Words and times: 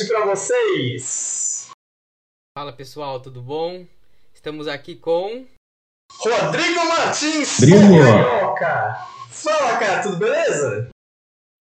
podcast 0.00 0.06
para 0.06 0.24
vocês. 0.26 1.70
Fala 2.56 2.72
pessoal, 2.72 3.20
tudo 3.20 3.42
bom? 3.42 3.86
Estamos 4.34 4.66
aqui 4.66 4.96
com 4.96 5.46
Rodrigo 6.12 6.84
Martins. 6.88 7.58
Carioca. 7.60 9.06
Fala, 9.30 9.78
cara, 9.78 10.02
tudo 10.02 10.16
beleza? 10.16 10.88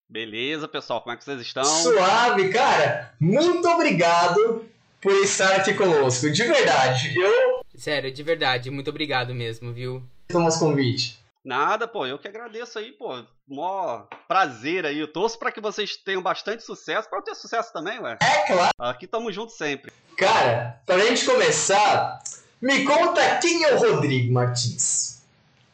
Beleza, 0.10 0.68
pessoal, 0.68 1.02
como 1.02 1.14
é 1.14 1.18
que 1.18 1.24
vocês 1.24 1.42
estão? 1.42 1.64
Suave, 1.64 2.50
cara. 2.50 3.14
Muito 3.20 3.68
obrigado 3.68 4.66
por 5.02 5.14
estar 5.24 5.58
aqui 5.58 5.74
conosco. 5.74 6.32
De 6.32 6.44
verdade, 6.44 7.16
eu 7.20 7.62
Sério, 7.76 8.12
de 8.12 8.24
verdade, 8.24 8.72
muito 8.72 8.90
obrigado 8.90 9.34
mesmo, 9.34 9.72
viu? 9.72 10.04
o 10.34 10.40
nosso 10.40 10.60
convite. 10.60 11.20
Nada, 11.44 11.88
pô, 11.88 12.06
eu 12.06 12.20
que 12.20 12.28
agradeço 12.28 12.78
aí, 12.78 12.92
pô. 12.92 13.24
Mó 13.48 14.06
prazer 14.28 14.86
aí. 14.86 15.00
Eu 15.00 15.12
torço 15.12 15.40
pra 15.40 15.52
que 15.52 15.62
vocês 15.62 15.96
tenham 15.96 16.22
bastante 16.22 16.64
sucesso. 16.64 17.10
Pra 17.10 17.20
eu 17.20 17.24
ter 17.24 17.36
sucesso 17.36 17.72
também, 17.72 18.00
ué. 18.00 18.18
É 18.22 18.48
claro. 18.48 18.72
Aqui 18.78 19.08
tamo 19.08 19.32
junto 19.32 19.52
sempre. 19.52 19.92
Cara, 20.18 20.82
pra 20.86 21.00
gente 21.00 21.26
começar, 21.26 22.20
me 22.62 22.84
conta 22.84 23.40
quem 23.40 23.64
é 23.64 23.74
o 23.74 23.80
Rodrigo 23.80 24.34
Martins. 24.34 25.24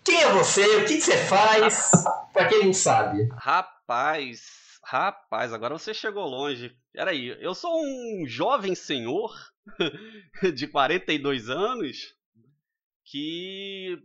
Quem 0.04 0.22
é 0.22 0.32
você? 0.32 0.64
O 0.78 0.86
que 0.86 0.96
que 0.96 1.02
você 1.02 1.18
faz? 1.26 1.92
Pra 2.32 2.48
quem 2.48 2.66
não 2.66 2.73
sabe. 2.73 3.30
Rapaz, 3.38 4.42
rapaz, 4.84 5.54
agora 5.54 5.78
você 5.78 5.94
chegou 5.94 6.26
longe. 6.26 6.76
Peraí, 6.94 7.36
eu 7.42 7.56
sou 7.56 7.82
um 7.82 8.26
jovem 8.28 8.76
senhor 8.76 9.34
de 10.54 10.67
42 10.67 11.50
anos 11.50 12.14
que 13.06 13.98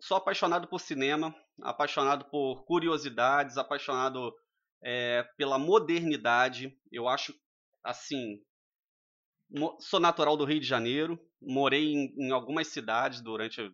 sou 0.00 0.16
apaixonado 0.16 0.68
por 0.68 0.80
cinema, 0.80 1.34
apaixonado 1.62 2.24
por 2.26 2.64
curiosidades, 2.64 3.56
apaixonado 3.56 4.34
é, 4.82 5.22
pela 5.36 5.58
modernidade. 5.58 6.76
Eu 6.90 7.08
acho, 7.08 7.34
assim, 7.82 8.42
sou 9.80 10.00
natural 10.00 10.36
do 10.36 10.44
Rio 10.44 10.60
de 10.60 10.66
Janeiro, 10.66 11.18
morei 11.40 11.92
em, 11.92 12.14
em 12.18 12.30
algumas 12.30 12.68
cidades 12.68 13.20
durante 13.20 13.60
a 13.60 13.70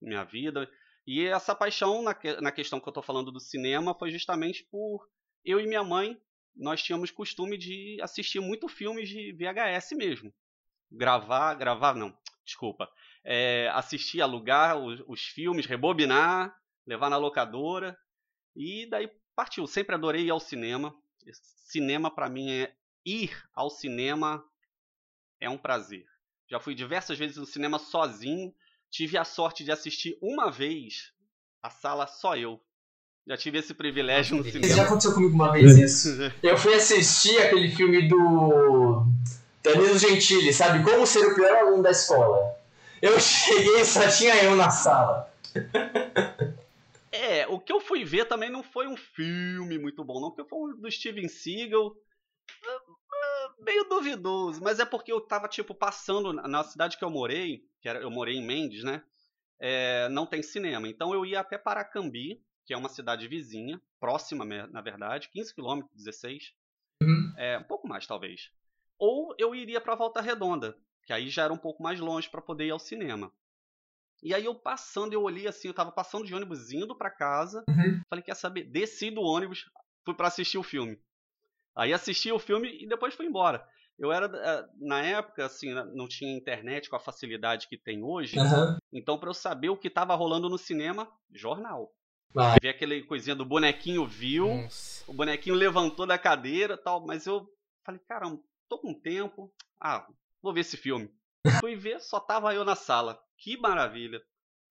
minha 0.00 0.24
vida. 0.24 0.70
E 1.06 1.24
essa 1.26 1.54
paixão 1.54 2.02
na, 2.02 2.16
na 2.40 2.52
questão 2.52 2.80
que 2.80 2.86
eu 2.86 2.90
estou 2.90 3.02
falando 3.02 3.32
do 3.32 3.40
cinema 3.40 3.94
foi 3.98 4.10
justamente 4.10 4.64
por 4.70 5.08
eu 5.44 5.58
e 5.58 5.66
minha 5.66 5.82
mãe, 5.82 6.20
nós 6.54 6.82
tínhamos 6.82 7.10
costume 7.10 7.56
de 7.56 7.98
assistir 8.02 8.40
muito 8.40 8.68
filmes 8.68 9.08
de 9.08 9.32
VHS 9.32 9.92
mesmo. 9.92 10.32
Gravar, 10.90 11.54
gravar 11.54 11.94
não, 11.94 12.16
desculpa. 12.44 12.90
É, 13.24 13.68
assistir, 13.74 14.20
alugar 14.22 14.78
os, 14.78 15.02
os 15.06 15.20
filmes, 15.22 15.66
rebobinar, 15.66 16.54
levar 16.86 17.10
na 17.10 17.16
locadora. 17.16 17.96
E 18.56 18.88
daí 18.90 19.10
partiu. 19.34 19.66
Sempre 19.66 19.94
adorei 19.94 20.24
ir 20.26 20.30
ao 20.30 20.40
cinema. 20.40 20.94
Cinema 21.66 22.10
para 22.10 22.28
mim 22.28 22.50
é 22.50 22.72
ir 23.04 23.30
ao 23.54 23.70
cinema 23.70 24.44
é 25.40 25.48
um 25.48 25.56
prazer. 25.56 26.04
Já 26.48 26.60
fui 26.60 26.74
diversas 26.74 27.18
vezes 27.18 27.36
no 27.36 27.46
cinema 27.46 27.78
sozinho. 27.78 28.52
Tive 28.90 29.16
a 29.16 29.24
sorte 29.24 29.64
de 29.64 29.70
assistir 29.70 30.18
uma 30.20 30.50
vez 30.50 31.12
a 31.62 31.70
sala 31.70 32.06
só 32.06 32.36
eu. 32.36 32.60
Já 33.26 33.36
tive 33.36 33.58
esse 33.58 33.72
privilégio 33.72 34.36
no 34.36 34.42
Nossa, 34.42 34.58
que 34.58 34.62
Já 34.62 34.68
cinema. 34.68 34.86
aconteceu 34.86 35.14
comigo 35.14 35.34
uma 35.34 35.52
vez 35.52 35.78
isso. 35.78 36.08
Eu 36.42 36.56
fui 36.56 36.74
assistir 36.74 37.38
aquele 37.38 37.70
filme 37.70 38.08
do 38.08 39.06
Danilo 39.62 39.98
Gentili, 39.98 40.52
sabe? 40.52 40.82
Como 40.82 41.06
ser 41.06 41.24
o 41.26 41.34
pior 41.34 41.54
aluno 41.54 41.82
da 41.82 41.90
escola. 41.90 42.59
Eu 43.02 43.18
cheguei 43.18 43.80
e 43.80 43.84
só 43.84 44.08
tinha 44.10 44.42
eu 44.44 44.54
na 44.56 44.70
sala. 44.70 45.32
É, 47.10 47.46
o 47.48 47.58
que 47.58 47.72
eu 47.72 47.80
fui 47.80 48.04
ver 48.04 48.26
também 48.26 48.50
não 48.50 48.62
foi 48.62 48.86
um 48.86 48.96
filme 48.96 49.78
muito 49.78 50.04
bom, 50.04 50.20
não, 50.20 50.30
porque 50.30 50.48
foi 50.48 50.58
um 50.58 50.76
do 50.80 50.90
Steven 50.90 51.28
Seagal. 51.28 51.94
Meio 53.60 53.84
duvidoso, 53.84 54.62
mas 54.62 54.80
é 54.80 54.84
porque 54.84 55.12
eu 55.12 55.20
tava, 55.20 55.48
tipo, 55.48 55.74
passando 55.74 56.32
na- 56.32 56.64
cidade 56.64 56.96
que 56.96 57.04
eu 57.04 57.10
morei, 57.10 57.62
que 57.80 57.88
era, 57.88 58.00
eu 58.00 58.10
morei 58.10 58.36
em 58.36 58.46
Mendes, 58.46 58.84
né? 58.84 59.02
é, 59.60 60.08
não 60.08 60.26
tem 60.26 60.42
cinema. 60.42 60.88
Então 60.88 61.12
eu 61.12 61.24
ia 61.24 61.40
até 61.40 61.58
Paracambi, 61.58 62.42
que 62.64 62.72
é 62.72 62.76
uma 62.76 62.88
cidade 62.88 63.28
vizinha, 63.28 63.80
próxima, 64.00 64.44
na 64.44 64.80
verdade, 64.80 65.28
15 65.28 65.54
quilômetros, 65.54 65.94
16. 65.94 66.54
Uhum. 67.02 67.34
É, 67.36 67.58
um 67.58 67.64
pouco 67.64 67.86
mais, 67.86 68.06
talvez. 68.06 68.50
Ou 68.98 69.34
eu 69.38 69.54
iria 69.54 69.80
pra 69.80 69.94
Volta 69.94 70.20
Redonda, 70.20 70.76
que 71.04 71.12
aí 71.12 71.28
já 71.28 71.44
era 71.44 71.52
um 71.52 71.58
pouco 71.58 71.82
mais 71.82 72.00
longe 72.00 72.28
para 72.28 72.42
poder 72.42 72.66
ir 72.66 72.70
ao 72.70 72.78
cinema. 72.78 73.32
E 74.22 74.34
aí 74.34 74.44
eu 74.44 74.54
passando, 74.54 75.12
eu 75.12 75.22
olhei 75.22 75.46
assim, 75.46 75.68
eu 75.68 75.74
tava 75.74 75.90
passando 75.90 76.26
de 76.26 76.34
ônibus 76.34 76.72
indo 76.72 76.96
pra 76.96 77.10
casa. 77.10 77.64
Uhum. 77.68 78.00
Falei, 78.08 78.22
quer 78.22 78.36
saber? 78.36 78.64
Desci 78.64 79.10
do 79.10 79.22
ônibus, 79.22 79.64
fui 80.04 80.14
pra 80.14 80.28
assistir 80.28 80.58
o 80.58 80.62
filme. 80.62 81.00
Aí 81.74 81.92
assisti 81.92 82.30
o 82.30 82.38
filme 82.38 82.82
e 82.82 82.86
depois 82.86 83.14
fui 83.14 83.26
embora. 83.26 83.66
Eu 83.98 84.10
era, 84.12 84.26
eh, 84.26 84.68
na 84.78 85.02
época, 85.02 85.44
assim, 85.44 85.72
não 85.94 86.08
tinha 86.08 86.36
internet 86.36 86.88
com 86.88 86.96
a 86.96 87.00
facilidade 87.00 87.68
que 87.68 87.76
tem 87.76 88.02
hoje. 88.02 88.38
Aham. 88.38 88.78
Então, 88.92 89.18
pra 89.18 89.28
eu 89.28 89.34
saber 89.34 89.68
o 89.68 89.76
que 89.76 89.90
tava 89.90 90.14
rolando 90.14 90.48
no 90.48 90.58
cinema, 90.58 91.10
jornal. 91.32 91.94
Vai. 92.32 92.56
Ver 92.62 92.70
aquele 92.70 93.02
coisinha 93.02 93.36
do 93.36 93.44
bonequinho 93.44 94.06
viu, 94.06 94.62
Nossa. 94.62 95.04
o 95.10 95.12
bonequinho 95.12 95.54
levantou 95.54 96.06
da 96.06 96.18
cadeira 96.18 96.76
tal, 96.76 97.04
mas 97.04 97.26
eu 97.26 97.46
falei, 97.84 98.00
caramba, 98.08 98.40
tô 98.68 98.78
com 98.78 98.94
tempo. 98.94 99.52
Ah, 99.80 100.06
vou 100.42 100.52
ver 100.52 100.60
esse 100.60 100.76
filme. 100.76 101.10
Fui 101.60 101.76
ver, 101.76 102.00
só 102.00 102.20
tava 102.20 102.54
eu 102.54 102.64
na 102.64 102.74
sala. 102.74 103.18
Que 103.38 103.56
maravilha. 103.56 104.20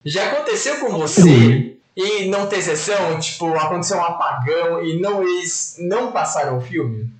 Já 0.05 0.31
aconteceu 0.31 0.79
com 0.79 0.97
você 0.97 1.77
e 1.95 2.25
não 2.27 2.47
ter 2.47 2.61
sessão? 2.61 3.19
Tipo, 3.19 3.53
aconteceu 3.55 3.97
um 3.97 4.03
apagão 4.03 4.83
e 4.83 4.99
não 4.99 5.21
eles 5.21 5.77
não 5.79 6.11
passaram 6.11 6.57
o 6.57 6.61
filme? 6.61 7.11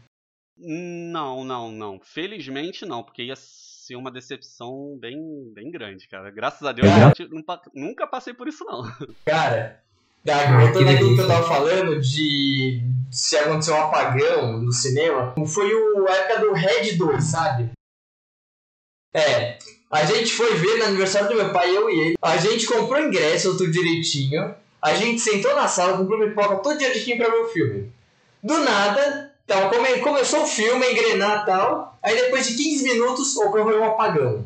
Não, 0.58 1.44
não, 1.44 1.72
não. 1.72 2.00
Felizmente 2.00 2.86
não, 2.86 3.04
porque 3.04 3.24
ia 3.24 3.36
ser 3.36 3.96
uma 3.96 4.12
decepção 4.12 4.98
bem, 5.00 5.18
bem 5.54 5.72
grande, 5.72 6.08
cara. 6.08 6.30
Graças 6.30 6.64
a 6.64 6.72
Deus, 6.72 6.88
eu 7.20 7.30
nunca 7.74 8.06
passei 8.06 8.34
por 8.34 8.48
isso, 8.48 8.64
não. 8.66 8.84
Cara, 9.26 9.81
da, 10.24 10.36
Ah, 10.38 10.60
voltando 10.60 10.86
que 10.86 10.94
àquilo 10.94 11.16
que 11.16 11.22
eu 11.22 11.28
tava 11.28 11.48
falando 11.48 12.00
de 12.00 12.81
se 13.12 13.38
aconteceu 13.38 13.74
um 13.74 13.81
apagão 13.81 14.60
no 14.60 14.72
cinema, 14.72 15.34
foi 15.48 15.74
o 15.74 16.08
a 16.08 16.12
época 16.14 16.40
do 16.42 16.54
Red 16.54 16.98
2, 16.98 17.24
sabe? 17.24 17.72
É, 19.14 19.58
a 19.90 20.06
gente 20.06 20.34
foi 20.34 20.53
ver 20.56 20.78
no 20.78 20.86
aniversário 20.86 21.30
do 21.30 21.36
meu 21.36 21.52
pai, 21.52 21.75
eu 21.75 21.90
e 21.90 22.00
ele. 22.00 22.16
A 22.22 22.38
gente 22.38 22.68
comprou 22.68 23.00
ingresso, 23.02 23.58
tudo 23.58 23.72
direitinho. 23.72 24.53
A 24.81 24.94
gente 24.94 25.20
sentou 25.20 25.56
na 25.56 25.68
sala, 25.68 25.97
comprou 25.97 26.20
pipoca 26.28 26.58
todo 26.58 26.78
direitinho 26.78 27.18
pra 27.18 27.30
ver 27.30 27.38
o 27.42 27.50
filme. 27.50 27.92
Do 28.42 28.58
nada, 28.59 29.34
tava 29.48 29.69
come- 29.69 30.00
começou 30.00 30.44
o 30.44 30.48
filme, 30.48 30.86
a 30.86 30.92
engrenar 30.92 31.42
e 31.44 31.46
tal. 31.46 31.98
Aí 32.02 32.16
depois 32.16 32.48
de 32.48 32.56
15 32.56 32.84
minutos 32.84 33.36
ocorreu 33.38 33.81
um 33.81 33.86
apagão. 33.86 34.46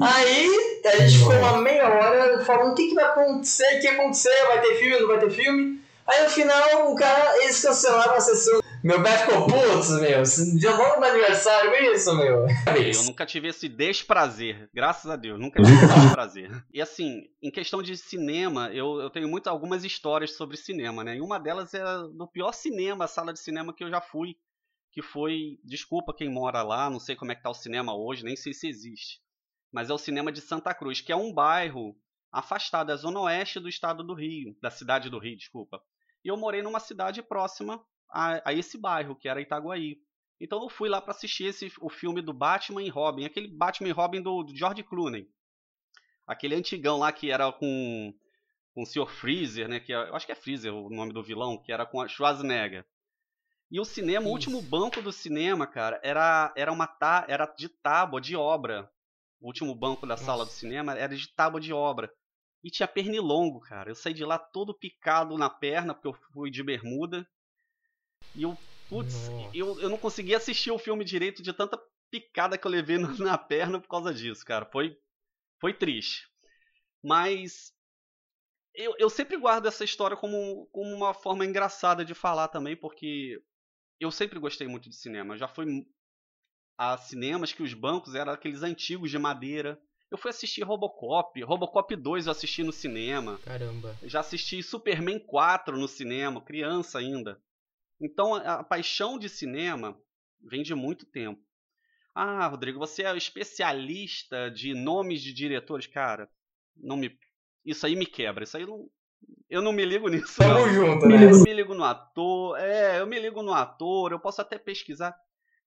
Aí 0.00 0.80
a 0.84 0.96
gente 1.06 1.18
ficou 1.18 1.34
uma 1.34 1.58
meia 1.58 1.88
hora 1.88 2.44
falando 2.44 2.72
o 2.72 2.74
que, 2.74 2.88
que 2.88 2.94
vai 2.94 3.04
acontecer, 3.04 3.76
o 3.76 3.80
que 3.80 3.86
acontecer, 3.88 4.46
vai 4.48 4.60
ter 4.60 4.74
filme, 4.76 5.00
não 5.00 5.06
vai 5.06 5.18
ter 5.20 5.30
filme. 5.30 5.80
Aí 6.06 6.22
no 6.24 6.30
final 6.30 6.90
o 6.92 6.96
cara, 6.96 7.36
eles 7.42 7.60
cancelaram 7.62 8.14
a 8.14 8.20
sessão. 8.20 8.60
Meu 8.82 9.00
pai 9.00 9.16
ficou, 9.18 9.46
putz, 9.46 9.90
meu, 10.00 10.24
já 10.58 10.76
vamos 10.76 10.98
no 10.98 11.04
aniversário, 11.04 11.70
é 11.70 11.94
isso, 11.94 12.16
meu. 12.16 12.46
Eu 12.48 13.04
nunca 13.04 13.24
tive 13.24 13.46
esse 13.46 13.68
desprazer, 13.68 14.68
graças 14.74 15.08
a 15.08 15.14
Deus, 15.14 15.38
nunca 15.38 15.62
tive 15.62 15.76
esse 15.76 16.00
desprazer. 16.00 16.64
E 16.72 16.82
assim, 16.82 17.28
em 17.40 17.50
questão 17.50 17.80
de 17.80 17.96
cinema, 17.96 18.72
eu, 18.72 19.00
eu 19.00 19.08
tenho 19.08 19.28
muito, 19.28 19.46
algumas 19.46 19.84
histórias 19.84 20.36
sobre 20.36 20.56
cinema, 20.56 21.04
né? 21.04 21.16
E 21.16 21.20
uma 21.20 21.38
delas 21.38 21.72
é 21.74 21.84
do 22.12 22.26
pior 22.26 22.52
cinema, 22.52 23.06
sala 23.06 23.32
de 23.32 23.38
cinema 23.38 23.72
que 23.72 23.84
eu 23.84 23.88
já 23.88 24.00
fui, 24.00 24.34
que 24.90 25.00
foi, 25.00 25.60
desculpa 25.62 26.12
quem 26.12 26.28
mora 26.28 26.64
lá, 26.64 26.90
não 26.90 26.98
sei 26.98 27.14
como 27.14 27.30
é 27.30 27.36
que 27.36 27.42
tá 27.42 27.50
o 27.50 27.54
cinema 27.54 27.94
hoje, 27.94 28.24
nem 28.24 28.34
sei 28.34 28.52
se 28.52 28.68
existe, 28.68 29.20
mas 29.72 29.90
é 29.90 29.92
o 29.94 29.98
cinema 29.98 30.32
de 30.32 30.40
Santa 30.40 30.74
Cruz, 30.74 31.00
que 31.00 31.12
é 31.12 31.16
um 31.16 31.32
bairro 31.32 31.96
afastado, 32.32 32.90
é 32.90 32.94
a 32.94 32.96
zona 32.96 33.20
oeste 33.20 33.60
do 33.60 33.68
estado 33.68 34.02
do 34.02 34.12
Rio, 34.12 34.56
da 34.60 34.70
cidade 34.70 35.08
do 35.08 35.20
Rio, 35.20 35.36
desculpa. 35.36 35.80
E 36.24 36.28
eu 36.28 36.36
morei 36.36 36.62
numa 36.62 36.80
cidade 36.80 37.22
próxima 37.22 37.80
a, 38.12 38.50
a 38.50 38.52
esse 38.52 38.78
bairro, 38.78 39.16
que 39.16 39.28
era 39.28 39.40
Itaguaí. 39.40 39.98
Então 40.40 40.62
eu 40.62 40.68
fui 40.68 40.88
lá 40.88 41.00
para 41.00 41.12
assistir 41.12 41.44
esse, 41.46 41.72
o 41.80 41.88
filme 41.88 42.20
do 42.20 42.32
Batman 42.32 42.82
e 42.82 42.88
Robin, 42.88 43.24
aquele 43.24 43.48
Batman 43.48 43.88
e 43.88 43.92
Robin 43.92 44.20
do, 44.20 44.42
do 44.42 44.56
George 44.56 44.82
Clooney. 44.82 45.28
Aquele 46.26 46.54
antigão 46.54 46.98
lá 46.98 47.12
que 47.12 47.30
era 47.30 47.50
com, 47.52 48.14
com 48.74 48.82
o 48.82 48.86
Sr. 48.86 49.06
Freezer, 49.06 49.68
né? 49.68 49.80
Que 49.80 49.92
é- 49.92 50.08
eu 50.08 50.14
acho 50.14 50.26
que 50.26 50.32
é 50.32 50.36
Freezer 50.36 50.74
o 50.74 50.90
nome 50.90 51.12
do 51.12 51.22
vilão, 51.22 51.56
que 51.58 51.72
era 51.72 51.86
com 51.86 52.00
a 52.00 52.08
Schwarzenegger. 52.08 52.84
E 53.70 53.80
o 53.80 53.84
cinema, 53.84 54.26
o 54.26 54.36
Isso. 54.36 54.50
último 54.50 54.62
banco 54.62 55.00
do 55.00 55.10
cinema, 55.12 55.66
cara, 55.66 55.98
era, 56.02 56.52
era 56.56 56.70
uma 56.70 56.86
tá, 56.86 57.24
era 57.28 57.46
de 57.46 57.68
tábua 57.68 58.20
de 58.20 58.36
obra. 58.36 58.90
O 59.40 59.46
último 59.46 59.74
banco 59.74 60.06
da 60.06 60.16
sala 60.16 60.44
do 60.44 60.48
Nossa. 60.48 60.58
cinema 60.58 60.94
era 60.96 61.16
de 61.16 61.28
tábua 61.34 61.60
de 61.60 61.72
obra. 61.72 62.12
E 62.62 62.70
tinha 62.70 62.86
pernilongo, 62.86 63.60
cara. 63.60 63.90
Eu 63.90 63.94
saí 63.94 64.14
de 64.14 64.24
lá 64.24 64.38
todo 64.38 64.74
picado 64.74 65.36
na 65.38 65.50
perna, 65.50 65.94
porque 65.94 66.06
eu 66.08 66.14
fui 66.32 66.50
de 66.50 66.62
bermuda. 66.62 67.26
E 68.34 68.42
eu, 68.42 68.56
putz, 68.88 69.14
eu, 69.54 69.80
eu 69.80 69.88
não 69.88 69.98
consegui 69.98 70.34
assistir 70.34 70.70
o 70.70 70.78
filme 70.78 71.04
direito 71.04 71.42
de 71.42 71.52
tanta 71.52 71.80
picada 72.10 72.58
que 72.58 72.66
eu 72.66 72.70
levei 72.70 72.98
na 73.18 73.38
perna 73.38 73.80
por 73.80 73.88
causa 73.88 74.12
disso, 74.12 74.44
cara. 74.44 74.66
Foi, 74.66 74.96
foi 75.60 75.72
triste. 75.72 76.28
Mas 77.02 77.74
eu, 78.74 78.94
eu 78.98 79.10
sempre 79.10 79.36
guardo 79.36 79.66
essa 79.66 79.84
história 79.84 80.16
como, 80.16 80.66
como 80.72 80.94
uma 80.94 81.12
forma 81.12 81.44
engraçada 81.44 82.04
de 82.04 82.14
falar 82.14 82.48
também, 82.48 82.76
porque 82.76 83.42
eu 84.00 84.10
sempre 84.10 84.38
gostei 84.38 84.66
muito 84.66 84.88
de 84.88 84.96
cinema. 84.96 85.34
Eu 85.34 85.38
já 85.38 85.48
fui 85.48 85.86
a 86.78 86.96
cinemas 86.96 87.52
que 87.52 87.62
os 87.62 87.74
bancos 87.74 88.14
eram 88.14 88.32
aqueles 88.32 88.62
antigos 88.62 89.10
de 89.10 89.18
madeira. 89.18 89.80
Eu 90.10 90.18
fui 90.18 90.30
assistir 90.30 90.62
Robocop, 90.62 91.42
Robocop 91.42 91.94
2 91.96 92.26
eu 92.26 92.32
assisti 92.32 92.62
no 92.62 92.72
cinema. 92.72 93.38
Caramba. 93.38 93.98
Já 94.02 94.20
assisti 94.20 94.62
Superman 94.62 95.18
4 95.18 95.78
no 95.78 95.88
cinema, 95.88 96.42
criança 96.42 96.98
ainda. 96.98 97.42
Então 98.02 98.34
a, 98.34 98.54
a 98.54 98.64
paixão 98.64 99.18
de 99.18 99.28
cinema 99.28 99.98
vem 100.40 100.62
de 100.62 100.74
muito 100.74 101.06
tempo. 101.06 101.40
Ah, 102.14 102.46
Rodrigo, 102.46 102.78
você 102.78 103.04
é 103.04 103.16
especialista 103.16 104.50
de 104.50 104.74
nomes 104.74 105.22
de 105.22 105.32
diretores, 105.32 105.86
cara. 105.86 106.28
Não 106.76 106.96
me 106.96 107.16
isso 107.64 107.86
aí 107.86 107.94
me 107.94 108.04
quebra. 108.04 108.44
Isso 108.44 108.56
aí 108.56 108.66
não 108.66 108.90
eu 109.48 109.62
não 109.62 109.72
me 109.72 109.84
ligo 109.84 110.08
nisso. 110.10 110.38
Tamo 110.38 110.66
não. 110.66 110.68
junto, 110.68 111.06
né? 111.06 111.30
Eu 111.30 111.40
me 111.40 111.52
ligo 111.52 111.74
no 111.74 111.84
ator, 111.84 112.58
é, 112.58 113.00
eu 113.00 113.06
me 113.06 113.18
ligo 113.18 113.42
no 113.42 113.54
ator, 113.54 114.12
eu 114.12 114.20
posso 114.20 114.40
até 114.40 114.58
pesquisar. 114.58 115.16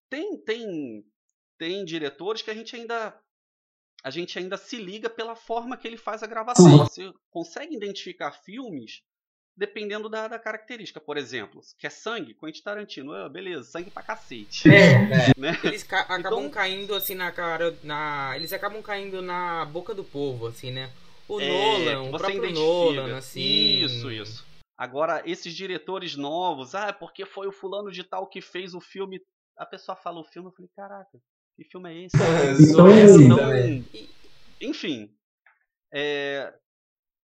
Tem 0.09 0.37
tem 0.43 1.03
tem 1.57 1.85
diretores 1.85 2.41
que 2.41 2.51
a 2.51 2.53
gente 2.53 2.75
ainda 2.75 3.17
a 4.03 4.09
gente 4.11 4.37
ainda 4.37 4.57
se 4.57 4.77
liga 4.77 5.09
pela 5.09 5.35
forma 5.35 5.77
que 5.77 5.87
ele 5.87 5.97
faz 5.97 6.21
a 6.21 6.27
gravação. 6.27 6.77
Você 6.79 7.11
consegue 7.31 7.75
identificar 7.75 8.31
filmes 8.31 9.01
dependendo 9.57 10.09
da, 10.09 10.27
da 10.27 10.37
característica. 10.39 10.99
Por 10.99 11.17
exemplo, 11.17 11.61
quer 11.79 11.89
sangue? 11.91 12.33
Quentin 12.33 12.61
Tarantino. 12.61 13.13
Ah, 13.13 13.29
beleza, 13.29 13.63
sangue 13.63 13.89
pra 13.91 14.03
cacete. 14.03 14.67
É, 14.69 15.31
Né? 15.37 15.57
Eles 15.63 15.83
ca- 15.83 16.01
acabam 16.01 16.39
Então- 16.39 16.49
caindo 16.49 16.93
assim 16.95 17.15
na 17.15 17.31
cara. 17.31 17.75
Na... 17.83 18.33
Eles 18.35 18.51
acabam 18.53 18.81
caindo 18.81 19.21
na 19.21 19.65
boca 19.65 19.93
do 19.93 20.03
povo, 20.03 20.47
assim, 20.47 20.71
né? 20.71 20.91
O 21.27 21.39
É, 21.39 21.47
Nolan, 21.47 22.01
que 22.03 22.07
o 22.07 22.11
próprio 22.19 22.37
identifica. 22.37 22.61
Nolan, 22.61 23.17
assim. 23.17 23.41
Isso, 23.41 24.11
isso. 24.11 24.45
Agora, 24.77 25.23
esses 25.25 25.53
diretores 25.55 26.15
novos, 26.17 26.75
ah, 26.75 26.87
é 26.89 26.91
porque 26.91 27.25
foi 27.25 27.47
o 27.47 27.51
fulano 27.51 27.91
de 27.91 28.03
tal 28.03 28.27
que 28.27 28.41
fez 28.41 28.73
o 28.73 28.81
filme. 28.81 29.19
A 29.57 29.65
pessoa 29.65 29.95
fala 29.95 30.19
o 30.19 30.25
filme, 30.25 30.49
eu 30.49 30.53
falei, 30.53 30.69
caraca, 30.75 31.17
que 31.55 31.63
filme 31.63 31.89
é 31.89 32.05
esse? 32.05 32.17
Sou 32.75 32.85
assim 32.87 33.23
Então, 33.25 33.37
também. 33.37 33.85
enfim, 34.59 35.09
é, 35.93 36.53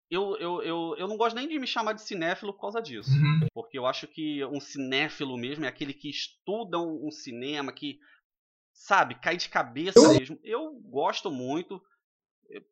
eu, 0.10 0.38
eu, 0.38 0.62
eu, 0.64 0.96
eu 0.98 1.08
não 1.08 1.18
gosto 1.18 1.36
nem 1.36 1.48
de 1.48 1.60
me 1.60 1.68
chamar 1.68 1.94
de 1.94 2.02
cinéfilo 2.02 2.54
por 2.54 2.62
causa 2.62 2.82
disso. 2.82 3.12
Uhum. 3.12 3.48
Porque 3.54 3.78
eu 3.78 3.86
acho 3.86 4.08
que 4.08 4.44
um 4.46 4.60
cinéfilo 4.60 5.38
mesmo 5.38 5.66
é 5.66 5.68
aquele 5.68 5.94
que 5.94 6.10
estuda 6.10 6.80
um, 6.80 7.08
um 7.08 7.12
cinema, 7.12 7.72
que, 7.74 8.00
sabe, 8.74 9.16
cai 9.16 9.36
de 9.38 9.50
cabeça 9.50 10.00
mesmo. 10.10 10.40
Eu 10.44 10.74
gosto 10.90 11.30
muito. 11.30 11.82
Eu- 12.50 12.64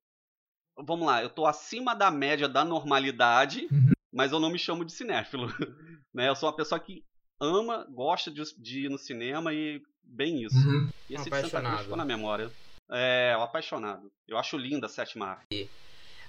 vamos 0.85 1.05
lá, 1.05 1.21
eu 1.21 1.29
tô 1.29 1.45
acima 1.45 1.93
da 1.95 2.09
média 2.09 2.47
da 2.47 2.63
normalidade, 2.63 3.67
Uhum. 3.71 3.91
mas 4.13 4.31
eu 4.31 4.39
não 4.39 4.49
me 4.49 4.59
chamo 4.59 4.85
de 4.85 4.93
cinéfilo. 4.93 5.47
né? 6.13 6.29
Eu 6.29 6.35
sou 6.35 6.47
uma 6.49 6.55
pessoa 6.55 6.79
que 6.79 7.03
ama, 7.41 7.85
gosta 7.91 8.31
de, 8.31 8.41
de 8.61 8.85
ir 8.85 8.89
no 8.89 8.97
cinema 8.97 9.53
e 9.53 9.81
bem 10.01 10.43
isso. 10.43 10.55
Uhum. 10.57 10.89
E 11.09 11.15
esse 11.15 11.23
de 11.25 11.29
Santa 11.35 11.39
Cruz 11.41 11.53
apaixonado. 11.53 11.83
ficou 11.83 11.97
na 11.97 12.05
memória. 12.05 12.49
É, 12.89 13.35
o 13.37 13.41
apaixonado. 13.41 14.09
Eu 14.27 14.37
acho 14.37 14.57
linda 14.57 14.85
a 14.85 14.89
sétima 14.89 15.25
arte. 15.27 15.69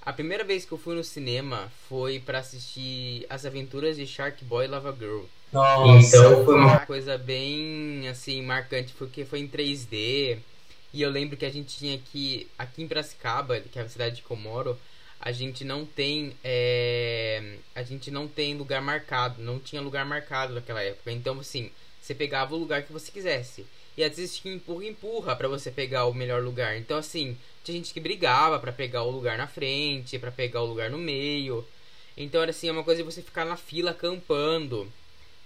A 0.06 0.12
primeira 0.12 0.44
vez 0.44 0.64
que 0.64 0.70
eu 0.70 0.78
fui 0.78 0.94
no 0.94 1.02
cinema 1.02 1.70
foi 1.88 2.20
pra 2.20 2.38
assistir 2.38 3.26
As 3.28 3.44
Aventuras 3.44 3.96
de 3.96 4.06
Shark 4.06 4.44
Boy 4.44 4.64
e 4.64 4.68
Lava 4.68 4.94
Girl. 4.96 5.24
Nossa, 5.52 6.16
Então 6.16 6.44
foi 6.44 6.54
uma... 6.54 6.66
uma 6.66 6.86
coisa 6.86 7.18
bem 7.18 8.08
assim 8.08 8.40
marcante 8.40 8.94
porque 8.96 9.24
foi 9.24 9.40
em 9.40 9.48
3D 9.48 10.38
e 10.92 11.02
eu 11.02 11.10
lembro 11.10 11.36
que 11.36 11.44
a 11.44 11.50
gente 11.50 11.76
tinha 11.76 11.98
que 11.98 12.48
aqui 12.56 12.82
em 12.84 12.88
Piracicaba, 12.88 13.60
que 13.60 13.78
é 13.78 13.82
a 13.82 13.88
cidade 13.88 14.22
que 14.22 14.30
eu 14.30 14.36
moro, 14.36 14.78
a 15.20 15.32
gente 15.32 15.64
não 15.64 15.84
tem 15.84 16.36
é, 16.44 17.56
a 17.74 17.82
gente 17.82 18.08
não 18.08 18.28
tem 18.28 18.54
lugar 18.56 18.80
marcado, 18.80 19.42
não 19.42 19.58
tinha 19.58 19.82
lugar 19.82 20.06
marcado 20.06 20.54
naquela 20.54 20.82
época. 20.82 21.10
Então 21.10 21.40
assim, 21.40 21.70
você 22.00 22.14
pegava 22.14 22.54
o 22.54 22.58
lugar 22.58 22.84
que 22.84 22.92
você 22.92 23.10
quisesse. 23.10 23.66
E 23.96 24.04
às 24.04 24.16
vezes 24.16 24.36
tinha 24.38 24.54
empurra 24.54 24.84
empurra 24.86 25.34
pra 25.36 25.48
você 25.48 25.70
pegar 25.70 26.06
o 26.06 26.14
melhor 26.14 26.42
lugar. 26.42 26.76
Então 26.76 26.98
assim, 26.98 27.36
tinha 27.64 27.76
gente 27.76 27.94
que 27.94 28.00
brigava 28.00 28.58
pra 28.58 28.72
pegar 28.72 29.02
o 29.02 29.10
lugar 29.10 29.38
na 29.38 29.46
frente, 29.46 30.18
pra 30.18 30.30
pegar 30.30 30.62
o 30.62 30.66
lugar 30.66 30.90
no 30.90 30.98
meio. 30.98 31.64
Então 32.16 32.40
era 32.42 32.50
assim, 32.50 32.68
é 32.68 32.72
uma 32.72 32.84
coisa 32.84 33.02
de 33.02 33.10
você 33.10 33.22
ficar 33.22 33.44
na 33.44 33.56
fila 33.56 33.90
acampando. 33.92 34.90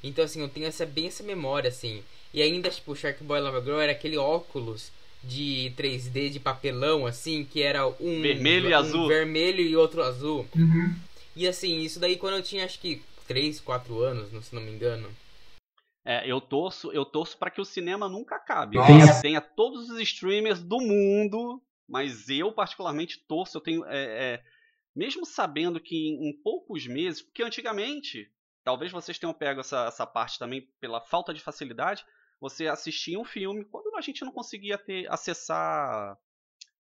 Então, 0.03 0.25
assim, 0.25 0.41
eu 0.41 0.49
tenho 0.49 0.67
essa, 0.67 0.87
bem 0.87 1.09
essa 1.09 1.23
memória, 1.23 1.69
assim. 1.69 2.03
E 2.33 2.41
ainda, 2.41 2.71
tipo, 2.71 2.93
o 2.93 2.97
Shark 2.97 3.23
Boy 3.23 3.41
Lava 3.41 3.61
Girl 3.61 3.81
era 3.81 3.93
aquele 3.93 4.17
óculos 4.17 4.91
de 5.23 5.73
3D 5.77 6.31
de 6.31 6.41
papelão, 6.41 7.05
assim, 7.07 7.45
que 7.45 7.61
era 7.63 7.87
um... 7.87 8.23
Vermelho 8.23 8.71
e 8.71 8.73
um 8.73 8.77
azul. 8.79 9.09
vermelho 9.09 9.61
e 9.61 9.77
outro 9.77 10.03
azul. 10.03 10.49
Uhum. 10.57 10.95
E, 11.37 11.47
assim, 11.47 11.81
isso 11.83 12.01
daí 12.01 12.17
quando 12.17 12.37
eu 12.39 12.43
tinha, 12.43 12.65
acho 12.65 12.79
que, 12.79 13.03
3, 13.29 13.61
4 13.61 14.01
anos, 14.03 14.33
não- 14.33 14.43
se 14.43 14.55
não 14.55 14.63
me 14.63 14.71
engano. 14.71 15.09
É, 16.05 16.31
eu 16.31 16.41
torço, 16.41 16.91
eu 16.93 17.05
torço 17.05 17.37
para 17.39 17.51
que 17.51 17.61
o 17.61 17.65
cinema 17.65 18.09
nunca 18.09 18.37
acabe. 18.37 18.77
Nossa. 18.77 19.21
Tenha 19.21 19.41
todos 19.41 19.91
os 19.91 20.01
streamers 20.01 20.63
do 20.63 20.79
mundo, 20.79 21.63
mas 21.89 22.29
eu 22.29 22.53
particularmente 22.53 23.19
torço. 23.27 23.59
Eu 23.59 23.61
tenho, 23.61 23.85
é, 23.87 24.35
é, 24.35 24.43
mesmo 24.97 25.27
sabendo 25.27 25.79
que 25.79 25.95
em, 25.95 26.31
em 26.31 26.43
poucos 26.43 26.87
meses, 26.87 27.21
porque 27.21 27.43
antigamente, 27.43 28.33
talvez 28.65 28.91
vocês 28.91 29.19
tenham 29.19 29.35
pego 29.35 29.61
essa, 29.61 29.87
essa 29.87 30.07
parte 30.07 30.39
também 30.39 30.67
pela 30.81 31.01
falta 31.01 31.35
de 31.35 31.41
facilidade, 31.41 32.05
você 32.41 32.67
assistia 32.67 33.21
um 33.21 33.25
filme 33.25 33.65
quando 33.67 33.95
a 33.97 34.01
gente 34.01 34.25
não 34.25 34.33
conseguia 34.33 34.79
ter 34.79 35.07
acessar 35.13 36.17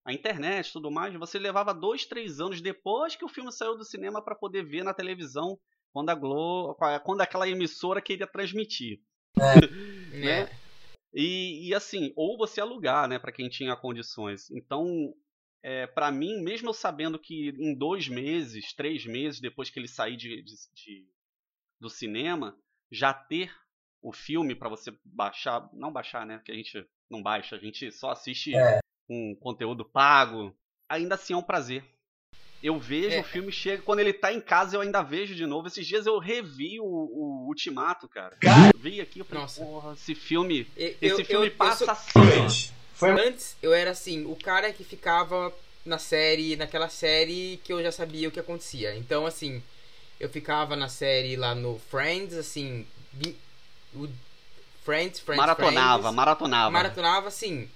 a 0.03 0.13
internet 0.13 0.69
e 0.69 0.73
tudo 0.73 0.91
mais, 0.91 1.15
você 1.15 1.39
levava 1.39 1.75
dois, 1.75 2.07
três 2.07 2.41
anos 2.41 2.63
depois 2.63 3.15
que 3.15 3.25
o 3.25 3.29
filme 3.29 3.53
saiu 3.53 3.77
do 3.77 3.85
cinema 3.85 4.25
para 4.25 4.35
poder 4.35 4.65
ver 4.65 4.83
na 4.83 4.95
televisão 4.95 5.59
quando 5.93 6.09
a 6.09 6.15
Globo, 6.15 6.77
quando 7.05 7.21
aquela 7.21 7.49
emissora 7.49 8.01
queria 8.01 8.27
transmitir. 8.27 9.01
Né? 10.13 10.43
É. 10.43 10.61
E, 11.15 11.69
e 11.69 11.75
assim, 11.75 12.13
ou 12.17 12.37
você 12.39 12.61
alugar, 12.61 13.09
né, 13.09 13.19
para 13.19 13.33
quem 13.33 13.49
tinha 13.49 13.77
condições. 13.77 14.51
Então, 14.51 15.15
é, 15.63 15.87
para 15.87 16.11
mim, 16.11 16.43
mesmo 16.43 16.69
eu 16.69 16.75
sabendo 16.75 17.19
que 17.19 17.51
em 17.59 17.75
dois 17.75 18.09
meses, 18.09 18.73
três 18.75 19.05
meses 19.07 19.41
depois 19.41 19.71
que 19.71 19.79
ele 19.79 19.89
sair 19.89 20.17
de, 20.17 20.43
de- 20.43 20.55
de- 20.75 21.09
do 21.81 21.91
cinema, 21.91 22.57
já 22.91 23.13
ter 23.13 23.53
o 24.03 24.13
filme 24.13 24.55
para 24.55 24.69
você 24.69 24.93
baixar, 25.05 25.69
não 25.73 25.93
baixar, 25.93 26.25
né, 26.27 26.41
que 26.45 26.53
a 26.53 26.55
gente 26.55 26.87
não 27.11 27.23
baixa, 27.23 27.57
a 27.57 27.59
gente 27.59 27.91
só 27.93 28.11
assiste 28.11 28.53
um 29.09 29.35
conteúdo 29.35 29.85
pago. 29.85 30.57
Ainda 30.89 31.17
assim 31.17 31.35
é 31.35 31.37
um 31.37 31.43
prazer. 31.43 31.85
Eu 32.63 32.79
vejo 32.79 33.17
É. 33.17 33.21
o 33.21 33.25
filme 33.25 33.51
chega 33.51 33.83
quando 33.83 34.01
ele 34.01 34.13
tá 34.13 34.33
em 34.33 34.41
casa, 34.41 34.77
eu 34.77 34.81
ainda 34.83 35.01
vejo 35.03 35.35
de 35.35 35.47
novo. 35.47 35.67
Esses 35.69 35.87
dias 35.87 36.05
eu 36.07 36.19
revi 36.19 36.79
o, 36.79 36.85
o 36.85 37.47
Ultimato, 37.49 38.07
cara. 38.07 38.37
Cara. 38.41 38.71
Eu 38.75 38.79
vi 38.79 39.01
aqui, 39.01 39.21
eu 39.21 39.25
falei, 39.25 39.43
Nossa. 39.43 39.65
porra, 39.65 39.93
esse 39.95 40.15
filme 40.15 40.67
Eu- 40.77 40.95
esse 41.01 41.21
eu- 41.23 41.25
filme 41.27 41.47
eu- 41.47 41.51
eu 41.51 41.57
passa 41.57 41.85
sou- 41.87 41.91
assim. 41.91 42.71
Foi 42.95 43.11
Antes, 43.11 43.57
eu 43.63 43.73
era, 43.73 43.93
assim, 43.93 44.27
o 44.27 44.37
cara 44.37 44.71
que 44.75 44.85
ficava 44.85 45.51
na 45.87 45.97
série, 45.99 46.55
naquela 46.57 46.91
série 46.91 47.59
que 47.65 47.73
eu 47.73 47.83
já 47.83 47.91
sabia 47.91 48.29
o 48.29 48.31
que 48.31 48.39
acontecia. 48.39 48.95
Então, 48.95 49.25
assim, 49.25 49.63
eu 50.19 50.29
ficava 50.29 50.77
na 50.77 50.89
série 50.89 51.35
lá 51.37 51.55
no 51.55 51.79
Friends, 51.91 52.35
assim... 52.37 52.87
vi- 53.11 53.37
O 53.95 54.07
Friends, 54.85 55.19
Friends, 55.21 55.39
Maratonava, 55.41 55.99
Friends. 56.03 56.15
maratonava. 56.17 56.71
maratonava 56.71 57.29
assim. 57.29 57.69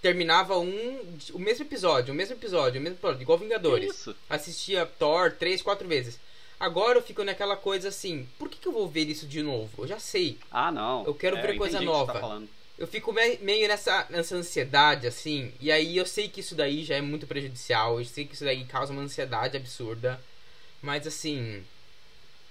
Terminava 0.00 0.58
um. 0.58 0.98
O 1.34 1.38
mesmo 1.38 1.64
episódio, 1.64 2.12
o 2.12 2.16
mesmo 2.16 2.34
episódio, 2.34 2.80
o 2.80 2.82
mesmo 2.82 2.96
episódio, 2.98 3.20
igual 3.22 3.38
Vingadores. 3.38 3.90
Isso. 3.94 4.16
Assistia 4.28 4.86
Thor 4.86 5.32
três, 5.32 5.60
quatro 5.60 5.86
vezes. 5.86 6.18
Agora 6.58 6.98
eu 6.98 7.02
fico 7.02 7.22
naquela 7.24 7.56
coisa 7.56 7.88
assim, 7.88 8.28
por 8.38 8.48
que, 8.48 8.58
que 8.58 8.68
eu 8.68 8.72
vou 8.72 8.86
ver 8.88 9.08
isso 9.08 9.26
de 9.26 9.42
novo? 9.42 9.82
Eu 9.82 9.88
já 9.88 9.98
sei. 9.98 10.38
Ah, 10.50 10.70
não. 10.70 11.04
Eu 11.06 11.14
quero 11.14 11.36
É, 11.36 11.42
ver 11.42 11.56
coisa 11.56 11.76
o 11.76 11.80
que 11.80 11.86
você 11.86 11.90
nova. 11.92 12.12
Tá. 12.20 12.40
Eu 12.78 12.86
fico 12.86 13.12
me- 13.12 13.38
meio 13.38 13.68
nessa, 13.68 14.06
nessa 14.08 14.34
ansiedade, 14.36 15.06
assim. 15.06 15.52
E 15.60 15.70
aí 15.70 15.96
eu 15.96 16.06
sei 16.06 16.28
que 16.28 16.40
isso 16.40 16.54
daí 16.54 16.82
já 16.84 16.96
é 16.96 17.00
muito 17.02 17.26
prejudicial. 17.26 17.98
Eu 17.98 18.04
sei 18.06 18.24
que 18.26 18.34
isso 18.34 18.44
daí 18.44 18.64
causa 18.64 18.92
uma 18.92 19.02
ansiedade 19.02 19.56
absurda. 19.56 20.18
Mas 20.82 21.06
assim. 21.06 21.62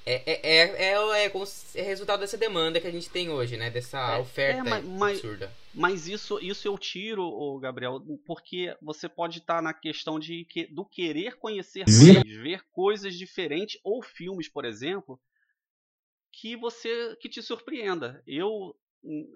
É, 0.06 0.22
é, 0.26 0.40
é, 0.44 0.94
é, 0.94 1.26
é, 1.26 1.46
se- 1.46 1.80
é 1.80 1.82
resultado 1.84 2.20
dessa 2.20 2.38
demanda 2.38 2.80
que 2.80 2.88
a 2.88 2.92
gente 2.92 3.10
tem 3.10 3.30
hoje, 3.30 3.58
né? 3.58 3.70
Dessa 3.70 4.16
É, 4.16 4.20
oferta 4.20 4.60
é, 4.60 4.64
mas- 4.70 4.86
mas- 4.86 5.18
absurda. 5.18 5.52
Mas 5.74 6.08
isso, 6.08 6.40
isso 6.40 6.68
eu 6.68 6.78
tiro, 6.78 7.60
Gabriel, 7.60 8.02
porque 8.26 8.76
você 8.82 9.08
pode 9.08 9.40
estar 9.40 9.62
na 9.62 9.74
questão 9.74 10.20
de 10.20 10.46
que, 10.46 10.66
do 10.66 10.84
querer 10.84 11.38
conhecer 11.38 11.86
mais, 11.88 12.24
ver 12.24 12.66
coisas 12.72 13.16
diferentes 13.16 13.80
ou 13.84 14.02
filmes, 14.02 14.50
por 14.50 14.66
exemplo, 14.66 15.20
que 16.32 16.56
você 16.56 17.16
que 17.18 17.30
te 17.30 17.42
surpreenda. 17.42 18.24
Eu 18.26 18.76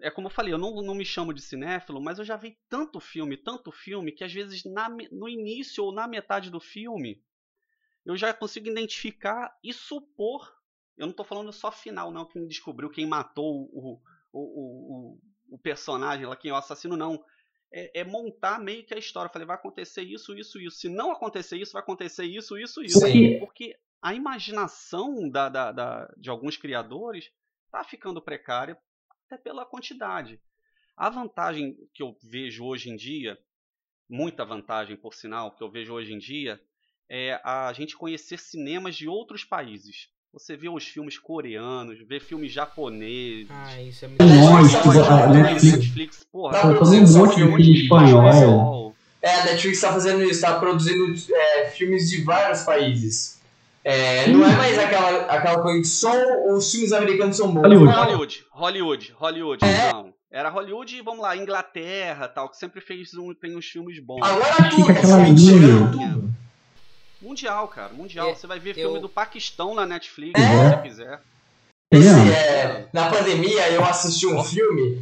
é 0.01 0.11
como 0.11 0.27
eu 0.27 0.31
falei, 0.31 0.53
eu 0.53 0.57
não, 0.57 0.81
não 0.81 0.93
me 0.93 1.05
chamo 1.05 1.33
de 1.33 1.41
cinéfilo, 1.41 2.01
mas 2.01 2.19
eu 2.19 2.25
já 2.25 2.35
vi 2.35 2.57
tanto 2.67 2.99
filme, 2.99 3.37
tanto 3.37 3.71
filme 3.71 4.11
que 4.11 4.23
às 4.23 4.33
vezes 4.33 4.63
na 4.65 4.89
no 5.11 5.29
início 5.29 5.83
ou 5.83 5.93
na 5.93 6.07
metade 6.07 6.49
do 6.49 6.59
filme 6.59 7.23
eu 8.05 8.17
já 8.17 8.33
consigo 8.33 8.67
identificar 8.67 9.57
e 9.63 9.71
supor. 9.71 10.53
Eu 10.97 11.07
não 11.07 11.11
estou 11.11 11.25
falando 11.25 11.51
só 11.51 11.71
final, 11.71 12.11
não, 12.11 12.25
quem 12.25 12.45
descobriu, 12.45 12.89
quem 12.89 13.07
matou 13.07 13.69
o, 13.71 14.01
o, 14.31 14.39
o, 14.39 15.13
o, 15.13 15.21
o 15.53 15.57
personagem 15.57 16.25
lá, 16.25 16.36
quem 16.36 16.51
é 16.51 16.53
o 16.53 16.57
assassino, 16.57 16.98
não. 16.98 17.24
É, 17.72 18.01
é 18.01 18.03
montar 18.03 18.60
meio 18.60 18.86
que 18.86 18.93
a 18.93 18.98
história. 18.98 19.27
Eu 19.29 19.33
falei, 19.33 19.45
vai 19.48 19.55
acontecer 19.55 20.03
isso, 20.03 20.36
isso, 20.38 20.60
isso. 20.60 20.77
Se 20.77 20.89
não 20.89 21.12
acontecer 21.12 21.57
isso, 21.57 21.74
vai 21.74 21.81
acontecer 21.81 22.25
isso, 22.25 22.57
isso, 22.57 22.81
isso. 22.83 23.00
Sim. 23.00 23.39
Porque 23.39 23.75
a 24.01 24.13
imaginação 24.13 25.29
da, 25.29 25.50
da, 25.50 25.72
da- 25.72 26.13
de 26.17 26.29
alguns 26.29 26.57
criadores 26.57 27.31
tá 27.72 27.83
ficando 27.83 28.22
precária 28.22 28.77
até 29.25 29.38
pela 29.38 29.65
quantidade. 29.65 30.39
A 30.95 31.10
vantagem 31.10 31.75
que 31.93 32.03
eu 32.03 32.15
vejo 32.22 32.63
hoje 32.65 32.89
em 32.89 32.95
dia, 32.95 33.38
muita 34.10 34.45
vantagem 34.45 34.95
por 34.95 35.13
sinal, 35.13 35.55
que 35.55 35.63
eu 35.63 35.72
vejo 35.72 35.93
hoje 35.93 36.13
em 36.13 36.19
dia, 36.19 36.62
é 37.10 37.39
a 37.43 37.74
gente 37.74 37.98
conhecer 37.98 38.38
cinemas 38.39 38.95
de 38.95 39.07
outros 39.07 39.43
países. 39.43 40.10
Você 40.33 40.57
vê 40.57 40.67
os 40.67 40.83
filmes 40.83 41.19
coreanos, 41.19 41.99
vê 42.09 42.19
filmes 42.19 42.51
japoneses. 42.51 43.47
Ah, 43.51 43.79
isso 43.79 44.03
é 44.03 44.07
muito 44.07 44.23
Lógico, 44.23 44.89
a 44.89 45.27
Netflix, 45.27 45.77
Netflix 45.77 46.27
porra, 46.31 46.53
Tá 46.53 46.61
soltando 46.61 46.91
um 46.91 47.17
monte 47.19 47.35
de 47.35 47.43
filme 47.43 47.81
espanhol. 47.83 48.95
É, 49.21 49.29
a 49.29 49.45
Netflix 49.45 49.79
tá 49.79 49.93
fazendo 49.93 50.23
isso, 50.23 50.41
tá 50.41 50.59
produzindo 50.59 51.05
é, 51.31 51.65
filmes 51.69 52.09
de 52.09 52.23
vários 52.23 52.63
países. 52.63 53.39
É, 53.83 54.27
não 54.29 54.43
é 54.43 54.55
mais 54.55 54.79
aquela, 54.79 55.25
aquela 55.27 55.61
coisa 55.61 55.79
que 55.81 55.87
só 55.87 56.11
os 56.55 56.71
filmes 56.71 56.91
americanos 56.91 57.37
são 57.37 57.53
bons. 57.53 57.61
Hollywood. 57.61 57.93
Não, 57.93 58.03
Hollywood, 58.03 58.45
Hollywood, 58.51 59.13
Hollywood, 59.15 59.65
É. 59.65 59.87
então. 59.89 60.13
Era 60.31 60.49
Hollywood 60.49 60.95
e 60.97 61.01
vamos 61.01 61.21
lá, 61.21 61.37
Inglaterra 61.37 62.27
tal, 62.27 62.49
que 62.49 62.57
sempre 62.57 62.81
fez 62.81 63.13
um, 63.13 63.35
tem 63.35 63.55
uns 63.55 63.67
filmes 63.67 63.99
bons. 63.99 64.19
Agora 64.23 64.67
tudo, 64.67 64.87
Fica 64.87 64.93
aquela 64.93 65.27
linha. 65.27 66.23
Mundial, 67.24 67.68
cara, 67.70 67.94
mundial. 67.94 68.30
É, 68.30 68.36
Você 68.36 68.46
vai 68.46 68.60
ver 68.60 68.72
eu- 68.72 68.88
filme 68.89 69.00
do 69.00 69.08
Paquistão 69.10 69.74
na 69.74 69.86
Netflix, 69.86 70.39
É. 70.39 70.46
se 70.46 70.75
você 70.75 70.82
quiser. 70.82 71.22
Esse, 71.92 72.08
Entendeu? 72.10 72.34
é, 72.34 72.86
na 72.92 73.10
pandemia 73.10 73.70
eu 73.70 73.84
assisti 73.86 74.27
um 74.27 74.44
filme 74.44 75.01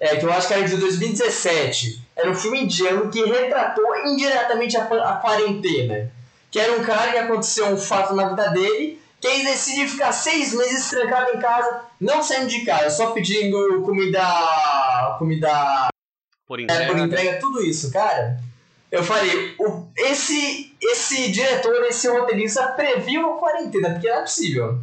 é, 0.00 0.16
que 0.16 0.24
eu 0.24 0.32
acho 0.32 0.46
que 0.48 0.54
era 0.54 0.66
de 0.66 0.76
2017. 0.76 2.00
Era 2.16 2.30
um 2.30 2.34
filme 2.34 2.60
indiano 2.62 3.10
que 3.10 3.24
retratou 3.24 3.84
indiretamente 4.06 4.76
a, 4.76 4.84
a 4.84 5.16
quarentena. 5.16 6.10
Que 6.50 6.58
era 6.58 6.72
um 6.72 6.84
cara 6.84 7.10
que 7.12 7.18
aconteceu 7.18 7.66
um 7.66 7.76
fato 7.76 8.14
na 8.14 8.28
vida 8.30 8.48
dele, 8.50 8.98
que 9.20 9.26
ele 9.26 9.44
decidiu 9.44 9.88
ficar 9.88 10.12
seis 10.12 10.54
meses 10.54 10.88
trancado 10.88 11.32
em 11.36 11.40
casa, 11.40 11.82
não 12.00 12.22
saindo 12.22 12.46
de 12.48 12.64
casa, 12.64 12.88
só 12.90 13.10
pedindo 13.10 13.82
comida. 13.82 14.22
comida 15.18 15.88
Por 16.46 16.60
é, 16.60 16.62
entrega. 16.62 16.86
por 16.86 16.98
entrega, 16.98 17.40
tudo 17.40 17.62
isso, 17.62 17.90
cara. 17.92 18.40
Eu 18.90 19.04
falei, 19.04 19.54
o- 19.58 19.86
esse, 19.96 20.74
esse 20.80 21.30
diretor, 21.30 21.84
esse 21.84 22.08
roteirista 22.08 22.66
previu 22.72 23.34
a 23.34 23.38
quarentena, 23.38 23.90
porque 23.92 24.08
não 24.08 24.16
é 24.16 24.20
possível. 24.22 24.80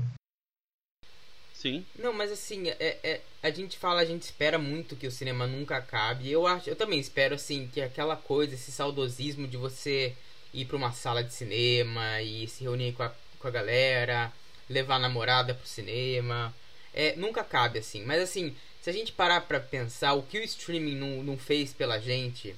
Sim. 1.53 1.83
Não, 1.97 2.13
mas 2.13 2.31
assim, 2.31 2.69
é, 2.69 2.97
é- 3.03 3.21
a 3.41 3.49
gente 3.49 3.77
fala, 3.79 4.01
a 4.01 4.05
gente 4.05 4.21
espera 4.23 4.57
muito 4.59 4.95
que 4.95 5.07
o 5.07 5.11
cinema 5.11 5.47
nunca 5.47 5.77
acabe. 5.77 6.29
Eu 6.31 6.45
acho, 6.45 6.69
eu 6.69 6.75
também 6.75 6.99
espero 6.99 7.33
assim 7.35 7.67
que 7.73 7.81
aquela 7.81 8.15
coisa, 8.15 8.53
esse 8.53 8.71
saudosismo 8.71 9.47
de 9.47 9.57
você 9.57 10.13
ir 10.53 10.65
pra 10.65 10.77
uma 10.77 10.91
sala 10.93 11.23
de 11.23 11.33
cinema 11.33 12.21
e 12.21 12.47
se 12.47 12.63
reunir 12.63 12.93
com 12.93 13.01
a, 13.03 13.11
com 13.39 13.47
a 13.47 13.51
galera, 13.51 14.31
levar 14.69 14.95
a 14.95 14.99
namorada 14.99 15.55
pro 15.55 15.67
cinema, 15.67 16.53
é, 16.93 17.15
nunca 17.15 17.41
acabe 17.41 17.79
assim. 17.79 18.03
Mas 18.05 18.21
assim, 18.21 18.55
se 18.81 18.89
a 18.89 18.93
gente 18.93 19.11
parar 19.11 19.41
pra 19.41 19.59
pensar 19.59 20.13
o 20.13 20.21
que 20.23 20.37
o 20.37 20.43
streaming 20.43 20.95
não, 20.95 21.23
não 21.23 21.37
fez 21.37 21.73
pela 21.73 21.99
gente, 21.99 22.55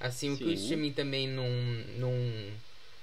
assim, 0.00 0.32
o 0.32 0.36
que 0.36 0.44
o 0.44 0.52
streaming 0.52 0.92
também 0.92 1.26
não, 1.28 1.48
não 1.98 2.12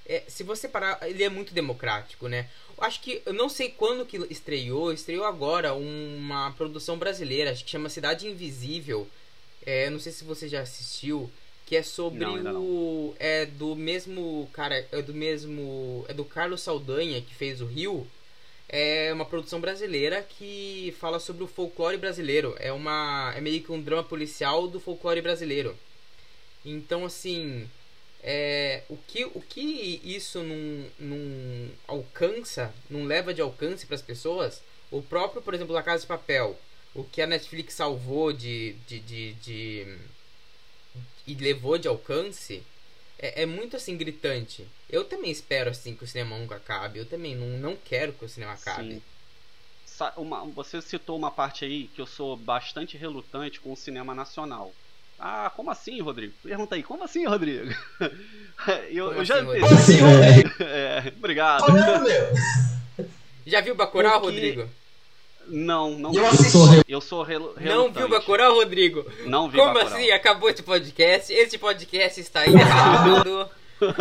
é, 0.07 0.23
se 0.27 0.43
você 0.43 0.67
parar, 0.67 0.99
ele 1.03 1.23
é 1.23 1.29
muito 1.29 1.53
democrático, 1.53 2.27
né? 2.27 2.47
Acho 2.77 3.01
que 3.01 3.21
eu 3.25 3.33
não 3.33 3.49
sei 3.49 3.69
quando 3.69 4.05
que 4.05 4.17
estreou, 4.29 4.93
estreou 4.93 5.25
agora 5.25 5.73
uma 5.73 6.51
produção 6.51 6.97
brasileira, 6.97 7.51
acho 7.51 7.63
que 7.63 7.71
chama 7.71 7.89
Cidade 7.89 8.27
Invisível. 8.27 9.07
É, 9.65 9.89
não 9.89 9.99
sei 9.99 10.11
se 10.11 10.23
você 10.23 10.47
já 10.47 10.61
assistiu, 10.61 11.31
que 11.65 11.75
é 11.75 11.81
sobre 11.81 12.19
Não, 12.19 12.61
o 12.61 13.15
é 13.17 13.47
do 13.47 13.75
mesmo 13.75 14.47
cara, 14.53 14.85
é 14.91 15.01
do 15.01 15.13
mesmo 15.13 16.05
é 16.07 16.13
do 16.13 16.23
Carlos 16.23 16.61
Saldanha 16.61 17.21
que 17.21 17.33
fez 17.33 17.59
o 17.59 17.65
Rio. 17.65 18.05
É 18.69 19.11
uma 19.13 19.25
produção 19.25 19.59
brasileira 19.59 20.21
que 20.21 20.93
fala 20.99 21.19
sobre 21.19 21.43
o 21.43 21.47
folclore 21.47 21.97
brasileiro. 21.97 22.55
É 22.59 22.71
uma 22.71 23.33
é 23.35 23.41
meio 23.41 23.61
que 23.63 23.71
um 23.71 23.81
drama 23.81 24.03
policial 24.03 24.67
do 24.67 24.79
folclore 24.79 25.21
brasileiro. 25.21 25.75
Então 26.65 27.05
assim, 27.05 27.69
é, 28.24 28.84
o, 28.89 28.98
que, 28.98 29.24
o 29.25 29.39
que 29.41 30.01
isso 30.03 30.41
não, 30.43 30.86
não 31.00 31.69
alcança, 31.88 32.74
não 32.89 33.03
leva 33.05 33.34
de 33.34 33.41
alcance 33.41 33.86
para 33.86 33.95
as 33.95 34.01
pessoas, 34.01 34.62
o 34.91 35.01
próprio, 35.01 35.41
por 35.41 35.53
exemplo, 35.53 35.74
La 35.74 35.84
Casa 35.84 36.01
de 36.01 36.07
Papel, 36.07 36.57
o 36.95 37.03
que 37.03 37.22
a 37.22 37.27
Netflix 37.27 37.75
salvou 37.75 38.34
de. 38.34 38.74
de, 38.88 39.00
de, 39.00 39.34
de- 39.34 39.98
e 41.27 41.34
levou 41.36 41.77
de 41.77 41.88
alcance, 41.88 42.63
é, 43.17 43.43
é 43.43 43.45
muito 43.45 43.75
assim 43.75 43.98
gritante. 43.98 44.67
Eu 44.89 45.03
também 45.03 45.31
espero 45.31 45.69
assim 45.69 45.95
que 45.95 46.03
o 46.03 46.07
cinema 46.07 46.38
nunca 46.38 46.55
acabe. 46.55 47.00
Eu 47.00 47.05
também 47.05 47.36
não, 47.36 47.48
não 47.57 47.75
quero 47.75 48.13
que 48.13 48.24
o 48.25 48.29
cinema 48.29 48.53
acabe. 48.53 49.01
Uma- 50.17 50.45
você 50.45 50.81
citou 50.81 51.17
uma 51.17 51.31
parte 51.31 51.65
aí 51.65 51.88
que 51.88 52.01
eu 52.01 52.05
sou 52.05 52.36
bastante 52.38 52.98
relutante 52.98 53.60
com 53.60 53.72
o 53.74 53.77
cinema 53.77 54.13
nacional. 54.13 54.74
Ah, 55.19 55.51
como 55.55 55.72
assim, 55.72 56.01
Rodrigo? 56.01 56.34
Pergunta 56.43 56.75
aí, 56.75 56.84
como 56.84 57.03
assim, 57.03 57.25
Rodrigo? 57.25 57.74
eu, 58.91 59.07
Como 59.07 59.19
eu 59.19 59.25
já 59.25 59.36
assim, 59.36 59.45
Como 59.60 59.65
assim, 59.75 59.98
Rodrigo? 60.01 60.51
É, 60.63 61.13
obrigado. 61.17 61.63
Olha, 61.63 62.00
meu. 62.00 63.05
Já 63.48 63.62
viu 63.62 63.75
Bacurau, 63.75 64.19
Porque- 64.22 64.36
Rodrigo? 64.36 64.69
Não, 65.48 65.91
não 66.00 66.12
Eu 66.15 66.34
sou 66.34 66.67
Eu 66.88 67.00
sou 67.01 67.22
relu- 67.22 67.53
Não 67.62 67.91
viu 67.93 68.10
Bacurau, 68.10 68.55
Rodrigo? 68.55 69.05
Não 69.27 69.48
vi 69.48 69.57
Como 69.60 69.74
Bacurau. 69.75 69.95
assim? 69.95 70.10
Acabou 70.10 70.50
esse 70.50 70.63
podcast. 70.63 71.31
Esse 71.31 71.55
podcast 71.60 72.19
está 72.19 72.48
encerrado. 72.48 73.48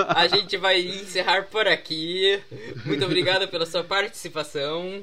A 0.09 0.27
gente 0.27 0.57
vai 0.57 0.81
encerrar 0.81 1.43
por 1.51 1.69
aqui. 1.69 2.41
Muito 2.87 3.05
obrigado 3.05 3.47
pela 3.49 3.67
sua 3.67 3.85
participação. 3.85 5.03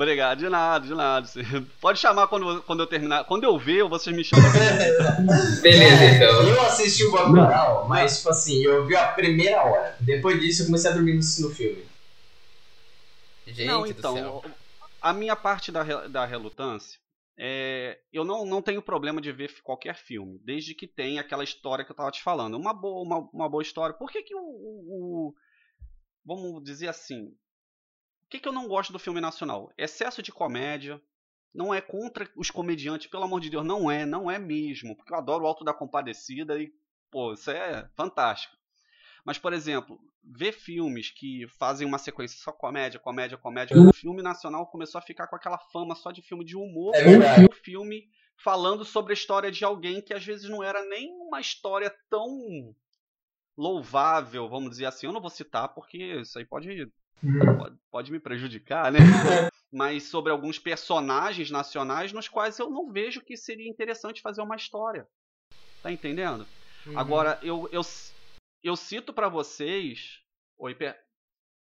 Obrigado, 0.00 0.38
de 0.38 0.48
nada, 0.48 0.86
de 0.86 0.94
nada. 0.94 1.28
Pode 1.78 1.98
chamar 1.98 2.26
quando, 2.26 2.62
quando 2.62 2.80
eu 2.80 2.86
terminar. 2.86 3.24
Quando 3.24 3.44
eu 3.44 3.58
ver, 3.58 3.84
vocês 3.84 4.16
me 4.16 4.24
chamam. 4.24 4.46
Beleza, 5.60 6.04
então. 6.16 6.42
Eu 6.48 6.62
assisti 6.62 7.04
o 7.04 7.12
Bacurau, 7.12 7.86
mas 7.86 8.16
tipo 8.16 8.30
assim, 8.30 8.62
eu 8.64 8.86
vi 8.86 8.96
a 8.96 9.08
primeira 9.08 9.62
hora. 9.62 9.94
Depois 10.00 10.40
disso 10.40 10.62
eu 10.62 10.66
comecei 10.66 10.90
a 10.90 10.94
dormir 10.94 11.16
no, 11.16 11.50
filme. 11.50 11.84
Gente 13.46 13.66
não, 13.66 13.82
do 13.82 13.88
então, 13.88 14.14
céu. 14.14 14.44
a 15.02 15.12
minha 15.12 15.36
parte 15.36 15.70
da, 15.70 15.82
da 16.08 16.24
relutância 16.24 16.98
é. 17.38 17.98
Eu 18.10 18.24
não, 18.24 18.46
não 18.46 18.62
tenho 18.62 18.80
problema 18.80 19.20
de 19.20 19.30
ver 19.32 19.52
qualquer 19.62 19.96
filme, 19.96 20.40
desde 20.42 20.74
que 20.74 20.86
tenha 20.86 21.20
aquela 21.20 21.44
história 21.44 21.84
que 21.84 21.92
eu 21.92 21.96
tava 21.96 22.10
te 22.10 22.22
falando. 22.22 22.56
Uma 22.56 22.72
boa, 22.72 23.02
uma, 23.02 23.28
uma 23.34 23.48
boa 23.50 23.62
história. 23.62 23.94
Por 23.94 24.10
que, 24.10 24.22
que 24.22 24.34
o, 24.34 24.40
o- 24.40 25.28
o- 25.28 25.34
Vamos 26.24 26.64
dizer 26.64 26.88
assim. 26.88 27.34
Que, 28.30 28.38
que 28.38 28.48
eu 28.48 28.52
não 28.52 28.68
gosto 28.68 28.92
do 28.92 28.98
filme 28.98 29.20
nacional? 29.20 29.72
Excesso 29.76 30.22
de 30.22 30.32
comédia. 30.32 31.00
Não 31.52 31.74
é 31.74 31.80
contra 31.80 32.30
os 32.36 32.48
comediantes, 32.48 33.08
pelo 33.08 33.24
amor 33.24 33.40
de 33.40 33.50
Deus, 33.50 33.66
não 33.66 33.90
é, 33.90 34.06
não 34.06 34.30
é 34.30 34.38
mesmo. 34.38 34.94
Porque 34.96 35.12
eu 35.12 35.18
adoro 35.18 35.42
o 35.44 35.46
Alto 35.48 35.64
da 35.64 35.74
Compadecida 35.74 36.56
e, 36.62 36.72
pô, 37.10 37.32
isso 37.32 37.50
é 37.50 37.90
fantástico. 37.96 38.56
Mas, 39.24 39.36
por 39.36 39.52
exemplo, 39.52 39.98
ver 40.22 40.52
filmes 40.52 41.10
que 41.10 41.46
fazem 41.58 41.86
uma 41.86 41.98
sequência 41.98 42.38
só 42.38 42.52
comédia, 42.52 43.00
comédia, 43.00 43.36
comédia, 43.36 43.76
o 43.76 43.92
filme 43.92 44.22
nacional 44.22 44.66
começou 44.68 45.00
a 45.00 45.02
ficar 45.02 45.26
com 45.26 45.34
aquela 45.34 45.58
fama 45.58 45.96
só 45.96 46.12
de 46.12 46.22
filme 46.22 46.44
de 46.44 46.56
humor, 46.56 46.94
É 46.94 47.02
verdade. 47.02 47.44
um 47.50 47.52
filme 47.52 48.08
falando 48.36 48.84
sobre 48.84 49.12
a 49.12 49.14
história 49.14 49.50
de 49.50 49.64
alguém 49.64 50.00
que 50.00 50.14
às 50.14 50.24
vezes 50.24 50.48
não 50.48 50.62
era 50.62 50.84
nem 50.86 51.10
uma 51.12 51.40
história 51.40 51.92
tão 52.08 52.72
louvável, 53.56 54.48
vamos 54.48 54.70
dizer 54.70 54.86
assim. 54.86 55.06
Eu 55.06 55.12
não 55.12 55.20
vou 55.20 55.30
citar 55.30 55.74
porque 55.74 55.98
isso 55.98 56.38
aí 56.38 56.44
pode 56.46 56.90
pode, 57.58 57.76
pode 57.90 58.12
me 58.12 58.20
prejudicar, 58.20 58.90
né? 58.90 58.98
Mas 59.72 60.04
sobre 60.04 60.32
alguns 60.32 60.58
personagens 60.58 61.50
nacionais 61.50 62.12
nos 62.12 62.28
quais 62.28 62.58
eu 62.58 62.68
não 62.68 62.90
vejo 62.90 63.20
que 63.20 63.36
seria 63.36 63.68
interessante 63.68 64.20
fazer 64.20 64.42
uma 64.42 64.56
história. 64.56 65.06
Tá 65.82 65.92
entendendo? 65.92 66.46
Uhum. 66.86 66.98
Agora, 66.98 67.38
eu, 67.42 67.68
eu, 67.72 67.82
eu 68.62 68.76
cito 68.76 69.12
pra 69.12 69.28
vocês. 69.28 70.20
Oi, 70.58 70.74
per... 70.74 70.96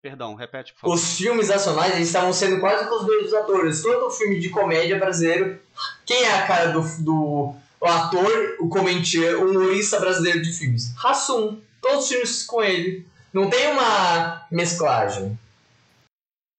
perdão, 0.01 0.35
repete, 0.35 0.73
por 0.73 0.81
favor. 0.81 0.95
Os 0.95 1.17
filmes 1.17 1.47
nacionais 1.47 1.95
eles 1.95 2.07
estavam 2.07 2.33
sendo 2.33 2.59
quase 2.59 2.87
com 2.89 2.95
os 2.95 3.07
mesmos 3.07 3.33
atores. 3.33 3.81
Todo 3.81 4.11
filme 4.11 4.39
de 4.39 4.49
comédia 4.49 4.99
brasileiro, 4.99 5.59
quem 6.05 6.23
é 6.23 6.33
a 6.33 6.47
cara 6.47 6.71
do, 6.71 6.81
do 7.03 7.55
o 7.79 7.85
ator, 7.85 8.57
o 8.59 8.69
comediante, 8.69 9.19
o 9.35 9.49
humorista 9.49 9.99
brasileiro 9.99 10.41
de 10.41 10.51
filmes? 10.51 10.93
Hassum. 11.03 11.61
Todos 11.81 12.03
os 12.03 12.09
filmes 12.09 12.43
com 12.43 12.63
ele. 12.63 13.07
Não 13.35 13.49
tem 13.49 13.67
uma 13.71 14.47
mesclagem. 14.49 15.37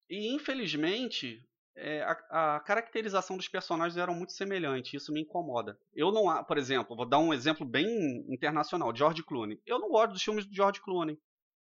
E 0.09 0.33
infelizmente, 0.33 1.41
é, 1.75 2.03
a, 2.03 2.55
a 2.55 2.59
caracterização 2.59 3.35
dos 3.35 3.47
personagens 3.47 3.97
eram 3.97 4.13
muito 4.13 4.31
semelhante. 4.33 4.95
Isso 4.95 5.11
me 5.11 5.21
incomoda. 5.21 5.77
Eu 5.93 6.11
não, 6.11 6.43
por 6.43 6.57
exemplo, 6.57 6.95
vou 6.95 7.05
dar 7.07 7.17
um 7.19 7.33
exemplo 7.33 7.65
bem 7.65 7.87
internacional: 8.31 8.95
George 8.95 9.23
Clooney. 9.23 9.59
Eu 9.65 9.79
não 9.79 9.89
gosto 9.89 10.13
dos 10.13 10.21
filmes 10.23 10.45
do 10.45 10.53
George 10.53 10.79
Clooney. 10.81 11.17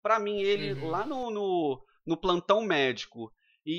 Pra 0.01 0.19
mim, 0.19 0.41
ele 0.41 0.73
Uhum. 0.81 0.89
lá 0.89 1.05
no, 1.05 1.29
no, 1.29 1.85
no 2.05 2.17
plantão 2.17 2.61
médico 2.61 3.31
e, 3.65 3.73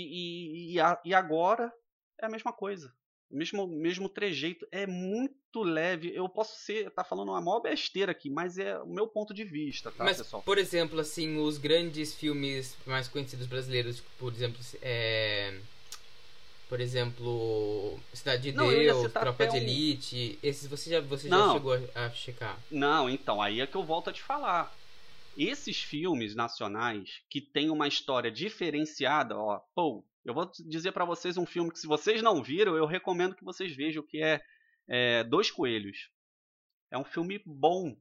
e, 0.72 0.74
e, 0.74 0.80
a- 0.80 1.00
e 1.04 1.14
agora 1.14 1.72
é 2.20 2.26
a 2.26 2.30
mesma 2.30 2.52
coisa. 2.52 2.92
Mesmo, 3.30 3.66
mesmo 3.66 4.08
trejeito, 4.08 4.66
é 4.70 4.86
muito 4.86 5.62
leve. 5.62 6.14
Eu 6.14 6.28
posso 6.28 6.56
ser, 6.60 6.90
tá 6.90 7.02
falando 7.02 7.30
uma 7.30 7.40
maior 7.40 7.60
besteira 7.60 8.12
aqui, 8.12 8.30
mas 8.30 8.58
é 8.58 8.78
o 8.78 8.86
meu 8.86 9.08
ponto 9.08 9.34
de 9.34 9.44
vista, 9.44 9.90
tá, 9.90 10.04
Mas, 10.04 10.18
pessoal? 10.18 10.42
por 10.42 10.58
exemplo, 10.58 11.00
assim, 11.00 11.36
os 11.38 11.58
grandes 11.58 12.14
filmes 12.14 12.76
mais 12.86 13.08
conhecidos 13.08 13.46
brasileiros, 13.46 14.00
por 14.18 14.32
exemplo, 14.32 14.60
é... 14.82 15.58
Por 16.68 16.80
exemplo, 16.80 18.00
Cidade 18.12 18.50
de 18.50 18.52
Não, 18.52 18.68
Deus, 18.68 19.12
Tropa 19.12 19.46
de 19.46 19.52
um- 19.52 19.56
Elite. 19.56 20.38
Esses 20.42 20.66
você 20.66 20.90
já, 20.90 21.00
você 21.00 21.28
já 21.28 21.36
Não. 21.36 21.52
chegou 21.52 21.74
a, 21.94 22.06
a 22.06 22.10
checar. 22.10 22.58
Não, 22.70 23.08
então, 23.08 23.40
aí 23.40 23.60
é 23.60 23.66
que 23.66 23.76
eu 23.76 23.84
volto 23.84 24.08
a 24.10 24.12
te 24.12 24.22
falar. 24.22 24.74
Esses 25.36 25.76
filmes 25.82 26.34
nacionais 26.34 27.20
que 27.28 27.40
têm 27.40 27.68
uma 27.70 27.86
história 27.86 28.30
diferenciada, 28.30 29.36
ó, 29.36 29.60
pô, 29.74 30.04
eu 30.24 30.32
vou 30.32 30.50
dizer 30.66 30.92
pra 30.92 31.04
vocês 31.04 31.36
um 31.36 31.46
filme 31.46 31.70
que 31.70 31.78
se 31.78 31.86
vocês 31.86 32.22
não 32.22 32.42
viram, 32.42 32.76
eu 32.76 32.86
recomendo 32.86 33.36
que 33.36 33.44
vocês 33.44 33.74
vejam, 33.76 34.02
que 34.02 34.22
é, 34.22 34.40
é 34.88 35.22
Dois 35.24 35.50
Coelhos. 35.50 36.10
É 36.90 36.96
um 36.96 37.04
filme 37.04 37.42
bom 37.44 37.96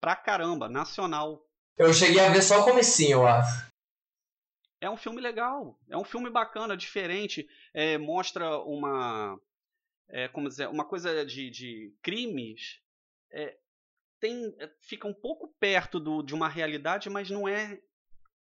pra 0.00 0.14
caramba, 0.14 0.68
nacional. 0.68 1.44
Eu 1.76 1.92
cheguei 1.92 2.20
a 2.20 2.30
ver 2.30 2.42
só 2.42 2.60
o 2.60 2.64
comecinho, 2.64 3.18
eu 3.18 3.26
acho. 3.26 3.68
É 4.80 4.88
um 4.88 4.96
filme 4.96 5.20
legal, 5.20 5.76
é 5.88 5.96
um 5.96 6.04
filme 6.04 6.30
bacana, 6.30 6.76
diferente, 6.76 7.48
é, 7.74 7.98
mostra 7.98 8.58
uma, 8.58 9.36
é, 10.08 10.28
como 10.28 10.48
dizer, 10.48 10.68
uma 10.68 10.84
coisa 10.84 11.26
de, 11.26 11.50
de 11.50 11.92
crimes, 12.00 12.80
é, 13.32 13.58
tem, 14.20 14.54
é, 14.60 14.70
fica 14.80 15.08
um 15.08 15.14
pouco 15.14 15.48
perto 15.58 15.98
do, 15.98 16.22
de 16.22 16.32
uma 16.32 16.48
realidade, 16.48 17.10
mas 17.10 17.28
não 17.28 17.48
é 17.48 17.80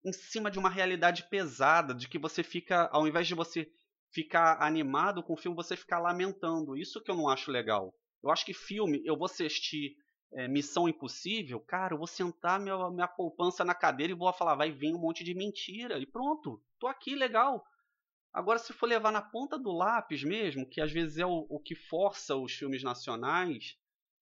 em 0.04 0.12
cima 0.12 0.50
de 0.50 0.58
uma 0.58 0.68
realidade 0.68 1.28
pesada, 1.30 1.94
de 1.94 2.08
que 2.08 2.18
você 2.18 2.42
fica, 2.42 2.88
ao 2.92 3.06
invés 3.06 3.26
de 3.26 3.34
você 3.34 3.70
ficar 4.12 4.62
animado 4.62 5.22
com 5.22 5.32
o 5.32 5.36
filme, 5.36 5.56
você 5.56 5.76
ficar 5.76 5.98
lamentando. 5.98 6.76
Isso 6.76 7.02
que 7.02 7.10
eu 7.10 7.16
não 7.16 7.28
acho 7.28 7.50
legal. 7.50 7.94
Eu 8.22 8.30
acho 8.30 8.44
que 8.44 8.54
filme, 8.54 9.02
eu 9.04 9.16
vou 9.16 9.26
assistir 9.26 9.96
é, 10.32 10.48
Missão 10.48 10.88
Impossível, 10.88 11.60
cara, 11.60 11.94
eu 11.94 11.98
vou 11.98 12.06
sentar 12.06 12.60
minha, 12.60 12.90
minha 12.90 13.08
poupança 13.08 13.64
na 13.64 13.74
cadeira 13.74 14.12
e 14.12 14.16
vou 14.16 14.32
falar, 14.32 14.54
vai 14.54 14.70
vir 14.70 14.94
um 14.94 14.98
monte 14.98 15.24
de 15.24 15.34
mentira. 15.34 15.98
E 15.98 16.06
pronto, 16.06 16.62
tô 16.78 16.86
aqui, 16.86 17.14
legal. 17.14 17.64
Agora, 18.32 18.58
se 18.58 18.72
for 18.72 18.86
levar 18.86 19.12
na 19.12 19.22
ponta 19.22 19.58
do 19.58 19.72
lápis 19.72 20.24
mesmo, 20.24 20.68
que 20.68 20.80
às 20.80 20.90
vezes 20.90 21.18
é 21.18 21.26
o, 21.26 21.46
o 21.48 21.60
que 21.60 21.74
força 21.74 22.34
os 22.34 22.52
filmes 22.52 22.82
nacionais, 22.82 23.76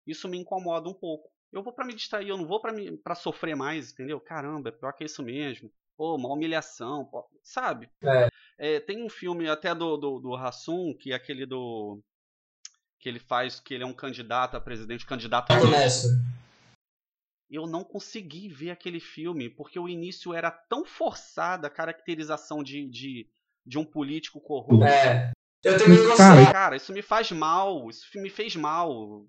isso 0.06 0.28
me 0.28 0.38
incomoda 0.38 0.88
um 0.88 0.94
pouco. 0.94 1.30
Eu 1.52 1.62
vou 1.62 1.73
pra 1.73 1.85
me 1.85 1.95
distrair, 1.95 2.28
eu 2.28 2.37
não 2.37 2.47
vou 2.47 2.61
pra 3.02 3.14
sofrer 3.14 3.57
mais, 3.57 3.93
entendeu? 3.93 4.21
Caramba, 4.21 4.69
é 4.69 4.73
pior 4.73 4.93
que 4.93 5.05
isso 5.05 5.23
mesmo. 5.23 5.73
Pô, 5.97 6.14
uma 6.14 6.33
humilhação, 6.33 7.05
pô, 7.07 7.28
sabe? 7.43 7.90
É. 8.02 8.28
É, 8.59 8.81
tem 8.81 9.02
um 9.02 9.09
filme 9.09 9.49
até 9.49 9.75
do, 9.75 9.97
do, 9.97 10.19
do 10.21 10.35
Hassum, 10.35 10.95
que 10.95 11.12
é 11.12 11.14
aquele 11.14 11.47
do. 11.47 12.00
que 12.99 13.09
ele 13.09 13.19
faz, 13.19 13.61
que 13.61 13.75
ele 13.75 13.85
é 13.85 13.87
um 13.87 13.95
candidato 13.95 14.57
a 14.57 14.61
presidente, 14.61 15.07
candidato 15.07 15.52
a 15.52 15.57
eu 17.50 17.67
não 17.67 17.83
consegui 17.83 18.49
ver 18.49 18.71
aquele 18.71 19.00
filme, 19.00 19.49
porque 19.49 19.78
o 19.78 19.88
início 19.88 20.35
era 20.35 20.50
tão 20.50 20.85
forçada 20.85 21.67
a 21.67 21.71
caracterização 21.71 22.62
de, 22.62 22.87
de, 22.88 23.26
de 23.64 23.78
um 23.78 23.85
político 23.85 24.40
corrupto. 24.40 24.85
É. 24.85 25.33
Eu 25.64 25.78
também 25.78 25.99
gostei. 25.99 26.17
Cara, 26.17 26.52
Cara, 26.52 26.76
isso 26.76 26.93
me 26.93 27.02
faz 27.02 27.33
mal, 27.33 27.88
isso 27.88 28.07
me 28.21 28.31
fez 28.31 28.55
mal. 28.55 29.26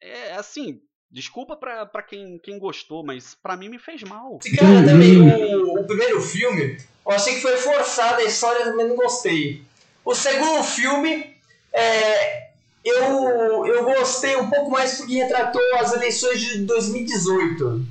É 0.00 0.34
assim, 0.34 0.80
desculpa 1.10 1.56
pra, 1.56 1.86
pra 1.86 2.02
quem, 2.02 2.38
quem 2.38 2.58
gostou, 2.58 3.04
mas 3.04 3.36
pra 3.42 3.56
mim 3.56 3.68
me 3.68 3.78
fez 3.78 4.02
mal. 4.02 4.38
Esse 4.40 4.56
cara 4.56 4.84
também, 4.84 5.20
o, 5.20 5.80
o 5.80 5.84
primeiro 5.84 6.20
filme, 6.20 6.78
eu 7.06 7.12
achei 7.12 7.34
que 7.34 7.40
foi 7.40 7.56
forçada 7.56 8.22
a 8.22 8.24
história, 8.24 8.64
também 8.64 8.88
não 8.88 8.96
gostei. 8.96 9.62
O 10.04 10.14
segundo 10.14 10.62
filme, 10.64 11.34
é, 11.72 12.50
eu, 12.84 13.66
eu 13.66 13.84
gostei 13.84 14.36
um 14.36 14.48
pouco 14.48 14.70
mais 14.70 14.98
porque 14.98 15.14
retratou 15.14 15.62
as 15.76 15.92
eleições 15.94 16.40
de 16.40 16.58
2018. 16.60 17.86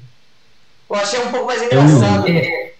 Eu 0.89 0.95
achei 0.95 1.19
um 1.19 1.31
pouco 1.31 1.47
mais 1.47 1.61
engraçado. 1.61 2.27
É, 2.27 2.73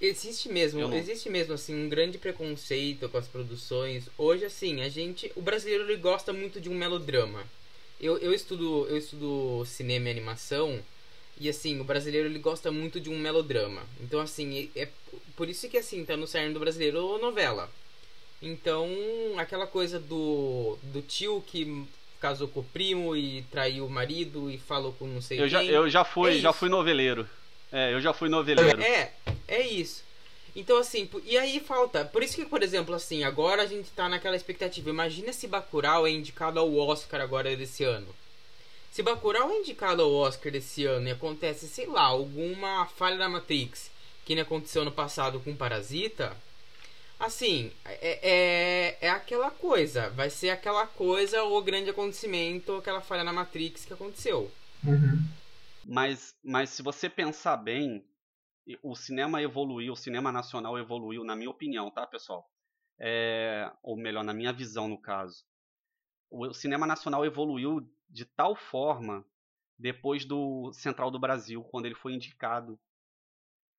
Existe 0.00 0.50
mesmo, 0.50 0.94
existe 0.94 1.30
mesmo 1.30 1.54
assim 1.54 1.74
um 1.74 1.88
grande 1.88 2.18
preconceito 2.18 3.08
com 3.08 3.16
as 3.16 3.26
produções. 3.26 4.04
Hoje 4.18 4.44
assim, 4.44 4.82
a 4.82 4.88
gente, 4.88 5.32
o 5.34 5.40
brasileiro 5.40 5.84
ele 5.84 5.96
gosta 5.96 6.30
muito 6.32 6.60
de 6.60 6.68
um 6.68 6.74
melodrama. 6.74 7.42
Eu, 8.04 8.18
eu 8.18 8.34
estudo, 8.34 8.86
eu 8.88 8.98
estudo 8.98 9.64
cinema 9.64 10.08
e 10.08 10.10
animação 10.10 10.78
e 11.40 11.48
assim, 11.48 11.80
o 11.80 11.84
brasileiro 11.84 12.28
ele 12.28 12.38
gosta 12.38 12.70
muito 12.70 13.00
de 13.00 13.08
um 13.08 13.18
melodrama. 13.18 13.82
Então 14.00 14.20
assim, 14.20 14.70
é, 14.76 14.88
por 15.34 15.48
isso 15.48 15.68
que 15.70 15.78
assim, 15.78 16.04
tá 16.04 16.16
no 16.16 16.26
cerne 16.26 16.52
do 16.52 16.60
brasileiro 16.60 17.18
novela. 17.18 17.70
Então, 18.42 18.86
aquela 19.38 19.66
coisa 19.66 19.98
do 19.98 20.76
do 20.82 21.00
tio 21.00 21.42
que 21.46 21.86
casou 22.20 22.46
com 22.46 22.60
o 22.60 22.64
primo 22.64 23.16
e 23.16 23.42
traiu 23.50 23.86
o 23.86 23.90
marido 23.90 24.50
e 24.50 24.58
falou 24.58 24.92
com 24.92 25.06
não 25.06 25.22
sei 25.22 25.40
Eu 25.40 25.48
já, 25.48 25.60
quem. 25.60 25.70
eu 25.70 25.88
já 25.88 26.04
fui, 26.04 26.36
É 26.36 26.40
já 26.40 26.52
fui 26.52 26.68
noveleiro. 26.68 27.26
É, 27.72 27.92
eu 27.92 28.00
já 28.00 28.12
fui 28.12 28.28
noveleiro. 28.28 28.82
É, 28.82 29.12
é 29.48 29.66
isso. 29.66 30.04
Então, 30.54 30.76
assim, 30.76 31.08
e 31.24 31.36
aí 31.36 31.58
falta. 31.58 32.04
Por 32.04 32.22
isso 32.22 32.36
que, 32.36 32.44
por 32.44 32.62
exemplo, 32.62 32.94
assim, 32.94 33.24
agora 33.24 33.62
a 33.62 33.66
gente 33.66 33.90
tá 33.90 34.08
naquela 34.08 34.36
expectativa. 34.36 34.88
Imagina 34.88 35.32
se 35.32 35.48
Bacurau 35.48 36.06
é 36.06 36.10
indicado 36.10 36.60
ao 36.60 36.72
Oscar 36.76 37.20
agora 37.20 37.56
desse 37.56 37.82
ano. 37.82 38.14
Se 38.92 39.02
Bacurau 39.02 39.50
é 39.50 39.58
indicado 39.58 40.02
ao 40.02 40.12
Oscar 40.12 40.52
desse 40.52 40.86
ano 40.86 41.08
e 41.08 41.10
acontece, 41.10 41.66
sei 41.66 41.86
lá, 41.86 42.02
alguma 42.02 42.86
falha 42.86 43.16
na 43.16 43.28
Matrix, 43.28 43.90
que 44.24 44.36
nem 44.36 44.42
aconteceu 44.42 44.84
no 44.84 44.92
passado 44.92 45.40
com 45.40 45.56
Parasita, 45.56 46.36
assim, 47.18 47.72
é, 47.84 48.20
é, 48.22 48.98
é 49.00 49.10
aquela 49.10 49.50
coisa. 49.50 50.10
Vai 50.10 50.30
ser 50.30 50.50
aquela 50.50 50.86
coisa, 50.86 51.42
o 51.42 51.60
grande 51.60 51.90
acontecimento, 51.90 52.76
aquela 52.76 53.00
falha 53.00 53.24
na 53.24 53.32
Matrix 53.32 53.84
que 53.84 53.92
aconteceu. 53.92 54.48
Uhum. 54.84 55.24
Mas, 55.84 56.34
mas 56.44 56.70
se 56.70 56.80
você 56.80 57.08
pensar 57.08 57.56
bem, 57.56 58.04
o 58.82 58.94
cinema 58.94 59.42
evoluiu, 59.42 59.92
o 59.92 59.96
cinema 59.96 60.32
nacional 60.32 60.78
evoluiu, 60.78 61.24
na 61.24 61.36
minha 61.36 61.50
opinião, 61.50 61.90
tá, 61.90 62.06
pessoal? 62.06 62.48
É, 62.98 63.70
ou 63.82 63.96
melhor, 63.96 64.24
na 64.24 64.32
minha 64.32 64.52
visão, 64.52 64.88
no 64.88 65.00
caso. 65.00 65.44
O, 66.30 66.52
cinema 66.52 66.86
nacional 66.86 67.24
evoluiu 67.24 67.86
de 68.08 68.24
tal 68.24 68.54
forma 68.56 69.24
depois 69.78 70.24
do 70.24 70.72
Central 70.72 71.10
do 71.10 71.18
Brasil, 71.18 71.62
quando 71.64 71.86
ele 71.86 71.94
foi 71.94 72.14
indicado. 72.14 72.78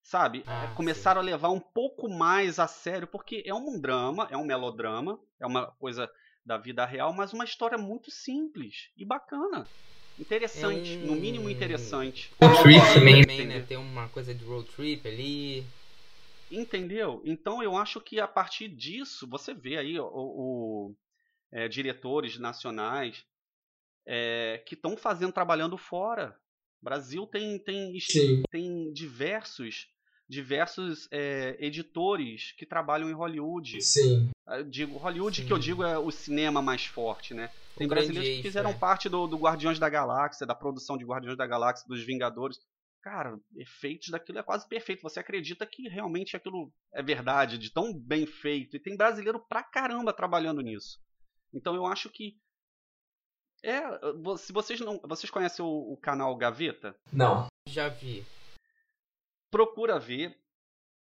Sabe? 0.03 0.43
Ah, 0.45 0.71
começaram 0.75 1.19
a 1.19 1.23
levar 1.23 1.49
um 1.49 1.59
pouco 1.59 2.07
mais 2.07 2.59
a 2.59 2.67
sério, 2.67 3.07
porque 3.07 3.41
é 3.45 3.53
um 3.53 3.79
drama, 3.79 4.27
é 4.29 4.37
um 4.37 4.45
melodrama, 4.45 5.19
é 5.39 5.47
uma 5.47 5.71
coisa 5.77 6.11
da 6.45 6.57
vida 6.57 6.85
real, 6.85 7.11
mas 7.11 7.33
uma 7.33 7.43
história 7.43 7.77
muito 7.77 8.11
simples 8.11 8.91
e 8.95 9.03
bacana. 9.03 9.67
Interessante, 10.17 10.93
É 10.93 10.97
um- 10.99 11.07
no 11.07 11.15
mínimo 11.15 11.49
interessante. 11.49 12.31
Road 12.41 12.61
trip 12.63 12.79
também, 12.93 13.21
também. 13.21 13.47
né? 13.47 13.61
Tem 13.61 13.77
uma 13.77 14.07
coisa 14.09 14.33
de 14.33 14.43
road 14.43 14.69
trip 14.71 15.05
ali. 15.07 15.67
Entendeu? 16.49 17.21
Então 17.25 17.61
eu 17.61 17.75
acho 17.75 17.99
que 17.99 18.19
a 18.19 18.27
partir 18.27 18.67
disso, 18.69 19.27
você 19.27 19.53
vê 19.53 19.77
aí 19.77 19.99
o, 19.99 20.05
o- 20.13 20.95
é, 21.51 21.67
diretores 21.67 22.37
nacionais 22.37 23.25
é, 24.05 24.61
que 24.65 24.75
estão 24.75 24.95
fazendo, 24.95 25.33
trabalhando 25.33 25.77
fora. 25.77 26.37
O 26.81 26.85
Brasil 26.85 27.25
tem, 27.25 27.57
tem, 27.59 27.99
Sim. 27.99 28.43
tem 28.51 28.93
diversos, 28.93 29.87
diversos 30.29 31.07
é, 31.11 31.57
editores 31.59 32.51
que 32.53 32.65
trabalham 32.65 33.09
em 33.09 33.13
Hollywood. 33.13 33.81
Sim. 33.81 34.29
Eu 34.47 34.63
digo, 34.63 34.97
Hollywood 34.97 35.37
Sim. 35.41 35.47
que 35.47 35.51
eu 35.53 35.57
digo 35.57 35.83
é 35.83 35.97
o 35.97 36.11
cinema 36.11 36.61
mais 36.61 36.85
forte, 36.85 37.33
né? 37.33 37.49
Tem 37.77 37.87
brasileiros 37.87 38.37
que 38.37 38.41
fizeram 38.41 38.69
é. 38.69 38.73
parte 38.73 39.09
do, 39.09 39.27
do 39.27 39.37
Guardiões 39.37 39.77
da 39.77 39.89
Galáxia, 39.89 40.45
da 40.45 40.55
produção 40.55 40.97
de 40.97 41.05
Guardiões 41.05 41.37
da 41.37 41.45
Galáxia, 41.45 41.87
dos 41.87 42.03
Vingadores. 42.03 42.57
Cara, 43.01 43.37
efeitos 43.55 44.09
daquilo 44.09 44.39
é 44.39 44.43
quase 44.43 44.67
perfeito. 44.67 45.03
Você 45.03 45.19
acredita 45.19 45.65
que 45.65 45.87
realmente 45.87 46.35
aquilo 46.35 46.73
é 46.93 47.03
verdade, 47.03 47.57
de 47.57 47.71
tão 47.71 47.93
bem 47.93 48.25
feito. 48.25 48.75
E 48.75 48.79
tem 48.79 48.97
brasileiro 48.97 49.39
pra 49.47 49.61
caramba 49.61 50.13
trabalhando 50.13 50.61
nisso. 50.61 50.99
Então 51.53 51.75
eu 51.75 51.85
acho 51.85 52.09
que. 52.09 52.37
É, 53.63 53.81
se 54.37 54.51
vocês 54.51 54.79
não. 54.79 54.99
Vocês 55.03 55.29
conhecem 55.29 55.63
o, 55.63 55.93
o 55.93 55.97
canal 55.97 56.35
Gaveta? 56.35 56.95
Não. 57.11 57.47
Já 57.67 57.89
vi. 57.89 58.25
procura 59.51 59.99
ver. 59.99 60.39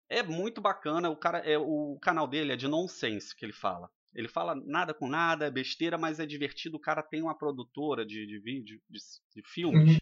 É 0.10 0.23
muito 0.23 0.60
bacana. 0.60 1.10
O 1.10 1.15
cara 1.15 1.39
é 1.39 1.57
o 1.57 1.97
canal 2.01 2.27
dele 2.27 2.53
é 2.53 2.57
de 2.57 2.67
nonsense 2.67 3.36
que 3.36 3.45
ele 3.45 3.53
fala. 3.53 3.89
Ele 4.13 4.28
fala 4.28 4.56
nada 4.56 4.93
com 4.93 5.08
nada, 5.08 5.45
é 5.45 5.52
besteira, 5.52 5.97
mas 5.97 6.19
é 6.19 6.26
divertido. 6.26 6.78
O 6.78 6.82
cara 6.82 7.02
tem 7.02 7.21
uma 7.21 7.38
produtora 7.38 8.06
de, 8.06 8.26
de 8.26 8.39
vídeo, 8.39 8.82
de, 8.89 9.00
de 9.36 9.50
filmes, 9.50 9.93
Uhum. 9.93 10.00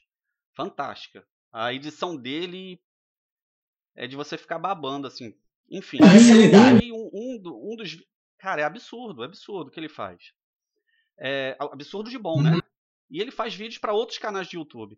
fantástica. 0.56 1.26
A 1.52 1.74
edição 1.74 2.16
dele 2.18 2.82
é 3.96 4.08
de 4.08 4.16
você 4.16 4.38
ficar 4.38 4.58
babando 4.60 5.08
assim. 5.08 5.36
Enfim, 5.70 6.00
e 6.84 6.92
um, 6.92 7.10
um, 7.14 7.72
um 7.72 7.76
dos 7.76 7.98
cara 8.40 8.62
é 8.62 8.64
absurdo, 8.64 9.22
é 9.24 9.26
absurdo 9.28 9.68
o 9.68 9.72
que 9.72 9.80
ele 9.80 9.90
faz. 9.90 10.32
É 11.20 11.56
absurdo 11.60 12.10
de 12.10 12.18
bom, 12.18 12.42
né? 12.42 12.52
E 13.12 13.20
ele 13.22 13.32
faz 13.32 13.54
vídeos 13.54 13.78
para 13.78 13.94
outros 13.94 14.18
canais 14.18 14.48
de 14.48 14.56
YouTube. 14.58 14.98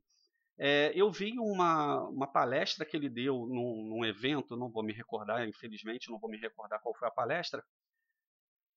É, 0.58 0.92
eu 0.94 1.12
vi 1.12 1.34
uma, 1.40 2.08
uma 2.10 2.28
palestra 2.28 2.86
que 2.86 2.96
ele 2.96 3.10
deu 3.10 3.48
num, 3.48 3.84
num 3.90 4.06
evento, 4.06 4.56
não 4.56 4.70
vou 4.70 4.84
me 4.84 4.94
recordar, 4.94 5.48
infelizmente, 5.48 6.10
não 6.12 6.20
vou 6.20 6.30
me 6.30 6.38
recordar 6.38 6.80
qual 6.80 6.96
foi 6.96 7.08
a 7.08 7.12
palestra. 7.12 7.64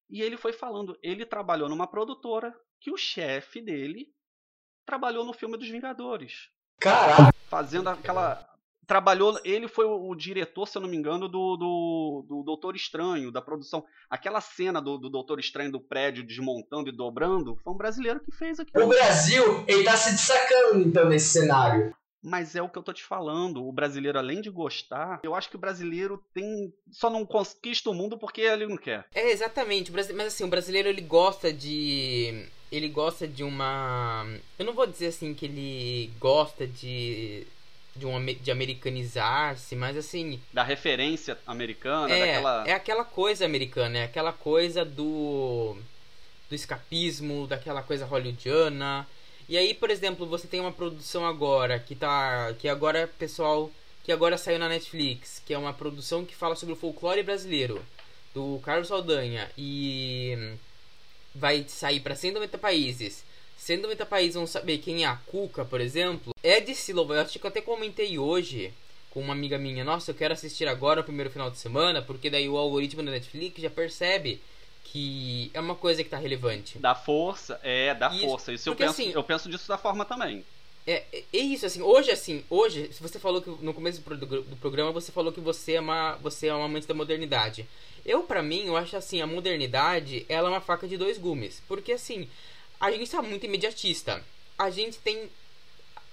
E 0.08 0.22
ele 0.22 0.36
foi 0.36 0.52
falando, 0.52 0.98
ele 1.02 1.24
trabalhou 1.24 1.68
numa 1.68 1.86
produtora 1.86 2.54
que 2.80 2.90
o 2.90 2.96
chefe 2.96 3.60
dele 3.60 4.12
trabalhou 4.84 5.24
no 5.24 5.32
filme 5.32 5.56
dos 5.56 5.68
Vingadores, 5.68 6.50
Caraca. 6.78 7.32
fazendo 7.48 7.88
aquela 7.88 8.54
trabalhou. 8.84 9.40
Ele 9.44 9.66
foi 9.66 9.84
o, 9.86 10.14
diretor, 10.14 10.66
se 10.66 10.76
eu 10.76 10.82
não 10.82 10.88
me 10.88 10.96
engano, 10.96 11.28
do, 11.28 11.56
do, 11.56 12.26
do 12.28 12.42
Doutor 12.44 12.76
Estranho, 12.76 13.32
da 13.32 13.42
produção. 13.42 13.84
Aquela 14.08 14.40
cena 14.40 14.80
do, 14.80 14.98
do 14.98 15.10
Doutor 15.10 15.40
Estranho 15.40 15.72
do 15.72 15.80
prédio 15.80 16.26
desmontando 16.26 16.88
e 16.88 16.96
dobrando, 16.96 17.56
foi 17.56 17.72
um 17.72 17.76
brasileiro 17.76 18.20
que 18.20 18.30
fez 18.30 18.60
aquilo. 18.60 18.84
O 18.84 18.88
Brasil, 18.88 19.64
ele 19.66 19.84
tá 19.84 19.96
se 19.96 20.12
destacando, 20.12 20.80
então, 20.80 21.08
nesse 21.08 21.40
cenário. 21.40 21.94
Mas 22.26 22.56
é 22.56 22.62
o 22.62 22.68
que 22.70 22.78
eu 22.78 22.82
tô 22.82 22.90
te 22.90 23.02
falando. 23.04 23.62
O 23.62 23.70
brasileiro, 23.70 24.18
além 24.18 24.40
de 24.40 24.48
gostar, 24.48 25.20
eu 25.22 25.34
acho 25.34 25.50
que 25.50 25.56
o 25.56 25.58
brasileiro 25.58 26.22
tem. 26.32 26.72
Só 26.90 27.10
não 27.10 27.26
conquista 27.26 27.90
o 27.90 27.94
mundo 27.94 28.16
porque 28.16 28.40
ele 28.40 28.66
não 28.66 28.78
quer. 28.78 29.04
É, 29.14 29.30
exatamente. 29.30 29.92
Mas 29.92 30.10
assim, 30.10 30.42
o 30.44 30.48
brasileiro 30.48 30.88
ele 30.88 31.02
gosta 31.02 31.52
de. 31.52 32.46
Ele 32.72 32.88
gosta 32.88 33.28
de 33.28 33.44
uma. 33.44 34.26
Eu 34.58 34.64
não 34.64 34.72
vou 34.72 34.86
dizer 34.86 35.08
assim 35.08 35.34
que 35.34 35.44
ele 35.44 36.10
gosta 36.18 36.66
de. 36.66 37.46
De, 37.94 38.06
um, 38.06 38.24
de 38.24 38.50
americanizar-se, 38.50 39.76
mas 39.76 39.96
assim. 39.96 40.40
Da 40.52 40.62
referência 40.62 41.38
americana, 41.46 42.12
É, 42.12 42.26
daquela. 42.26 42.64
é 42.68 42.72
aquela 42.72 43.04
coisa 43.04 43.44
americana, 43.44 43.98
é 43.98 44.04
aquela 44.04 44.32
coisa 44.32 44.82
do. 44.84 45.76
Do 46.48 46.54
escapismo, 46.54 47.46
daquela 47.46 47.82
coisa 47.82 48.04
hollywoodiana. 48.04 49.06
E 49.48 49.58
aí, 49.58 49.74
por 49.74 49.90
exemplo, 49.90 50.26
você 50.26 50.46
tem 50.46 50.60
uma 50.60 50.72
produção 50.72 51.26
agora 51.26 51.78
que 51.78 51.94
tá. 51.94 52.54
Que 52.58 52.68
agora, 52.68 53.08
pessoal. 53.18 53.70
Que 54.02 54.12
agora 54.12 54.38
saiu 54.38 54.58
na 54.58 54.68
Netflix. 54.68 55.42
Que 55.44 55.54
é 55.54 55.58
uma 55.58 55.72
produção 55.72 56.24
que 56.24 56.34
fala 56.34 56.56
sobre 56.56 56.74
o 56.74 56.76
folclore 56.76 57.22
brasileiro. 57.22 57.84
Do 58.34 58.60
Carlos 58.62 58.88
Saldanha. 58.88 59.50
E. 59.56 60.56
Vai 61.34 61.64
sair 61.68 62.00
para 62.00 62.14
190 62.14 62.56
países. 62.58 63.24
190 63.56 64.06
países 64.06 64.34
vão 64.34 64.46
saber 64.46 64.78
quem 64.78 65.04
é 65.04 65.06
a 65.06 65.16
Cuca, 65.16 65.64
por 65.64 65.80
exemplo. 65.80 66.34
É 66.42 66.60
de 66.60 66.74
Silva. 66.74 67.14
Eu 67.14 67.20
acho 67.22 67.38
que 67.38 67.44
eu 67.44 67.50
até 67.50 67.60
comentei 67.60 68.18
hoje 68.18 68.72
com 69.10 69.20
uma 69.20 69.32
amiga 69.32 69.58
minha. 69.58 69.84
Nossa, 69.84 70.10
eu 70.10 70.14
quero 70.14 70.34
assistir 70.34 70.66
agora 70.68 71.00
o 71.00 71.04
primeiro 71.04 71.30
final 71.30 71.50
de 71.50 71.58
semana. 71.58 72.00
Porque 72.00 72.30
daí 72.30 72.48
o 72.48 72.56
algoritmo 72.56 73.02
da 73.02 73.10
Netflix 73.10 73.60
já 73.60 73.70
percebe 73.70 74.40
que 74.84 75.50
é 75.52 75.60
uma 75.60 75.74
coisa 75.74 76.04
que 76.04 76.10
tá 76.10 76.16
relevante. 76.18 76.78
Da 76.78 76.94
força, 76.94 77.58
é, 77.62 77.94
da 77.94 78.08
Isso, 78.14 78.20
força. 78.26 78.52
Isso 78.52 78.68
eu 78.68 78.74
porque, 78.74 78.84
penso, 78.84 79.00
assim, 79.02 79.12
eu 79.12 79.24
penso 79.24 79.48
disso 79.50 79.66
da 79.66 79.76
forma 79.78 80.04
também. 80.04 80.44
É, 80.86 81.02
é- 81.12 81.24
isso, 81.36 81.64
assim, 81.64 81.80
hoje, 81.82 82.10
assim, 82.10 82.44
hoje, 82.50 82.92
se 82.92 83.02
você 83.02 83.18
falou 83.18 83.40
que 83.40 83.48
no 83.48 83.72
começo 83.72 84.00
do, 84.02 84.42
do 84.42 84.56
programa 84.56 84.92
você 84.92 85.10
falou 85.10 85.32
que 85.32 85.40
você 85.40 85.74
é 85.74 85.80
uma, 85.80 86.14
você 86.16 86.48
é 86.48 86.54
uma 86.54 86.66
amante 86.66 86.86
da 86.86 86.94
modernidade. 86.94 87.66
Eu, 88.04 88.22
pra 88.24 88.42
mim, 88.42 88.66
eu 88.66 88.76
acho 88.76 88.96
assim, 88.96 89.22
a 89.22 89.26
modernidade, 89.26 90.26
ela 90.28 90.48
é 90.48 90.52
uma 90.52 90.60
faca 90.60 90.86
de 90.86 90.96
dois 90.98 91.16
gumes. 91.16 91.62
Porque, 91.66 91.92
assim, 91.92 92.28
a 92.78 92.90
gente 92.90 93.10
tá 93.10 93.22
muito 93.22 93.46
imediatista. 93.46 94.22
A 94.58 94.68
gente 94.70 94.98
tem, 94.98 95.30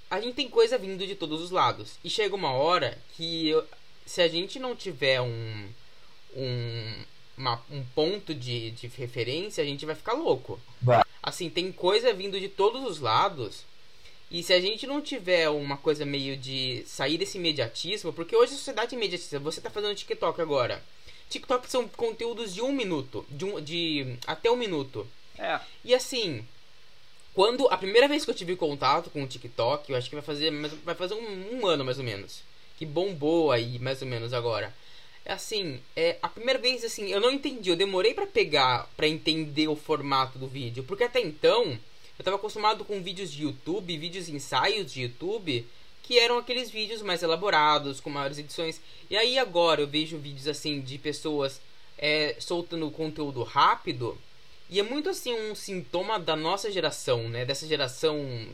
a 0.09 0.21
gente 0.21 0.35
tem 0.35 0.49
coisa 0.49 0.77
vindo 0.77 1.05
de 1.05 1.15
todos 1.15 1.41
os 1.41 1.51
lados. 1.51 1.97
E 2.03 2.09
chega 2.09 2.33
uma 2.33 2.53
hora 2.53 2.97
que, 3.17 3.49
eu- 3.49 3.67
se 4.05 4.21
a 4.21 4.27
gente 4.29 4.57
não 4.57 4.73
tiver 4.75 5.19
um, 5.21 5.69
um, 6.35 7.03
uma- 7.41 7.61
um 7.71 7.83
ponto 7.95 8.33
de, 8.33 8.71
de 8.71 8.87
referência, 8.87 9.63
a 9.63 9.67
gente 9.67 9.85
vai 9.85 9.95
ficar 9.95 10.13
louco. 10.13 10.59
Vai. 10.81 11.03
Assim, 11.21 11.49
tem 11.49 11.71
coisa 11.71 12.13
vindo 12.13 12.39
de 12.39 12.47
todos 12.47 12.83
os 12.89 12.99
lados. 12.99 13.63
E 14.29 14.41
se 14.43 14.53
a 14.53 14.61
gente 14.61 14.87
não 14.87 15.01
tiver 15.01 15.49
uma 15.49 15.75
coisa 15.75 16.05
meio 16.05 16.37
de 16.37 16.83
sair 16.85 17.17
desse 17.17 17.37
imediatismo, 17.37 18.13
porque 18.13 18.35
hoje 18.35 18.53
a 18.53 18.57
sociedade 18.57 18.95
é 18.95 18.97
imediatista, 18.97 19.39
você 19.39 19.59
tá 19.59 19.69
fazendo 19.69 19.95
TikTok 19.95 20.39
agora. 20.39 20.81
TikTok 21.29 21.69
são 21.69 21.87
conteúdos 21.87 22.53
de 22.53 22.61
um 22.61 22.71
minuto, 22.71 23.25
de, 23.29 23.43
um, 23.45 23.59
de 23.61 24.15
até 24.25 24.49
um 24.49 24.55
minuto. 24.55 25.05
É, 25.37 25.59
E 25.83 25.93
assim, 25.93 26.45
quando 27.33 27.67
a 27.69 27.77
primeira 27.77 28.07
vez 28.07 28.23
que 28.23 28.31
eu 28.31 28.35
tive 28.35 28.55
contato 28.55 29.09
com 29.09 29.23
o 29.23 29.27
TikTok, 29.27 29.91
eu 29.91 29.97
acho 29.97 30.09
que 30.09 30.15
vai 30.15 30.23
fazer, 30.23 30.51
mais- 30.51 30.73
vai 30.73 30.95
fazer 30.95 31.13
um, 31.15 31.57
um 31.59 31.65
ano 31.67 31.83
mais 31.85 31.97
ou 31.97 32.03
menos, 32.03 32.41
que 32.77 32.85
bombou 32.85 33.51
aí 33.51 33.79
mais 33.79 34.01
ou 34.01 34.07
menos 34.07 34.33
agora. 34.33 34.73
Assim, 35.25 35.79
é 35.95 36.17
a 36.21 36.27
primeira 36.27 36.59
vez 36.59 36.83
assim, 36.83 37.07
eu 37.07 37.19
não 37.19 37.31
entendi, 37.31 37.69
eu 37.69 37.75
demorei 37.75 38.13
pra 38.13 38.25
pegar, 38.25 38.89
pra 38.97 39.07
entender 39.07 39.67
o 39.67 39.75
formato 39.75 40.39
do 40.39 40.47
vídeo, 40.47 40.83
porque 40.83 41.03
até 41.03 41.21
então 41.21 41.77
eu 42.17 42.25
tava 42.25 42.37
acostumado 42.37 42.83
com 42.83 43.01
vídeos 43.01 43.31
de 43.31 43.43
YouTube, 43.43 43.97
vídeos 43.97 44.29
ensaios 44.29 44.91
de 44.91 45.01
YouTube, 45.01 45.65
que 46.03 46.19
eram 46.19 46.37
aqueles 46.37 46.69
vídeos 46.69 47.01
mais 47.01 47.23
elaborados, 47.23 47.99
com 47.99 48.09
maiores 48.09 48.37
edições. 48.37 48.81
E 49.09 49.15
aí 49.15 49.37
agora 49.37 49.81
eu 49.81 49.87
vejo 49.87 50.17
vídeos 50.17 50.47
assim 50.47 50.81
de 50.81 50.97
pessoas 50.97 51.61
é, 51.97 52.35
soltando 52.39 52.89
conteúdo 52.91 53.43
rápido. 53.43 54.17
E 54.69 54.79
é 54.79 54.83
muito 54.83 55.09
assim 55.09 55.33
um 55.33 55.55
sintoma 55.55 56.19
da 56.19 56.35
nossa 56.35 56.71
geração, 56.71 57.29
né? 57.29 57.45
Dessa 57.45 57.67
geração 57.67 58.47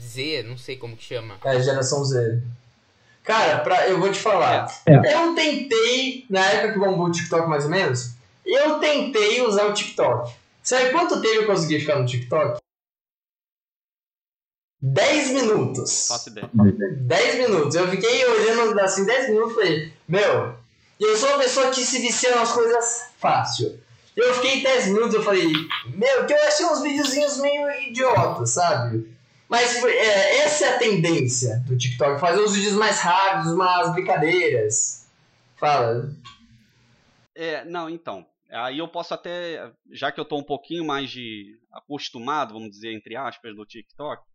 Z, 0.00 0.42
não 0.44 0.58
sei 0.58 0.76
como 0.76 0.96
que 0.96 1.04
chama. 1.04 1.38
É, 1.44 1.60
geração 1.60 2.04
Z. 2.04 2.42
Cara, 3.22 3.58
pra, 3.60 3.88
eu 3.88 4.00
vou 4.00 4.10
te 4.10 4.18
falar. 4.18 4.66
É. 4.86 5.14
Eu 5.14 5.34
tentei, 5.34 6.26
na 6.28 6.44
época 6.44 6.72
que 6.72 6.78
bombou 6.78 7.06
o 7.06 7.12
TikTok 7.12 7.48
mais 7.48 7.64
ou 7.64 7.70
menos, 7.70 8.14
eu 8.44 8.78
tentei 8.78 9.42
usar 9.42 9.66
o 9.66 9.72
TikTok. 9.72 10.32
Sabe 10.62 10.90
quanto 10.90 11.20
tempo 11.20 11.42
eu 11.42 11.46
consegui 11.46 11.80
ficar 11.80 11.98
no 11.98 12.06
TikTok? 12.06 12.60
10 14.80 15.30
minutos. 15.30 16.08
faço 16.08 16.28
ideia. 16.28 16.50
10 16.52 17.34
minutos. 17.36 17.76
Eu 17.76 17.88
fiquei 17.88 18.24
olhando 18.24 18.78
assim 18.80 19.04
10 19.04 19.28
minutos 19.30 19.52
e 19.52 19.54
falei, 19.54 19.92
meu, 20.08 20.54
eu 20.98 21.16
sou 21.16 21.28
uma 21.28 21.38
pessoa 21.38 21.70
que 21.70 21.84
se 21.84 22.00
vicia 22.00 22.34
nas 22.34 22.50
coisas 22.50 23.04
fácil. 23.18 23.80
Eu 24.16 24.34
fiquei 24.34 24.62
10 24.62 24.86
minutos 24.88 25.14
eu 25.14 25.22
falei, 25.22 25.52
meu, 25.94 26.26
que 26.26 26.32
eu 26.32 26.42
achei 26.44 26.66
uns 26.66 26.82
videozinhos 26.82 27.38
meio 27.38 27.70
idiotas, 27.88 28.50
sabe? 28.50 29.11
Mas 29.52 29.84
é, 29.84 30.38
essa 30.38 30.64
é 30.64 30.74
a 30.76 30.78
tendência 30.78 31.58
do 31.66 31.76
TikTok, 31.76 32.18
fazer 32.18 32.40
os 32.40 32.54
vídeos 32.56 32.72
mais 32.72 32.98
rápidos, 33.00 33.52
umas 33.52 33.92
brincadeiras. 33.92 35.06
Fala. 35.56 36.10
É, 37.34 37.62
não, 37.66 37.90
então. 37.90 38.26
Aí 38.50 38.78
eu 38.78 38.88
posso 38.88 39.12
até, 39.12 39.70
já 39.90 40.10
que 40.10 40.18
eu 40.18 40.24
tô 40.24 40.38
um 40.38 40.42
pouquinho 40.42 40.86
mais 40.86 41.10
de 41.10 41.58
acostumado, 41.70 42.54
vamos 42.54 42.70
dizer, 42.70 42.94
entre 42.94 43.14
aspas, 43.14 43.54
do 43.54 43.66
TikTok, 43.66 44.22
o 44.22 44.26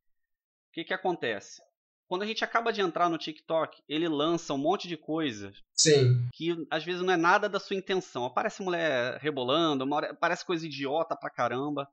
que 0.71 0.83
que 0.83 0.93
acontece? 0.93 1.63
Quando 2.07 2.21
a 2.21 2.25
gente 2.27 2.43
acaba 2.43 2.71
de 2.71 2.79
entrar 2.81 3.09
no 3.09 3.17
TikTok, 3.17 3.81
ele 3.89 4.07
lança 4.07 4.53
um 4.53 4.57
monte 4.59 4.87
de 4.87 4.95
coisa 4.97 5.51
Sim. 5.73 6.27
que 6.31 6.55
às 6.69 6.83
vezes 6.83 7.01
não 7.01 7.11
é 7.11 7.17
nada 7.17 7.49
da 7.49 7.59
sua 7.59 7.75
intenção. 7.75 8.23
Aparece 8.23 8.61
mulher 8.61 9.17
rebolando, 9.19 9.83
uma 9.83 9.95
hora- 9.95 10.13
parece 10.13 10.45
coisa 10.45 10.65
idiota 10.67 11.15
pra 11.17 11.29
caramba. 11.31 11.87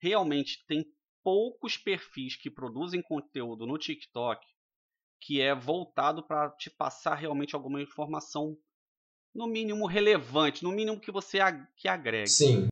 Realmente 0.00 0.64
tem 0.66 0.84
poucos 1.22 1.76
perfis 1.76 2.36
que 2.36 2.50
produzem 2.50 3.02
conteúdo 3.02 3.66
no 3.66 3.78
TikTok 3.78 4.46
que 5.20 5.40
é 5.40 5.54
voltado 5.54 6.22
para 6.22 6.50
te 6.50 6.68
passar 6.68 7.14
realmente 7.14 7.54
alguma 7.54 7.80
informação 7.80 8.56
no 9.32 9.46
mínimo 9.46 9.86
relevante, 9.86 10.64
no 10.64 10.72
mínimo 10.72 11.00
que 11.00 11.12
você 11.12 11.38
ag- 11.38 11.66
que 11.76 11.86
agregue. 11.88 12.28
Sim. 12.28 12.68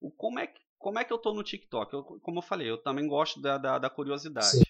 O- 0.00 0.10
Como 0.10 0.38
é, 0.40 0.48
que, 0.48 0.60
como 0.78 0.98
é 0.98 1.04
que 1.04 1.12
eu 1.12 1.18
tô 1.18 1.32
no 1.32 1.44
TikTok? 1.44 1.92
Eu- 1.94 2.02
como 2.20 2.38
eu 2.38 2.42
falei, 2.42 2.68
eu 2.68 2.76
também 2.82 3.06
gosto 3.06 3.40
da, 3.40 3.56
da, 3.56 3.78
da 3.78 3.88
curiosidade. 3.88 4.46
Sim. 4.50 4.62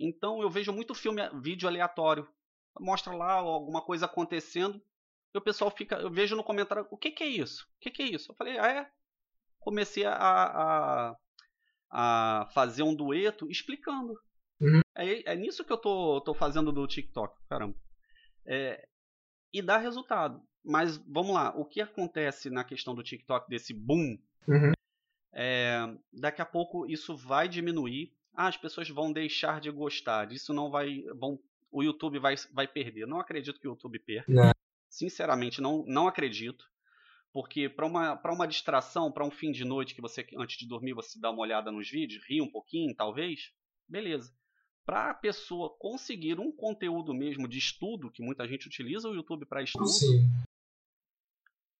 Então 0.00 0.42
eu 0.42 0.50
vejo 0.50 0.72
muito 0.72 0.94
filme, 0.94 1.22
vídeo 1.40 1.68
aleatório. 1.68 2.28
Mostra 2.78 3.14
lá 3.14 3.34
alguma 3.34 3.80
coisa 3.82 4.06
acontecendo. 4.06 4.82
E 5.32 5.38
o 5.38 5.40
pessoal 5.40 5.70
fica. 5.70 5.94
Eu 5.96 6.10
vejo 6.10 6.34
no 6.34 6.42
comentário, 6.42 6.86
o 6.90 6.96
que, 6.96 7.12
que 7.12 7.22
é 7.22 7.28
isso? 7.28 7.64
O 7.76 7.80
que, 7.80 7.90
que 7.90 8.02
é 8.02 8.06
isso? 8.06 8.32
Eu 8.32 8.36
falei, 8.36 8.58
ah, 8.58 8.66
é. 8.68 8.90
Comecei 9.60 10.04
a, 10.04 10.12
a, 10.14 11.16
a 11.90 12.48
fazer 12.54 12.82
um 12.82 12.94
dueto 12.94 13.50
explicando. 13.50 14.18
Uhum. 14.60 14.80
É, 14.94 15.32
é 15.32 15.36
nisso 15.36 15.64
que 15.64 15.72
eu 15.72 15.78
tô, 15.78 16.20
tô 16.20 16.34
fazendo 16.34 16.70
do 16.70 16.86
TikTok, 16.86 17.34
caramba. 17.48 17.74
É, 18.46 18.86
e 19.52 19.60
dá 19.60 19.78
resultado. 19.78 20.42
Mas 20.64 20.98
vamos 20.98 21.34
lá, 21.34 21.54
o 21.56 21.64
que 21.64 21.80
acontece 21.80 22.50
na 22.50 22.62
questão 22.62 22.94
do 22.94 23.02
TikTok, 23.02 23.48
desse 23.48 23.72
boom? 23.72 24.18
Uhum. 24.46 24.72
É, 25.32 25.78
daqui 26.12 26.42
a 26.42 26.46
pouco 26.46 26.86
isso 26.86 27.16
vai 27.16 27.48
diminuir. 27.48 28.12
Ah, 28.34 28.48
as 28.48 28.56
pessoas 28.56 28.88
vão 28.88 29.12
deixar 29.12 29.60
de 29.60 29.70
gostar. 29.70 30.30
Isso 30.32 30.52
não 30.52 30.70
vai. 30.70 31.02
Vão, 31.16 31.38
o 31.70 31.82
YouTube 31.82 32.18
vai, 32.18 32.34
vai 32.52 32.68
perder. 32.68 33.06
Não 33.06 33.20
acredito 33.20 33.60
que 33.60 33.66
o 33.66 33.70
YouTube 33.70 33.98
perca. 33.98 34.30
Não. 34.30 34.52
Sinceramente, 34.88 35.60
não, 35.60 35.84
não 35.86 36.06
acredito. 36.06 36.68
Porque 37.32 37.68
para 37.68 37.86
uma, 37.86 38.16
pra 38.16 38.32
uma 38.32 38.46
distração, 38.46 39.12
para 39.12 39.24
um 39.24 39.30
fim 39.30 39.52
de 39.52 39.64
noite 39.64 39.94
que 39.94 40.00
você, 40.00 40.26
antes 40.36 40.58
de 40.58 40.66
dormir, 40.66 40.94
você 40.94 41.18
dá 41.20 41.30
uma 41.30 41.42
olhada 41.42 41.70
nos 41.70 41.88
vídeos, 41.88 42.24
ri 42.28 42.40
um 42.40 42.50
pouquinho, 42.50 42.94
talvez, 42.94 43.52
beleza. 43.88 44.34
Para 44.84 45.10
a 45.10 45.14
pessoa 45.14 45.76
conseguir 45.78 46.40
um 46.40 46.50
conteúdo 46.50 47.14
mesmo 47.14 47.46
de 47.46 47.58
estudo, 47.58 48.10
que 48.10 48.22
muita 48.22 48.48
gente 48.48 48.66
utiliza 48.66 49.08
o 49.08 49.14
YouTube 49.14 49.46
para 49.46 49.62
estudo, 49.62 49.86
Sim. 49.86 50.28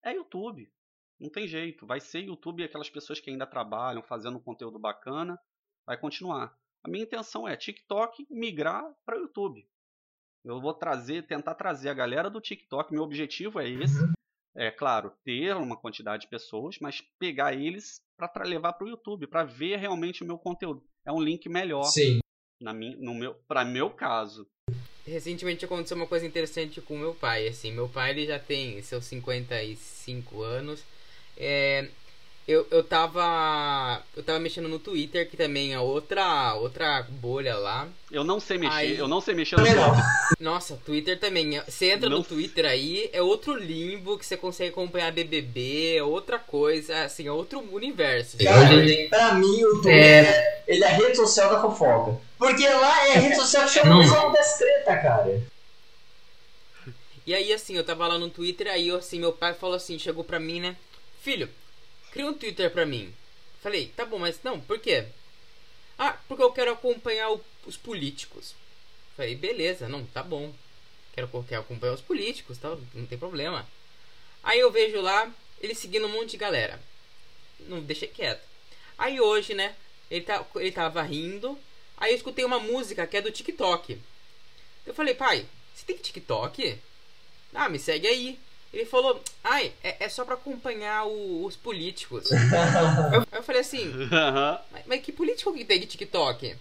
é 0.04 0.14
YouTube. 0.14 0.70
Não 1.18 1.28
tem 1.28 1.46
jeito. 1.46 1.86
Vai 1.86 2.00
ser 2.00 2.20
YouTube 2.20 2.62
e 2.62 2.64
aquelas 2.64 2.88
pessoas 2.88 3.20
que 3.20 3.28
ainda 3.28 3.46
trabalham 3.46 4.02
fazendo 4.02 4.38
um 4.38 4.42
conteúdo 4.42 4.78
bacana. 4.78 5.38
Vai 5.84 5.98
continuar. 5.98 6.56
A 6.82 6.88
minha 6.88 7.04
intenção 7.04 7.46
é 7.46 7.56
TikTok 7.56 8.26
migrar 8.30 8.84
para 9.04 9.18
o 9.18 9.22
YouTube. 9.22 9.68
Eu 10.42 10.60
vou 10.60 10.72
trazer, 10.72 11.26
tentar 11.26 11.54
trazer 11.54 11.90
a 11.90 11.94
galera 11.94 12.30
do 12.30 12.40
TikTok. 12.40 12.90
Meu 12.90 13.02
objetivo 13.02 13.60
é 13.60 13.68
esse. 13.68 13.98
É 14.54 14.70
claro, 14.70 15.12
ter 15.24 15.56
uma 15.56 15.76
quantidade 15.76 16.22
de 16.22 16.28
pessoas, 16.28 16.78
mas 16.80 17.00
pegar 17.18 17.54
eles 17.54 18.00
para 18.16 18.44
levar 18.44 18.72
para 18.72 18.86
o 18.86 18.90
YouTube, 18.90 19.26
para 19.26 19.44
ver 19.44 19.76
realmente 19.76 20.22
o 20.22 20.26
meu 20.26 20.38
conteúdo. 20.38 20.82
É 21.04 21.12
um 21.12 21.20
link 21.20 21.48
melhor 21.48 21.84
Sim. 21.84 22.18
na 22.60 22.72
minha, 22.72 22.96
no 22.96 23.14
meu, 23.14 23.34
para 23.46 23.64
meu 23.64 23.90
caso. 23.90 24.46
recentemente 25.06 25.64
aconteceu 25.64 25.96
uma 25.96 26.06
coisa 26.06 26.26
interessante 26.26 26.80
com 26.80 26.98
meu 26.98 27.14
pai, 27.14 27.48
assim, 27.48 27.72
meu 27.72 27.88
pai 27.88 28.10
ele 28.10 28.26
já 28.26 28.38
tem 28.38 28.82
seus 28.82 29.04
55 29.06 30.42
anos. 30.42 30.84
É, 31.36 31.88
eu, 32.50 32.66
eu 32.70 32.82
tava. 32.82 34.02
Eu 34.16 34.22
tava 34.22 34.38
mexendo 34.40 34.68
no 34.68 34.78
Twitter, 34.78 35.28
que 35.28 35.36
também 35.36 35.72
é 35.72 35.78
outra, 35.80 36.54
outra 36.54 37.06
bolha 37.08 37.54
lá. 37.56 37.86
Eu 38.10 38.24
não 38.24 38.40
sei 38.40 38.58
mexer, 38.58 38.74
Aí- 38.76 38.98
eu 38.98 39.06
não 39.06 39.20
sei 39.20 39.34
mexer 39.34 39.56
no. 39.56 39.62
Twitter. 39.64 39.82
Nossa, 40.40 40.76
Twitter 40.84 41.18
também. 41.18 41.60
Você 41.68 41.92
entra 41.92 42.08
Não. 42.08 42.18
no 42.18 42.24
Twitter 42.24 42.64
aí, 42.66 43.08
é 43.12 43.22
outro 43.22 43.54
limbo 43.54 44.18
que 44.18 44.26
você 44.26 44.36
consegue 44.36 44.70
acompanhar 44.70 45.12
BBB, 45.12 45.96
é 45.96 46.02
outra 46.02 46.38
coisa, 46.38 47.04
assim, 47.04 47.26
é 47.28 47.32
outro 47.32 47.60
universo. 47.72 48.36
Cara, 48.38 48.68
pra 49.08 49.34
mim, 49.34 49.64
o 49.64 49.82
Twitter, 49.82 49.94
É, 50.26 50.62
ele 50.66 50.82
é 50.82 50.88
a 50.88 50.90
rede 50.92 51.16
social 51.16 51.50
da 51.50 51.60
fofoca. 51.60 52.20
Porque 52.38 52.68
lá 52.68 53.08
é 53.08 53.16
a 53.16 53.20
rede 53.20 53.36
social 53.36 53.64
que 53.64 53.70
chama 53.70 53.94
homens 53.96 54.10
das 54.32 54.58
treta, 54.58 54.96
cara. 54.96 55.42
E 57.26 57.34
aí, 57.34 57.52
assim, 57.52 57.76
eu 57.76 57.84
tava 57.84 58.08
lá 58.08 58.18
no 58.18 58.28
Twitter, 58.28 58.66
aí, 58.66 58.90
assim, 58.90 59.20
meu 59.20 59.32
pai 59.32 59.54
falou 59.54 59.76
assim, 59.76 59.98
chegou 59.98 60.24
pra 60.24 60.40
mim, 60.40 60.58
né? 60.60 60.74
Filho, 61.22 61.48
cria 62.10 62.26
um 62.26 62.34
Twitter 62.34 62.70
pra 62.70 62.86
mim. 62.86 63.14
Falei, 63.62 63.88
tá 63.96 64.04
bom, 64.04 64.18
mas 64.18 64.40
não, 64.42 64.60
por 64.60 64.78
quê? 64.78 65.06
Ah, 65.98 66.12
porque 66.28 66.42
eu 66.42 66.52
quero 66.52 66.72
acompanhar 66.72 67.30
o- 67.30 67.44
os 67.66 67.76
políticos. 67.76 68.54
Falei, 69.16 69.34
beleza, 69.34 69.88
não, 69.88 70.04
tá 70.06 70.22
bom. 70.22 70.52
Quero, 71.12 71.28
quero 71.48 71.60
acompanhar 71.62 71.94
os 71.94 72.00
políticos, 72.00 72.58
tal, 72.58 72.80
não 72.94 73.06
tem 73.06 73.18
problema. 73.18 73.68
Aí 74.42 74.58
eu 74.60 74.70
vejo 74.70 75.00
lá, 75.00 75.32
ele 75.60 75.74
seguindo 75.74 76.06
um 76.06 76.10
monte 76.12 76.30
de 76.32 76.36
galera. 76.38 76.80
Não 77.60 77.82
deixei 77.82 78.08
quieto. 78.08 78.42
Aí 78.98 79.20
hoje, 79.20 79.54
né, 79.54 79.76
ele, 80.10 80.24
tá, 80.24 80.46
ele 80.56 80.72
tava 80.72 81.02
rindo, 81.02 81.58
aí 81.96 82.12
eu 82.12 82.16
escutei 82.16 82.44
uma 82.44 82.58
música 82.60 83.06
que 83.06 83.16
é 83.16 83.22
do 83.22 83.30
TikTok. 83.30 83.98
Eu 84.86 84.94
falei, 84.94 85.14
pai, 85.14 85.46
você 85.74 85.84
tem 85.86 85.96
TikTok? 85.96 86.78
Ah, 87.54 87.68
me 87.68 87.78
segue 87.78 88.06
aí. 88.06 88.38
Ele 88.72 88.84
falou, 88.84 89.20
ai, 89.42 89.72
é, 89.82 90.04
é 90.04 90.08
só 90.08 90.24
pra 90.24 90.34
acompanhar 90.34 91.04
o- 91.06 91.44
os 91.44 91.56
políticos. 91.56 92.30
eu, 93.12 93.26
eu 93.38 93.42
falei 93.42 93.60
assim, 93.62 93.92
mas, 94.70 94.82
mas 94.86 95.02
que 95.02 95.10
político 95.12 95.52
que 95.52 95.64
tem 95.64 95.80
de 95.80 95.86
TikTok? 95.86 96.54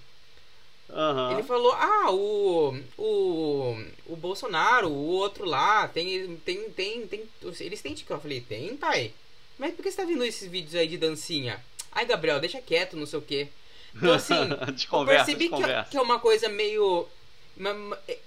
Ele 1.34 1.44
falou, 1.44 1.72
ah, 1.74 2.12
o, 2.12 2.76
o, 2.98 3.86
o 4.08 4.16
Bolsonaro, 4.16 4.88
o 4.90 5.06
outro 5.06 5.46
lá, 5.46 5.88
tem, 5.88 6.36
tem, 6.38 6.68
tem, 6.72 7.06
tem, 7.08 7.24
eles 7.60 7.82
têm 7.82 7.94
TikTok. 7.94 8.18
Eu 8.18 8.22
falei, 8.22 8.42
tem, 8.42 8.76
pai? 8.76 9.14
Mas 9.60 9.76
por 9.76 9.84
que 9.84 9.92
você 9.92 9.98
tá 9.98 10.04
vendo 10.06 10.24
esses 10.26 10.50
vídeos 10.50 10.74
aí 10.74 10.88
de 10.88 10.98
dancinha? 10.98 11.64
Ai, 11.92 12.06
Gabriel, 12.06 12.40
deixa 12.40 12.60
quieto, 12.62 12.98
não 12.98 13.06
sei 13.06 13.20
o 13.20 13.22
quê. 13.22 13.50
Então, 13.96 14.14
assim, 14.14 14.34
eu 14.66 14.72
desconversa, 14.72 15.26
percebi 15.26 15.46
que, 15.50 15.56
desconversa. 15.56 15.90
que 15.92 15.98
é 15.98 16.02
uma 16.02 16.20
coisa 16.20 16.50
meio. 16.50 17.08
uma- 17.56 17.74
uma- 17.74 18.00
é, 18.08 18.18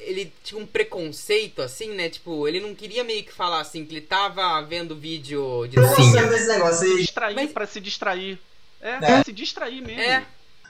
ele 0.00 0.32
tinha 0.42 0.60
um 0.60 0.66
preconceito, 0.66 1.60
assim, 1.62 1.90
né? 1.94 2.08
Tipo, 2.08 2.46
ele 2.48 2.60
não 2.60 2.74
queria 2.74 3.04
meio 3.04 3.22
que 3.24 3.32
falar 3.32 3.60
assim, 3.60 3.84
que 3.84 3.92
ele 3.94 4.00
tava 4.00 4.60
vendo 4.62 4.94
vídeo 4.96 5.66
de 5.68 5.76
gostando 5.76 6.28
desse 6.30 6.48
negócio 6.48 6.86
aí. 6.86 6.96
Distrair 6.98 7.34
Mas- 7.34 7.52
pra 7.52 7.66
se 7.66 7.80
distrair. 7.80 8.38
É, 8.80 8.90
É. 8.90 8.98
pra 8.98 9.24
se 9.24 9.32
distrair 9.32 9.80
mesmo. 9.82 10.00
É. 10.00 10.24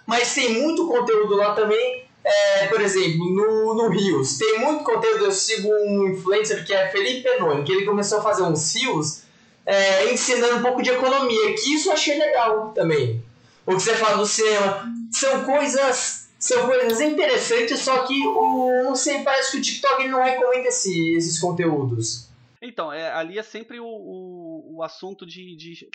Mas 0.07 0.35
tem 0.35 0.55
muito 0.63 0.87
conteúdo 0.89 1.37
lá 1.37 1.55
também. 1.55 2.05
É, 2.25 2.67
por 2.67 2.81
exemplo, 2.81 3.19
no, 3.31 3.75
no 3.75 3.89
Rios, 3.91 4.37
tem 4.39 4.59
muito 4.59 4.83
conteúdo. 4.85 5.25
Eu 5.27 5.33
sigo 5.33 5.69
um 5.69 6.09
influencer 6.09 6.65
que 6.67 6.75
é 6.75 6.89
Felipe 6.91 7.23
Penoni, 7.23 7.65
que 7.65 7.73
ele 7.73 7.85
começou 7.87 8.19
a 8.19 8.23
fazer 8.23 8.43
uns 8.43 8.75
Rios 8.75 9.23
é, 9.65 10.11
ensinando 10.13 10.57
um 10.57 10.63
pouco 10.63 10.83
de 10.83 10.91
economia, 10.91 11.55
que 11.55 11.75
isso 11.75 11.89
eu 11.89 11.93
achei 11.93 12.19
legal 12.19 12.73
também. 12.75 13.23
O 13.67 13.77
que 13.77 13.83
você 13.83 13.95
fala 13.95 14.17
do 14.17 14.27
cinema. 14.27 14.85
São 15.13 15.45
coisas. 15.45 16.18
São 16.39 16.67
coisas 16.67 17.01
interessantes, 17.01 17.81
só 17.81 18.07
que 18.07 18.15
o. 18.27 18.85
Não 18.85 18.95
sei, 18.95 19.23
parece 19.25 19.53
que 19.53 19.59
o 19.59 19.63
TikTok 19.63 20.07
não 20.09 20.23
recomenda 20.23 20.69
esse, 20.69 21.15
esses 21.17 21.39
conteúdos. 21.41 22.29
Então, 22.63 22.93
é, 22.93 23.11
ali 23.13 23.39
é 23.39 23.43
sempre 23.43 23.81
o, 23.81 23.87
o, 23.87 24.77
o 24.77 24.83
assunto 24.83 25.27
de, 25.27 25.57
de 25.57 25.89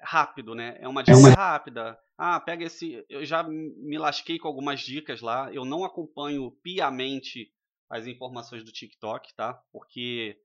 rápido, 0.00 0.54
né? 0.54 0.76
É 0.80 0.88
uma 0.88 1.00
É 1.02 1.04
dica 1.04 1.18
uma- 1.18 1.30
rápida. 1.30 1.98
Ah, 2.18 2.40
pega 2.40 2.64
esse. 2.64 3.04
Eu 3.10 3.24
já 3.26 3.42
me 3.42 3.98
lasquei 3.98 4.38
com 4.38 4.48
algumas 4.48 4.80
dicas 4.80 5.20
lá. 5.20 5.52
Eu 5.52 5.64
não 5.66 5.84
acompanho 5.84 6.50
piamente 6.62 7.50
as 7.90 8.06
informações 8.06 8.64
do 8.64 8.72
TikTok, 8.72 9.34
tá? 9.34 9.60
Porque 9.70 10.38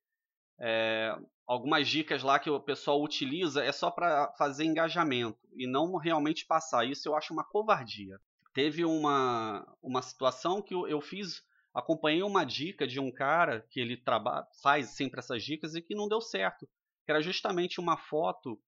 é, 0.59 1.15
algumas 1.47 1.87
dicas 1.87 2.21
lá 2.21 2.37
que 2.37 2.49
o 2.49 2.59
pessoal 2.59 3.01
utiliza 3.01 3.63
é 3.63 3.71
só 3.71 3.89
para 3.89 4.31
fazer 4.37 4.65
engajamento 4.65 5.39
e 5.55 5.65
não 5.65 5.95
realmente 5.95 6.45
passar. 6.45 6.85
Isso 6.85 7.07
eu 7.07 7.15
acho 7.15 7.33
uma 7.33 7.43
covardia. 7.45 8.19
Teve 8.53 8.83
uma, 8.83 9.65
uma 9.81 10.01
situação 10.01 10.61
que 10.61 10.73
eu, 10.73 10.87
eu 10.87 11.01
fiz 11.01 11.43
acompanhei 11.73 12.21
uma 12.21 12.45
dica 12.45 12.85
de 12.85 12.99
um 12.99 13.11
cara 13.11 13.65
que 13.69 13.79
ele 13.79 13.97
trabalha, 13.97 14.45
faz 14.61 14.89
sempre 14.89 15.19
essas 15.19 15.43
dicas 15.43 15.75
e 15.75 15.81
que 15.81 15.95
não 15.95 16.07
deu 16.07 16.21
certo. 16.21 16.67
Que 17.05 17.11
era 17.11 17.21
justamente 17.21 17.79
uma 17.79 17.97
foto, 17.97 18.59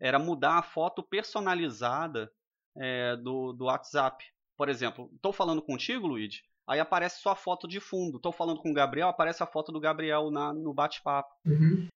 era 0.00 0.18
mudar 0.18 0.58
a 0.58 0.62
foto 0.62 1.02
personalizada 1.02 2.32
é, 2.76 3.16
do, 3.16 3.52
do 3.52 3.64
WhatsApp. 3.66 4.24
Por 4.56 4.68
exemplo, 4.68 5.10
estou 5.14 5.32
falando 5.32 5.60
contigo, 5.60 6.06
Luigi, 6.06 6.42
aí 6.66 6.78
aparece 6.78 7.20
só 7.20 7.30
a 7.30 7.36
foto 7.36 7.66
de 7.66 7.80
fundo. 7.80 8.16
Estou 8.16 8.32
falando 8.32 8.60
com 8.60 8.70
o 8.70 8.74
Gabriel, 8.74 9.08
aparece 9.08 9.42
a 9.42 9.46
foto 9.46 9.72
do 9.72 9.80
Gabriel 9.80 10.30
na, 10.30 10.52
no 10.52 10.72
bate-papo. 10.72 11.34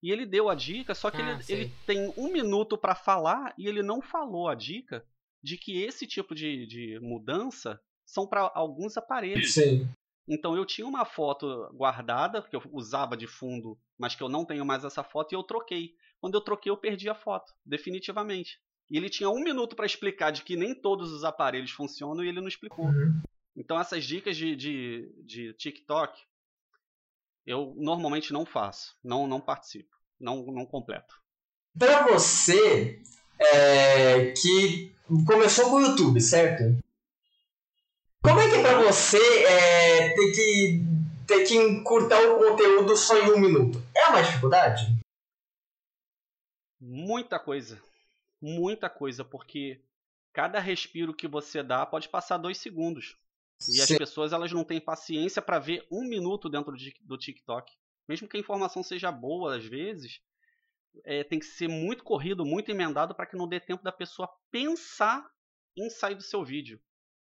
E 0.03 0.11
ele 0.11 0.27
deu 0.27 0.49
a 0.51 0.55
dica, 0.55 0.95
só 0.95 1.11
que 1.11 1.23
Ah, 1.23 1.39
ele, 1.49 1.63
ele 1.63 1.73
tem 1.87 2.13
um 2.17 2.31
minuto 2.31 2.77
para 2.77 2.95
falar 2.95 3.55
e 3.57 3.67
ele 3.67 3.83
não 3.83 4.03
falou 4.03 4.49
a 4.49 4.55
dica 4.55 5.05
de 5.43 5.57
que 5.57 5.83
esse 5.83 6.07
tipo 6.07 6.35
de, 6.35 6.67
de 6.67 6.99
mudança 7.01 7.81
são 8.05 8.27
para 8.27 8.51
alguns 8.55 8.97
aparelhos. 8.97 9.53
Sim. 9.53 9.89
Então 10.29 10.57
eu 10.57 10.65
tinha 10.65 10.87
uma 10.87 11.05
foto 11.05 11.71
guardada, 11.73 12.43
que 12.43 12.57
eu 12.57 12.63
usava 12.73 13.17
de 13.17 13.27
fundo, 13.27 13.79
mas 13.97 14.15
que 14.15 14.23
eu 14.23 14.29
não 14.29 14.45
tenho 14.45 14.65
mais 14.65 14.85
essa 14.85 15.05
foto, 15.05 15.33
e 15.33 15.37
eu 15.37 15.43
troquei. 15.43 15.95
Quando 16.21 16.35
eu 16.35 16.41
troquei, 16.41 16.71
eu 16.71 16.77
perdi 16.77 17.09
a 17.09 17.15
foto, 17.15 17.53
definitivamente. 17.65 18.61
E 18.91 18.97
ele 18.97 19.11
tinha 19.11 19.31
um 19.31 19.41
minuto 19.41 19.77
para 19.77 19.87
explicar 19.87 20.31
de 20.31 20.43
que 20.43 20.57
nem 20.57 20.75
todos 20.75 21.13
os 21.13 21.25
aparelhos 21.25 21.71
funcionam 21.71 22.25
e 22.25 22.29
ele 22.29 22.41
não 22.41 22.49
explicou. 22.49 22.87
Uhum. 22.87 23.21
Então 23.57 23.79
essas 23.79 24.05
dicas 24.05 24.37
de, 24.37 24.55
de, 24.55 25.13
de 25.25 25.53
TikTok, 25.55 26.21
eu 27.45 27.75
normalmente 27.77 28.33
não 28.33 28.45
faço, 28.45 28.97
não, 29.03 29.27
não 29.27 29.41
participo, 29.41 29.97
não, 30.19 30.47
não 30.47 30.67
completo. 30.67 31.21
Pra 31.79 32.07
você, 32.07 33.03
é, 33.39 34.33
que 34.33 34.93
começou 35.27 35.71
com 35.71 35.77
o 35.77 35.81
YouTube, 35.81 36.21
certo? 36.21 36.79
Como 38.23 38.41
é 38.41 38.49
que 38.49 38.57
é 38.57 38.63
pra 38.63 38.83
você 38.83 39.19
é, 39.45 40.15
ter, 40.15 40.33
que, 40.33 40.81
ter 41.27 41.45
que 41.45 41.55
encurtar 41.55 42.21
o 42.23 42.39
conteúdo 42.39 42.97
só 42.97 43.17
em 43.19 43.31
um 43.33 43.39
minuto? 43.39 43.81
É 43.95 44.09
uma 44.09 44.23
dificuldade? 44.23 44.87
Muita 46.81 47.39
coisa. 47.39 47.81
Muita 48.41 48.91
coisa, 48.91 49.25
porque 49.25 49.81
cada 50.33 50.59
respiro 50.61 51.15
que 51.15 51.27
você 51.29 51.63
dá 51.63 51.87
pode 51.87 52.09
passar 52.09 52.37
dois 52.37 52.59
segundos. 52.59 53.17
E 53.69 53.81
as 53.81 53.89
Sim. 53.89 53.97
pessoas 53.97 54.33
elas 54.33 54.53
não 54.53 54.65
têm 54.65 54.81
paciência 54.81 55.41
para 55.41 55.59
ver 55.59 55.87
um 55.91 56.03
minuto 56.03 56.49
dentro 56.49 56.77
Tik- 56.77 57.03
do 57.03 57.17
TikTok. 57.17 57.73
Mesmo 58.07 58.29
que 58.29 58.37
a 58.37 58.41
informação 58.41 58.83
seja 58.83 59.11
boa, 59.11 59.57
às 59.57 59.65
vezes, 59.65 60.21
é, 61.05 61.25
tem 61.25 61.39
que 61.39 61.47
ser 61.47 61.69
muito 61.69 62.05
corrido, 62.05 62.45
muito 62.45 62.71
emendado 62.71 63.15
para 63.15 63.27
que 63.27 63.37
não 63.37 63.49
dê 63.49 63.61
tempo 63.61 63.83
da 63.83 63.93
pessoa 63.93 64.29
pensar 64.51 65.25
em 65.77 65.91
sair 65.91 66.15
do 66.15 66.23
seu 66.23 66.45
vídeo. 66.45 66.81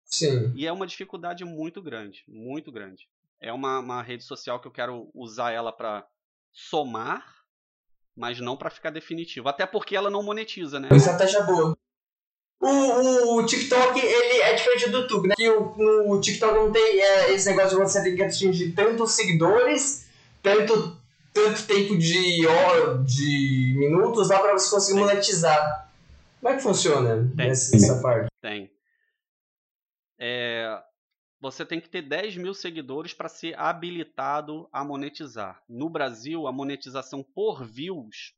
Sim. 0.06 0.54
E 0.56 0.68
é 0.68 0.72
uma 0.72 0.86
dificuldade 0.86 1.46
muito 1.46 1.82
grande, 1.82 2.24
muito 2.28 2.72
grande. 2.72 3.08
É 3.40 3.52
uma, 3.52 3.80
uma 3.80 4.04
rede 4.04 4.24
social 4.24 4.60
que 4.60 4.68
eu 4.68 4.72
quero 4.72 5.10
usar 5.14 5.52
ela 5.52 5.72
para 5.72 6.06
somar, 6.52 7.26
mas 8.16 8.40
não 8.40 8.58
para 8.58 8.70
ficar 8.70 8.92
definitivo. 8.92 9.48
Até 9.48 9.66
porque 9.66 9.96
ela 9.96 10.10
não 10.10 10.22
monetiza, 10.22 10.80
né? 10.80 10.90
Uma 10.90 10.98
estratégia 10.98 11.42
boa. 11.44 11.76
O, 12.62 12.68
o, 12.68 13.38
o 13.38 13.46
TikTok, 13.46 14.00
ele 14.00 14.42
é 14.42 14.54
diferente 14.54 14.90
do 14.90 14.98
YouTube, 15.00 15.30
né? 15.30 15.36
Que 15.36 15.50
o, 15.50 15.76
no 16.08 16.22
TikTok 16.22 16.54
não 16.54 16.72
tem 16.72 17.02
é, 17.02 17.34
esse 17.34 17.50
negócio 17.50 17.78
de 17.78 17.84
você 17.84 18.04
tem 18.04 18.16
que 18.16 18.22
atingir 18.22 18.74
tantos 18.74 19.14
seguidores, 19.14 20.08
tanto, 20.44 21.01
tanto 21.34 21.66
tempo 21.66 21.98
de 21.98 22.46
hora, 22.46 23.04
de 23.04 23.74
minutos 23.78 24.30
lá 24.30 24.40
pra 24.40 24.54
você 24.54 24.70
conseguir 24.70 25.00
Tem. 25.00 25.08
monetizar. 25.08 25.92
Como 26.40 26.54
é 26.54 26.58
que 26.58 26.64
funciona 26.64 27.32
Tem. 27.36 27.50
essa, 27.50 27.76
essa 27.76 28.02
parte? 28.02 28.30
Tem. 28.42 28.72
É, 30.20 30.82
você 31.40 31.66
tem 31.66 31.80
que 31.80 31.90
ter 31.90 32.04
10 32.04 32.38
mil 32.38 32.54
seguidores 32.54 33.14
para 33.14 33.30
ser 33.30 33.58
habilitado 33.58 34.70
a 34.72 34.84
monetizar. 34.84 35.64
No 35.68 35.90
Brasil, 35.90 36.46
a 36.48 36.52
monetização 36.52 37.24
por 37.24 37.66
views 37.66 38.34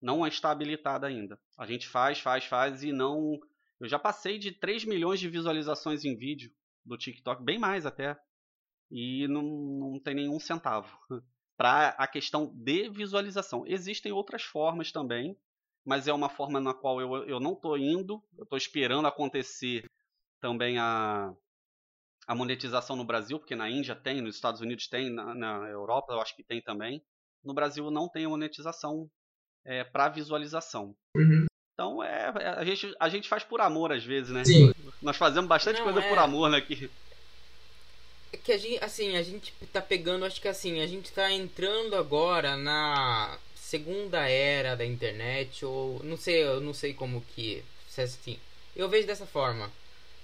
não 0.00 0.26
está 0.26 0.50
habilitada 0.50 1.06
ainda. 1.06 1.38
A 1.58 1.66
gente 1.66 1.86
faz, 1.86 2.18
faz, 2.18 2.44
faz 2.46 2.82
e 2.82 2.92
não. 2.92 3.38
Eu 3.78 3.88
já 3.88 3.98
passei 3.98 4.38
de 4.38 4.52
3 4.52 4.84
milhões 4.84 5.20
de 5.20 5.28
visualizações 5.28 6.04
em 6.04 6.16
vídeo 6.16 6.50
do 6.84 6.96
TikTok, 6.96 7.42
bem 7.42 7.58
mais 7.58 7.84
até. 7.84 8.16
E 8.90 9.28
não, 9.28 9.42
não 9.42 10.00
tem 10.00 10.14
nenhum 10.14 10.40
centavo. 10.40 10.88
Para 11.60 11.88
a 11.98 12.06
questão 12.06 12.50
de 12.54 12.88
visualização. 12.88 13.64
Existem 13.66 14.10
outras 14.12 14.42
formas 14.42 14.90
também, 14.90 15.36
mas 15.84 16.08
é 16.08 16.12
uma 16.12 16.30
forma 16.30 16.58
na 16.58 16.72
qual 16.72 17.02
eu, 17.02 17.16
eu 17.28 17.38
não 17.38 17.52
estou 17.52 17.76
indo, 17.76 18.22
eu 18.38 18.44
estou 18.44 18.56
esperando 18.56 19.06
acontecer 19.06 19.84
também 20.40 20.78
a, 20.78 21.30
a 22.26 22.34
monetização 22.34 22.96
no 22.96 23.04
Brasil, 23.04 23.38
porque 23.38 23.54
na 23.54 23.68
Índia 23.68 23.94
tem, 23.94 24.22
nos 24.22 24.36
Estados 24.36 24.62
Unidos 24.62 24.88
tem, 24.88 25.10
na, 25.10 25.34
na 25.34 25.68
Europa 25.68 26.14
eu 26.14 26.20
acho 26.22 26.34
que 26.34 26.42
tem 26.42 26.62
também. 26.62 27.04
No 27.44 27.52
Brasil 27.52 27.90
não 27.90 28.08
tem 28.08 28.24
a 28.24 28.30
monetização 28.30 29.10
é, 29.62 29.84
para 29.84 30.08
visualização. 30.08 30.96
Uhum. 31.14 31.44
Então 31.74 32.02
é, 32.02 32.32
é, 32.40 32.48
a, 32.48 32.64
gente, 32.64 32.96
a 32.98 33.08
gente 33.10 33.28
faz 33.28 33.44
por 33.44 33.60
amor 33.60 33.92
às 33.92 34.02
vezes, 34.02 34.30
né? 34.30 34.46
Sim. 34.46 34.72
Nós 35.02 35.18
fazemos 35.18 35.46
bastante 35.46 35.76
Não, 35.76 35.84
coisa 35.84 36.00
é. 36.00 36.08
por 36.08 36.18
amor 36.18 36.48
né, 36.48 36.56
aqui. 36.56 36.90
É 37.09 37.09
que 38.42 38.52
a 38.52 38.58
gente, 38.58 38.82
assim, 38.82 39.16
a 39.16 39.22
gente 39.22 39.52
tá 39.72 39.80
pegando, 39.80 40.24
acho 40.24 40.40
que 40.40 40.48
assim, 40.48 40.80
a 40.80 40.86
gente 40.86 41.12
tá 41.12 41.30
entrando 41.30 41.96
agora 41.96 42.56
na 42.56 43.38
segunda 43.54 44.28
era 44.28 44.74
da 44.74 44.84
internet, 44.84 45.64
ou 45.64 46.00
não 46.02 46.16
sei, 46.16 46.42
eu 46.42 46.60
não 46.60 46.74
sei 46.74 46.92
como 46.92 47.20
que. 47.34 47.62
se 47.88 48.00
é 48.00 48.04
assim. 48.04 48.38
Eu 48.74 48.88
vejo 48.88 49.06
dessa 49.06 49.26
forma. 49.26 49.70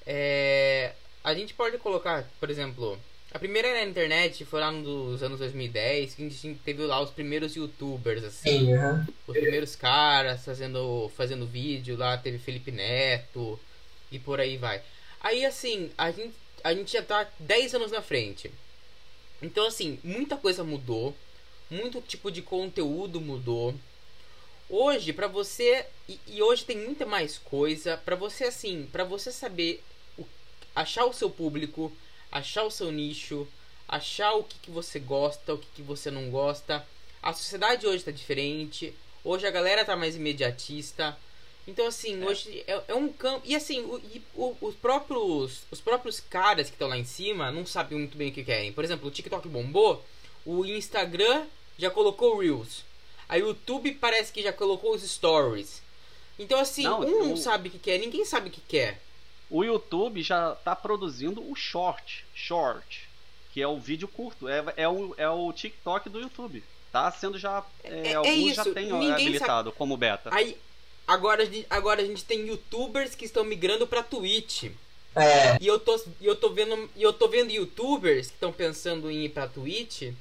É, 0.07 0.92
a 1.22 1.35
gente 1.35 1.55
pode 1.55 1.79
colocar, 1.79 2.29
por 2.38 2.50
exemplo, 2.50 2.98
a 3.33 3.38
primeira 3.38 3.68
era 3.68 3.81
da 3.81 3.90
internet 3.90 4.44
foi 4.44 4.61
lá 4.61 4.70
nos 4.70 5.22
anos 5.22 5.38
2010, 5.40 6.14
que 6.14 6.26
a 6.26 6.29
gente 6.29 6.61
teve 6.64 6.83
lá 6.85 7.00
os 7.00 7.11
primeiros 7.11 7.55
youtubers, 7.55 8.24
assim. 8.24 8.66
Sim, 8.66 8.72
aham. 8.74 9.07
Os 9.26 9.37
primeiros 9.37 9.76
caras 9.76 10.44
fazendo, 10.44 11.11
fazendo 11.16 11.46
vídeo 11.46 11.96
lá, 11.96 12.16
teve 12.16 12.38
Felipe 12.38 12.70
Neto 12.70 13.61
e 14.11 14.18
por 14.18 14.40
aí 14.40 14.57
vai. 14.57 14.81
Aí 15.20 15.44
assim, 15.44 15.90
a 15.98 16.11
gente, 16.11 16.35
a 16.66 16.74
gente 16.74 16.92
já 16.92 17.02
tá 17.02 17.29
10 17.38 17.74
anos 17.74 17.92
na 17.92 18.02
frente. 18.02 18.50
Então 19.40 19.66
assim, 19.66 19.98
muita 20.02 20.37
coisa 20.37 20.64
mudou, 20.64 21.14
muito 21.70 22.00
tipo 22.00 22.31
de 22.31 22.42
conteúdo 22.42 23.20
mudou. 23.20 23.74
Hoje, 24.68 25.12
pra 25.12 25.29
você. 25.29 25.87
E, 26.09 26.18
e 26.26 26.42
hoje 26.42 26.64
tem 26.64 26.76
muita 26.76 27.07
mais 27.07 27.38
coisa. 27.38 27.96
Pra 27.98 28.16
você, 28.16 28.44
assim, 28.44 28.88
pra 28.90 29.05
você 29.05 29.31
saber 29.31 29.83
o- 30.18 30.24
achar 30.74 31.05
o 31.05 31.12
seu 31.12 31.31
público, 31.31 31.92
achar 32.33 32.64
o 32.64 32.70
seu 32.70 32.90
nicho, 32.90 33.46
achar 33.88 34.33
o 34.35 34.42
que, 34.42 34.59
que 34.59 34.70
você 34.70 34.98
gosta, 34.98 35.55
o 35.55 35.59
que, 35.59 35.68
que 35.76 35.83
você 35.83 36.11
não 36.11 36.31
gosta. 36.31 36.85
A 37.22 37.33
sociedade 37.33 37.87
hoje 37.87 38.05
tá 38.05 38.11
diferente. 38.11 38.92
Hoje 39.22 39.46
a 39.46 39.50
galera 39.50 39.85
tá 39.85 39.96
mais 39.96 40.16
imediatista. 40.16 41.16
Então, 41.66 41.87
assim, 41.87 42.22
hoje 42.22 42.62
é, 42.66 42.81
é 42.88 42.94
um 42.94 43.09
campo. 43.12 43.42
E 43.44 43.55
assim, 43.57 43.81
o- 43.81 43.98
e 43.98 44.22
o- 44.35 44.57
os 44.61 44.74
próprios. 44.76 45.62
Os 45.70 45.81
próprios 45.81 46.20
caras 46.20 46.68
que 46.68 46.74
estão 46.74 46.88
lá 46.88 46.96
em 46.96 47.05
cima 47.05 47.50
não 47.50 47.66
sabem 47.66 47.98
muito 47.98 48.16
bem 48.16 48.29
o 48.29 48.33
que 48.33 48.44
querem. 48.44 48.72
Por 48.72 48.85
exemplo, 48.85 49.09
o 49.09 49.11
TikTok 49.11 49.48
bombou, 49.48 50.05
o 50.44 50.64
Instagram 50.64 51.44
já 51.79 51.90
colocou 51.90 52.38
Reels. 52.38 52.85
A 53.29 53.37
YouTube 53.37 53.92
parece 53.94 54.33
que 54.33 54.42
já 54.42 54.52
colocou 54.52 54.94
os 54.94 55.02
stories. 55.02 55.83
Então, 56.38 56.61
assim, 56.61 56.85
Não, 56.85 57.00
um 57.00 57.24
não 57.24 57.33
o- 57.33 57.37
sabe 57.37 57.68
o 57.68 57.72
que 57.72 57.79
quer, 57.79 57.98
ninguém 57.98 58.24
sabe 58.24 58.48
o 58.48 58.52
que 58.52 58.61
quer. 58.61 59.00
O 59.50 59.64
YouTube 59.64 60.22
já 60.22 60.52
está 60.52 60.76
produzindo 60.76 61.40
o 61.50 61.55
short, 61.57 62.24
short, 62.35 63.09
que 63.52 63.61
é 63.61 63.66
o 63.66 63.79
vídeo 63.81 64.07
curto, 64.07 64.48
é, 64.48 64.62
é, 64.76 64.88
o, 64.88 65.14
é 65.16 65.29
o 65.29 65.52
TikTok 65.52 66.09
do 66.09 66.20
YouTube. 66.20 66.62
Tá 66.92 67.11
sendo 67.11 67.38
já. 67.38 67.64
é, 67.83 67.88
É- 68.09 68.12
é 68.12 68.14
alguns 68.14 68.55
já 68.55 68.64
ninguém 68.64 69.12
habilitado 69.12 69.72
como 69.72 69.96
beta. 69.96 70.31
Aí, 70.33 70.57
agora, 71.07 71.42
a 71.42 71.47
gente- 71.47 71.66
agora 71.71 72.03
a 72.03 72.05
gente 72.05 72.25
tem 72.25 72.47
youtubers 72.47 73.14
que 73.14 73.25
estão 73.25 73.45
migrando 73.45 73.87
pra 73.87 74.03
Twitch. 74.03 74.64
É, 75.14 75.57
E 75.61 75.66
eu 75.66 75.79
tô, 75.79 75.97
e 76.21 76.27
eu 76.27 76.37
tô 76.37 76.51
vendo, 76.51 76.90
eu 76.97 77.12
tô 77.12 77.27
vendo 77.29 77.51
youtubers 77.51 78.27
que 78.29 78.35
estão 78.35 78.53
pensando 78.53 79.11
em 79.11 79.25
ir 79.25 79.29
pra 79.31 79.47
Twitch. 79.49 80.12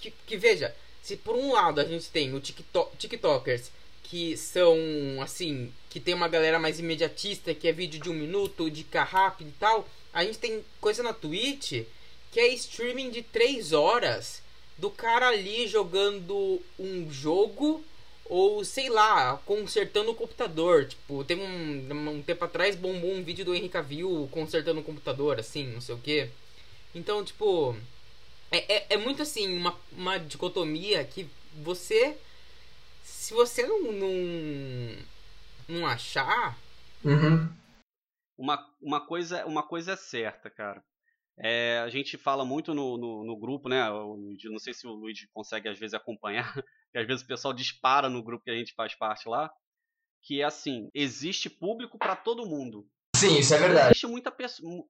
Que, 0.00 0.10
que 0.26 0.36
veja, 0.36 0.74
se 1.02 1.16
por 1.16 1.34
um 1.36 1.52
lado 1.52 1.80
a 1.80 1.84
gente 1.84 2.08
tem 2.08 2.34
o 2.34 2.40
TikTok, 2.40 2.96
TikTokers 2.96 3.70
que 4.04 4.36
são 4.36 4.76
assim, 5.22 5.72
que 5.88 5.98
tem 6.00 6.12
uma 6.14 6.28
galera 6.28 6.58
mais 6.58 6.78
imediatista, 6.78 7.54
que 7.54 7.66
é 7.68 7.72
vídeo 7.72 8.00
de 8.00 8.10
um 8.10 8.14
minuto, 8.14 8.70
de 8.70 8.82
ficar 8.84 9.04
rápido 9.04 9.48
e 9.48 9.58
tal. 9.58 9.88
A 10.12 10.24
gente 10.24 10.38
tem 10.38 10.62
coisa 10.80 11.02
na 11.02 11.12
Twitch 11.12 11.82
que 12.30 12.40
é 12.40 12.48
streaming 12.48 13.10
de 13.10 13.22
3 13.22 13.72
horas 13.72 14.42
do 14.78 14.90
cara 14.90 15.28
ali 15.28 15.66
jogando 15.68 16.60
um 16.78 17.10
jogo 17.12 17.84
ou 18.32 18.64
sei 18.64 18.88
lá, 18.88 19.36
consertando 19.44 20.10
o 20.10 20.14
computador. 20.14 20.86
Tipo, 20.86 21.22
teve 21.22 21.42
um, 21.42 22.10
um 22.10 22.22
tempo 22.22 22.42
atrás 22.42 22.74
bombou 22.74 23.12
um 23.12 23.22
vídeo 23.22 23.44
do 23.44 23.54
Henry 23.54 23.68
Cavill 23.68 24.26
consertando 24.32 24.80
o 24.80 24.84
computador, 24.84 25.38
assim, 25.38 25.66
não 25.66 25.82
sei 25.82 25.94
o 25.94 25.98
que. 25.98 26.30
Então, 26.94 27.22
tipo, 27.22 27.76
é, 28.50 28.74
é, 28.74 28.86
é 28.94 28.96
muito 28.96 29.20
assim, 29.20 29.54
uma, 29.54 29.78
uma 29.92 30.18
dicotomia 30.18 31.04
que 31.04 31.28
você. 31.62 32.16
Se 33.02 33.34
você 33.34 33.66
não, 33.66 33.92
não, 33.92 34.96
não 35.68 35.86
achar. 35.86 36.58
uhum. 37.04 37.52
Uma, 38.38 38.66
uma, 38.80 39.06
coisa, 39.06 39.44
uma 39.44 39.62
coisa 39.62 39.92
é 39.92 39.96
certa, 39.96 40.48
cara. 40.48 40.82
É, 41.36 41.80
a 41.84 41.90
gente 41.90 42.16
fala 42.16 42.46
muito 42.46 42.72
no, 42.72 42.96
no, 42.96 43.24
no 43.24 43.36
grupo, 43.36 43.68
né? 43.68 43.82
Não 43.90 44.58
sei 44.58 44.72
se 44.72 44.86
o 44.86 44.92
Luigi 44.92 45.28
consegue 45.34 45.68
às 45.68 45.78
vezes 45.78 45.92
acompanhar, 45.92 46.50
que 46.92 46.98
às 46.98 47.06
vezes 47.06 47.24
o 47.24 47.26
pessoal 47.26 47.52
dispara 47.54 48.08
no 48.08 48.22
grupo 48.22 48.44
que 48.44 48.50
a 48.50 48.56
gente 48.56 48.74
faz 48.74 48.94
parte 48.94 49.28
lá. 49.28 49.50
Que 50.22 50.40
é 50.40 50.44
assim: 50.44 50.88
existe 50.94 51.50
público 51.50 51.98
para 51.98 52.14
todo 52.14 52.46
mundo. 52.46 52.86
Sim, 53.16 53.38
isso 53.38 53.54
é 53.54 53.58
verdade. 53.58 53.86
Existe 53.90 54.06
muita 54.06 54.30
pessoa. 54.30 54.84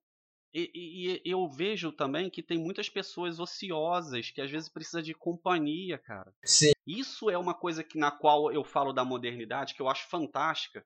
E, 0.55 0.71
e- 0.75 1.23
e 1.25 1.31
eu 1.31 1.49
vejo 1.49 1.91
também 1.91 2.29
que 2.29 2.43
tem 2.43 2.59
muitas 2.59 2.89
pessoas 2.91 3.41
ociosas 3.41 4.31
que 4.31 4.41
às 4.43 4.51
vezes 4.51 4.69
precisa 4.69 5.03
de 5.03 5.15
companhia, 5.15 5.97
cara. 5.97 6.35
Sim, 6.45 6.73
Isso 6.87 7.31
é 7.31 7.39
uma 7.39 7.55
coisa 7.55 7.83
que, 7.83 7.97
na 7.97 8.11
qual 8.11 8.53
eu 8.53 8.63
falo 8.63 8.93
da 8.93 9.05
modernidade, 9.05 9.75
que 9.75 9.81
eu 9.81 9.89
acho 9.89 10.07
fantástica. 10.09 10.85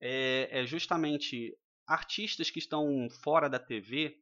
É, 0.00 0.60
é 0.60 0.66
justamente 0.66 1.56
artistas 1.86 2.50
que 2.50 2.58
estão 2.58 3.08
fora 3.22 3.48
da 3.48 3.58
TV, 3.58 4.18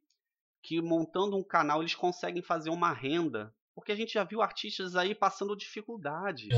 que 0.61 0.81
montando 0.81 1.35
um 1.35 1.43
canal 1.43 1.81
eles 1.81 1.95
conseguem 1.95 2.41
fazer 2.41 2.69
uma 2.69 2.93
renda. 2.93 3.53
Porque 3.75 3.91
a 3.91 3.95
gente 3.95 4.13
já 4.13 4.23
viu 4.23 4.41
artistas 4.41 4.95
aí 4.95 5.15
passando 5.15 5.55
dificuldade. 5.55 6.49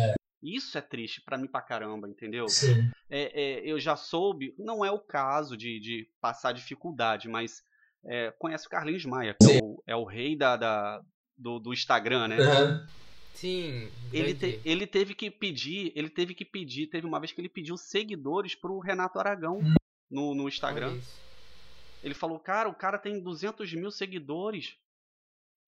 Isso 0.44 0.78
é 0.78 0.82
triste 0.82 1.22
pra 1.22 1.38
mim 1.38 1.48
pra 1.48 1.62
caramba, 1.62 2.08
entendeu? 2.10 2.48
sim. 2.48 2.90
é, 3.10 3.42
é, 3.42 3.60
eu 3.66 3.80
já 3.80 3.96
soube, 3.96 4.54
não 4.60 4.84
é 4.86 4.92
o 4.92 5.00
caso 5.00 5.56
de, 5.58 5.80
de 5.80 6.10
passar 6.22 6.52
dificuldade, 6.52 7.28
mas 7.28 7.64
é, 8.06 8.32
conhece 8.38 8.68
o 8.68 8.70
Carlinhos 8.70 9.06
Maia, 9.06 9.34
que 9.34 9.46
é 9.46 9.50
o, 9.50 9.84
é 9.88 9.96
o 9.96 10.04
rei 10.04 10.36
da, 10.36 10.56
da- 10.56 11.02
do, 11.38 11.58
do 11.60 11.74
Instagram, 11.74 12.28
né? 12.28 12.38
Aham. 12.40 12.88
Sim, 13.34 13.92
Ele, 14.14 14.34
te- 14.34 14.62
ele 14.64 14.88
teve 14.88 15.14
que 15.14 15.30
pedir, 15.30 15.92
ele 15.96 16.10
teve 16.10 16.34
que 16.34 16.46
pedir, 16.46 16.88
teve 16.88 17.06
uma 17.06 17.20
vez 17.20 17.32
que 17.32 17.42
ele 17.42 17.50
pediu 17.50 17.76
seguidores 17.76 18.56
pro 18.56 18.80
Renato 18.80 19.20
Aragão 19.20 19.60
no, 20.10 20.34
no 20.36 20.44
olha 20.44 20.50
Instagram. 20.50 20.98
Ele 22.04 22.14
falou, 22.14 22.40
cara, 22.40 22.70
o 22.70 22.76
cara 22.76 22.98
tem 22.98 23.20
200 23.22 23.74
mil 23.74 23.90
seguidores. 23.92 24.78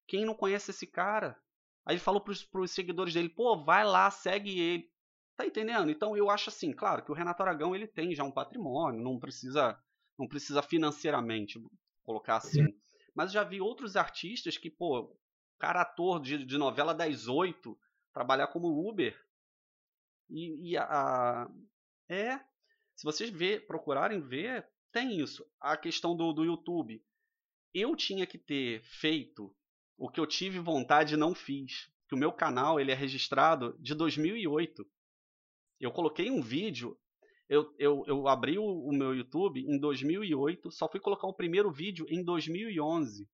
Quem 0.08 0.26
não 0.26 0.34
conhece 0.36 0.72
esse 0.72 0.88
cara? 0.88 1.38
Aí 1.86 1.96
ele 1.96 2.02
falou 2.02 2.22
pros, 2.22 2.44
pros 2.44 2.72
seguidores 2.72 3.14
dele, 3.14 3.30
pô, 3.30 3.64
vai 3.64 3.86
lá, 3.86 4.10
segue 4.12 4.60
ele. 4.60 4.92
Tá 5.36 5.46
entendendo? 5.46 5.92
Então 5.92 6.18
eu 6.18 6.30
acho 6.30 6.50
assim, 6.50 6.74
claro, 6.74 7.04
que 7.04 7.12
o 7.12 7.16
Renato 7.16 7.44
Aragão 7.44 7.76
ele 7.76 7.88
tem 7.88 8.16
já 8.16 8.24
um 8.24 8.32
patrimônio, 8.32 9.02
não 9.04 9.20
precisa, 9.20 9.80
não 10.18 10.28
precisa 10.28 10.62
financeiramente 10.64 11.62
colocar 12.04 12.38
assim. 12.38 12.74
Mas 13.14 13.32
já 13.32 13.44
vi 13.44 13.62
outros 13.62 13.96
artistas 13.96 14.58
que, 14.58 14.70
pô, 14.70 15.16
cara 15.60 15.82
ator 15.82 16.20
de, 16.22 16.44
de 16.44 16.58
novela 16.58 16.94
das 16.94 17.28
oito, 17.28 17.78
trabalhar 18.14 18.48
como 18.48 18.88
Uber. 18.90 19.16
E, 20.30 20.72
e 20.72 20.78
a, 20.78 20.84
a- 21.44 21.50
é, 22.10 22.38
se 22.96 23.04
vocês 23.04 23.30
ver, 23.30 23.66
procurarem 23.68 24.22
ver, 24.22 24.68
tem 24.92 25.20
isso. 25.20 25.46
A 25.60 25.78
questão 25.78 26.16
do, 26.16 26.34
do 26.34 26.46
YouTube. 26.46 27.04
Eu 27.74 27.96
tinha 27.96 28.28
que 28.28 28.38
ter 28.38 28.84
feito 28.84 29.56
o 29.98 30.10
que 30.10 30.20
eu 30.20 30.28
tive 30.28 30.60
vontade 30.60 31.14
e 31.16 31.18
não 31.18 31.34
fiz. 31.34 31.90
Que 32.08 32.16
o 32.16 32.18
meu 32.18 32.32
canal 32.32 32.80
ele 32.80 32.92
é 32.92 32.96
registrado 32.96 33.76
de 33.80 33.94
2008. 33.94 34.86
Eu 35.80 35.92
coloquei 35.92 36.30
um 36.32 36.42
vídeo. 36.42 36.98
Eu, 37.50 37.74
eu, 37.80 38.04
eu 38.08 38.28
abri 38.28 38.58
o, 38.58 38.64
o 38.64 38.92
meu 38.94 39.14
YouTube 39.16 39.60
em 39.62 39.78
2008. 39.80 40.72
Só 40.72 40.88
fui 40.90 41.00
colocar 41.00 41.28
o 41.28 41.34
primeiro 41.34 41.72
vídeo 41.72 42.06
em 42.10 42.24
2011. 42.24 43.28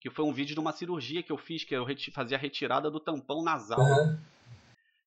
Que 0.00 0.10
foi 0.10 0.24
um 0.24 0.32
vídeo 0.32 0.54
de 0.54 0.60
uma 0.60 0.72
cirurgia 0.72 1.22
que 1.22 1.32
eu 1.32 1.36
fiz, 1.38 1.64
que 1.64 1.74
eu 1.74 1.84
reti- 1.84 2.10
fazia 2.10 2.36
a 2.36 2.40
retirada 2.40 2.90
do 2.90 3.00
tampão 3.00 3.42
nasal. 3.42 3.80
Aham. 3.80 4.20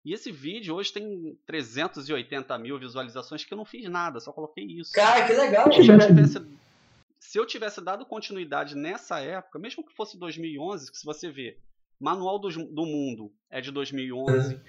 E 0.04 0.14
esse 0.14 0.32
vídeo 0.32 0.76
hoje 0.76 0.92
tem 0.92 1.38
380 1.46 2.58
mil 2.58 2.78
visualizações 2.80 3.46
que 3.46 3.54
eu 3.54 3.58
não 3.58 3.64
fiz 3.66 3.88
nada, 3.88 4.20
só 4.20 4.34
coloquei 4.34 4.66
isso. 4.66 4.92
Cara, 4.94 5.28
que 5.28 5.34
legal. 5.34 5.72
Se 5.72 5.88
eu 5.88 6.00
tivesse, 6.00 6.40
se 7.22 7.38
eu 7.38 7.46
tivesse 7.46 7.80
dado 7.82 8.06
continuidade 8.06 8.76
nessa 8.76 9.20
época, 9.20 9.60
mesmo 9.60 9.86
que 9.86 9.96
fosse 9.96 10.18
2011, 10.18 10.92
que 10.92 10.98
se 10.98 11.06
você 11.06 11.30
vê, 11.32 11.58
Manual 12.00 12.40
do, 12.40 12.50
do 12.50 12.86
Mundo 12.86 13.32
é 13.50 13.62
de 13.62 13.72
2011, 13.72 14.60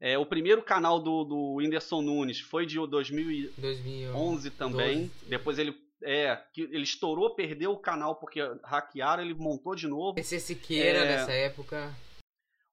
é, 0.00 0.18
o 0.18 0.26
primeiro 0.26 0.62
canal 0.62 1.00
do, 1.00 1.24
do 1.24 1.54
Whindersson 1.54 2.02
Nunes 2.02 2.38
foi 2.40 2.66
de 2.66 2.76
2011 2.86 3.54
2011 3.56 4.50
também, 4.50 5.06
12. 5.06 5.10
depois 5.28 5.58
ele 5.58 5.74
é, 6.02 6.36
que 6.52 6.60
ele 6.60 6.82
estourou, 6.82 7.34
perdeu 7.34 7.72
o 7.72 7.78
canal 7.78 8.16
porque 8.16 8.38
hackearam, 8.62 9.22
ele 9.22 9.32
montou 9.32 9.74
de 9.74 9.88
novo. 9.88 10.14
PC 10.14 10.38
Siqueira 10.38 10.98
É. 10.98 11.06
dessa 11.16 11.32
época. 11.32 11.94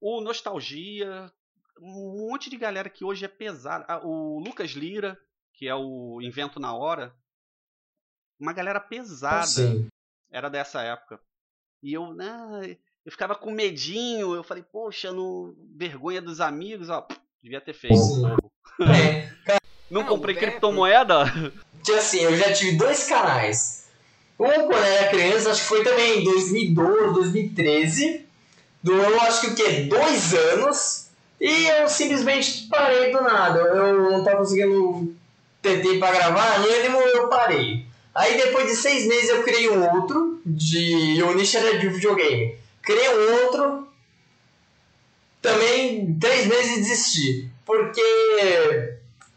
O 0.01 0.19
Nostalgia, 0.19 1.31
um 1.79 2.27
monte 2.29 2.49
de 2.49 2.57
galera 2.57 2.89
que 2.89 3.05
hoje 3.05 3.23
é 3.23 3.29
pesada. 3.29 3.85
Ah, 3.87 4.01
O 4.03 4.39
Lucas 4.45 4.71
Lira, 4.71 5.17
que 5.53 5.67
é 5.69 5.73
o 5.75 6.19
Invento 6.21 6.59
na 6.59 6.75
Hora. 6.75 7.15
Uma 8.41 8.53
galera 8.53 8.79
pesada. 8.79 9.45
Sim. 9.45 9.87
Era 10.31 10.49
dessa 10.49 10.81
época. 10.81 11.19
E 11.83 11.93
eu, 11.93 12.11
né, 12.13 12.75
eu 13.05 13.11
ficava 13.11 13.35
com 13.35 13.51
medinho, 13.51 14.33
eu 14.33 14.43
falei, 14.43 14.63
poxa, 14.63 15.11
no 15.11 15.55
vergonha 15.75 16.21
dos 16.21 16.41
amigos, 16.41 16.89
ó, 16.89 17.07
devia 17.41 17.61
ter 17.61 17.73
feito. 17.73 17.95
Sim. 17.95 18.23
É, 19.47 19.57
Não 19.91 20.01
Ah, 20.01 20.05
comprei 20.05 20.33
criptomoeda? 20.33 21.25
Tinha 21.83 21.97
assim, 21.99 22.19
eu 22.21 22.35
já 22.35 22.51
tive 22.51 22.77
dois 22.77 23.07
canais. 23.07 23.89
Um 24.39 24.45
quando 24.45 24.71
eu 24.73 24.83
era 24.83 25.09
criança, 25.11 25.51
acho 25.51 25.61
que 25.61 25.67
foi 25.67 25.83
também 25.83 26.21
em 26.21 26.23
2012, 26.23 27.13
2013. 27.13 28.25
Durou 28.81 29.19
acho 29.21 29.41
que 29.41 29.47
o 29.47 29.55
quê? 29.55 29.81
Dois 29.83 30.33
anos. 30.33 31.09
E 31.39 31.67
eu 31.67 31.87
simplesmente 31.89 32.67
parei 32.69 33.11
do 33.11 33.21
nada. 33.21 33.59
Eu 33.59 34.11
não 34.11 34.23
tava 34.23 34.37
conseguindo 34.37 35.15
ter 35.61 35.83
tempo 35.83 35.99
pra 35.99 36.11
gravar 36.11 36.55
ânimo, 36.55 36.99
eu 36.99 37.27
parei. 37.29 37.85
Aí 38.13 38.37
depois 38.37 38.67
de 38.67 38.75
seis 38.75 39.07
meses 39.07 39.29
eu 39.29 39.43
criei 39.43 39.69
um 39.69 39.89
outro, 39.95 40.41
de. 40.45 41.21
O 41.23 41.33
nicho 41.33 41.57
era 41.57 41.77
de 41.77 41.87
videogame. 41.89 42.57
Criei 42.81 43.09
um 43.09 43.45
outro. 43.45 43.87
Também 45.41 46.17
três 46.19 46.45
meses 46.45 46.87
desisti. 46.87 47.49
Porque 47.65 48.01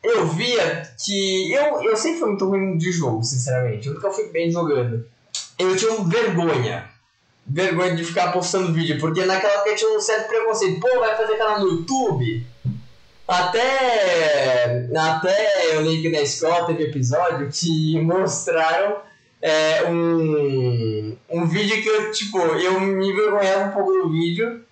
eu 0.02 0.26
via 0.26 0.82
que. 1.02 1.52
Eu, 1.52 1.82
eu 1.82 1.96
sempre 1.96 2.18
fui 2.18 2.28
muito 2.30 2.46
ruim 2.46 2.76
de 2.76 2.90
jogo, 2.90 3.22
sinceramente. 3.22 3.86
Eu 3.86 3.94
nunca 3.94 4.10
fui 4.10 4.28
bem 4.28 4.50
jogando. 4.50 5.06
Eu 5.58 5.76
tinha 5.76 5.92
vergonha. 6.04 6.90
Vergonha 7.46 7.94
de 7.94 8.04
ficar 8.04 8.32
postando 8.32 8.72
vídeo, 8.72 8.98
porque 8.98 9.24
naquela 9.24 9.52
época 9.52 9.70
eu 9.70 9.76
tinha 9.76 9.96
um 9.96 10.00
certo 10.00 10.28
preconceito. 10.28 10.80
Pô, 10.80 10.98
vai 10.98 11.16
fazer 11.16 11.36
canal 11.36 11.60
no 11.60 11.70
YouTube? 11.70 12.44
Até. 13.26 14.88
Até 14.96 15.74
eu 15.76 15.80
lembro 15.80 16.02
que 16.02 16.08
na 16.10 16.20
escola 16.20 16.66
teve 16.66 16.84
episódio 16.84 17.50
que 17.50 17.98
mostraram 18.00 19.02
é, 19.40 19.84
um, 19.90 21.16
um 21.30 21.46
vídeo 21.46 21.82
que 21.82 21.88
eu, 21.88 22.12
tipo, 22.12 22.38
eu 22.38 22.80
me 22.80 23.10
envergonhava 23.10 23.70
um 23.70 23.72
pouco 23.72 23.92
do 23.92 24.10
vídeo. 24.10 24.64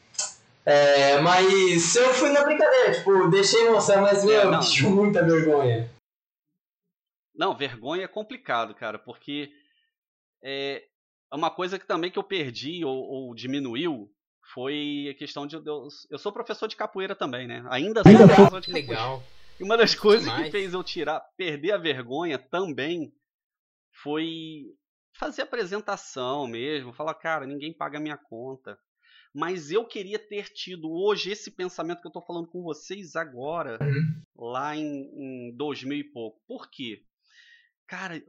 É, 0.64 1.20
mas 1.20 1.96
eu 1.96 2.14
fui 2.14 2.30
na 2.30 2.44
brincadeira, 2.44 2.94
tipo, 2.94 3.28
deixei 3.30 3.68
mostrar, 3.68 4.00
mas 4.00 4.24
meu, 4.24 4.40
É, 4.42 4.44
não. 4.44 4.60
tinha 4.60 4.88
muita 4.88 5.24
vergonha. 5.24 5.90
Não, 7.34 7.56
vergonha 7.56 8.04
é 8.04 8.08
complicado, 8.08 8.74
cara, 8.74 8.98
porque 8.98 9.50
é 10.44 10.84
uma 11.32 11.50
coisa 11.50 11.78
que 11.78 11.86
também 11.86 12.10
que 12.10 12.18
eu 12.18 12.22
perdi 12.22 12.84
ou, 12.84 12.94
ou 12.96 13.34
diminuiu 13.34 14.08
foi 14.54 15.08
a 15.10 15.14
questão 15.18 15.46
de 15.46 15.56
eu, 15.56 15.88
eu 16.10 16.18
sou 16.18 16.32
professor 16.32 16.68
de 16.68 16.76
capoeira 16.76 17.14
também, 17.14 17.46
né? 17.46 17.64
Ainda 17.70 18.02
sou 18.02 18.12
professor 18.26 18.60
de 18.60 18.66
Que 18.66 18.72
capoeira. 18.72 18.90
legal. 18.90 19.22
E 19.58 19.64
uma 19.64 19.76
das 19.76 19.94
coisas 19.94 20.26
que 20.26 20.34
Demais. 20.34 20.50
fez 20.50 20.74
eu 20.74 20.82
tirar, 20.82 21.20
perder 21.36 21.72
a 21.72 21.78
vergonha 21.78 22.38
também 22.38 23.12
foi 24.02 24.64
fazer 25.14 25.42
apresentação 25.42 26.46
mesmo, 26.46 26.92
falar, 26.92 27.14
cara, 27.14 27.46
ninguém 27.46 27.72
paga 27.72 28.00
minha 28.00 28.16
conta. 28.16 28.78
Mas 29.34 29.70
eu 29.70 29.84
queria 29.86 30.18
ter 30.18 30.50
tido 30.52 30.90
hoje 30.90 31.30
esse 31.30 31.50
pensamento 31.50 32.02
que 32.02 32.06
eu 32.06 32.12
tô 32.12 32.20
falando 32.20 32.48
com 32.48 32.62
vocês 32.62 33.16
agora, 33.16 33.78
lá 34.36 34.76
em, 34.76 35.48
em 35.50 35.56
2000 35.56 35.98
e 35.98 36.04
pouco. 36.04 36.40
Por 36.46 36.68
quê? 36.70 37.02
Cara, 37.86 38.22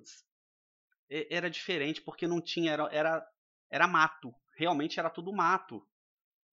era 1.10 1.50
diferente 1.50 2.02
porque 2.02 2.28
não 2.28 2.42
tinha, 2.42 2.72
era, 2.72 2.84
era, 2.92 3.28
era 3.70 3.88
mato. 3.88 4.34
Realmente 4.58 5.00
era 5.00 5.10
tudo 5.10 5.34
mato. 5.34 5.86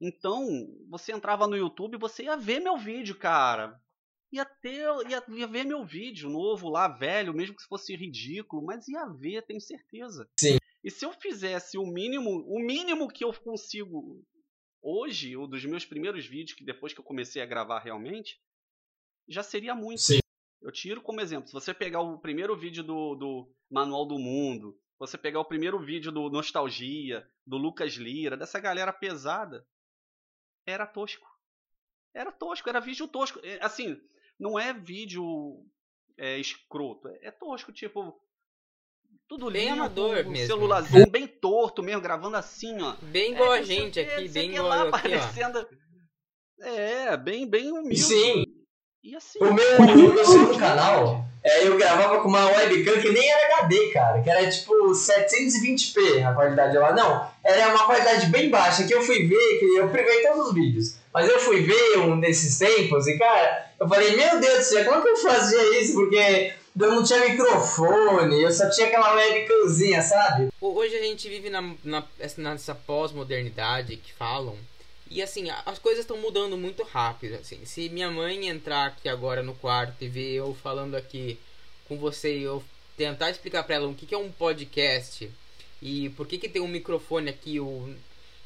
Então, 0.01 0.47
você 0.89 1.13
entrava 1.13 1.47
no 1.47 1.57
YouTube 1.57 1.95
e 1.95 2.01
você 2.01 2.25
ia 2.25 2.37
ver 2.37 2.61
meu 2.61 2.79
vídeo, 2.79 3.15
cara 3.19 3.81
ia 4.33 4.45
ter, 4.45 4.87
ia, 5.09 5.23
ia 5.29 5.47
ver 5.47 5.65
meu 5.65 5.85
vídeo 5.85 6.31
novo 6.31 6.69
lá, 6.69 6.89
velho, 6.89 7.35
mesmo 7.35 7.57
que 7.57 7.65
fosse 7.65 7.95
ridículo, 7.97 8.65
mas 8.65 8.87
ia 8.89 9.05
ver, 9.07 9.45
tenho 9.45 9.61
certeza. 9.61 10.29
Sim. 10.39 10.59
E 10.83 10.91
se 10.91 11.05
eu 11.05 11.13
fizesse 11.13 11.77
o 11.77 11.85
mínimo, 11.85 12.45
o 12.47 12.61
mínimo 12.61 13.09
que 13.09 13.25
eu 13.25 13.33
consigo 13.33 14.25
hoje, 14.81 15.37
ou 15.37 15.47
dos 15.47 15.65
meus 15.65 15.85
primeiros 15.85 16.25
vídeos, 16.27 16.57
que 16.57 16.65
depois 16.65 16.93
que 16.93 17.01
eu 17.01 17.05
comecei 17.05 17.43
a 17.43 17.47
gravar 17.47 17.81
realmente, 17.81 18.41
já 19.29 19.43
seria 19.43 19.75
muito. 19.75 20.01
Sim. 20.01 20.21
Eu 20.63 20.71
tiro 20.71 21.03
como 21.03 21.21
exemplo, 21.21 21.49
se 21.49 21.53
você 21.53 21.75
pegar 21.75 22.01
o 22.01 22.19
primeiro 22.19 22.57
vídeo 22.57 22.85
do, 22.85 23.15
do 23.15 23.53
Manual 23.71 24.07
do 24.07 24.19
Mundo, 24.19 24.79
você 24.99 25.17
pegar 25.17 25.41
o 25.41 25.45
primeiro 25.45 25.79
vídeo 25.79 26.13
do 26.13 26.31
Nostalgia, 26.31 27.27
do 27.47 27.57
Lucas 27.57 27.95
Lira, 27.95 28.37
dessa 28.37 28.61
galera 28.61 28.93
pesada, 28.93 29.67
era 30.71 30.87
tosco. 30.87 31.27
Era 32.15 32.33
tosco, 32.33 32.69
era 32.69 32.81
vídeo 32.81 33.07
tosco. 33.07 33.41
É, 33.43 33.59
Assim, 33.65 34.01
não 34.39 34.59
é 34.59 34.73
vídeo 34.73 35.65
é, 36.17 36.39
escroto, 36.39 37.09
é, 37.09 37.19
é 37.23 37.31
tosco, 37.31 37.73
tipo. 37.73 38.21
Tudo 39.29 39.49
Bem 39.49 39.67
limpo, 39.67 39.75
amador 39.75 40.27
um 40.27 40.31
mesmo. 40.31 40.47
celularzinho 40.49 41.09
bem 41.09 41.29
torto 41.29 41.85
mesmo, 41.85 42.03
gravando 42.03 42.37
assim, 42.37 42.81
ó. 42.83 42.97
Bem 43.01 43.33
igual 43.33 43.55
É, 43.55 43.61
a 43.61 43.65
sei 43.65 43.77
o 43.77 43.83
gente 43.85 44.01
aqui, 44.01 44.29
bem 44.29 44.51
igual 44.55 44.69
lá, 44.69 44.89
aqui, 44.89 45.09
ó. 45.15 46.65
É, 46.67 47.17
bem, 47.17 47.49
bem 47.49 47.71
humilde. 47.71 47.97
Sim. 48.03 48.45
E 49.03 49.17
assim. 49.17 49.39
O 49.41 49.53
meu, 49.53 49.79
o 49.79 50.15
meu 50.15 50.25
segundo 50.25 50.59
canal, 50.59 51.25
é, 51.43 51.67
eu 51.67 51.77
gravava 51.79 52.21
com 52.21 52.29
uma 52.29 52.45
webcam 52.51 53.01
que 53.01 53.11
nem 53.11 53.31
era 53.31 53.57
HD, 53.61 53.89
cara, 53.93 54.21
que 54.23 54.29
era 54.31 54.49
tipo 54.51 54.75
720p 54.93 56.25
a 56.27 56.35
qualidade 56.35 56.77
lá. 56.77 56.93
Não, 56.93 57.27
era 57.43 57.69
uma 57.75 57.85
qualidade 57.87 58.27
bem 58.27 58.51
baixa, 58.51 58.85
que 58.85 58.95
eu 58.95 59.03
fui 59.03 59.27
ver, 59.27 59.59
que 59.59 59.65
eu 59.77 59.89
privei 59.89 60.23
todos 60.27 60.49
os 60.49 60.55
vídeos. 60.55 60.95
Mas 61.13 61.29
eu 61.29 61.39
fui 61.41 61.63
ver 61.63 61.99
um 61.99 62.21
desses 62.21 62.59
tempos 62.59 63.07
e, 63.07 63.19
cara, 63.19 63.71
eu 63.81 63.89
falei, 63.89 64.15
meu 64.17 64.39
Deus 64.39 64.59
do 64.59 64.65
céu, 64.65 64.85
como 64.85 65.03
que 65.03 65.09
eu 65.09 65.17
fazia 65.17 65.81
isso? 65.81 65.95
Porque 65.95 66.53
eu 66.79 66.93
não 66.95 67.03
tinha 67.03 67.27
microfone, 67.29 68.41
eu 68.43 68.53
só 68.53 68.71
tinha 68.71 68.87
aquela 68.87 69.15
webcamzinha, 69.15 70.03
sabe? 70.03 70.49
Hoje 70.61 70.95
a 70.97 71.03
gente 71.03 71.29
vive 71.29 71.51
na, 71.51 71.63
na- 71.83 72.05
nessa 72.37 72.75
pós-modernidade 72.75 73.97
que 73.97 74.13
falam. 74.13 74.57
E 75.11 75.21
assim, 75.21 75.51
as 75.67 75.79
coisas 75.79 76.03
estão 76.03 76.17
mudando 76.17 76.57
muito 76.57 76.85
rápido. 76.85 77.35
Assim. 77.35 77.65
Se 77.65 77.89
minha 77.89 78.11
mãe 78.11 78.49
entrar 78.49 78.87
aqui 78.87 79.09
agora 79.09 79.43
no 79.43 79.55
quarto 79.55 80.05
e 80.05 80.09
ver 80.09 80.33
eu 80.35 80.55
falando 80.55 80.95
aqui 80.95 81.37
com 81.89 81.99
você 81.99 82.39
e 82.39 82.43
eu 82.45 82.63
tentar 82.97 83.31
explicar 83.31 83.65
pra 83.65 83.75
ela 83.75 83.89
o 83.89 83.95
que, 83.95 84.07
que 84.07 84.15
é 84.15 84.19
um 84.19 84.31
podcast 84.31 85.29
e 85.83 86.11
por 86.11 86.27
que, 86.27 86.39
que 86.39 86.49
tem 86.49 86.63
um 86.63 86.69
microfone 86.69 87.29
aqui. 87.29 87.59
O... 87.59 87.93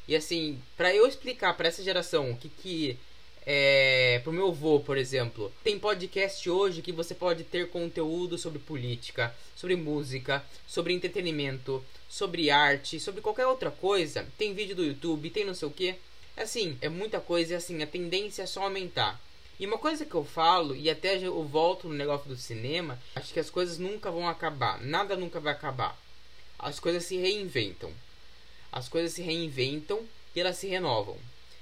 E 0.07 0.15
assim, 0.15 0.59
pra 0.75 0.93
eu 0.93 1.07
explicar 1.07 1.55
pra 1.55 1.67
essa 1.67 1.83
geração 1.83 2.31
o 2.31 2.37
que, 2.37 2.49
que 2.49 2.97
é. 3.45 4.19
Pro 4.23 4.33
meu 4.33 4.47
avô, 4.47 4.79
por 4.79 4.97
exemplo, 4.97 5.53
tem 5.63 5.77
podcast 5.77 6.49
hoje 6.49 6.81
que 6.81 6.91
você 6.91 7.13
pode 7.13 7.43
ter 7.43 7.69
conteúdo 7.69 8.39
sobre 8.39 8.57
política, 8.57 9.35
sobre 9.55 9.75
música, 9.75 10.43
sobre 10.67 10.93
entretenimento, 10.93 11.85
sobre 12.09 12.49
arte, 12.49 12.99
sobre 12.99 13.21
qualquer 13.21 13.45
outra 13.45 13.69
coisa. 13.69 14.27
Tem 14.35 14.53
vídeo 14.55 14.75
do 14.75 14.83
YouTube, 14.83 15.29
tem 15.29 15.45
não 15.45 15.53
sei 15.53 15.67
o 15.67 15.71
que. 15.71 15.95
Assim, 16.37 16.77
é 16.81 16.89
muita 16.89 17.19
coisa 17.19 17.53
e 17.53 17.55
assim, 17.55 17.81
a 17.81 17.87
tendência 17.87 18.43
é 18.43 18.45
só 18.45 18.63
aumentar. 18.63 19.19
E 19.57 19.65
uma 19.65 19.77
coisa 19.77 20.05
que 20.05 20.15
eu 20.15 20.25
falo, 20.25 20.75
e 20.75 20.89
até 20.89 21.17
eu 21.17 21.43
volto 21.45 21.87
no 21.87 21.93
negócio 21.93 22.27
do 22.27 22.35
cinema, 22.35 22.99
acho 23.15 23.31
que 23.31 23.39
as 23.39 23.49
coisas 23.49 23.77
nunca 23.77 24.11
vão 24.11 24.27
acabar. 24.27 24.81
Nada 24.81 25.15
nunca 25.15 25.39
vai 25.39 25.53
acabar. 25.53 25.97
As 26.59 26.79
coisas 26.79 27.05
se 27.05 27.15
reinventam. 27.15 27.91
As 28.71 28.89
coisas 28.89 29.13
se 29.13 29.21
reinventam 29.21 30.05
e 30.35 30.41
elas 30.41 30.57
se 30.57 30.67
renovam. 30.67 31.17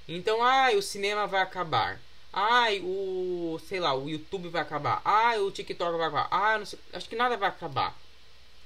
Então, 0.08 0.42
ai, 0.42 0.76
o 0.76 0.82
cinema 0.82 1.26
vai 1.26 1.40
acabar. 1.40 2.00
Ai, 2.32 2.80
o, 2.80 3.60
sei 3.68 3.78
lá, 3.78 3.94
o 3.94 4.08
YouTube 4.10 4.48
vai 4.48 4.62
acabar. 4.62 5.00
Ai, 5.04 5.38
o 5.38 5.52
TikTok 5.52 5.96
vai 5.96 6.08
acabar. 6.08 6.58
Não 6.58 6.66
sei, 6.66 6.78
acho 6.92 7.08
que 7.08 7.14
nada 7.14 7.36
vai 7.36 7.48
acabar. 7.48 7.96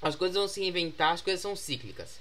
As 0.01 0.17
coisas 0.17 0.37
vão 0.39 0.49
se 0.49 0.61
reinventar, 0.61 1.13
as 1.13 1.21
coisas 1.21 1.43
são 1.43 1.55
cíclicas. 1.55 2.19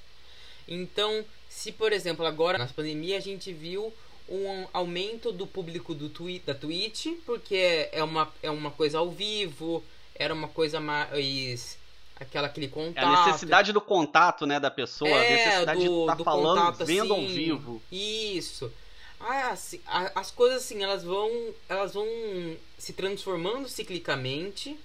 Então, 0.67 1.23
se 1.57 1.71
por 1.71 1.91
exemplo 1.91 2.23
agora 2.25 2.57
na 2.57 2.67
pandemia 2.67 3.17
a 3.17 3.19
gente 3.19 3.51
viu 3.51 3.91
um 4.29 4.67
aumento 4.73 5.31
do 5.31 5.47
público 5.47 5.95
do 5.95 6.07
twi 6.09 6.39
da 6.45 6.53
Twitch, 6.53 7.07
porque 7.25 7.89
é 7.91 8.03
uma, 8.03 8.31
é 8.43 8.51
uma 8.51 8.69
coisa 8.71 8.99
ao 8.99 9.09
vivo, 9.09 9.83
era 10.13 10.33
uma 10.33 10.47
coisa 10.49 10.79
mais 10.79 11.77
aquela 12.19 12.47
aquele 12.47 12.65
É 12.65 12.69
contato. 12.69 13.05
a 13.05 13.25
necessidade 13.25 13.71
do 13.71 13.81
contato, 13.81 14.45
né, 14.45 14.59
da 14.59 14.69
pessoa, 14.69 15.09
a 15.19 15.23
É, 15.23 15.29
necessidade 15.31 15.79
do- 15.85 15.93
de 15.95 15.99
estar 16.01 16.15
do 16.15 16.23
falando, 16.23 16.59
contato, 16.65 16.85
vendo 16.85 17.13
ao 17.13 17.19
assim. 17.21 17.33
vivo. 17.33 17.81
Isso. 17.91 18.71
Ah, 19.19 19.49
assim, 19.49 19.79
a- 19.87 20.11
as 20.13 20.29
coisas 20.29 20.63
assim, 20.63 20.83
elas 20.83 21.03
vão, 21.03 21.29
elas 21.69 21.93
vão 21.93 22.05
se 22.77 22.93
transformando 22.93 23.67
ciclicamente. 23.67 24.77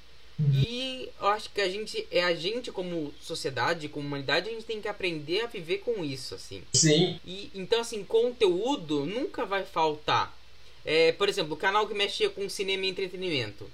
E 0.53 1.09
eu 1.21 1.27
acho 1.29 1.51
que 1.51 1.61
a 1.61 1.69
gente, 1.69 2.07
é 2.11 2.23
a 2.25 2.35
gente 2.35 2.73
como 2.73 3.13
sociedade, 3.21 3.89
como 3.89 4.07
humanidade, 4.07 4.49
a 4.49 4.53
gente 4.53 4.65
tem 4.65 4.81
que 4.81 4.89
aprender 4.89 5.43
a 5.43 5.47
viver 5.47 5.79
com 5.79 6.05
isso, 6.05 6.35
assim. 6.35 6.63
Sim. 6.73 7.21
E 7.25 7.51
então 7.55 7.81
assim, 7.81 8.03
conteúdo 8.05 9.05
nunca 9.07 9.45
vai 9.45 9.65
faltar. 9.65 10.37
É, 10.85 11.13
por 11.13 11.29
exemplo, 11.29 11.55
o 11.55 11.57
canal 11.57 11.87
que 11.87 11.95
mexia 11.95 12.29
com 12.29 12.49
cinema 12.49 12.87
e 12.87 12.89
entretenimento. 12.89 13.71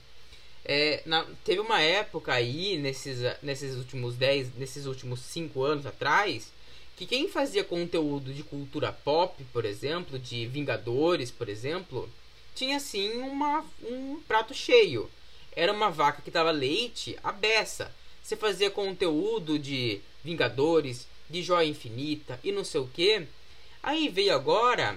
É, 0.64 1.02
na- 1.06 1.26
teve 1.44 1.60
uma 1.60 1.80
época 1.80 2.34
aí, 2.34 2.76
nesses, 2.76 3.20
nesses 3.42 3.76
últimos 3.76 4.14
10, 4.16 4.54
nesses 4.56 4.84
últimos 4.84 5.20
5 5.20 5.62
anos 5.62 5.86
atrás, 5.86 6.52
que 6.96 7.06
quem 7.06 7.28
fazia 7.28 7.64
conteúdo 7.64 8.34
de 8.34 8.42
cultura 8.42 8.92
pop, 8.92 9.42
por 9.52 9.64
exemplo, 9.64 10.18
de 10.18 10.46
Vingadores, 10.46 11.30
por 11.30 11.48
exemplo, 11.48 12.10
tinha 12.54 12.78
sim 12.80 13.12
uma, 13.22 13.64
um 13.82 14.20
prato 14.28 14.52
cheio. 14.52 15.08
Era 15.58 15.72
uma 15.72 15.90
vaca 15.90 16.22
que 16.22 16.30
dava 16.30 16.52
leite 16.52 17.18
à 17.20 17.32
beça. 17.32 17.92
Você 18.22 18.36
fazia 18.36 18.70
conteúdo 18.70 19.58
de 19.58 20.00
Vingadores, 20.22 21.08
de 21.28 21.42
joia 21.42 21.66
infinita 21.66 22.38
e 22.44 22.52
não 22.52 22.62
sei 22.62 22.80
o 22.80 22.86
que. 22.86 23.26
Aí 23.82 24.08
veio 24.08 24.32
agora, 24.32 24.96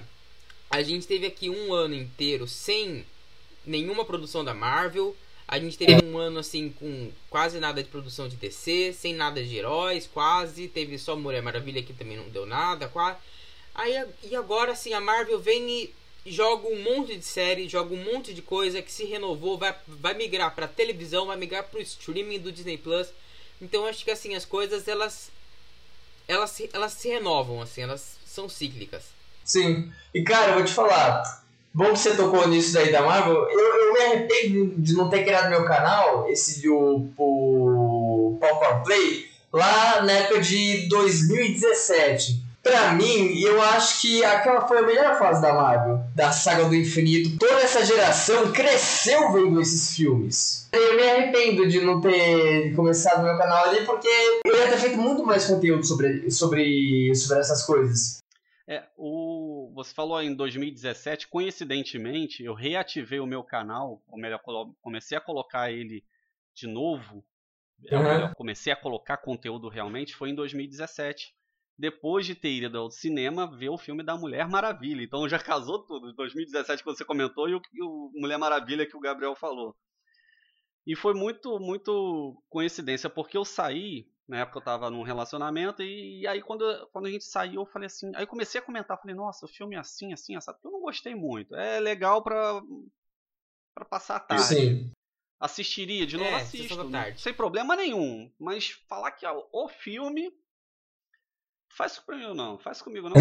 a 0.70 0.80
gente 0.80 1.04
teve 1.04 1.26
aqui 1.26 1.50
um 1.50 1.74
ano 1.74 1.96
inteiro 1.96 2.46
sem 2.46 3.04
nenhuma 3.66 4.04
produção 4.04 4.44
da 4.44 4.54
Marvel. 4.54 5.16
A 5.48 5.58
gente 5.58 5.76
teve 5.76 6.04
um 6.04 6.16
ano 6.16 6.38
assim 6.38 6.70
com 6.70 7.10
quase 7.28 7.58
nada 7.58 7.82
de 7.82 7.88
produção 7.88 8.28
de 8.28 8.36
DC, 8.36 8.92
sem 8.92 9.14
nada 9.14 9.42
de 9.42 9.56
heróis, 9.56 10.06
quase. 10.06 10.68
Teve 10.68 10.96
só 10.96 11.16
Mulher 11.16 11.42
Maravilha 11.42 11.82
que 11.82 11.92
também 11.92 12.16
não 12.16 12.28
deu 12.28 12.46
nada, 12.46 12.86
quase. 12.86 13.18
Aí 13.74 14.00
e 14.22 14.36
agora 14.36 14.70
assim 14.70 14.92
a 14.92 15.00
Marvel 15.00 15.40
vem 15.40 15.68
e 15.68 15.94
joga 16.24 16.68
um 16.68 16.82
monte 16.82 17.16
de 17.16 17.24
série, 17.24 17.68
joga 17.68 17.94
um 17.94 18.04
monte 18.12 18.32
de 18.32 18.42
coisa 18.42 18.80
que 18.80 18.92
se 18.92 19.04
renovou, 19.04 19.58
vai, 19.58 19.74
vai 19.86 20.14
migrar 20.14 20.54
para 20.54 20.68
televisão, 20.68 21.26
vai 21.26 21.36
migrar 21.36 21.64
para 21.64 21.78
o 21.78 21.82
streaming 21.82 22.38
do 22.38 22.52
Disney 22.52 22.78
Plus. 22.78 23.08
Então 23.60 23.86
acho 23.86 24.04
que 24.04 24.10
assim 24.10 24.34
as 24.34 24.44
coisas 24.44 24.86
elas 24.88 25.30
elas 26.28 26.62
elas 26.72 26.92
se 26.92 27.08
renovam 27.08 27.60
assim, 27.60 27.82
elas 27.82 28.16
são 28.24 28.48
cíclicas. 28.48 29.04
Sim. 29.44 29.92
E 30.14 30.22
cara, 30.22 30.52
eu 30.52 30.54
vou 30.54 30.64
te 30.64 30.72
falar, 30.72 31.44
bom 31.74 31.92
que 31.92 31.98
você 31.98 32.16
tocou 32.16 32.46
nisso 32.46 32.72
daí 32.72 32.92
da 32.92 33.02
Marvel. 33.02 33.48
Eu, 33.50 33.76
eu 33.76 33.92
me 33.92 34.00
arrependo 34.00 34.74
de 34.80 34.94
não 34.94 35.08
ter 35.08 35.24
criado 35.24 35.50
meu 35.50 35.64
canal, 35.64 36.30
esse 36.30 36.62
do 36.62 37.10
o 37.18 38.38
Popcorn 38.40 38.84
Play, 38.84 39.28
lá 39.52 40.02
na 40.02 40.12
época 40.12 40.40
de 40.40 40.88
2017. 40.88 42.51
Pra 42.62 42.92
mim, 42.94 43.40
eu 43.40 43.60
acho 43.60 44.00
que 44.02 44.24
aquela 44.24 44.68
foi 44.68 44.78
a 44.78 44.82
melhor 44.82 45.18
fase 45.18 45.42
da 45.42 45.52
Marvel, 45.52 45.98
da 46.14 46.30
saga 46.30 46.64
do 46.64 46.76
infinito. 46.76 47.36
Toda 47.36 47.60
essa 47.60 47.84
geração 47.84 48.52
cresceu 48.52 49.32
vendo 49.32 49.60
esses 49.60 49.96
filmes. 49.96 50.68
Eu 50.72 50.94
me 50.94 51.02
arrependo 51.02 51.66
de 51.66 51.80
não 51.80 52.00
ter 52.00 52.72
começado 52.76 53.24
meu 53.24 53.36
canal 53.36 53.64
ali, 53.64 53.84
porque 53.84 54.06
eu 54.46 54.56
ia 54.56 54.70
ter 54.70 54.78
feito 54.78 54.96
muito 54.96 55.26
mais 55.26 55.44
conteúdo 55.44 55.84
sobre, 55.84 56.30
sobre, 56.30 57.12
sobre 57.16 57.40
essas 57.40 57.66
coisas. 57.66 58.18
É, 58.68 58.84
o, 58.96 59.72
você 59.74 59.92
falou 59.92 60.22
em 60.22 60.32
2017, 60.32 61.26
coincidentemente, 61.26 62.44
eu 62.44 62.54
reativei 62.54 63.18
o 63.18 63.26
meu 63.26 63.42
canal, 63.42 64.00
ou 64.06 64.16
melhor, 64.16 64.40
comecei 64.80 65.18
a 65.18 65.20
colocar 65.20 65.72
ele 65.72 66.04
de 66.54 66.68
novo, 66.68 67.24
uhum. 67.90 68.02
melhor, 68.02 68.34
comecei 68.36 68.72
a 68.72 68.76
colocar 68.76 69.16
conteúdo 69.16 69.68
realmente, 69.68 70.14
foi 70.14 70.30
em 70.30 70.34
2017 70.36 71.34
depois 71.78 72.26
de 72.26 72.34
ter 72.34 72.50
ido 72.50 72.78
ao 72.78 72.90
cinema 72.90 73.46
ver 73.56 73.70
o 73.70 73.78
filme 73.78 74.02
da 74.02 74.16
Mulher 74.16 74.48
Maravilha. 74.48 75.02
Então 75.02 75.28
já 75.28 75.38
casou 75.38 75.80
tudo. 75.80 76.12
2017 76.12 76.82
que 76.82 76.90
você 76.90 77.04
comentou 77.04 77.48
e 77.48 77.54
o, 77.54 77.62
e 77.72 77.82
o 77.82 78.10
Mulher 78.14 78.38
Maravilha 78.38 78.86
que 78.86 78.96
o 78.96 79.00
Gabriel 79.00 79.34
falou. 79.34 79.76
E 80.86 80.96
foi 80.96 81.14
muito, 81.14 81.60
muito 81.60 82.42
coincidência, 82.50 83.08
porque 83.08 83.36
eu 83.36 83.44
saí, 83.44 84.08
na 84.26 84.40
época 84.40 84.58
eu 84.58 84.64
tava 84.64 84.90
num 84.90 85.02
relacionamento, 85.02 85.80
e, 85.80 86.22
e, 86.22 86.26
aí 86.26 86.42
quando, 86.42 86.64
quando 86.92 87.06
a 87.06 87.10
gente 87.10 87.24
saiu, 87.24 87.62
eu 87.62 87.66
falei 87.66 87.86
assim, 87.86 88.10
aí 88.16 88.26
comecei 88.26 88.60
a 88.60 88.64
comentar, 88.64 89.00
falei, 89.00 89.14
nossa, 89.14 89.46
o 89.46 89.48
filme 89.48 89.76
é 89.76 89.78
assim, 89.78 90.12
assim, 90.12 90.36
essa. 90.36 90.58
Eu 90.64 90.72
não 90.72 90.80
gostei 90.80 91.14
muito. 91.14 91.54
É 91.54 91.78
legal 91.78 92.22
pra, 92.22 92.60
pra 93.74 93.84
passar 93.84 94.16
a 94.16 94.20
tarde. 94.20 94.44
Sim. 94.44 94.92
Assistiria 95.38 96.06
de 96.06 96.16
novo, 96.16 96.30
é, 96.30 96.36
assisto. 96.36 96.76
Sem 97.16 97.34
problema 97.34 97.74
nenhum. 97.74 98.32
Mas 98.38 98.70
falar 98.88 99.10
que 99.10 99.26
ó, 99.26 99.44
o 99.52 99.68
filme 99.68 100.32
faz 101.76 101.92
isso 101.92 102.04
comigo 102.04 102.34
não, 102.34 102.58
faz 102.58 102.82
comigo 102.82 103.08
não. 103.08 103.16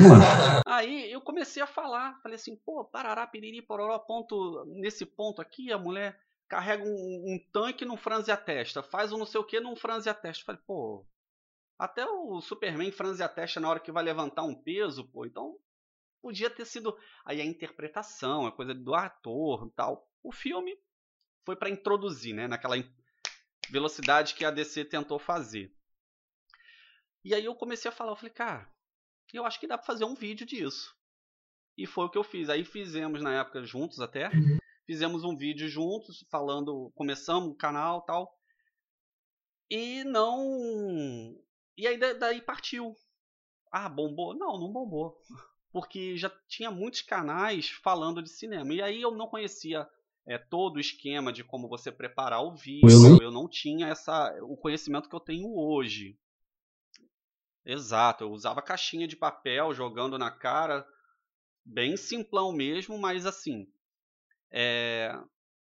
Aí 0.65 1.11
eu 1.11 1.21
comecei 1.21 1.61
a 1.61 1.67
falar, 1.67 2.19
falei 2.21 2.35
assim, 2.35 2.55
pô, 2.55 2.83
parará, 2.83 3.25
piriri, 3.25 3.61
pororó, 3.61 3.97
ponto, 3.99 4.65
nesse 4.67 5.05
ponto 5.05 5.41
aqui 5.41 5.71
a 5.71 5.77
mulher 5.77 6.19
carrega 6.47 6.83
um, 6.83 6.87
um 6.87 7.39
tanque 7.51 7.85
não 7.85 7.95
franze 7.95 8.29
a 8.29 8.37
testa, 8.37 8.83
faz 8.83 9.13
um 9.13 9.17
não 9.17 9.25
sei 9.25 9.39
o 9.39 9.43
que 9.45 9.59
não 9.61 9.75
franze 9.75 10.09
a 10.09 10.13
testa. 10.13 10.43
Falei, 10.43 10.61
pô, 10.67 11.05
até 11.79 12.05
o 12.05 12.41
Superman 12.41 12.91
franze 12.91 13.23
a 13.23 13.29
testa 13.29 13.59
na 13.59 13.69
hora 13.69 13.79
que 13.79 13.91
vai 13.91 14.03
levantar 14.03 14.43
um 14.43 14.53
peso, 14.53 15.07
pô, 15.07 15.25
então 15.25 15.57
podia 16.21 16.49
ter 16.49 16.65
sido 16.65 16.95
aí 17.25 17.41
a 17.41 17.45
interpretação, 17.45 18.45
a 18.45 18.51
coisa 18.51 18.73
do 18.73 18.93
ator 18.93 19.65
e 19.65 19.71
tal. 19.71 20.07
O 20.21 20.31
filme 20.31 20.77
foi 21.45 21.55
para 21.55 21.69
introduzir, 21.69 22.35
né, 22.35 22.47
naquela 22.47 22.75
velocidade 23.69 24.35
que 24.35 24.45
a 24.45 24.51
DC 24.51 24.85
tentou 24.85 25.17
fazer. 25.17 25.73
E 27.23 27.35
aí 27.35 27.45
eu 27.45 27.55
comecei 27.55 27.89
a 27.89 27.93
falar, 27.93 28.11
eu 28.11 28.15
falei, 28.15 28.33
cara, 28.33 28.69
eu 29.33 29.45
acho 29.45 29.59
que 29.59 29.67
dá 29.67 29.77
pra 29.77 29.85
fazer 29.85 30.05
um 30.05 30.15
vídeo 30.15 30.45
disso. 30.45 30.95
E 31.77 31.85
foi 31.85 32.05
o 32.05 32.09
que 32.09 32.17
eu 32.17 32.23
fiz. 32.23 32.49
Aí 32.49 32.63
fizemos 32.63 33.21
na 33.21 33.39
época 33.39 33.63
juntos 33.63 33.99
até. 33.99 34.27
Uhum. 34.27 34.57
Fizemos 34.85 35.23
um 35.23 35.35
vídeo 35.35 35.69
juntos, 35.69 36.25
falando, 36.29 36.91
começamos 36.95 37.51
o 37.51 37.55
canal 37.55 38.01
tal. 38.01 38.37
E 39.69 40.03
não. 40.03 41.37
E 41.77 41.87
aí 41.87 41.97
daí 41.97 42.41
partiu. 42.41 42.95
Ah, 43.71 43.87
bombou? 43.87 44.35
Não, 44.35 44.59
não 44.59 44.71
bombou. 44.71 45.17
Porque 45.71 46.17
já 46.17 46.29
tinha 46.49 46.69
muitos 46.69 47.01
canais 47.01 47.69
falando 47.69 48.21
de 48.21 48.29
cinema. 48.29 48.73
E 48.73 48.81
aí 48.81 49.01
eu 49.01 49.11
não 49.11 49.27
conhecia 49.27 49.87
é, 50.27 50.37
todo 50.37 50.75
o 50.75 50.79
esquema 50.79 51.31
de 51.31 51.43
como 51.43 51.69
você 51.69 51.89
preparar 51.89 52.43
o 52.43 52.53
vídeo. 52.53 52.89
Eu 52.89 52.99
não, 52.99 53.21
eu 53.21 53.31
não 53.31 53.47
tinha 53.47 53.87
essa, 53.87 54.35
o 54.43 54.57
conhecimento 54.57 55.07
que 55.07 55.15
eu 55.15 55.21
tenho 55.21 55.55
hoje. 55.55 56.19
Exato, 57.65 58.23
eu 58.23 58.31
usava 58.31 58.61
caixinha 58.61 59.07
de 59.07 59.15
papel 59.15 59.73
jogando 59.73 60.17
na 60.17 60.31
cara, 60.31 60.87
bem 61.63 61.95
simplão 61.95 62.51
mesmo, 62.51 62.97
mas 62.97 63.25
assim, 63.25 63.71
é... 64.51 65.15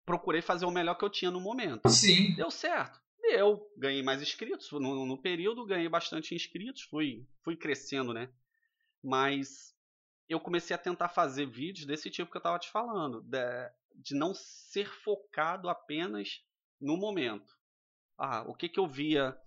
procurei 0.06 0.42
fazer 0.42 0.66
o 0.66 0.72
melhor 0.72 0.96
que 0.96 1.04
eu 1.04 1.10
tinha 1.10 1.32
no 1.32 1.42
momento. 1.42 1.90
Sim. 1.90 2.36
Deu 2.36 2.52
certo. 2.52 3.02
Deu, 3.20 3.68
ganhei 3.76 4.04
mais 4.04 4.22
inscritos, 4.22 4.72
no, 4.72 5.06
no 5.06 5.22
período 5.22 5.66
ganhei 5.66 5.90
bastante 5.90 6.36
inscritos, 6.36 6.84
fui, 6.84 7.28
fui 7.44 7.58
crescendo, 7.58 8.14
né? 8.14 8.30
Mas 9.04 9.76
eu 10.30 10.40
comecei 10.40 10.76
a 10.76 10.80
tentar 10.80 11.10
fazer 11.10 11.46
vídeos 11.46 11.86
desse 11.86 12.10
tipo 12.10 12.30
que 12.30 12.38
eu 12.38 12.40
estava 12.40 12.60
te 12.60 12.70
falando, 12.70 13.22
de, 13.22 13.40
de 13.96 14.16
não 14.16 14.34
ser 14.34 14.88
focado 15.04 15.68
apenas 15.68 16.42
no 16.80 16.96
momento. 16.96 17.58
Ah, 18.18 18.44
o 18.48 18.54
que, 18.54 18.70
que 18.70 18.80
eu 18.80 18.88
via 18.88 19.38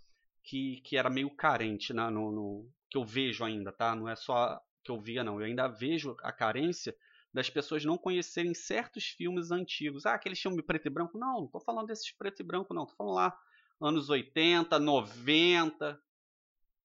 que, 0.43 0.81
que 0.83 0.97
era 0.97 1.11
meio 1.11 1.31
carente 1.31 1.93
né, 1.93 2.09
no, 2.11 2.33
no, 2.33 2.69
que 2.89 2.99
eu 2.99 3.05
vejo 3.05 3.45
ainda, 3.45 3.73
tá? 3.73 3.95
Não 3.95 4.09
é 4.09 4.17
só 4.17 4.61
que 4.83 4.91
eu 4.91 5.01
via, 5.01 5.23
não. 5.23 5.41
Eu 5.41 5.47
ainda 5.47 5.69
vejo 5.69 6.17
a 6.23 6.33
carência 6.33 6.95
das 7.33 7.49
pessoas 7.49 7.85
não 7.85 7.97
conhecerem 7.97 8.55
certos 8.55 9.05
filmes 9.05 9.51
antigos. 9.51 10.07
Ah, 10.07 10.15
aquele 10.15 10.35
filme 10.35 10.63
preto 10.63 10.87
e 10.87 10.91
branco. 10.91 11.19
Não, 11.19 11.43
não 11.43 11.47
tô 11.47 11.61
falando 11.61 11.87
desses 11.87 12.11
preto 12.13 12.41
e 12.41 12.45
branco, 12.45 12.75
não. 12.75 12.87
Tô 12.87 12.95
falando 12.97 13.15
lá 13.15 13.37
anos 13.81 14.11
80, 14.11 14.79
90. 14.79 16.01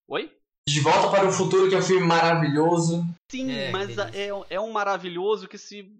Oi? 0.08 0.32
De 0.68 0.80
Volta 0.82 1.10
para 1.10 1.28
o 1.28 1.32
Futuro, 1.32 1.70
que 1.70 1.76
é 1.76 1.78
um 1.78 1.84
filme 1.84 2.06
maravilhoso. 2.06 3.03
Sim, 3.30 3.51
é, 3.51 3.72
mas 3.72 3.97
é, 3.97 4.30
é 4.49 4.60
um 4.60 4.72
maravilhoso 4.72 5.47
que 5.47 5.58
se 5.58 5.91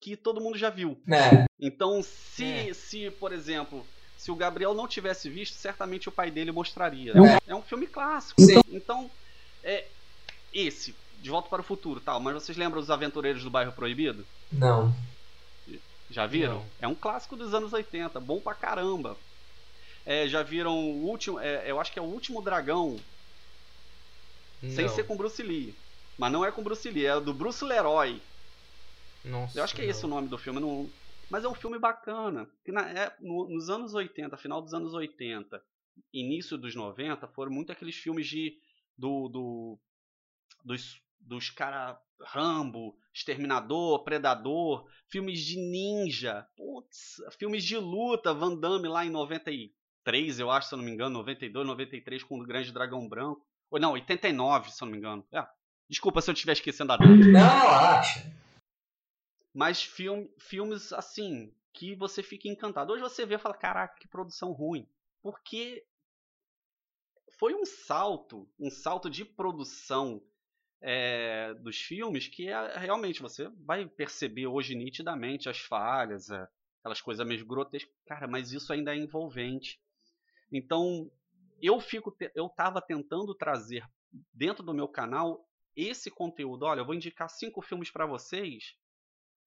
que 0.00 0.16
todo 0.16 0.40
mundo 0.40 0.56
já 0.56 0.70
viu. 0.70 1.00
É. 1.08 1.44
Então, 1.58 2.02
se, 2.02 2.44
é. 2.44 2.74
se 2.74 3.10
por 3.12 3.32
exemplo, 3.32 3.84
se 4.18 4.32
o 4.32 4.36
Gabriel 4.36 4.74
não 4.74 4.88
tivesse 4.88 5.30
visto, 5.30 5.54
certamente 5.54 6.08
o 6.08 6.12
pai 6.12 6.28
dele 6.28 6.50
mostraria. 6.50 7.12
É 7.12 7.20
um, 7.20 7.38
é 7.46 7.54
um 7.54 7.62
filme 7.62 7.86
clássico. 7.86 8.42
Sim. 8.42 8.60
Então, 8.68 9.08
é 9.62 9.86
esse, 10.52 10.92
De 11.22 11.30
Volta 11.30 11.48
para 11.48 11.60
o 11.60 11.64
Futuro, 11.64 12.00
tal. 12.00 12.18
Mas 12.18 12.34
vocês 12.34 12.58
lembram 12.58 12.80
dos 12.80 12.90
Aventureiros 12.90 13.44
do 13.44 13.50
Bairro 13.50 13.72
Proibido? 13.72 14.26
Não. 14.52 14.92
Já 16.10 16.26
viram? 16.26 16.54
Não. 16.54 16.66
É 16.80 16.88
um 16.88 16.96
clássico 16.96 17.36
dos 17.36 17.54
anos 17.54 17.72
80, 17.72 18.18
bom 18.18 18.40
pra 18.40 18.54
caramba. 18.54 19.16
É, 20.04 20.26
já 20.26 20.42
viram 20.42 20.74
o 20.74 21.04
último, 21.06 21.38
é, 21.38 21.70
eu 21.70 21.80
acho 21.80 21.92
que 21.92 21.98
é 21.98 22.02
o 22.02 22.06
último 22.06 22.42
dragão, 22.42 22.98
não. 24.60 24.74
sem 24.74 24.88
ser 24.88 25.04
com 25.04 25.16
Bruce 25.16 25.42
Lee. 25.42 25.76
Mas 26.16 26.32
não 26.32 26.44
é 26.44 26.50
com 26.50 26.62
Bruce 26.62 26.90
Lee, 26.90 27.06
é 27.06 27.20
do 27.20 27.32
Bruce 27.32 27.64
Leroy. 27.64 28.20
Nossa, 29.24 29.58
eu 29.58 29.62
acho 29.62 29.76
que 29.76 29.82
é 29.82 29.84
esse 29.84 30.04
o 30.04 30.08
nome 30.08 30.26
do 30.26 30.38
filme, 30.38 30.58
não, 30.58 30.88
mas 31.30 31.44
é 31.44 31.48
um 31.48 31.54
filme 31.54 31.78
bacana. 31.78 32.48
Que 32.64 32.72
na, 32.72 32.88
é, 32.88 33.14
no, 33.20 33.48
nos 33.48 33.68
anos 33.68 33.94
80, 33.94 34.36
final 34.36 34.62
dos 34.62 34.74
anos 34.74 34.94
80, 34.94 35.62
início 36.12 36.56
dos 36.56 36.74
90, 36.74 37.26
foram 37.28 37.52
muito 37.52 37.72
aqueles 37.72 37.96
filmes 37.96 38.26
de. 38.26 38.56
do. 38.96 39.28
do 39.28 39.78
dos, 40.64 41.00
dos 41.20 41.50
cara 41.50 42.00
Rambo, 42.20 42.96
Exterminador, 43.14 44.02
Predador, 44.02 44.86
filmes 45.08 45.40
de 45.40 45.56
ninja, 45.56 46.46
putz, 46.56 47.16
filmes 47.38 47.62
de 47.62 47.76
luta, 47.76 48.34
Van 48.34 48.56
Damme 48.56 48.88
lá 48.88 49.06
em 49.06 49.10
93, 49.10 50.40
eu 50.40 50.50
acho, 50.50 50.68
se 50.68 50.74
eu 50.74 50.78
não 50.78 50.84
me 50.84 50.90
engano, 50.90 51.10
92, 51.10 51.64
93 51.64 52.24
com 52.24 52.40
o 52.40 52.44
Grande 52.44 52.72
Dragão 52.72 53.08
Branco. 53.08 53.46
Ou 53.70 53.78
não, 53.78 53.92
89, 53.92 54.70
se 54.70 54.82
eu 54.82 54.86
não 54.86 54.92
me 54.92 54.98
engano. 54.98 55.24
É, 55.32 55.46
desculpa 55.88 56.20
se 56.20 56.30
eu 56.30 56.34
estiver 56.34 56.52
esquecendo 56.52 56.92
a 56.92 56.96
data. 56.96 57.08
Não, 57.08 57.68
acha 57.68 58.47
mas 59.58 59.82
filme, 59.82 60.30
filmes 60.38 60.92
assim 60.92 61.52
que 61.72 61.92
você 61.96 62.22
fica 62.22 62.46
encantado. 62.46 62.92
Hoje 62.92 63.02
você 63.02 63.26
vê 63.26 63.34
e 63.34 63.38
fala, 63.38 63.56
caraca, 63.56 63.98
que 63.98 64.06
produção 64.06 64.52
ruim. 64.52 64.88
Porque 65.20 65.84
foi 67.40 67.56
um 67.56 67.66
salto, 67.66 68.48
um 68.56 68.70
salto 68.70 69.10
de 69.10 69.24
produção 69.24 70.22
é, 70.80 71.54
dos 71.54 71.76
filmes 71.76 72.28
que 72.28 72.48
é, 72.48 72.78
realmente 72.78 73.20
você 73.20 73.48
vai 73.66 73.84
perceber 73.84 74.46
hoje 74.46 74.76
nitidamente 74.76 75.48
as 75.48 75.58
falhas, 75.58 76.30
é, 76.30 76.48
aquelas 76.78 77.00
coisas 77.00 77.26
meio 77.26 77.44
grotescas. 77.44 77.92
Cara, 78.06 78.28
mas 78.28 78.52
isso 78.52 78.72
ainda 78.72 78.94
é 78.94 78.96
envolvente. 78.96 79.80
Então, 80.52 81.10
eu 81.60 81.80
fico 81.80 82.16
eu 82.32 82.46
estava 82.46 82.80
tentando 82.80 83.34
trazer 83.34 83.84
dentro 84.32 84.62
do 84.62 84.72
meu 84.72 84.86
canal 84.86 85.50
esse 85.74 86.12
conteúdo. 86.12 86.64
Olha, 86.64 86.82
eu 86.82 86.86
vou 86.86 86.94
indicar 86.94 87.28
cinco 87.28 87.60
filmes 87.60 87.90
para 87.90 88.06
vocês, 88.06 88.76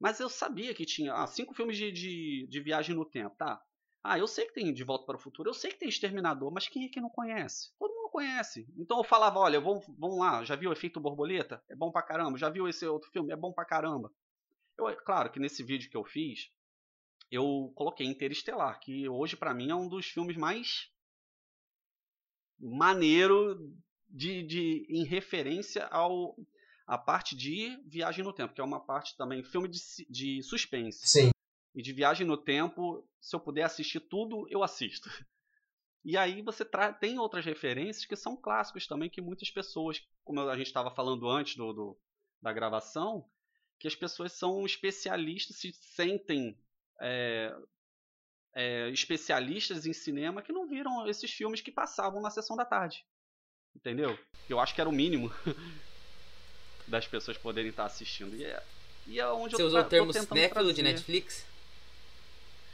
mas 0.01 0.19
eu 0.19 0.27
sabia 0.27 0.73
que 0.73 0.83
tinha 0.83 1.13
ah, 1.13 1.27
cinco 1.27 1.53
filmes 1.53 1.77
de, 1.77 1.91
de, 1.91 2.47
de 2.49 2.59
viagem 2.59 2.95
no 2.95 3.05
tempo, 3.05 3.35
tá? 3.35 3.61
Ah, 4.03 4.17
eu 4.17 4.27
sei 4.27 4.47
que 4.47 4.53
tem 4.53 4.73
De 4.73 4.83
Volta 4.83 5.05
para 5.05 5.15
o 5.15 5.19
Futuro, 5.19 5.47
eu 5.47 5.53
sei 5.53 5.69
que 5.69 5.77
tem 5.77 5.87
Exterminador, 5.87 6.51
mas 6.51 6.67
quem 6.67 6.85
é 6.85 6.89
que 6.89 6.99
não 6.99 7.07
conhece? 7.07 7.71
Todo 7.77 7.93
mundo 7.93 8.09
conhece. 8.09 8.67
Então 8.75 8.97
eu 8.97 9.03
falava, 9.03 9.37
olha, 9.37 9.61
vamos, 9.61 9.85
vamos 9.99 10.17
lá, 10.17 10.43
já 10.43 10.55
viu 10.55 10.71
o 10.71 10.73
Efeito 10.73 10.99
Borboleta? 10.99 11.63
É 11.69 11.75
bom 11.75 11.91
pra 11.91 12.01
caramba. 12.01 12.35
Já 12.35 12.49
viu 12.49 12.67
esse 12.67 12.83
outro 12.87 13.11
filme? 13.11 13.31
É 13.31 13.35
bom 13.35 13.53
pra 13.53 13.63
caramba. 13.63 14.11
Eu, 14.75 14.89
é 14.89 14.95
claro 14.95 15.31
que 15.31 15.39
nesse 15.39 15.61
vídeo 15.61 15.87
que 15.87 15.95
eu 15.95 16.03
fiz, 16.03 16.51
eu 17.29 17.71
coloquei 17.75 18.07
Interestelar, 18.07 18.79
que 18.79 19.07
hoje 19.07 19.37
para 19.37 19.53
mim 19.53 19.69
é 19.69 19.75
um 19.75 19.87
dos 19.87 20.07
filmes 20.07 20.35
mais 20.35 20.91
maneiro 22.59 23.71
de, 24.09 24.41
de 24.41 24.87
em 24.89 25.05
referência 25.05 25.85
ao 25.85 26.35
a 26.91 26.97
parte 26.97 27.37
de 27.37 27.81
viagem 27.85 28.21
no 28.21 28.33
tempo, 28.33 28.53
que 28.53 28.59
é 28.59 28.63
uma 28.63 28.81
parte 28.81 29.15
também 29.15 29.41
filme 29.41 29.69
de, 29.69 29.79
de 30.09 30.43
suspense. 30.43 31.07
Sim. 31.07 31.31
E 31.73 31.81
de 31.81 31.93
viagem 31.93 32.27
no 32.27 32.35
tempo, 32.35 33.07
se 33.21 33.33
eu 33.33 33.39
puder 33.39 33.63
assistir 33.63 34.01
tudo, 34.01 34.45
eu 34.49 34.61
assisto. 34.61 35.09
E 36.03 36.17
aí 36.17 36.41
você 36.41 36.65
tem 36.99 37.19
outras 37.19 37.45
referências 37.45 38.07
que 38.07 38.15
são 38.15 38.35
clássicos 38.35 38.87
também, 38.87 39.07
que 39.07 39.21
muitas 39.21 39.51
pessoas, 39.51 40.03
como 40.23 40.39
a 40.49 40.57
gente 40.57 40.65
estava 40.65 40.89
falando 40.89 41.29
antes 41.29 41.55
do, 41.55 41.71
do, 41.71 41.99
da 42.41 42.51
gravação, 42.51 43.29
que 43.77 43.87
as 43.87 43.93
pessoas 43.93 44.31
são 44.31 44.65
especialistas, 44.65 45.57
se 45.57 45.71
sentem 45.73 46.57
é, 46.99 47.55
é, 48.55 48.89
especialistas 48.89 49.85
em 49.85 49.93
cinema 49.93 50.41
que 50.41 50.51
não 50.51 50.67
viram 50.67 51.07
esses 51.07 51.31
filmes 51.31 51.61
que 51.61 51.71
passavam 51.71 52.19
na 52.19 52.31
sessão 52.31 52.57
da 52.57 52.65
tarde. 52.65 53.05
Entendeu? 53.75 54.17
Eu 54.49 54.59
acho 54.59 54.73
que 54.73 54.81
era 54.81 54.89
o 54.89 54.93
mínimo 54.93 55.31
das 56.87 57.07
pessoas 57.07 57.37
poderem 57.37 57.69
estar 57.69 57.85
assistindo. 57.85 58.35
E 58.35 58.43
é, 58.43 58.63
e 59.07 59.19
é 59.19 59.27
onde 59.27 59.55
Você 59.55 59.61
eu 59.61 59.67
usou 59.67 59.81
o 59.81 59.83
termo 59.83 60.13
cinéfilo 60.13 60.73
de 60.73 60.81
Netflix? 60.81 61.45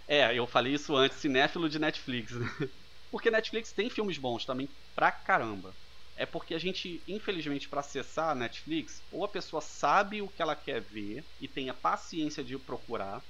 É, 0.08 0.34
eu 0.34 0.47
falei 0.47 0.74
isso 0.74 0.95
antes, 0.95 1.18
cinéfilo 1.18 1.70
de 1.70 1.80
Netflix. 1.80 2.32
Né? 2.32 2.49
Porque 3.12 3.32
Netflix 3.32 3.72
tem 3.72 3.89
filmes 3.89 4.18
bons 4.18 4.45
também 4.45 4.70
pra 4.95 5.12
caramba. 5.12 5.74
É 6.20 6.26
porque 6.26 6.55
a 6.55 6.60
gente, 6.60 6.99
infelizmente, 7.08 7.70
para 7.70 7.82
acessar 7.82 8.32
a 8.32 8.36
Netflix, 8.36 9.03
ou 9.12 9.24
a 9.24 9.28
pessoa 9.28 9.62
sabe 9.62 10.20
o 10.20 10.28
que 10.28 10.41
ela 10.41 10.55
quer 10.55 10.82
ver 10.82 11.24
e 11.39 11.47
tem 11.47 11.70
a 11.70 11.76
paciência 11.76 12.43
de 12.43 12.58
procurar, 12.58 13.22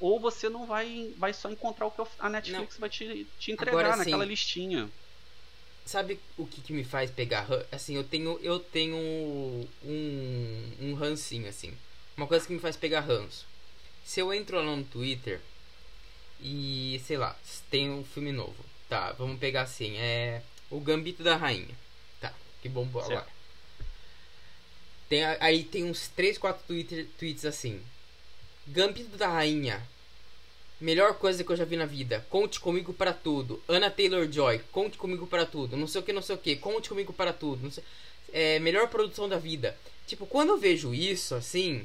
ou 0.00 0.18
você 0.18 0.48
não 0.48 0.66
vai, 0.66 1.14
vai 1.16 1.32
só 1.32 1.48
encontrar 1.48 1.86
o 1.86 1.90
que 1.92 2.02
a 2.18 2.28
Netflix 2.28 2.74
não. 2.74 2.80
vai 2.80 2.90
te, 2.90 3.26
te 3.38 3.52
entregar 3.52 3.78
Agora, 3.78 3.96
naquela 3.96 4.24
assim, 4.24 4.30
listinha. 4.30 4.90
Sabe 5.88 6.20
o 6.36 6.46
que, 6.46 6.60
que 6.60 6.74
me 6.74 6.84
faz 6.84 7.10
pegar? 7.10 7.46
Assim, 7.72 7.96
eu 7.96 8.04
tenho, 8.04 8.38
eu 8.42 8.60
tenho 8.60 8.94
um, 8.94 10.72
um 10.82 10.92
rancinho, 10.92 11.48
assim. 11.48 11.72
Uma 12.14 12.26
coisa 12.26 12.46
que 12.46 12.52
me 12.52 12.58
faz 12.58 12.76
pegar 12.76 13.00
ranço. 13.00 13.46
Se 14.04 14.20
eu 14.20 14.30
entro 14.34 14.58
lá 14.58 14.76
no 14.76 14.84
Twitter 14.84 15.40
e, 16.42 17.00
sei 17.06 17.16
lá, 17.16 17.34
tem 17.70 17.88
um 17.90 18.04
filme 18.04 18.32
novo. 18.32 18.62
Tá, 18.86 19.12
vamos 19.12 19.38
pegar 19.40 19.62
assim, 19.62 19.96
é 19.96 20.42
o 20.70 20.78
Gambito 20.78 21.22
da 21.22 21.36
Rainha. 21.36 21.74
Tá, 22.20 22.34
que 22.60 22.68
bom 22.68 22.86
agora. 22.86 23.26
Tem, 25.08 25.24
aí 25.24 25.64
tem 25.64 25.84
uns 25.84 26.08
3, 26.08 26.36
4 26.36 26.66
Twitter, 26.66 27.06
tweets 27.18 27.46
assim. 27.46 27.82
Gambito 28.66 29.16
da 29.16 29.28
Rainha. 29.28 29.82
Melhor 30.80 31.14
coisa 31.14 31.42
que 31.42 31.50
eu 31.50 31.56
já 31.56 31.64
vi 31.64 31.76
na 31.76 31.86
vida. 31.86 32.24
Conte 32.30 32.60
comigo 32.60 32.92
para 32.92 33.12
tudo. 33.12 33.60
Anna 33.68 33.90
Taylor 33.90 34.30
Joy. 34.30 34.60
Conte 34.70 34.96
comigo 34.96 35.26
para 35.26 35.44
tudo. 35.44 35.76
Não 35.76 35.88
sei 35.88 36.00
o 36.00 36.04
que, 36.04 36.12
não 36.12 36.22
sei 36.22 36.36
o 36.36 36.38
que. 36.38 36.56
Conte 36.56 36.88
comigo 36.88 37.12
para 37.12 37.32
tudo. 37.32 37.70
Sei... 37.70 37.82
É, 38.32 38.58
melhor 38.60 38.88
produção 38.88 39.28
da 39.28 39.38
vida. 39.38 39.76
Tipo, 40.06 40.24
quando 40.26 40.50
eu 40.50 40.58
vejo 40.58 40.94
isso, 40.94 41.34
assim, 41.34 41.84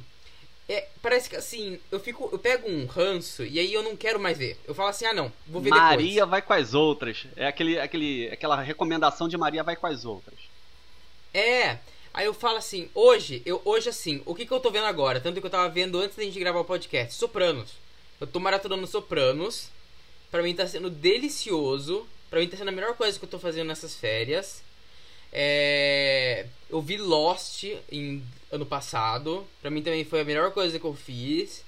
é, 0.69 0.87
parece 1.01 1.29
que 1.29 1.35
assim, 1.35 1.79
eu 1.91 1.99
fico. 1.99 2.29
Eu 2.31 2.39
pego 2.39 2.69
um 2.69 2.85
ranço 2.85 3.43
e 3.43 3.59
aí 3.59 3.73
eu 3.73 3.83
não 3.83 3.97
quero 3.97 4.19
mais 4.19 4.37
ver. 4.37 4.57
Eu 4.65 4.73
falo 4.73 4.89
assim, 4.89 5.05
ah 5.05 5.13
não, 5.13 5.31
vou 5.45 5.61
ver 5.61 5.69
Maria 5.69 5.89
depois. 5.89 6.05
Maria 6.05 6.25
vai 6.25 6.41
com 6.41 6.53
as 6.53 6.73
outras. 6.73 7.25
É 7.35 7.47
aquele, 7.47 7.79
aquele, 7.79 8.29
aquela 8.31 8.61
recomendação 8.61 9.27
de 9.27 9.37
Maria 9.37 9.63
vai 9.63 9.75
com 9.75 9.87
as 9.87 10.05
outras. 10.05 10.39
É. 11.33 11.79
Aí 12.13 12.25
eu 12.25 12.33
falo 12.33 12.57
assim, 12.57 12.89
hoje, 12.93 13.41
eu 13.43 13.59
hoje 13.65 13.89
assim, 13.89 14.21
o 14.25 14.35
que, 14.35 14.45
que 14.45 14.51
eu 14.51 14.59
tô 14.59 14.69
vendo 14.69 14.85
agora? 14.85 15.19
Tanto 15.19 15.41
que 15.41 15.47
eu 15.47 15.51
tava 15.51 15.67
vendo 15.67 15.99
antes 15.99 16.15
da 16.15 16.23
gente 16.23 16.39
gravar 16.39 16.59
o 16.59 16.65
podcast, 16.65 17.15
Sopranos. 17.15 17.71
Eu 18.23 18.27
tô 18.27 18.39
maratonando 18.39 18.87
Sopranos. 18.87 19.67
Pra 20.31 20.41
mim 20.41 20.55
tá 20.55 20.65
sendo 20.65 20.89
delicioso. 20.89 22.07
Pra 22.29 22.39
mim 22.39 22.47
tá 22.47 22.55
sendo 22.55 22.69
a 22.69 22.71
melhor 22.71 22.95
coisa 22.95 23.19
que 23.19 23.25
eu 23.25 23.29
tô 23.29 23.37
fazendo 23.37 23.67
nessas 23.67 23.95
férias. 23.95 24.63
É... 25.29 26.45
Eu 26.69 26.81
vi 26.81 26.95
Lost 26.95 27.65
em 27.91 28.23
ano 28.49 28.65
passado. 28.65 29.45
Pra 29.61 29.69
mim 29.69 29.81
também 29.81 30.05
foi 30.05 30.21
a 30.21 30.23
melhor 30.23 30.51
coisa 30.51 30.79
que 30.79 30.85
eu 30.85 30.93
fiz. 30.93 31.65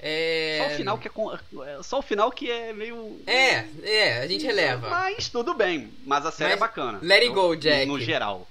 É... 0.00 0.58
Só 0.58 0.74
o 0.74 0.76
final 0.76 0.98
que 0.98 1.06
é, 1.06 1.10
com... 1.12 1.30
só 1.84 1.98
o 2.00 2.02
final 2.02 2.32
que 2.32 2.50
é 2.50 2.72
meio 2.72 3.20
é 3.24 3.64
é 3.84 4.18
a 4.22 4.26
gente 4.26 4.44
releva 4.44 4.90
mas 4.90 5.28
tudo 5.28 5.54
bem 5.54 5.92
mas 6.04 6.26
a 6.26 6.32
série 6.32 6.54
é 6.54 6.56
mas, 6.56 6.68
é 6.68 6.68
bacana 6.68 6.98
let 7.00 7.22
it 7.22 7.32
go 7.32 7.54
Jack 7.54 7.86
no, 7.86 7.92
no 7.92 8.00
geral 8.00 8.48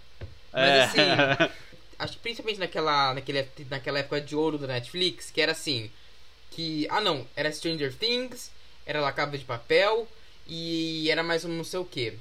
mas 0.54 0.64
é. 0.64 0.84
assim 0.84 1.52
acho 2.00 2.14
que 2.14 2.20
principalmente 2.20 2.58
naquela 2.58 3.14
naquele, 3.14 3.46
naquela 3.70 4.00
época 4.00 4.22
de 4.22 4.34
ouro 4.34 4.58
da 4.58 4.68
Netflix 4.68 5.30
que 5.30 5.42
era 5.42 5.52
assim 5.52 5.92
que 6.52 6.88
ah 6.90 7.02
não 7.02 7.26
era 7.36 7.52
Stranger 7.52 7.94
Things 7.94 8.52
era 8.86 9.02
La 9.02 9.12
Casa 9.12 9.38
de 9.38 9.46
Papel 9.46 10.08
e 10.48 11.10
era 11.10 11.24
mais 11.24 11.44
um 11.44 11.50
não 11.50 11.64
sei 11.64 11.80
o 11.80 11.86
que 11.86 12.14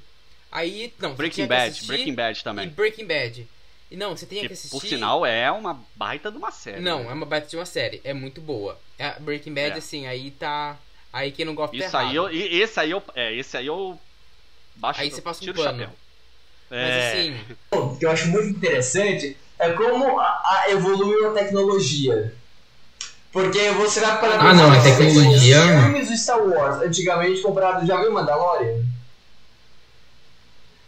aí 0.51 0.93
não 0.99 1.13
Breaking 1.13 1.47
Bad 1.47 1.85
Breaking 1.85 2.15
Bad 2.15 2.43
também 2.43 2.69
Breaking 2.69 3.05
Bad 3.05 3.47
e 3.91 3.97
não, 3.97 4.15
você 4.15 4.25
tem 4.25 4.39
que, 4.39 4.47
que 4.47 4.53
assistir. 4.53 4.71
Por 4.71 4.87
sinal, 4.87 5.25
é 5.25 5.51
uma 5.51 5.77
baita 5.97 6.31
de 6.31 6.37
uma 6.37 6.49
série. 6.49 6.79
Não, 6.79 7.03
né? 7.03 7.09
é 7.09 7.13
uma 7.13 7.25
baita 7.25 7.47
de 7.47 7.57
uma 7.57 7.65
série. 7.65 7.99
É 8.05 8.13
muito 8.13 8.39
boa. 8.39 8.79
A 8.97 9.19
Breaking 9.19 9.53
Bad, 9.53 9.75
é. 9.75 9.77
assim, 9.77 10.07
aí 10.07 10.31
tá. 10.31 10.77
Aí 11.11 11.29
quem 11.29 11.43
não 11.43 11.53
gosta 11.53 11.75
Isso 11.75 11.97
aí 11.97 12.15
eu. 12.15 12.29
Esse 12.29 12.79
aí 12.79 12.91
eu. 12.91 13.03
É, 13.13 13.35
esse 13.35 13.57
aí 13.57 13.67
eu. 13.67 13.99
Baixo, 14.77 15.01
aí 15.01 15.11
você 15.11 15.21
passa 15.21 15.43
um 15.43 15.53
pano. 15.53 15.91
Mas 16.69 16.79
é... 16.79 17.11
assim. 17.11 17.37
O 17.75 17.97
que 17.97 18.05
eu 18.05 18.11
acho 18.11 18.29
muito 18.29 18.47
interessante 18.47 19.35
é 19.59 19.73
como 19.73 20.17
a, 20.17 20.41
a 20.45 20.65
evoluiu 20.69 21.29
a 21.29 21.33
tecnologia. 21.33 22.33
Porque 23.31 23.71
você 23.71 24.01
vai 24.01 24.19
para 24.19 24.35
Ah, 24.35 24.53
não, 24.53 24.71
a 24.71 24.81
tecnologia. 24.81 25.63
Os 25.63 25.83
filmes 25.83 26.09
do 26.09 26.17
Star 26.17 26.43
Wars, 26.43 26.81
antigamente 26.81 27.41
comprado, 27.41 27.85
já 27.87 28.01
viu 28.01 28.11
Mandalorian? 28.11 28.83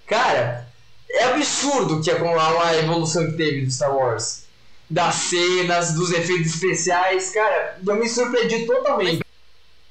Cara, 0.06 0.68
é 1.10 1.24
absurdo 1.26 2.02
que 2.02 2.12
é 2.12 2.16
a 2.16 2.76
evolução 2.78 3.26
que 3.28 3.38
teve 3.38 3.66
do 3.66 3.72
Star 3.72 3.96
Wars. 3.96 4.44
Das 4.90 5.16
cenas, 5.16 5.94
dos 5.94 6.12
efeitos 6.12 6.54
especiais, 6.54 7.32
cara, 7.32 7.80
eu 7.86 7.96
me 7.96 8.08
surpreendi 8.08 8.66
totalmente. 8.66 9.20
Mas, 9.20 9.28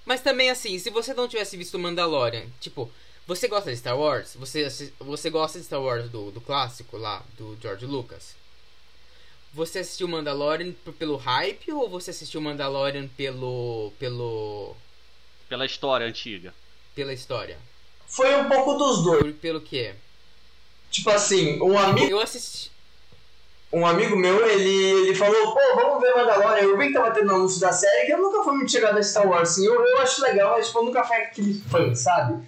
mas 0.05 0.21
também 0.21 0.51
assim, 0.51 0.79
se 0.79 0.91
você 0.91 1.15
não 1.15 1.27
tivesse 1.27 1.57
visto 1.57 1.79
Mandalorian, 1.79 2.45
tipo, 2.61 2.91
você 3.27 3.49
gosta 3.49 3.71
de 3.71 3.79
Star 3.79 3.97
Wars? 3.99 4.37
Você, 4.39 4.69
você 5.01 5.31
gosta 5.31 5.59
de 5.59 5.65
Star 5.65 5.81
Wars 5.81 6.11
do, 6.11 6.31
do 6.31 6.41
clássico 6.41 6.99
lá, 6.99 7.23
do 7.39 7.57
George 7.61 7.87
Lucas? 7.87 8.35
Você 9.55 9.81
assistiu 9.81 10.09
Mandalorian 10.09 10.73
pelo 10.99 11.17
hype 11.17 11.71
ou 11.73 11.89
você 11.89 12.11
assistiu 12.11 12.41
Mandalorian 12.41 13.07
pelo. 13.09 13.93
pelo. 13.99 14.75
Pela 15.49 15.67
história 15.67 16.07
antiga? 16.07 16.55
Pela 16.95 17.13
história. 17.13 17.59
Foi 18.07 18.35
um 18.37 18.49
pouco 18.49 18.75
dos 18.75 19.03
dois. 19.05 19.23
Por, 19.23 19.33
pelo 19.35 19.61
quê? 19.61 19.95
Tipo 20.91 21.11
assim, 21.11 21.61
um 21.61 21.79
amigo. 21.79 22.11
Eu 22.11 22.21
assisti. 22.21 22.73
Um 23.71 23.87
amigo 23.87 24.15
meu, 24.17 24.47
ele, 24.47 25.09
ele 25.09 25.15
falou, 25.15 25.55
pô, 25.55 25.61
vamos 25.75 26.01
ver 26.03 26.15
Mandalorian. 26.15 26.63
Eu 26.63 26.79
vi 26.79 26.89
que 26.89 26.95
tava 26.95 27.11
tendo 27.11 27.35
anúncio 27.35 27.61
da 27.61 27.73
série, 27.73 28.07
que 28.07 28.13
eu 28.13 28.21
nunca 28.21 28.43
fui 28.43 28.55
muito 28.55 28.71
chegado 28.71 28.99
a 28.99 29.03
Star 29.03 29.29
Wars, 29.29 29.51
assim. 29.51 29.67
Eu, 29.67 29.75
eu 29.75 29.99
acho 30.01 30.23
legal, 30.23 30.57
mas 30.57 30.67
tipo, 30.67 30.79
eu 30.79 30.85
nunca 30.85 31.05
fui 31.05 31.17
aquele 31.17 31.55
fã, 31.71 31.95
sabe? 31.95 32.43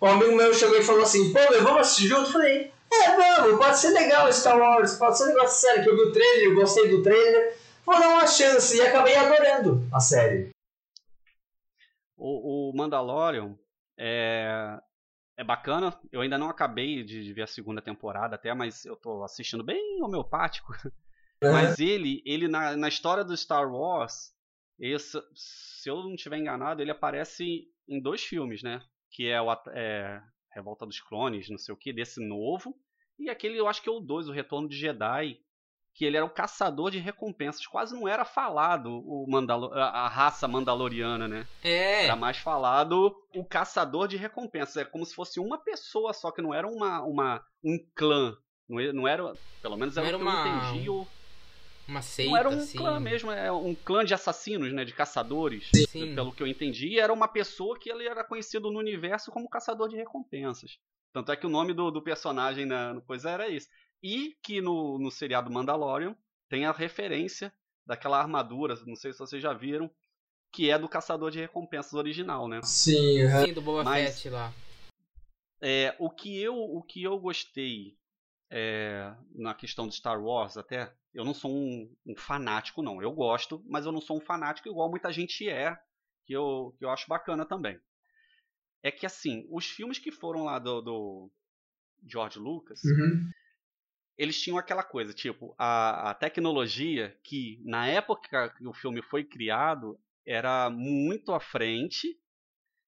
Um 0.00 0.06
amigo 0.06 0.34
meu 0.34 0.54
chegou 0.54 0.78
e 0.78 0.82
falou 0.82 1.02
assim, 1.02 1.32
pô, 1.32 1.38
meu, 1.50 1.62
vamos 1.62 1.80
assistir 1.80 2.08
junto? 2.08 2.28
Eu 2.28 2.32
falei, 2.32 2.72
é, 2.92 3.16
vamos, 3.16 3.58
pode 3.58 3.78
ser 3.78 3.90
legal 3.90 4.32
Star 4.32 4.58
Wars, 4.58 4.96
pode 4.96 5.16
ser 5.16 5.26
legal 5.26 5.44
essa 5.44 5.66
série, 5.68 5.82
que 5.82 5.90
eu 5.90 5.96
vi 5.96 6.02
o 6.02 6.12
trailer, 6.12 6.44
eu 6.44 6.54
gostei 6.54 6.88
do 6.88 7.02
trailer. 7.02 7.56
Vou 7.84 7.98
dar 7.98 8.08
uma 8.08 8.26
chance 8.26 8.76
e 8.76 8.80
acabei 8.80 9.16
adorando 9.16 9.86
a 9.92 10.00
série. 10.00 10.50
O, 12.16 12.70
o 12.70 12.76
Mandalorian, 12.76 13.56
é, 13.98 14.78
é 15.36 15.44
bacana. 15.44 15.98
Eu 16.12 16.20
ainda 16.20 16.36
não 16.36 16.48
acabei 16.50 17.02
de, 17.02 17.32
ver 17.32 17.42
a 17.42 17.46
segunda 17.46 17.80
temporada 17.80 18.34
até, 18.34 18.52
mas 18.54 18.84
eu 18.84 18.94
tô 18.94 19.24
assistindo 19.24 19.64
bem 19.64 20.02
homeopático. 20.02 20.72
É. 21.42 21.50
Mas 21.50 21.78
ele, 21.78 22.22
ele 22.26 22.48
na, 22.48 22.76
na 22.76 22.86
história 22.86 23.24
do 23.24 23.34
Star 23.34 23.66
Wars, 23.72 24.30
esse, 24.78 25.18
se 25.34 25.88
eu 25.88 25.96
não 26.02 26.14
estiver 26.14 26.36
enganado, 26.36 26.82
ele 26.82 26.90
aparece 26.90 27.66
em 27.88 27.98
dois 27.98 28.22
filmes, 28.22 28.62
né? 28.62 28.82
Que 29.10 29.28
é 29.28 29.40
o 29.40 29.50
é, 29.68 30.22
Revolta 30.52 30.84
dos 30.86 31.00
Clones, 31.00 31.48
não 31.48 31.58
sei 31.58 31.72
o 31.72 31.76
que, 31.76 31.92
desse 31.92 32.20
novo. 32.26 32.74
E 33.18 33.28
aquele, 33.30 33.58
eu 33.58 33.68
acho 33.68 33.82
que 33.82 33.88
é 33.88 33.92
o 33.92 34.00
2, 34.00 34.28
o 34.28 34.32
Retorno 34.32 34.68
de 34.68 34.76
Jedi, 34.76 35.38
que 35.94 36.04
ele 36.04 36.16
era 36.16 36.24
o 36.24 36.30
caçador 36.30 36.90
de 36.90 36.98
recompensas. 36.98 37.66
Quase 37.66 37.94
não 37.94 38.08
era 38.08 38.24
falado 38.24 38.88
o 38.90 39.26
Mandalo 39.28 39.72
a 39.74 40.08
raça 40.08 40.48
mandaloriana, 40.48 41.28
né? 41.28 41.46
É. 41.62 42.04
Era 42.04 42.16
mais 42.16 42.38
falado 42.38 43.14
o 43.34 43.44
caçador 43.44 44.08
de 44.08 44.16
recompensas. 44.16 44.76
É 44.78 44.84
como 44.84 45.04
se 45.04 45.14
fosse 45.14 45.38
uma 45.38 45.58
pessoa 45.58 46.12
só, 46.12 46.30
que 46.30 46.40
não 46.42 46.54
era 46.54 46.66
uma, 46.66 47.02
uma, 47.02 47.44
um 47.62 47.78
clã, 47.94 48.34
Não, 48.68 48.80
não 48.92 49.08
era, 49.08 49.36
pelo 49.60 49.76
menos 49.76 49.96
era, 49.96 50.06
era 50.08 50.16
o 50.16 50.20
que 50.20 50.26
uma- 50.26 50.46
eu 50.46 50.56
entendi. 50.70 50.88
O, 51.90 51.92
Uma 51.92 52.02
seita, 52.02 52.30
não 52.30 52.36
era 52.38 52.48
um 52.48 52.58
assim. 52.58 52.78
clã 52.78 53.00
mesmo, 53.00 53.30
é 53.32 53.50
um 53.50 53.74
clã 53.74 54.04
de 54.04 54.14
assassinos, 54.14 54.72
né? 54.72 54.84
De 54.84 54.92
caçadores. 54.92 55.68
Sim. 55.88 56.14
Pelo 56.14 56.32
que 56.32 56.42
eu 56.42 56.46
entendi, 56.46 56.98
era 57.00 57.12
uma 57.12 57.26
pessoa 57.26 57.76
que 57.78 57.90
ele 57.90 58.06
era 58.06 58.22
conhecido 58.24 58.70
no 58.70 58.78
universo 58.78 59.30
como 59.32 59.48
caçador 59.48 59.88
de 59.88 59.96
recompensas. 59.96 60.78
Tanto 61.12 61.32
é 61.32 61.36
que 61.36 61.46
o 61.46 61.50
nome 61.50 61.74
do, 61.74 61.90
do 61.90 62.00
personagem 62.00 62.64
na 62.64 62.94
no 62.94 63.02
coisa 63.02 63.30
era 63.30 63.48
esse. 63.50 63.68
E 64.02 64.36
que 64.42 64.60
no, 64.60 64.98
no 64.98 65.10
seriado 65.10 65.50
Mandalorian 65.50 66.16
tem 66.48 66.64
a 66.64 66.72
referência 66.72 67.52
daquela 67.84 68.18
armadura, 68.20 68.74
não 68.86 68.94
sei 68.94 69.12
se 69.12 69.18
vocês 69.18 69.42
já 69.42 69.52
viram, 69.52 69.90
que 70.52 70.70
é 70.70 70.78
do 70.78 70.88
caçador 70.88 71.30
de 71.30 71.40
recompensas 71.40 71.92
original, 71.94 72.46
né? 72.46 72.60
Sim, 72.62 73.22
aham. 73.22 73.46
Sim, 73.46 73.52
do 73.52 73.60
Boba 73.60 73.82
Mas- 73.84 74.14
Fett 74.14 74.30
lá. 74.30 74.52
É, 75.60 75.94
o, 75.98 76.08
que 76.08 76.40
eu, 76.40 76.54
o 76.56 76.82
que 76.82 77.02
eu 77.02 77.18
gostei 77.18 77.96
é, 78.50 79.14
na 79.34 79.54
questão 79.54 79.86
de 79.86 79.94
Star 79.94 80.20
Wars, 80.22 80.56
até, 80.56 80.92
eu 81.14 81.24
não 81.24 81.32
sou 81.32 81.50
um, 81.54 81.94
um 82.04 82.16
fanático, 82.16 82.82
não. 82.82 83.00
Eu 83.00 83.12
gosto, 83.12 83.62
mas 83.66 83.86
eu 83.86 83.92
não 83.92 84.00
sou 84.00 84.16
um 84.16 84.20
fanático 84.20 84.68
igual 84.68 84.90
muita 84.90 85.12
gente 85.12 85.48
é, 85.48 85.78
que 86.26 86.32
eu, 86.32 86.74
que 86.78 86.84
eu 86.84 86.90
acho 86.90 87.08
bacana 87.08 87.46
também. 87.46 87.80
É 88.82 88.90
que, 88.90 89.06
assim, 89.06 89.46
os 89.50 89.66
filmes 89.66 89.98
que 89.98 90.10
foram 90.10 90.44
lá 90.44 90.58
do, 90.58 90.80
do 90.80 91.30
George 92.06 92.38
Lucas, 92.38 92.82
Uhum. 92.82 93.30
eles 94.18 94.40
tinham 94.40 94.58
aquela 94.58 94.82
coisa, 94.82 95.12
tipo, 95.12 95.54
a, 95.58 96.10
a 96.10 96.14
tecnologia 96.14 97.16
que, 97.22 97.60
na 97.64 97.86
época 97.86 98.50
que 98.50 98.66
o 98.66 98.72
filme 98.72 99.02
foi 99.02 99.22
criado, 99.22 99.98
era 100.26 100.68
muito 100.70 101.32
à 101.32 101.40
frente 101.40 102.18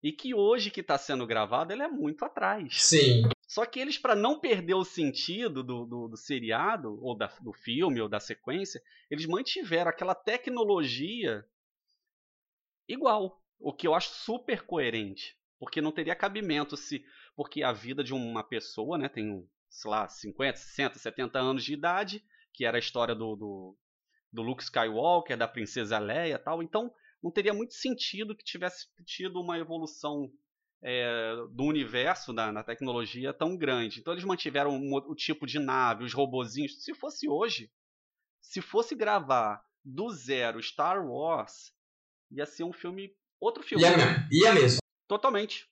e 0.03 0.13
que 0.13 0.35
hoje 0.35 0.71
que 0.71 0.81
está 0.81 0.99
sendo 0.99 1.27
gravado, 1.27 1.73
ele 1.73 1.83
é 1.83 1.89
muito 1.89 2.25
atrás. 2.25 2.83
Sim. 2.83 3.23
Só 3.53 3.67
que 3.67 3.79
eles, 3.79 3.99
para 3.99 4.17
não 4.17 4.41
perder 4.41 4.73
o 4.73 4.83
sentido 4.85 5.63
do, 5.63 5.85
do, 5.85 6.09
do 6.09 6.17
seriado, 6.17 6.99
ou 7.05 7.15
da- 7.15 7.27
do 7.43 7.53
filme, 7.53 8.01
ou 8.01 8.09
da 8.09 8.19
sequência, 8.19 8.83
eles 9.11 9.27
mantiveram 9.27 9.91
aquela 9.91 10.15
tecnologia 10.15 11.45
igual. 12.89 13.43
O 13.59 13.73
que 13.73 13.87
eu 13.87 13.95
acho 13.95 14.11
super 14.15 14.63
coerente. 14.63 15.37
Porque 15.59 15.81
não 15.81 15.93
teria 15.93 16.17
cabimento 16.17 16.77
se. 16.77 17.05
Porque 17.37 17.63
a 17.63 17.73
vida 17.73 18.03
de 18.03 18.15
uma 18.15 18.43
pessoa, 18.43 18.97
né, 18.99 19.09
tem, 19.09 19.47
sei 19.69 19.91
lá, 19.91 20.09
50, 20.09 20.57
60, 20.57 20.99
70 20.99 21.39
anos 21.39 21.63
de 21.65 21.75
idade, 21.75 22.25
que 22.55 22.65
era 22.65 22.79
a 22.79 22.81
história 22.81 23.15
do, 23.15 23.37
do, 23.37 23.77
do 24.33 24.43
Luke 24.43 24.63
Skywalker, 24.63 25.37
da 25.37 25.47
princesa 25.49 25.99
Leia 25.99 26.39
tal. 26.39 26.63
Então, 26.63 26.93
não 27.23 27.31
teria 27.31 27.55
muito 27.55 27.75
sentido 27.75 28.35
que 28.37 28.45
tivesse 28.45 28.89
tido 29.05 29.41
uma 29.41 29.59
evolução 29.59 30.33
é, 30.83 31.35
do 31.51 31.65
universo 31.65 32.33
da, 32.33 32.51
na 32.51 32.63
tecnologia 32.63 33.33
tão 33.33 33.57
grande. 33.57 34.01
Então 34.01 34.13
eles 34.13 34.25
mantiveram 34.25 34.77
o, 34.79 34.97
o 35.11 35.15
tipo 35.15 35.47
de 35.47 35.59
nave, 35.59 36.05
os 36.05 36.13
robozinhos. 36.13 36.83
Se 36.83 36.95
fosse 36.95 37.29
hoje, 37.29 37.71
se 38.41 38.61
fosse 38.61 38.95
gravar 38.95 39.65
do 39.85 40.11
zero 40.11 40.63
Star 40.63 41.07
Wars, 41.07 41.73
ia 42.31 42.47
ser 42.47 42.65
um 42.65 42.73
filme, 42.73 43.15
outro 43.41 43.63
filme. 43.63 43.85
Ia 43.85 43.97
mesmo. 43.97 44.29
Ia 44.33 44.53
mesmo. 44.55 44.79
Totalmente. 45.07 45.69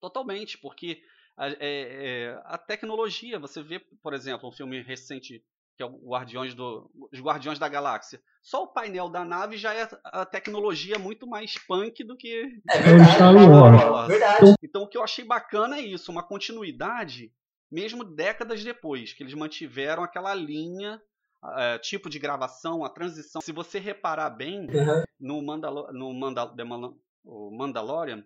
Totalmente, 0.00 0.58
porque 0.58 1.02
a, 1.36 1.48
é- 1.48 1.56
é, 1.60 2.42
a 2.44 2.58
tecnologia, 2.58 3.38
você 3.38 3.62
vê, 3.62 3.78
por 3.78 4.12
exemplo, 4.12 4.48
um 4.48 4.52
filme 4.52 4.82
recente 4.82 5.44
que 5.76 5.82
é 5.82 5.86
o 5.86 6.08
Guardiões 6.08 6.54
do, 6.54 6.90
os 7.12 7.20
Guardiões 7.20 7.58
da 7.58 7.68
Galáxia. 7.68 8.20
Só 8.42 8.62
o 8.62 8.68
painel 8.72 9.08
da 9.08 9.24
nave 9.24 9.56
já 9.56 9.74
é 9.74 9.88
a 10.04 10.24
tecnologia 10.24 10.98
muito 10.98 11.26
mais 11.26 11.56
punk 11.66 12.04
do 12.04 12.16
que 12.16 12.60
É 12.70 12.78
o 12.78 12.82
verdade. 12.82 13.14
Star 13.14 13.34
Wars. 13.34 14.08
Verdade. 14.08 14.54
então 14.62 14.82
o 14.82 14.88
que 14.88 14.96
eu 14.98 15.02
achei 15.02 15.24
bacana 15.24 15.78
é 15.78 15.80
isso, 15.82 16.12
uma 16.12 16.22
continuidade, 16.22 17.32
mesmo 17.70 18.04
décadas 18.04 18.62
depois, 18.62 19.12
que 19.12 19.22
eles 19.22 19.34
mantiveram 19.34 20.02
aquela 20.04 20.34
linha, 20.34 21.00
eh, 21.56 21.78
tipo 21.78 22.08
de 22.08 22.18
gravação, 22.18 22.84
a 22.84 22.88
transição. 22.90 23.40
Se 23.42 23.50
você 23.52 23.78
reparar 23.78 24.30
bem 24.30 24.60
Uhum. 24.70 25.04
no, 25.18 25.42
Mandalo 25.42 25.92
no 25.92 26.12
Mandal 26.14 26.54
The 26.54 26.64
Mandal- 26.64 26.96
o 27.24 27.50
Mandalorian, 27.56 28.24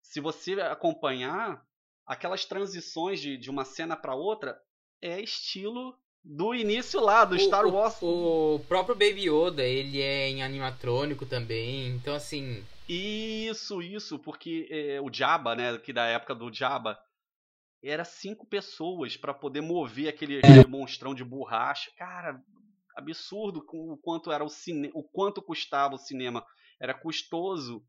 se 0.00 0.20
você 0.20 0.52
acompanhar 0.60 1.62
aquelas 2.06 2.44
transições 2.46 3.20
de, 3.20 3.36
de 3.36 3.50
uma 3.50 3.64
cena 3.64 3.96
para 3.96 4.14
outra, 4.14 4.58
é 5.02 5.20
estilo 5.20 5.98
do 6.30 6.54
início 6.54 7.00
lá, 7.00 7.24
do 7.24 7.36
O- 7.36 7.38
Star 7.38 7.64
o- 7.64 7.70
Wars. 7.70 7.96
O 8.02 8.60
próprio 8.68 8.94
Baby 8.94 9.30
Yoda, 9.30 9.62
ele 9.64 10.02
é 10.02 10.28
em 10.28 10.42
animatrônico 10.42 11.24
também. 11.24 11.88
Então, 11.88 12.14
assim. 12.14 12.62
Isso, 12.86 13.80
isso, 13.82 14.18
porque 14.18 14.66
eh, 14.70 15.00
o 15.00 15.10
Jabba, 15.12 15.54
né, 15.54 15.78
que 15.78 15.92
da 15.92 16.04
época 16.06 16.34
do 16.34 16.52
Jabba, 16.52 16.98
era 17.82 18.04
cinco 18.04 18.46
pessoas 18.46 19.16
para 19.16 19.32
poder 19.32 19.60
mover 19.62 20.08
aquele, 20.08 20.38
aquele 20.38 20.66
monstrão 20.66 21.14
de 21.14 21.24
borracha. 21.24 21.90
Cara, 21.96 22.40
absurdo 22.96 23.64
com 23.64 23.92
o 23.92 23.96
quanto 23.96 24.30
era 24.32 24.44
o 24.44 24.48
cine, 24.48 24.90
o 24.94 25.02
quanto 25.02 25.40
custava 25.40 25.94
o 25.94 25.98
cinema. 25.98 26.44
Era 26.80 26.92
custoso 26.94 27.82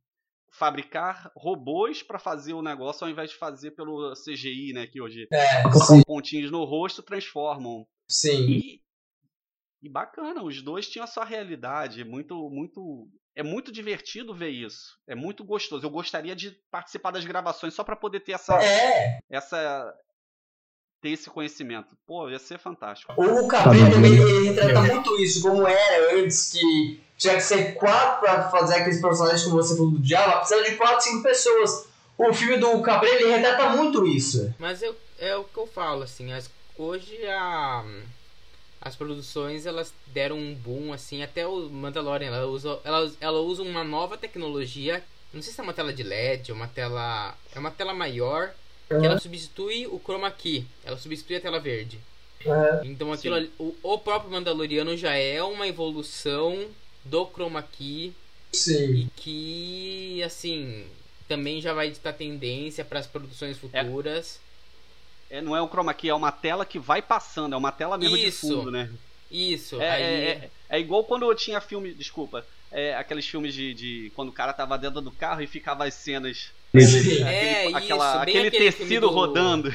fabricar 0.52 1.32
robôs 1.36 2.02
para 2.04 2.18
fazer 2.20 2.54
o 2.54 2.62
negócio 2.62 3.04
ao 3.06 3.12
invés 3.12 3.30
de 3.32 3.38
fazer 3.38 3.72
pelo 3.72 4.14
CGI, 4.16 4.74
né, 4.74 4.88
que 4.88 5.00
hoje 5.02 5.28
É, 5.32 6.04
pontinhos 6.06 6.52
no 6.52 6.64
rosto 6.64 7.04
transformam. 7.04 7.86
Sim. 8.10 8.50
E, 8.50 8.82
e 9.84 9.90
bacana, 9.90 10.44
os 10.44 10.62
dois 10.62 10.88
tinham 10.90 11.04
a 11.04 11.08
sua 11.08 11.24
realidade, 11.24 12.04
muito, 12.04 12.50
muito, 12.50 13.08
é 13.36 13.44
muito 13.44 13.72
divertido 13.72 14.34
ver 14.34 14.50
isso, 14.50 14.98
é 15.08 15.16
muito 15.16 15.44
gostoso. 15.44 15.86
Eu 15.86 15.90
gostaria 15.90 16.36
de 16.36 16.52
participar 16.72 17.12
das 17.12 17.24
gravações 17.26 17.74
só 17.74 17.84
para 17.84 17.96
poder 17.96 18.20
ter 18.22 18.34
essa, 18.34 18.62
É. 18.62 19.20
essa, 19.30 19.94
ter 21.02 21.10
esse 21.12 21.30
conhecimento. 21.30 21.96
Pô, 22.06 22.30
ia 22.30 22.40
ser 22.40 22.58
fantástico. 22.60 23.14
O 23.14 23.48
Tá 23.48 23.64
também 23.64 24.18
bom. 24.18 24.28
ele 24.28 24.50
retrata 24.50 24.82
muito 24.82 25.16
isso, 25.22 25.42
como 25.42 25.66
era 25.68 26.16
antes, 26.16 26.52
que 26.52 27.02
tinha 27.18 27.36
que 27.36 27.42
ser 27.42 27.74
quatro 27.76 28.22
pra 28.22 28.50
fazer 28.50 28.76
aqueles 28.76 29.02
personagens 29.02 29.44
como 29.44 29.56
você 29.58 29.76
falou 29.78 29.92
do 29.92 30.00
Diabo, 30.00 30.38
precisava 30.40 30.64
de 30.70 30.76
quatro, 30.76 31.02
cinco 31.04 31.24
pessoas. 31.24 31.88
O 32.18 32.34
filme 32.34 32.58
do 32.58 32.82
Cabrera 32.82 33.16
ele 33.22 33.30
retrata 33.32 33.70
muito 33.78 34.06
isso. 34.06 34.54
Mas 34.60 34.82
eu, 34.82 34.94
é 35.18 35.36
o 35.38 35.46
que 35.46 35.58
eu 35.58 35.66
falo, 35.68 36.04
assim. 36.04 36.34
As, 36.34 36.50
hoje 36.80 37.18
a. 37.28 37.86
As 38.82 38.96
produções 38.96 39.66
elas 39.66 39.94
deram 40.08 40.38
um 40.38 40.56
boom, 40.56 40.94
assim, 40.94 41.22
até 41.22 41.46
o 41.46 41.70
Mandalorian, 41.70 42.28
ela 42.28 42.46
usa, 42.46 42.80
ela, 42.86 43.12
ela 43.20 43.40
usa 43.42 43.62
uma 43.62 43.84
nova 43.84 44.18
tecnologia. 44.18 45.04
Não 45.34 45.42
sei 45.42 45.52
se 45.52 45.60
é 45.60 45.64
uma 45.64 45.74
tela 45.74 45.92
de 45.92 46.02
LED 46.02 46.52
ou 46.52 46.58
uma 46.58 46.68
tela. 46.68 47.36
É 47.54 47.60
uma 47.60 47.72
tela 47.72 47.94
maior 47.94 48.54
que 48.88 49.06
ela 49.06 49.20
substitui 49.20 49.86
o 49.86 50.00
chroma 50.00 50.32
key. 50.32 50.66
Ela 50.86 50.98
substitui 50.98 51.36
a 51.36 51.42
tela 51.42 51.60
verde. 51.60 52.00
Então 52.86 53.12
aquilo 53.12 53.36
ali, 53.36 53.52
o, 53.60 53.76
o 53.84 53.98
próprio 53.98 54.32
Mandaloriano 54.32 54.96
já 54.96 55.14
é 55.14 55.44
uma 55.44 55.68
evolução 55.68 56.68
do 57.04 57.26
chroma 57.26 57.62
key 57.62 58.14
Sim. 58.54 58.94
e 58.94 59.08
que 59.16 60.24
assim 60.24 60.86
também 61.28 61.62
já 61.62 61.74
vai 61.74 61.92
ditar 61.92 62.14
tendência 62.14 62.84
para 62.84 63.00
as 63.00 63.08
produções 63.08 63.58
futuras. 63.58 64.40
É, 64.46 64.49
não 65.42 65.56
é 65.56 65.62
um 65.62 65.68
chroma 65.68 65.94
key, 65.94 66.10
é 66.10 66.14
uma 66.14 66.32
tela 66.32 66.66
que 66.66 66.80
vai 66.80 67.02
passando, 67.02 67.54
é 67.54 67.58
uma 67.58 67.72
tela 67.72 67.98
mesmo 67.98 68.18
Isso. 68.18 68.48
de 68.48 68.54
fundo, 68.54 68.72
né? 68.72 68.90
Isso, 69.32 69.80
É, 69.82 69.90
aí 69.92 70.02
é, 70.04 70.30
é- 70.32 70.50
é 70.70 70.80
igual 70.80 71.04
quando 71.04 71.30
eu 71.30 71.36
tinha 71.36 71.62
filme, 71.62 71.94
desculpa, 71.94 72.44
é, 72.72 72.96
aqueles 72.96 73.28
filmes 73.28 73.54
de, 73.54 73.74
de 73.76 74.12
quando 74.16 74.30
o 74.30 74.34
cara 74.34 74.54
tava 74.54 74.78
dentro 74.78 75.02
do 75.02 75.12
carro 75.12 75.42
e 75.42 75.48
ficava 75.48 75.86
as 75.86 75.94
cenas 75.94 76.52
Sim. 76.76 77.24
É, 77.24 77.52
aquele, 77.52 77.68
isso, 77.68 77.78
aquela- 77.78 78.22
aquele 78.24 78.48
aquele 78.48 78.72
tecido 78.72 79.02
do- 79.08 79.14
rodando. 79.14 79.70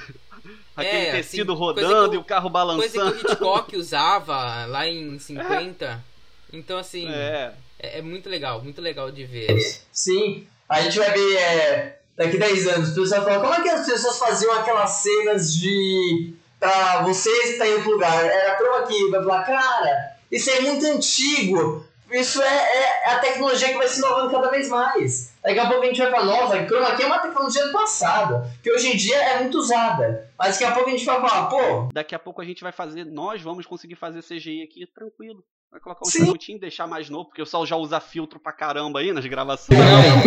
aquele 0.76 0.96
É, 1.06 1.10
assim, 1.10 1.18
tecido 1.22 1.56
coisa 1.56 1.86
rodando 1.86 2.14
e 2.14 2.18
o- 2.18 2.20
o 2.20 2.24
carro 2.24 2.50
coisa 2.50 2.52
balançando. 2.52 3.12
que 3.16 3.26
o 3.26 3.30
Hitchcock 3.30 3.76
usava 3.76 4.66
lá 4.66 4.86
em 4.88 5.18
50. 5.20 6.04
Então 6.52 6.78
assim, 6.78 7.08
é. 7.08 7.52
É, 7.78 7.98
é 7.98 8.02
muito 8.02 8.28
legal, 8.28 8.62
muito 8.62 8.80
legal 8.80 9.10
de 9.10 9.24
ver. 9.24 9.56
Sim. 9.92 10.46
A 10.68 10.80
gente 10.82 10.98
vai 10.98 11.10
ver 11.12 11.36
é, 11.36 11.98
daqui 12.16 12.38
10 12.38 12.66
anos, 12.68 12.90
o 12.90 12.94
pessoal 12.94 13.24
fala, 13.24 13.40
como 13.40 13.54
é 13.54 13.62
que 13.62 13.68
as 13.68 13.86
pessoas 13.86 14.18
faziam 14.18 14.52
aquelas 14.54 14.90
cenas 14.90 15.54
de. 15.54 16.34
pra 16.58 17.02
você 17.02 17.30
estar 17.30 17.66
em 17.66 17.74
outro 17.74 17.92
lugar? 17.92 18.24
Era 18.24 18.56
chroma 18.56 18.86
key, 18.86 19.10
vai 19.10 19.22
falar, 19.22 19.44
cara, 19.44 20.16
isso 20.30 20.50
é 20.50 20.60
muito 20.60 20.86
antigo. 20.86 21.84
Isso 22.10 22.40
é, 22.40 23.06
é 23.06 23.10
a 23.12 23.18
tecnologia 23.18 23.68
que 23.68 23.78
vai 23.78 23.88
se 23.88 23.98
inovando 23.98 24.30
cada 24.30 24.48
vez 24.48 24.68
mais. 24.68 25.34
Daqui 25.42 25.58
a 25.58 25.66
pouco 25.66 25.82
a 25.82 25.86
gente 25.86 26.00
vai 26.00 26.10
falar, 26.10 26.24
nossa, 26.24 26.66
chroma 26.66 26.94
key 26.94 27.02
é 27.02 27.06
uma 27.06 27.18
tecnologia 27.18 27.66
do 27.66 27.72
passado, 27.72 28.48
que 28.62 28.70
hoje 28.70 28.92
em 28.92 28.96
dia 28.96 29.16
é 29.16 29.40
muito 29.40 29.58
usada. 29.58 30.30
Mas 30.38 30.52
daqui 30.52 30.64
a 30.64 30.72
pouco 30.72 30.88
a 30.88 30.92
gente 30.92 31.04
vai 31.04 31.20
falar, 31.20 31.46
pô, 31.46 31.88
daqui 31.92 32.14
a 32.14 32.18
pouco 32.18 32.40
a 32.40 32.44
gente 32.44 32.62
vai 32.62 32.72
fazer, 32.72 33.04
nós 33.04 33.42
vamos 33.42 33.66
conseguir 33.66 33.96
fazer 33.96 34.22
CGI 34.22 34.62
aqui 34.62 34.86
tranquilo. 34.86 35.44
Vai 35.74 35.80
colocar 35.80 36.06
um 36.06 36.08
Sim. 36.08 36.20
charutinho, 36.20 36.56
deixar 36.56 36.86
mais 36.86 37.10
novo, 37.10 37.24
porque 37.24 37.42
o 37.42 37.44
pessoal 37.44 37.66
já 37.66 37.74
usa 37.74 37.98
filtro 37.98 38.38
pra 38.38 38.52
caramba 38.52 39.00
aí 39.00 39.12
nas 39.12 39.26
gravações. 39.26 39.76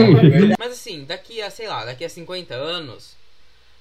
Mas 0.59 0.73
assim, 0.73 1.05
daqui 1.05 1.41
a, 1.41 1.49
sei 1.49 1.69
lá, 1.69 1.85
daqui 1.85 2.03
a 2.03 2.09
50 2.09 2.53
anos, 2.53 3.15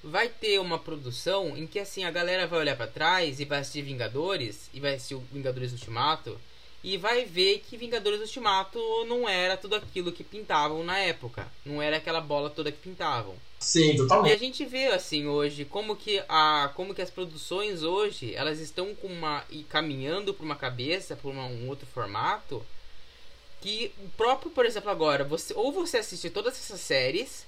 vai 0.00 0.28
ter 0.28 0.60
uma 0.60 0.78
produção 0.78 1.56
em 1.56 1.66
que 1.66 1.80
assim 1.80 2.04
a 2.04 2.10
galera 2.12 2.46
vai 2.46 2.60
olhar 2.60 2.76
pra 2.76 2.86
trás 2.86 3.40
e 3.40 3.44
vai 3.44 3.58
assistir 3.58 3.82
Vingadores 3.82 4.70
e 4.72 4.78
vai 4.78 4.94
assistir 4.94 5.16
o 5.16 5.24
Vingadores 5.32 5.72
Ultimato 5.72 6.38
e 6.84 6.96
vai 6.96 7.24
ver 7.24 7.64
que 7.68 7.76
Vingadores 7.76 8.20
Ultimato 8.20 8.78
não 9.08 9.28
era 9.28 9.56
tudo 9.56 9.74
aquilo 9.74 10.12
que 10.12 10.22
pintavam 10.22 10.84
na 10.84 10.98
época. 10.98 11.48
Não 11.64 11.82
era 11.82 11.96
aquela 11.96 12.20
bola 12.20 12.48
toda 12.48 12.70
que 12.70 12.78
pintavam. 12.78 13.34
Sim, 13.60 13.96
E 14.22 14.30
a 14.30 14.36
totalmente. 14.36 14.38
gente 14.38 14.64
vê 14.64 14.88
assim 14.88 15.26
hoje 15.26 15.64
como 15.64 15.96
que 15.96 16.22
a 16.28 16.70
como 16.74 16.94
que 16.94 17.02
as 17.02 17.10
produções 17.10 17.82
hoje, 17.82 18.34
elas 18.34 18.58
estão 18.60 18.94
com 18.94 19.06
uma 19.08 19.44
e 19.50 19.62
caminhando 19.64 20.34
para 20.34 20.44
uma 20.44 20.56
cabeça, 20.56 21.16
para 21.16 21.28
um 21.30 21.68
outro 21.68 21.86
formato 21.86 22.64
que 23.60 23.92
o 23.98 24.08
próprio, 24.10 24.50
por 24.50 24.66
exemplo, 24.66 24.90
agora, 24.90 25.24
você 25.24 25.54
ou 25.54 25.72
você 25.72 25.98
assiste 25.98 26.30
todas 26.30 26.54
essas 26.54 26.80
séries 26.80 27.46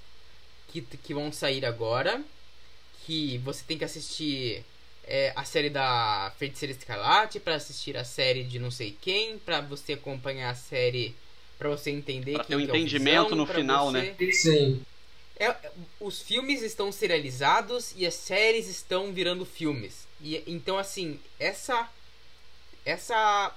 que, 0.69 0.83
que 0.83 1.15
vão 1.15 1.33
sair 1.33 1.65
agora, 1.67 2.23
que 3.07 3.39
você 3.39 3.65
tem 3.67 3.79
que 3.79 3.85
assistir 3.85 4.65
é, 5.05 5.33
a 5.37 5.45
série 5.45 5.71
da 5.71 6.33
Feiticeira 6.39 6.73
Escarlate 6.75 7.41
para 7.41 7.55
assistir 7.57 7.97
a 7.97 8.05
série 8.05 8.45
de 8.45 8.59
não 8.59 8.71
sei 8.71 8.97
quem, 9.01 9.39
para 9.39 9.61
você 9.61 9.95
acompanhar 9.95 10.51
a 10.51 10.55
série 10.55 11.15
para 11.59 11.69
você 11.71 11.91
entender 11.91 12.35
Pra 12.35 12.45
ter 12.45 12.57
um 12.57 12.61
que 12.61 12.71
é 12.71 12.75
o 12.75 12.77
entendimento 12.77 13.31
Visão, 13.31 13.39
no 13.39 13.47
final, 13.47 13.87
você- 13.93 14.03
né? 14.15 14.17
Sim. 14.33 14.81
É, 15.39 15.55
os 16.01 16.21
filmes 16.21 16.63
estão 16.63 16.91
serializados 16.91 17.93
e 17.97 18.07
as 18.07 18.15
séries 18.15 18.69
estão 18.69 19.13
virando 19.13 19.45
filmes. 19.45 20.07
E 20.21 20.43
então 20.47 20.77
assim, 20.77 21.21
essa 21.39 21.89
essa 22.85 23.55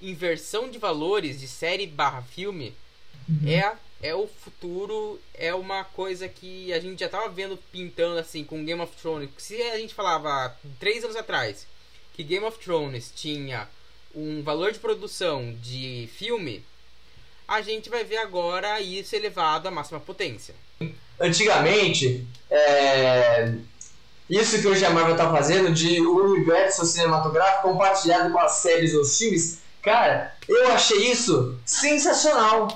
inversão 0.00 0.70
de 0.70 0.78
valores 0.78 1.40
de 1.40 1.48
série 1.48 1.86
barra 1.86 2.22
filme 2.22 2.74
é 3.46 3.76
é 4.00 4.14
o 4.14 4.28
futuro, 4.28 5.20
é 5.34 5.52
uma 5.52 5.82
coisa 5.82 6.28
que 6.28 6.72
a 6.72 6.78
gente 6.78 7.00
já 7.00 7.08
tava 7.08 7.28
vendo 7.28 7.56
pintando 7.72 8.18
assim 8.18 8.44
com 8.44 8.64
Game 8.64 8.80
of 8.80 8.94
Thrones. 8.96 9.30
Se 9.38 9.60
a 9.62 9.78
gente 9.78 9.94
falava 9.94 10.56
três 10.78 11.02
anos 11.02 11.16
atrás 11.16 11.66
que 12.14 12.22
Game 12.22 12.44
of 12.44 12.58
Thrones 12.58 13.12
tinha 13.14 13.68
um 14.14 14.42
valor 14.42 14.72
de 14.72 14.78
produção 14.78 15.52
de 15.60 16.08
filme, 16.14 16.64
a 17.46 17.60
gente 17.60 17.90
vai 17.90 18.04
ver 18.04 18.18
agora 18.18 18.80
isso 18.80 19.16
elevado 19.16 19.66
à 19.66 19.70
máxima 19.70 20.00
potência. 20.00 20.54
Antigamente, 21.20 22.26
é, 22.50 23.52
isso 24.28 24.60
que 24.60 24.68
hoje 24.68 24.84
a 24.84 24.90
Marvel 24.90 25.16
tá 25.16 25.30
fazendo, 25.30 25.72
de 25.72 26.00
o 26.00 26.32
universo 26.32 26.84
cinematográfico 26.84 27.68
compartilhado 27.68 28.32
com 28.32 28.38
as 28.38 28.52
séries 28.52 28.94
ou 28.94 29.00
os 29.00 29.16
filmes, 29.16 29.58
cara, 29.82 30.34
eu 30.48 30.68
achei 30.68 31.10
isso 31.10 31.58
sensacional. 31.64 32.68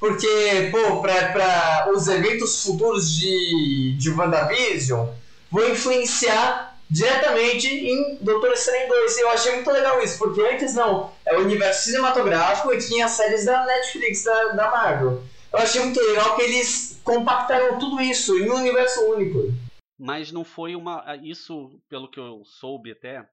Porque, 0.00 0.70
pô, 0.70 1.02
pra 1.02 1.90
os 1.92 2.06
eventos 2.06 2.62
futuros 2.62 3.12
de, 3.12 3.96
de 3.98 4.10
WandaVision 4.10 5.08
vão 5.50 5.68
influenciar 5.70 6.78
diretamente 6.88 7.66
em 7.66 8.16
Doutor 8.20 8.52
Estranho 8.52 8.88
2. 8.88 9.18
Eu 9.18 9.30
achei 9.30 9.52
muito 9.54 9.70
legal 9.70 10.00
isso, 10.00 10.18
porque 10.18 10.40
antes 10.40 10.74
não, 10.74 11.10
é 11.26 11.36
o 11.36 11.40
universo 11.40 11.86
cinematográfico 11.86 12.72
e 12.72 12.78
tinha 12.78 13.06
as 13.06 13.12
séries 13.12 13.44
da 13.44 13.64
Netflix, 13.66 14.22
da, 14.22 14.44
da 14.48 14.70
Marvel. 14.70 15.22
Eu 15.52 15.58
achei 15.58 15.80
muito 15.82 16.00
legal 16.00 16.36
que 16.36 16.42
eles 16.42 16.87
compactaram 17.08 17.78
tudo 17.78 18.00
isso 18.00 18.38
em 18.38 18.50
um 18.50 18.56
universo 18.56 19.00
único. 19.10 19.38
Mas 19.98 20.30
não 20.30 20.44
foi 20.44 20.76
uma. 20.76 21.16
Isso, 21.16 21.80
pelo 21.88 22.08
que 22.08 22.20
eu 22.20 22.44
soube 22.44 22.92
até, 22.92 23.28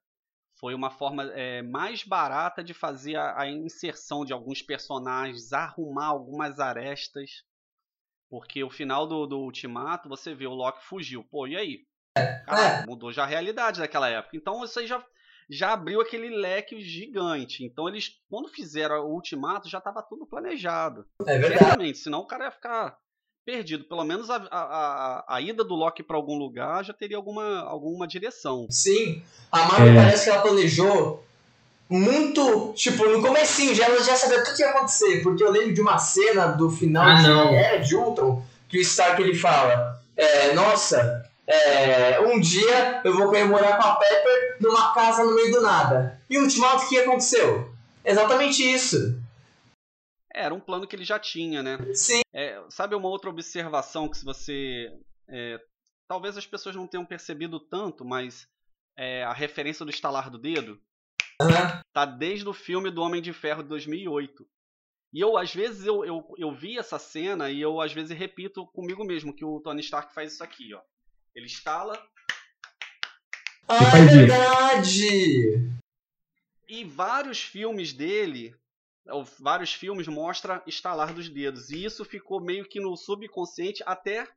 foi 0.57 0.73
uma 0.73 0.89
forma 0.89 1.23
é, 1.33 1.61
mais 1.61 2.03
barata 2.03 2.63
de 2.63 2.73
fazer 2.73 3.17
a, 3.17 3.41
a 3.41 3.49
inserção 3.49 4.23
de 4.23 4.33
alguns 4.33 4.61
personagens, 4.61 5.51
arrumar 5.51 6.07
algumas 6.07 6.59
arestas. 6.59 7.43
Porque 8.29 8.63
o 8.63 8.69
final 8.69 9.05
do, 9.05 9.27
do 9.27 9.39
Ultimato, 9.39 10.09
você 10.09 10.33
vê 10.33 10.47
o 10.47 10.53
Loki 10.53 10.83
fugiu. 10.83 11.23
Pô, 11.29 11.45
e 11.45 11.55
aí? 11.55 11.85
Cara, 12.45 12.85
mudou 12.87 13.11
já 13.11 13.23
a 13.23 13.27
realidade 13.27 13.79
daquela 13.79 14.09
época. 14.09 14.35
Então 14.35 14.63
isso 14.63 14.79
aí 14.79 14.87
já, 14.87 15.05
já 15.49 15.73
abriu 15.73 16.01
aquele 16.01 16.29
leque 16.29 16.81
gigante. 16.81 17.63
Então 17.63 17.87
eles, 17.87 18.19
quando 18.27 18.49
fizeram 18.49 19.05
o 19.05 19.13
Ultimato, 19.13 19.69
já 19.69 19.77
estava 19.77 20.01
tudo 20.01 20.25
planejado. 20.25 21.05
É 21.27 21.37
verdade. 21.37 21.59
Certamente, 21.59 21.97
senão 21.99 22.21
o 22.21 22.27
cara 22.27 22.45
ia 22.45 22.51
ficar 22.51 22.97
perdido. 23.45 23.83
Pelo 23.85 24.03
menos 24.03 24.29
a, 24.29 24.37
a, 24.51 25.35
a, 25.35 25.41
ida 25.41 25.63
do 25.63 25.75
Loki 25.75 26.01
para 26.01 26.17
algum 26.17 26.37
lugar 26.37 26.83
já 26.83 26.93
teria 26.93 27.17
alguma, 27.17 27.61
alguma 27.61 28.07
direção. 28.07 28.65
Sim, 28.69 29.21
a 29.51 29.59
Marvel 29.59 29.87
É. 29.87 29.95
parece 29.95 30.23
que 30.25 30.29
ela 30.31 30.41
planejou 30.41 31.23
muito, 31.87 32.73
tipo, 32.75 33.05
no 33.05 33.21
comecinho, 33.21 33.75
já, 33.75 33.85
ela 33.85 34.03
já 34.03 34.15
sabia 34.15 34.43
tudo 34.43 34.55
que 34.55 34.63
ia 34.63 34.69
acontecer, 34.71 35.21
porque 35.21 35.43
eu 35.43 35.51
lembro 35.51 35.73
de 35.73 35.81
uma 35.81 35.99
cena 35.99 36.47
do 36.47 36.69
final 36.71 37.07
Ah, 37.07 37.13
de 37.15 37.27
não. 37.27 37.53
Era 37.53 37.77
de 37.77 37.95
Ultron, 37.95 38.43
que 38.67 38.79
o 38.79 38.81
Stark 38.81 39.21
ele 39.21 39.35
fala, 39.35 40.01
é, 40.17 40.53
nossa, 40.53 41.23
é, 41.45 42.19
um 42.21 42.39
dia 42.39 43.01
eu 43.03 43.15
vou 43.15 43.27
comemorar 43.27 43.77
com 43.77 43.87
a 43.87 43.95
Pepper 43.95 44.57
numa 44.59 44.93
casa 44.93 45.23
no 45.23 45.35
meio 45.35 45.51
do 45.51 45.61
nada. 45.61 46.19
E 46.27 46.39
o 46.39 46.41
Ultimato, 46.41 46.85
o 46.85 46.89
que 46.89 46.97
aconteceu? 46.97 47.69
Exatamente 48.03 48.63
isso. 48.63 49.19
Era 50.35 50.53
um 50.53 50.59
plano 50.59 50.85
que 50.85 50.95
ele 50.95 51.05
já 51.05 51.17
tinha, 51.17 51.63
né? 51.63 51.77
Sim, 51.93 52.21
É, 52.33 52.61
sabe 52.69 52.93
uma 52.95 53.07
outra 53.07 53.29
observação 53.29 54.09
que 54.09 54.17
se 54.17 54.25
você. 54.25 54.87
é, 55.29 55.59
talvez 56.07 56.37
as 56.37 56.45
pessoas 56.45 56.75
não 56.75 56.87
tenham 56.87 57.05
percebido 57.05 57.59
tanto, 57.59 58.03
mas 58.03 58.47
é, 58.97 59.23
a 59.23 59.33
referência 59.33 59.85
do 59.85 59.91
estalar 59.91 60.29
do 60.29 60.37
dedo 60.37 60.79
aham, 61.41 61.81
tá 61.93 62.05
desde 62.05 62.47
o 62.47 62.53
filme 62.53 62.91
do 62.91 63.01
Homem 63.01 63.21
de 63.21 63.31
Ferro 63.33 63.63
de 63.63 63.69
2008. 63.69 64.45
E 65.13 65.21
eu, 65.21 65.37
às 65.37 65.53
vezes, 65.55 65.85
eu, 65.85 66.03
eu, 66.03 66.35
eu 66.37 66.51
vi 66.53 66.77
essa 66.77 66.99
cena 66.99 67.49
e 67.49 67.61
eu, 67.61 67.79
às 67.79 67.93
vezes, 67.93 68.17
repito 68.17 68.67
comigo 68.67 69.05
mesmo 69.05 69.33
que 69.33 69.45
o 69.45 69.61
Tony 69.61 69.79
Stark 69.79 70.13
faz 70.13 70.33
isso 70.33 70.43
aqui, 70.43 70.73
ó. 70.73 70.81
Ele 71.33 71.45
estala 71.45 71.93
Ah, 73.67 73.97
é 73.97 74.05
verdade! 74.05 75.71
e 76.67 76.83
vários 76.83 77.41
filmes 77.41 77.93
dele, 77.93 78.55
vários 79.39 79.73
filmes 79.73 80.07
mostra 80.07 80.61
estalar 80.65 81.13
dos 81.13 81.29
dedos. 81.29 81.69
E 81.69 81.83
isso 81.83 82.03
ficou 82.03 82.41
meio 82.41 82.67
que 82.67 82.79
no 82.79 82.95
subconsciente 82.95 83.83
até 83.85 84.27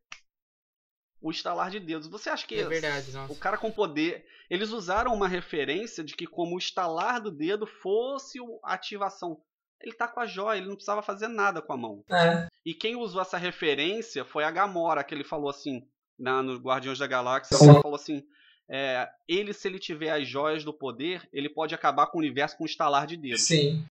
o 1.20 1.30
estalar 1.30 1.70
de 1.70 1.80
dedos. 1.80 2.08
Você 2.08 2.30
acha 2.30 2.46
que 2.46 2.56
É 2.60 2.64
verdade, 2.64 3.10
nossa. 3.12 3.32
o 3.32 3.36
cara 3.36 3.58
com 3.58 3.70
poder, 3.70 4.24
eles 4.48 4.70
usaram 4.70 5.12
uma 5.14 5.28
referência 5.28 6.04
de 6.04 6.14
que 6.14 6.26
como 6.26 6.54
o 6.54 6.58
estalar 6.58 7.20
do 7.20 7.30
dedo 7.30 7.66
fosse 7.66 8.38
a 8.62 8.74
ativação. 8.74 9.40
Ele 9.80 9.92
tá 9.92 10.08
com 10.08 10.20
a 10.20 10.26
joia, 10.26 10.58
ele 10.58 10.66
não 10.66 10.74
precisava 10.74 11.02
fazer 11.02 11.28
nada 11.28 11.62
com 11.62 11.72
a 11.72 11.76
mão. 11.76 12.04
É, 12.10 12.48
E 12.64 12.74
quem 12.74 12.96
usou 12.96 13.22
essa 13.22 13.38
referência 13.38 14.24
foi 14.24 14.42
a 14.44 14.50
Gamora, 14.50 15.04
que 15.04 15.14
ele 15.14 15.22
falou 15.24 15.48
assim, 15.48 15.86
na, 16.18 16.42
no 16.42 16.56
Guardiões 16.58 16.98
da 16.98 17.06
Galáxia, 17.06 17.56
Sim. 17.56 17.70
ele 17.70 17.80
falou 17.80 17.94
assim, 17.94 18.24
é, 18.68 19.08
ele 19.26 19.52
se 19.52 19.68
ele 19.68 19.78
tiver 19.78 20.10
as 20.10 20.26
joias 20.26 20.64
do 20.64 20.72
poder, 20.72 21.26
ele 21.32 21.48
pode 21.48 21.74
acabar 21.74 22.08
com 22.08 22.18
o 22.18 22.20
universo 22.20 22.56
com 22.56 22.64
um 22.64 22.66
estalar 22.66 23.06
de 23.06 23.16
dedo. 23.16 23.38
sim. 23.38 23.84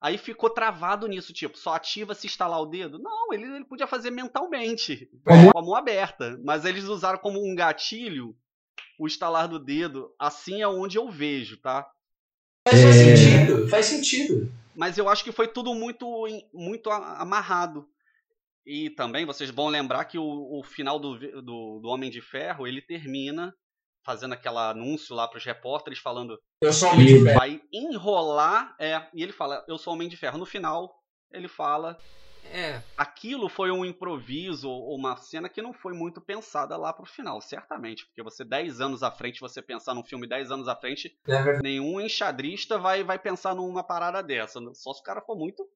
Aí 0.00 0.18
ficou 0.18 0.50
travado 0.50 1.06
nisso, 1.08 1.32
tipo, 1.32 1.56
só 1.56 1.74
ativa 1.74 2.14
se 2.14 2.26
estalar 2.26 2.60
o 2.60 2.66
dedo? 2.66 2.98
Não, 2.98 3.32
ele, 3.32 3.44
ele 3.44 3.64
podia 3.64 3.86
fazer 3.86 4.10
mentalmente, 4.10 5.10
Como- 5.24 5.52
com 5.52 5.58
a 5.58 5.62
mão 5.62 5.74
aberta. 5.74 6.38
Mas 6.44 6.64
eles 6.64 6.84
usaram 6.84 7.18
como 7.18 7.42
um 7.42 7.54
gatilho 7.54 8.36
o 8.98 9.06
estalar 9.06 9.48
do 9.48 9.58
dedo, 9.58 10.14
assim 10.18 10.62
é 10.62 10.68
onde 10.68 10.96
eu 10.98 11.10
vejo, 11.10 11.56
tá? 11.58 11.86
Mas 12.66 12.82
faz 12.82 12.96
É. 12.96 13.16
sentido, 13.16 13.68
faz 13.68 13.86
sentido. 13.86 14.52
Mas 14.74 14.98
eu 14.98 15.08
acho 15.08 15.24
que 15.24 15.32
foi 15.32 15.48
tudo 15.48 15.74
muito, 15.74 16.06
muito 16.52 16.90
amarrado. 16.90 17.88
E 18.66 18.90
também 18.90 19.24
vocês 19.24 19.50
vão 19.50 19.68
lembrar 19.68 20.04
que 20.06 20.18
o, 20.18 20.58
o 20.58 20.62
final 20.64 20.98
do, 20.98 21.18
do, 21.42 21.78
do 21.80 21.88
Homem 21.88 22.10
de 22.10 22.20
Ferro, 22.20 22.66
ele 22.66 22.82
termina 22.82 23.54
fazendo 24.06 24.32
aquele 24.34 24.56
anúncio 24.56 25.14
lá 25.16 25.26
pros 25.26 25.44
repórteres 25.44 25.98
falando 25.98 26.40
Eu 26.60 26.72
sou 26.72 26.88
homem 26.90 27.06
de 27.06 27.22
ferro. 27.24 27.38
vai 27.38 27.60
enrolar, 27.72 28.74
é, 28.78 29.04
e 29.12 29.22
ele 29.22 29.32
fala, 29.32 29.64
eu 29.68 29.76
sou 29.76 29.92
Homem 29.92 30.08
de 30.08 30.16
Ferro. 30.16 30.38
No 30.38 30.46
final, 30.46 31.02
ele 31.32 31.48
fala, 31.48 31.98
É, 32.44 32.80
aquilo 32.96 33.48
foi 33.48 33.72
um 33.72 33.84
improviso 33.84 34.70
ou 34.70 34.94
uma 34.96 35.16
cena 35.16 35.48
que 35.48 35.60
não 35.60 35.72
foi 35.72 35.92
muito 35.92 36.20
pensada 36.20 36.76
lá 36.76 36.92
pro 36.92 37.04
final, 37.04 37.40
certamente, 37.40 38.06
porque 38.06 38.22
você 38.22 38.44
10 38.44 38.80
anos 38.80 39.02
à 39.02 39.10
frente, 39.10 39.40
você 39.40 39.60
pensar 39.60 39.92
num 39.94 40.04
filme 40.04 40.28
10 40.28 40.52
anos 40.52 40.68
à 40.68 40.76
frente, 40.76 41.18
É 41.26 41.60
nenhum 41.60 42.00
enxadrista 42.00 42.78
vai, 42.78 43.02
vai 43.02 43.18
pensar 43.18 43.54
numa 43.56 43.82
parada 43.82 44.22
dessa. 44.22 44.60
Só 44.74 44.92
se 44.94 45.00
o 45.00 45.02
cara 45.04 45.20
for 45.20 45.36
muito. 45.36 45.68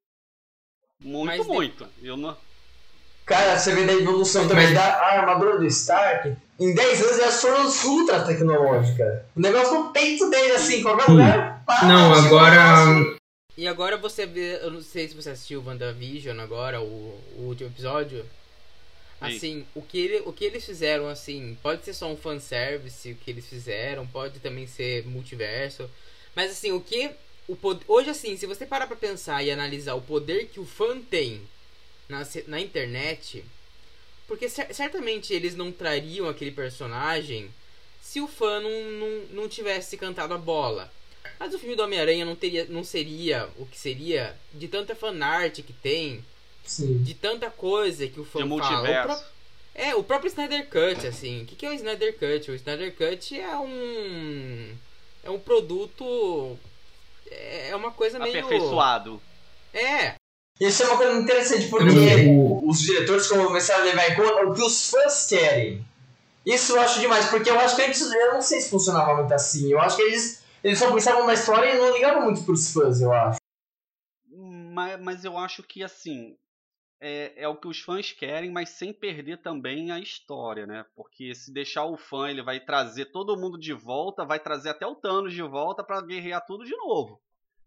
Muito, 1.00 1.26
Mas 1.26 1.42
de- 1.42 1.48
muito. 1.52 1.88
Eu 2.00 2.16
não... 2.16 2.36
Cara, 3.30 3.56
você 3.56 3.72
vê 3.72 3.84
da 3.84 3.92
evolução 3.92 4.48
também 4.48 4.74
da 4.74 4.82
armadura 4.82 5.56
do 5.56 5.64
Stark. 5.66 6.34
Em 6.58 6.74
10 6.74 7.02
anos 7.02 7.16
já 7.16 7.30
foram 7.30 7.92
ultra 7.92 8.24
tecnológica. 8.24 9.24
O 9.36 9.40
negócio 9.40 9.72
no 9.72 9.92
peito 9.92 10.28
dele, 10.28 10.54
assim, 10.54 10.82
qualquer 10.82 11.06
Sim. 11.06 11.12
lugar. 11.12 11.62
pá, 11.64 11.84
Não, 11.84 12.12
agora. 12.12 12.72
assim. 12.72 13.16
E 13.56 13.68
agora 13.68 13.96
você 13.96 14.26
vê, 14.26 14.58
eu 14.60 14.72
não 14.72 14.82
sei 14.82 15.06
se 15.06 15.14
você 15.14 15.30
assistiu 15.30 15.62
WandaVision 15.64 16.40
agora, 16.40 16.80
o, 16.80 17.20
o 17.38 17.42
último 17.42 17.70
episódio. 17.70 18.26
Assim, 19.20 19.64
o 19.76 19.82
que, 19.82 20.00
ele, 20.00 20.22
o 20.26 20.32
que 20.32 20.44
eles 20.44 20.64
fizeram, 20.64 21.08
assim, 21.08 21.56
pode 21.62 21.84
ser 21.84 21.92
só 21.94 22.10
um 22.10 22.16
fanservice, 22.16 23.12
o 23.12 23.14
que 23.14 23.30
eles 23.30 23.46
fizeram, 23.46 24.04
pode 24.08 24.40
também 24.40 24.66
ser 24.66 25.06
multiverso. 25.06 25.88
Mas 26.34 26.50
assim, 26.50 26.72
o 26.72 26.80
que. 26.80 27.12
O 27.46 27.54
pod... 27.54 27.80
Hoje, 27.86 28.10
assim, 28.10 28.36
se 28.36 28.44
você 28.46 28.66
parar 28.66 28.88
pra 28.88 28.96
pensar 28.96 29.40
e 29.44 29.52
analisar 29.52 29.94
o 29.94 30.02
poder 30.02 30.46
que 30.46 30.58
o 30.58 30.66
fã 30.66 31.00
tem 31.00 31.40
na, 32.10 32.26
na 32.46 32.60
internet. 32.60 33.44
Porque 34.26 34.48
cer- 34.48 34.72
certamente 34.74 35.32
eles 35.32 35.56
não 35.56 35.72
trariam 35.72 36.28
aquele 36.28 36.50
personagem 36.52 37.50
se 38.02 38.20
o 38.20 38.26
fã 38.28 38.60
não, 38.60 38.70
não, 38.70 39.08
não 39.42 39.48
tivesse 39.48 39.96
cantado 39.96 40.34
a 40.34 40.38
bola. 40.38 40.92
Mas 41.38 41.54
o 41.54 41.58
filme 41.58 41.74
do 41.76 41.82
Homem-Aranha 41.82 42.24
não, 42.24 42.36
teria, 42.36 42.66
não 42.68 42.84
seria 42.84 43.48
o 43.56 43.64
que 43.66 43.78
seria 43.78 44.36
de 44.52 44.68
tanta 44.68 44.94
fanart 44.94 45.60
que 45.62 45.72
tem, 45.72 46.24
Sim. 46.64 47.02
de 47.02 47.14
tanta 47.14 47.50
coisa 47.50 48.06
que 48.06 48.20
o 48.20 48.24
fã 48.24 48.42
De 48.42 48.44
fala. 48.44 48.44
O 48.44 48.48
multiverso. 48.48 49.06
pró- 49.06 49.24
É, 49.74 49.94
o 49.94 50.02
próprio 50.04 50.28
Snyder 50.28 50.66
Cut, 50.68 51.06
assim. 51.06 51.42
O 51.42 51.46
que, 51.46 51.56
que 51.56 51.66
é 51.66 51.70
o 51.70 51.74
Snyder 51.74 52.14
Cut? 52.18 52.50
O 52.50 52.54
Snyder 52.54 52.94
Cut 52.94 53.38
é 53.40 53.56
um. 53.56 54.74
É 55.24 55.30
um 55.30 55.38
produto. 55.38 56.58
É 57.30 57.74
uma 57.76 57.90
coisa 57.92 58.18
meio. 58.18 58.30
Aperfeiçoado. 58.38 59.20
É, 59.72 60.14
Isso 60.60 60.82
é 60.82 60.86
uma 60.86 60.96
coisa 60.98 61.18
interessante, 61.18 61.68
porque 61.68 61.88
O- 62.28 62.68
os 62.68 62.80
diretores 62.80 63.26
começaram 63.26 63.80
a 63.82 63.84
levar 63.86 64.10
em 64.10 64.14
conta 64.14 64.46
o 64.46 64.52
que 64.54 64.62
os 64.62 64.90
fãs 64.90 65.26
querem. 65.26 65.82
Isso 66.44 66.76
eu 66.76 66.80
acho 66.80 67.00
demais, 67.00 67.26
porque 67.30 67.48
eu 67.50 67.58
acho 67.58 67.76
que 67.76 67.82
antes, 67.82 68.00
eu 68.00 68.34
não 68.34 68.42
sei 68.42 68.60
se 68.60 68.70
funcionava 68.70 69.14
muito 69.14 69.32
assim. 69.32 69.70
Eu 69.72 69.80
acho 69.80 69.96
que 69.96 70.02
eles, 70.02 70.42
eles 70.62 70.78
só 70.78 70.92
pensavam 70.92 71.26
na 71.26 71.34
história 71.34 71.74
e 71.74 71.78
não 71.78 71.92
ligavam 71.94 72.22
muito 72.24 72.42
pros 72.44 72.72
fãs, 72.72 73.00
eu 73.00 73.12
acho. 73.12 73.38
Mas, 74.28 75.00
mas 75.00 75.24
eu 75.24 75.36
acho 75.38 75.62
que 75.62 75.82
assim. 75.82 76.36
É, 77.02 77.44
é 77.44 77.48
o 77.48 77.56
que 77.56 77.66
os 77.66 77.80
fãs 77.80 78.12
querem, 78.12 78.50
mas 78.50 78.68
sem 78.70 78.92
perder 78.92 79.38
também 79.38 79.90
a 79.90 79.98
história, 79.98 80.66
né? 80.66 80.84
Porque 80.94 81.34
se 81.34 81.50
deixar 81.50 81.86
o 81.86 81.96
fã, 81.96 82.28
ele 82.28 82.42
vai 82.42 82.60
trazer 82.60 83.06
todo 83.06 83.38
mundo 83.38 83.58
de 83.58 83.72
volta, 83.72 84.22
vai 84.26 84.38
trazer 84.38 84.68
até 84.68 84.86
o 84.86 84.94
Thanos 84.94 85.32
de 85.32 85.40
volta 85.42 85.82
pra 85.82 86.02
guerrear 86.02 86.44
tudo 86.44 86.62
de 86.62 86.76
novo. 86.76 87.18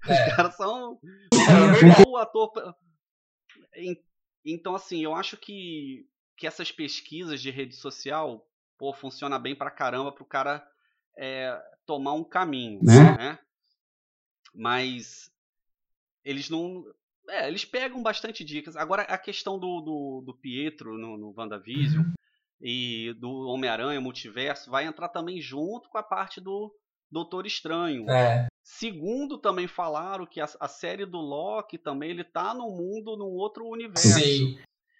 É. 0.07 0.29
Os 0.29 0.35
caras 0.35 0.55
são. 0.55 0.99
É 1.33 2.07
o 2.07 2.17
ator. 2.17 2.51
Então, 4.45 4.75
assim, 4.75 5.03
eu 5.03 5.15
acho 5.15 5.37
que, 5.37 6.05
que 6.37 6.45
essas 6.45 6.71
pesquisas 6.71 7.41
de 7.41 7.49
rede 7.49 7.75
social, 7.75 8.45
pô, 8.77 8.93
funciona 8.93 9.39
bem 9.39 9.55
pra 9.55 9.71
caramba 9.71 10.11
pro 10.11 10.25
cara 10.25 10.65
é, 11.17 11.57
tomar 11.85 12.13
um 12.13 12.23
caminho, 12.23 12.79
Né? 12.83 13.17
né? 13.17 13.39
Mas 14.53 15.31
eles 16.23 16.49
não. 16.49 16.83
É, 17.29 17.47
eles 17.47 17.63
pegam 17.63 18.03
bastante 18.03 18.43
dicas. 18.43 18.75
Agora, 18.75 19.03
a 19.03 19.17
questão 19.17 19.57
do, 19.57 19.81
do, 19.81 20.23
do 20.25 20.33
Pietro 20.37 20.97
no, 20.97 21.17
no 21.17 21.33
WandaVision 21.35 22.03
e 22.61 23.13
do 23.17 23.29
Homem-Aranha, 23.47 24.01
Multiverso, 24.01 24.69
vai 24.69 24.85
entrar 24.85 25.09
também 25.09 25.41
junto 25.41 25.89
com 25.89 25.97
a 25.97 26.03
parte 26.03 26.41
do 26.41 26.73
Doutor 27.09 27.45
Estranho. 27.45 28.09
É. 28.09 28.47
Segundo, 28.63 29.37
também 29.37 29.67
falaram 29.67 30.25
que 30.25 30.39
a, 30.39 30.47
a 30.59 30.67
série 30.67 31.05
do 31.05 31.17
Loki 31.17 31.77
também 31.77 32.11
ele 32.11 32.23
tá 32.23 32.53
no 32.53 32.69
mundo, 32.69 33.17
num 33.17 33.25
outro 33.25 33.67
universo. 33.67 34.19
Sim. 34.19 34.57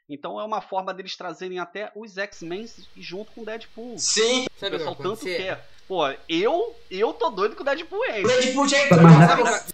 Então 0.09 0.39
é 0.39 0.43
uma 0.43 0.59
forma 0.61 0.93
deles 0.93 1.15
trazerem 1.15 1.59
até 1.59 1.89
os 1.95 2.17
X-Men 2.17 2.69
junto 2.97 3.31
com 3.31 3.41
o 3.41 3.45
Deadpool. 3.45 3.97
Sim. 3.97 4.45
O 4.61 4.65
o 4.65 4.69
pessoal 4.69 4.95
tanto 4.95 5.13
acontecer? 5.13 5.37
quer. 5.37 5.69
Pô, 5.87 6.03
eu, 6.27 6.75
eu 6.91 7.13
tô 7.13 7.29
doido 7.29 7.55
com 7.55 7.61
o 7.61 7.65
Deadpool 7.65 7.99
O 7.99 8.05
entra. 8.05 8.41
Deadpool 8.41 8.67
já 8.67 8.85
entrou. 8.85 8.99
Sabe 9.01 9.41
o 9.43 9.73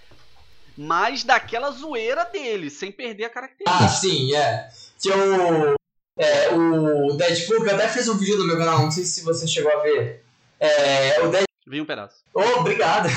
Mas 0.77 1.23
daquela 1.23 1.71
zoeira 1.71 2.25
dele, 2.25 2.69
sem 2.69 2.91
perder 2.91 3.25
a 3.25 3.29
característica. 3.29 3.85
Ah, 3.85 3.87
sim, 3.87 4.35
é. 4.35 4.69
Que 5.01 5.09
o. 5.09 5.75
É, 6.17 6.53
o 6.53 7.13
Deadpool, 7.13 7.63
que 7.63 7.69
eu 7.69 7.75
até 7.75 7.87
fiz 7.87 8.07
um 8.07 8.17
vídeo 8.17 8.37
no 8.37 8.45
meu 8.45 8.57
canal, 8.57 8.79
não 8.79 8.91
sei 8.91 9.05
se 9.05 9.23
você 9.23 9.47
chegou 9.47 9.71
a 9.71 9.81
ver. 9.81 10.23
É, 10.59 11.21
o 11.21 11.29
Deadpool. 11.29 11.48
Vi 11.69 11.79
um 11.79 11.85
pedaço. 11.85 12.15
Oh, 12.33 12.59
obrigado. 12.61 13.07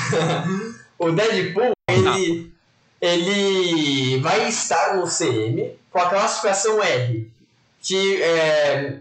o 0.99 1.11
Deadpool, 1.11 1.71
ele. 1.89 2.53
Ele 3.01 4.19
vai 4.21 4.47
estar 4.47 4.95
no 4.95 5.05
CM 5.07 5.71
com 5.91 5.99
a 5.99 6.09
classificação 6.09 6.81
R. 6.81 7.29
Que 7.81 8.21
é. 8.23 8.99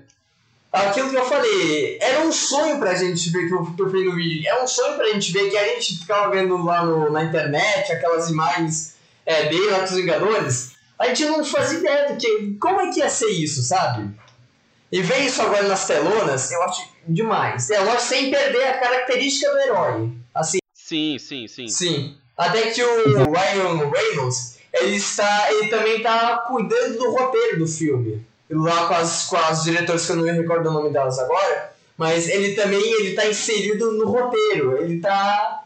Aquilo 0.72 1.10
que 1.10 1.16
eu 1.16 1.24
falei, 1.26 1.98
era 2.00 2.20
um 2.22 2.32
sonho 2.32 2.78
pra 2.78 2.94
gente 2.94 3.28
ver 3.28 3.46
que 3.46 3.52
eu, 3.54 3.64
que 3.76 3.82
eu 3.82 3.90
fiz 3.90 4.04
no 4.06 4.14
vídeo. 4.14 4.48
É 4.48 4.62
um 4.62 4.66
sonho 4.66 4.96
pra 4.96 5.06
gente 5.12 5.30
ver 5.30 5.50
que 5.50 5.56
a 5.56 5.68
gente 5.68 5.98
ficava 5.98 6.30
vendo 6.30 6.56
lá 6.64 6.82
no- 6.82 7.10
na 7.12 7.22
internet 7.24 7.92
aquelas 7.92 8.30
imagens 8.30 8.96
é, 9.26 9.50
dele 9.50 9.66
lá 9.70 9.80
dos 9.80 9.92
Vingadores. 9.92 10.72
A 10.98 11.08
gente 11.08 11.26
não 11.26 11.44
fazia 11.44 11.78
ideia 11.78 12.08
do 12.12 12.16
que. 12.16 12.56
Como 12.58 12.80
é 12.80 12.90
que 12.90 13.00
ia 13.00 13.10
ser 13.10 13.28
isso, 13.28 13.62
sabe? 13.62 14.10
E 14.90 15.02
ver 15.02 15.18
isso 15.26 15.42
agora 15.42 15.68
nas 15.68 15.86
telonas, 15.86 16.50
eu 16.50 16.62
acho 16.62 16.88
demais. 17.06 17.70
É, 17.70 17.80
lógico, 17.80 18.02
sem 18.02 18.30
perder 18.30 18.64
a 18.64 18.78
característica 18.78 19.50
do 19.50 19.58
herói. 19.58 20.12
Assim, 20.34 20.58
Sim, 20.74 21.18
sim, 21.18 21.46
sim. 21.48 21.68
sim. 21.68 22.16
Até 22.36 22.70
que 22.70 22.82
o 22.82 23.30
Ryan 23.32 23.90
Reynolds, 23.90 24.58
ele, 24.72 24.96
está, 24.96 25.52
ele 25.52 25.68
também 25.68 25.96
está 25.98 26.38
cuidando 26.48 26.98
do 26.98 27.10
roteiro 27.12 27.58
do 27.60 27.66
filme. 27.66 28.26
Lá 28.50 28.86
com 28.88 28.94
as, 28.94 29.26
com 29.26 29.36
as 29.36 29.62
diretoras, 29.62 30.04
que 30.04 30.12
eu 30.12 30.16
não 30.16 30.24
me 30.24 30.32
recordo 30.32 30.68
o 30.68 30.72
nome 30.72 30.90
delas 30.90 31.18
agora. 31.18 31.72
Mas 31.96 32.28
ele 32.28 32.54
também 32.54 32.80
ele 32.80 33.14
tá 33.14 33.26
inserido 33.26 33.92
no 33.92 34.06
roteiro. 34.10 34.76
Ele 34.78 35.00
tá. 35.00 35.64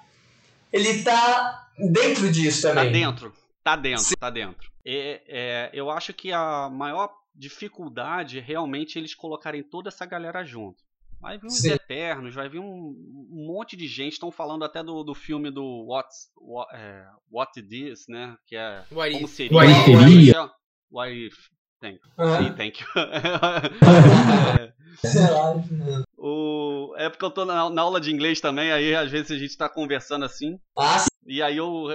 Ele 0.72 1.02
tá 1.02 1.68
dentro 1.78 2.30
disso 2.30 2.62
Tá 2.62 2.74
também. 2.74 2.92
dentro. 2.92 3.32
Tá 3.64 3.74
dentro, 3.74 4.16
tá 4.16 4.30
dentro. 4.30 4.70
É, 4.84 5.20
é, 5.26 5.70
eu 5.72 5.90
acho 5.90 6.12
que 6.12 6.32
a 6.32 6.68
maior 6.70 7.10
dificuldade 7.34 8.38
é 8.38 8.42
realmente 8.42 8.98
eles 8.98 9.14
colocarem 9.14 9.62
toda 9.62 9.88
essa 9.88 10.06
galera 10.06 10.44
junto. 10.44 10.84
Vai 11.20 11.38
vir 11.38 11.46
os 11.46 11.58
Sim. 11.58 11.72
Eternos, 11.72 12.34
vai 12.34 12.48
vir 12.48 12.60
um, 12.60 12.94
um 13.30 13.46
monte 13.46 13.76
de 13.76 13.86
gente. 13.86 14.14
Estão 14.14 14.30
falando 14.30 14.64
até 14.64 14.82
do, 14.82 15.02
do 15.02 15.14
filme 15.14 15.50
do 15.50 15.86
What's, 15.86 16.30
What, 16.36 16.74
é, 16.74 17.06
What 17.30 17.58
It 17.58 17.90
Is, 17.90 18.06
né? 18.08 18.36
Que 18.46 18.56
é 18.56 18.84
What 18.90 19.12
como 19.12 19.26
if? 19.26 19.30
seria. 19.30 19.56
What 19.56 19.72
if 19.72 19.84
seria? 19.84 20.50
What 20.90 21.12
if. 21.12 21.34
Thank 21.80 22.00
you. 22.02 22.12
Ah, 22.16 22.38
Sim, 22.38 22.52
thank 22.54 22.80
you. 22.80 22.86
É, 25.04 26.04
o, 26.16 26.94
é 26.96 27.10
porque 27.10 27.24
eu 27.24 27.30
tô 27.30 27.44
na, 27.44 27.68
na 27.68 27.82
aula 27.82 28.00
de 28.00 28.10
inglês 28.10 28.40
também, 28.40 28.72
aí 28.72 28.94
às 28.94 29.10
vezes 29.10 29.30
a 29.30 29.36
gente 29.36 29.54
tá 29.54 29.68
conversando 29.68 30.24
assim. 30.24 30.58
Ah. 30.74 31.04
E 31.26 31.42
aí 31.42 31.58
eu. 31.58 31.88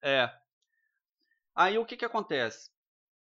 É. 0.00 0.30
Aí 1.52 1.76
o 1.76 1.84
que 1.84 1.96
que 1.96 2.04
acontece? 2.04 2.70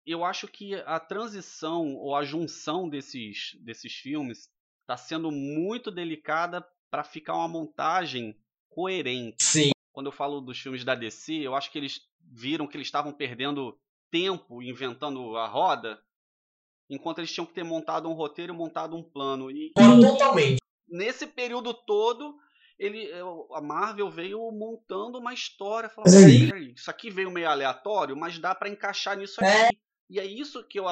Eu 0.05 0.23
acho 0.23 0.47
que 0.47 0.75
a 0.75 1.01
transição 1.01 1.95
ou 1.95 2.15
a 2.15 2.25
junção 2.25 2.89
desses, 2.89 3.57
desses 3.65 3.95
filmes 3.95 4.51
está 4.87 4.97
sendo 4.97 5.33
muito 5.33 5.91
delicada 5.91 6.65
para 6.89 7.03
ficar 7.03 7.35
uma 7.35 7.49
montagem 7.49 8.37
coerente. 8.71 9.43
sim. 9.43 9.71
Quando 9.93 10.07
eu 10.07 10.13
falo 10.13 10.41
dos 10.43 10.59
filmes 10.61 10.85
da 10.85 10.95
DC, 10.95 11.35
eu 11.37 11.55
acho 11.55 11.73
que 11.73 11.79
eles 11.79 12.03
viram 12.21 12.67
que 12.67 12.77
eles 12.77 12.87
estavam 12.87 13.13
perdendo 13.13 13.79
tempo 14.11 14.63
inventando 14.63 15.37
a 15.39 15.47
roda, 15.49 15.99
enquanto 16.89 17.19
eles 17.19 17.33
tinham 17.33 17.47
que 17.47 17.55
ter 17.55 17.65
montado 17.65 18.09
um 18.09 18.13
roteiro 18.13 18.53
e 18.53 18.57
montado 18.57 18.95
um 18.95 19.03
plano. 19.03 19.51
E 19.51 19.73
Totalmente. 19.73 20.59
nesse 20.87 21.27
período 21.27 21.73
todo, 21.73 22.37
ele, 22.79 23.05
eu- 23.07 23.49
a 23.55 23.61
Marvel 23.63 24.11
veio 24.11 24.39
montando 24.53 25.19
uma 25.19 25.33
história. 25.33 25.89
Falou, 25.89 26.11
Sim. 26.11 26.47
"Peraí, 26.47 26.73
isso 26.75 26.91
aqui 26.91 27.09
veio 27.11 27.31
meio 27.31 27.49
aleatório, 27.49 28.15
mas 28.17 28.39
dá 28.39 28.55
pra 28.55 28.69
encaixar 28.69 29.17
nisso 29.17 29.43
É. 29.43 29.65
aqui. 29.69 29.79
E 30.11 30.21
é 30.21 30.25
isso 30.27 30.63
que 30.69 30.79
eu, 30.79 30.85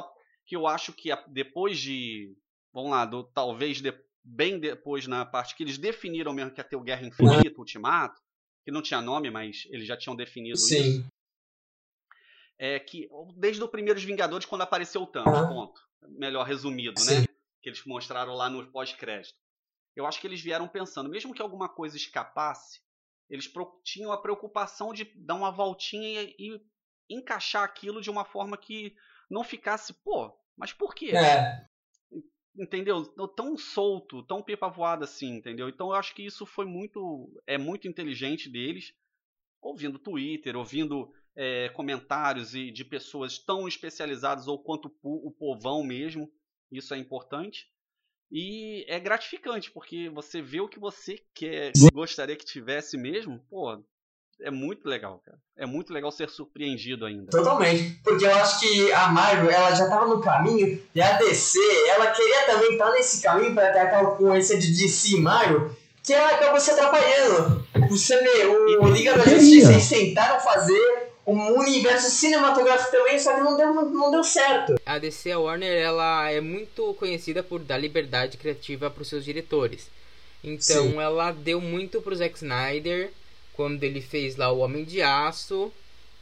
que 0.46 0.56
eu 0.56 0.66
acho 0.66 0.92
que 0.94 1.10
depois 1.28 1.78
de. 1.78 2.34
Vamos 2.74 2.90
lá, 2.90 3.06
do- 3.06 3.22
talvez 3.24 3.80
de- 3.80 3.94
bem 4.22 4.58
depois 4.58 5.06
na 5.06 5.24
parte 5.24 5.54
que 5.54 5.62
eles 5.62 5.78
definiram 5.78 6.32
mesmo 6.34 6.50
que 6.50 6.60
ia 6.60 6.64
ter 6.64 6.76
o 6.76 6.82
Guerra 6.82 7.06
Infinita, 7.06 7.58
Ultimato, 7.58 8.20
que 8.64 8.70
não 8.72 8.82
tinha 8.82 9.00
nome, 9.00 9.30
mas 9.30 9.62
eles 9.70 9.86
já 9.86 9.96
tinham 9.96 10.16
definido 10.16 10.56
isso 10.56 10.66
Sim. 10.68 11.06
é 12.58 12.78
que 12.80 13.08
desde 13.36 13.62
o 13.62 13.68
primeiros 13.68 14.02
Vingadores 14.02 14.46
quando 14.46 14.62
apareceu 14.62 15.02
o 15.02 15.06
Thanos, 15.06 15.48
ponto. 15.48 15.80
Melhor 16.08 16.44
resumido, 16.46 16.98
Sim. 17.00 17.20
né? 17.20 17.26
Que 17.62 17.70
eles 17.70 17.84
mostraram 17.86 18.34
lá 18.34 18.50
no 18.50 18.66
pós-crédito. 18.70 19.34
Eu 19.96 20.06
acho 20.06 20.20
que 20.20 20.26
eles 20.26 20.40
vieram 20.40 20.66
pensando, 20.68 21.08
mesmo 21.08 21.32
que 21.32 21.40
alguma 21.40 21.68
coisa 21.68 21.96
escapasse, 21.96 22.80
eles 23.30 23.50
tinham 23.84 24.12
a 24.12 24.20
preocupação 24.20 24.92
de 24.92 25.04
dar 25.16 25.34
uma 25.34 25.50
voltinha 25.50 26.22
e, 26.22 26.34
e 26.38 26.60
encaixar 27.08 27.62
aquilo 27.62 28.00
de 28.02 28.10
uma 28.10 28.24
forma 28.24 28.56
que 28.56 28.94
não 29.30 29.42
ficasse, 29.44 29.94
pô, 30.02 30.36
mas 30.56 30.72
por 30.72 30.94
quê? 30.94 31.12
É. 31.16 31.66
entendeu? 32.56 33.04
Tão 33.36 33.56
solto, 33.56 34.22
tão 34.24 34.42
pipa 34.42 34.68
voada 34.68 35.04
assim, 35.04 35.36
entendeu? 35.36 35.68
Então 35.68 35.88
eu 35.88 35.94
acho 35.94 36.14
que 36.14 36.24
isso 36.24 36.46
foi 36.46 36.64
muito, 36.66 37.30
é 37.46 37.58
muito 37.58 37.88
inteligente 37.88 38.48
deles, 38.50 38.94
ouvindo 39.60 39.98
Twitter, 39.98 40.56
ouvindo 40.56 41.10
é, 41.36 41.68
comentários 41.70 42.54
e 42.54 42.70
de 42.70 42.84
pessoas 42.84 43.38
tão 43.38 43.66
especializadas 43.66 44.46
ou 44.46 44.62
quanto 44.62 44.86
o 44.86 44.90
po- 44.90 45.26
o 45.26 45.32
povão 45.32 45.82
mesmo, 45.82 46.30
isso 46.70 46.94
é 46.94 46.98
importante. 46.98 47.68
E 48.30 48.84
é 48.88 48.98
gratificante, 48.98 49.70
porque 49.70 50.08
você 50.08 50.42
vê 50.42 50.60
o 50.60 50.68
que 50.68 50.78
você 50.78 51.24
quer, 51.34 51.72
gostaria 51.92 52.36
que 52.36 52.44
tivesse 52.44 52.96
mesmo, 52.96 53.38
pô, 53.48 53.82
é 54.40 54.50
muito 54.50 54.88
legal, 54.88 55.20
cara. 55.24 55.38
É 55.56 55.66
muito 55.66 55.92
legal 55.92 56.10
ser 56.10 56.28
surpreendido 56.28 57.06
ainda. 57.06 57.30
Totalmente. 57.30 58.00
Porque 58.02 58.24
eu 58.24 58.34
acho 58.34 58.60
que 58.60 58.92
a 58.92 59.08
Marvel, 59.08 59.50
ela 59.50 59.74
já 59.74 59.88
tava 59.88 60.06
no 60.06 60.20
caminho, 60.20 60.82
e 60.94 61.00
a 61.00 61.12
DC, 61.12 61.58
ela 61.88 62.08
queria 62.08 62.46
também 62.46 62.72
estar 62.72 62.90
nesse 62.90 63.22
caminho 63.22 63.54
para 63.54 63.72
ter 63.72 63.78
aquela 63.78 64.10
concorrência 64.10 64.58
de 64.58 64.74
DC 64.76 65.16
e 65.16 65.20
Marvel, 65.20 65.70
que 66.02 66.12
ela 66.12 66.30
acabou 66.30 66.60
se 66.60 66.70
atrapalhando. 66.70 67.64
Você 67.88 68.20
vê, 68.20 68.44
o 68.46 68.88
Liga 68.88 69.16
da. 69.16 69.24
Justiça, 69.24 69.72
eles 69.72 69.88
tentaram 69.88 70.40
fazer 70.40 71.14
um 71.26 71.58
universo 71.58 72.10
cinematográfico 72.10 72.90
também, 72.90 73.18
só 73.18 73.34
que 73.34 73.40
não 73.40 73.56
deu, 73.56 73.72
não, 73.72 73.88
não 73.88 74.10
deu 74.10 74.22
certo. 74.22 74.74
A 74.84 74.98
DC 74.98 75.32
a 75.32 75.38
Warner 75.38 75.80
ela 75.80 76.30
é 76.30 76.40
muito 76.40 76.92
conhecida 76.94 77.42
por 77.42 77.60
dar 77.60 77.78
liberdade 77.78 78.36
criativa 78.36 78.90
para 78.90 79.02
os 79.02 79.08
seus 79.08 79.24
diretores. 79.24 79.88
Então 80.42 80.90
Sim. 80.90 81.00
ela 81.00 81.32
deu 81.32 81.60
muito 81.60 82.02
pro 82.02 82.14
Zack 82.14 82.36
Snyder 82.36 83.10
quando 83.54 83.82
ele 83.82 84.00
fez 84.00 84.36
lá 84.36 84.50
o 84.52 84.58
Homem 84.58 84.84
de 84.84 85.00
Aço. 85.02 85.72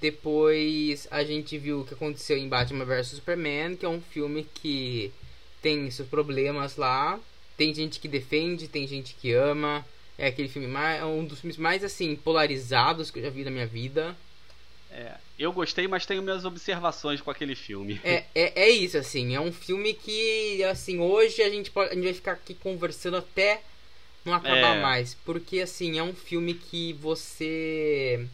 Depois 0.01 1.07
a 1.11 1.23
gente 1.23 1.57
viu 1.59 1.81
o 1.81 1.85
que 1.85 1.95
aconteceu 1.95 2.37
em 2.37 2.49
Batman 2.49 2.85
vs 2.85 3.09
Superman, 3.09 3.77
que 3.77 3.87
é 3.87 3.89
um 3.89 4.01
filme 4.01 4.47
que 4.55 5.13
tem 5.61 5.91
seus 5.91 6.09
problemas 6.09 6.77
lá. 6.77 7.19
Tem 7.57 7.73
gente 7.75 8.01
que 8.01 8.09
defende, 8.09 8.69
tem 8.69 8.87
gente 8.87 9.15
que 9.15 9.33
ama. 9.33 9.85
É 10.19 10.27
aquele 10.27 10.49
filme 10.49 10.69
mais, 10.69 11.01
é 11.01 11.05
um 11.05 11.25
dos 11.25 11.41
filmes 11.41 11.57
mais 11.57 11.85
assim 11.85 12.15
polarizados 12.17 13.11
que 13.11 13.19
eu 13.19 13.23
já 13.23 13.31
vi 13.31 13.45
na 13.45 13.51
minha 13.51 13.67
vida. 13.67 14.17
É, 14.91 15.15
eu 15.39 15.53
gostei, 15.53 15.89
mas 15.89 16.05
tenho 16.05 16.23
minhas 16.23 16.45
observações 16.45 17.21
com 17.21 17.31
aquele 17.31 17.55
filme. 17.55 18.01
É, 18.05 18.25
é, 18.35 18.63
é 18.65 18.71
isso, 18.71 18.99
assim, 18.99 19.35
é 19.35 19.41
um 19.41 19.53
filme 19.53 19.95
que, 19.95 20.63
assim, 20.65 20.99
hoje 20.99 21.43
a 21.43 21.49
gente, 21.49 21.71
pode, 21.71 21.91
a 21.91 21.95
gente 21.95 22.05
vai 22.05 22.13
ficar 22.13 22.33
aqui 22.33 22.55
conversando 22.55 23.17
até 23.17 23.63
não 24.25 24.35
acabar 24.35 24.77
É. 24.77 24.81
mais. 24.83 25.15
Porque, 25.25 25.61
assim, 25.61 25.99
é 25.99 26.03
um 26.03 26.15
filme 26.15 26.55
que 26.55 26.93
você. 26.95 28.27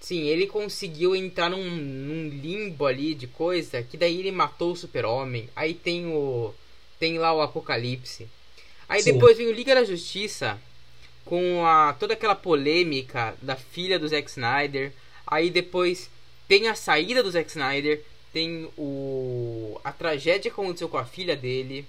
Sim, 0.00 0.22
ele 0.22 0.46
conseguiu 0.48 1.14
entrar 1.14 1.48
num, 1.48 1.64
num 1.64 2.28
limbo 2.28 2.86
ali 2.86 3.14
de 3.14 3.26
coisa 3.28 3.82
que 3.82 3.96
daí 3.96 4.18
ele 4.18 4.32
matou 4.32 4.72
o 4.72 4.76
super-homem. 4.76 5.48
Aí 5.54 5.74
tem 5.74 6.06
o. 6.06 6.52
Tem 6.98 7.18
lá 7.18 7.32
o 7.32 7.40
Apocalipse. 7.40 8.28
Aí 8.88 9.02
Sim. 9.02 9.14
depois 9.14 9.36
vem 9.38 9.46
o 9.46 9.52
Liga 9.52 9.74
da 9.74 9.84
Justiça 9.84 10.58
com 11.24 11.64
a, 11.64 11.92
toda 11.94 12.14
aquela 12.14 12.34
polêmica 12.34 13.34
da 13.40 13.56
filha 13.56 13.98
do 13.98 14.08
Zack 14.08 14.28
Snyder. 14.28 14.92
Aí 15.26 15.50
depois 15.50 16.10
tem 16.48 16.68
a 16.68 16.74
saída 16.74 17.22
do 17.22 17.30
Zack 17.30 17.48
Snyder. 17.48 18.02
Tem 18.32 18.68
o. 18.76 19.80
a 19.84 19.92
tragédia 19.92 20.50
que 20.50 20.60
aconteceu 20.60 20.88
com 20.88 20.98
a 20.98 21.04
filha 21.04 21.36
dele. 21.36 21.86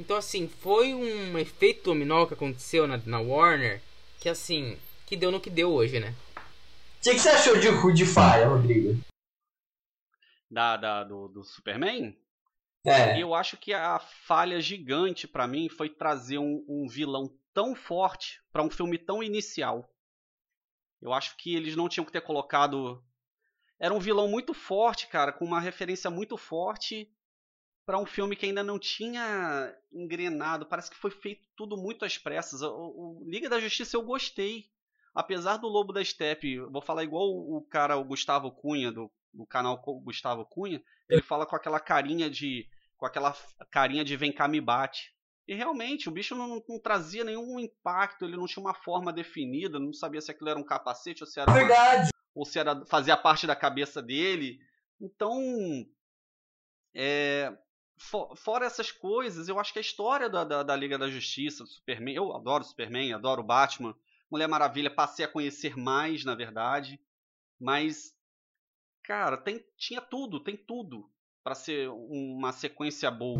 Então, 0.00 0.16
assim, 0.16 0.48
foi 0.48 0.94
um 0.94 1.38
efeito 1.38 1.84
dominó 1.84 2.24
que 2.24 2.32
aconteceu 2.32 2.86
na, 2.86 2.96
na 2.96 3.20
Warner. 3.20 3.82
Que, 4.18 4.30
assim, 4.30 4.78
que 5.06 5.14
deu 5.14 5.30
no 5.30 5.38
que 5.40 5.50
deu 5.50 5.70
hoje, 5.70 6.00
né? 6.00 6.14
O 6.36 7.02
que, 7.02 7.10
que 7.12 7.18
você 7.18 7.28
achou 7.28 7.58
de 7.60 8.06
Fire, 8.06 8.44
Rodrigo? 8.48 8.98
Da, 10.50 10.76
da- 10.78 11.04
do, 11.04 11.28
do 11.28 11.44
Superman, 11.44 12.16
É. 12.84 13.22
eu 13.22 13.34
acho 13.34 13.56
que 13.58 13.72
a 13.74 13.98
falha 13.98 14.58
gigante 14.60 15.28
pra 15.28 15.46
mim 15.46 15.68
foi 15.68 15.88
trazer 15.90 16.38
um, 16.38 16.64
um 16.66 16.88
vilão 16.88 17.30
tão 17.52 17.74
forte 17.74 18.40
pra 18.50 18.62
um 18.62 18.70
filme 18.70 18.96
tão 18.98 19.22
inicial. 19.22 19.86
Eu 21.00 21.12
acho 21.12 21.36
que 21.36 21.54
eles 21.54 21.76
não 21.76 21.88
tinham 21.88 22.04
que 22.06 22.12
ter 22.12 22.20
colocado. 22.22 23.02
Era 23.78 23.92
um 23.94 23.98
vilão 24.00 24.28
muito 24.28 24.52
forte, 24.54 25.06
cara, 25.08 25.30
com 25.32 25.44
uma 25.44 25.60
referência 25.60 26.10
muito 26.10 26.36
forte 26.38 27.10
pra 27.90 27.98
um 27.98 28.06
filme 28.06 28.36
que 28.36 28.46
ainda 28.46 28.62
não 28.62 28.78
tinha 28.78 29.74
engrenado. 29.92 30.64
Parece 30.64 30.88
que 30.88 30.96
foi 30.96 31.10
feito 31.10 31.42
tudo 31.56 31.76
muito 31.76 32.04
às 32.04 32.16
pressas. 32.16 32.62
O, 32.62 32.68
o 32.70 33.24
Liga 33.28 33.48
da 33.48 33.58
Justiça 33.58 33.96
eu 33.96 34.02
gostei. 34.02 34.66
Apesar 35.12 35.56
do 35.56 35.66
Lobo 35.66 35.92
da 35.92 36.04
Steppe, 36.04 36.60
vou 36.70 36.80
falar 36.80 37.02
igual 37.02 37.26
o, 37.28 37.60
cara, 37.68 37.96
o 37.96 38.04
Gustavo 38.04 38.52
Cunha, 38.52 38.92
do, 38.92 39.10
do 39.34 39.44
canal 39.44 39.76
Gustavo 40.04 40.46
Cunha, 40.46 40.80
ele 41.08 41.20
fala 41.20 41.44
com 41.44 41.56
aquela 41.56 41.80
carinha 41.80 42.30
de. 42.30 42.64
com 42.96 43.06
aquela 43.06 43.36
carinha 43.72 44.04
de 44.04 44.16
vem 44.16 44.32
cá 44.32 44.46
me 44.46 44.60
bate. 44.60 45.12
E 45.48 45.54
realmente, 45.56 46.08
o 46.08 46.12
bicho 46.12 46.36
não, 46.36 46.62
não 46.68 46.78
trazia 46.78 47.24
nenhum 47.24 47.58
impacto, 47.58 48.24
ele 48.24 48.36
não 48.36 48.46
tinha 48.46 48.62
uma 48.64 48.72
forma 48.72 49.12
definida, 49.12 49.80
não 49.80 49.92
sabia 49.92 50.20
se 50.20 50.30
aquilo 50.30 50.50
era 50.50 50.60
um 50.60 50.64
capacete 50.64 51.24
ou 51.24 51.26
se 51.26 51.40
era, 51.40 51.50
uma- 51.50 51.58
Verdade. 51.58 52.10
ou 52.32 52.44
se 52.44 52.56
era 52.56 52.86
fazia 52.86 53.16
parte 53.16 53.48
da 53.48 53.56
cabeça 53.56 54.00
dele. 54.00 54.60
Então, 55.00 55.36
é, 56.94 57.52
fo- 58.00 58.34
fora 58.34 58.66
essas 58.66 58.90
coisas, 58.90 59.48
eu 59.48 59.58
acho 59.60 59.72
que 59.72 59.78
a 59.78 59.82
história 59.82 60.28
da, 60.28 60.42
da, 60.42 60.62
da 60.62 60.74
Liga 60.76 60.98
da 60.98 61.08
Justiça, 61.08 61.62
do 61.64 61.70
Superman, 61.70 62.14
eu 62.14 62.34
adoro 62.34 62.64
o 62.64 62.66
Superman, 62.66 63.12
adoro 63.12 63.42
o 63.42 63.46
Batman, 63.46 63.94
Mulher 64.30 64.48
Maravilha, 64.48 64.90
passei 64.94 65.24
a 65.24 65.28
conhecer 65.28 65.76
mais, 65.76 66.24
na 66.24 66.34
verdade, 66.34 67.00
mas, 67.60 68.14
cara, 69.04 69.36
tem, 69.36 69.64
tinha 69.76 70.00
tudo, 70.00 70.40
tem 70.42 70.56
tudo 70.56 71.10
pra 71.44 71.54
ser 71.54 71.88
uma 71.90 72.52
sequência 72.52 73.10
boa. 73.10 73.38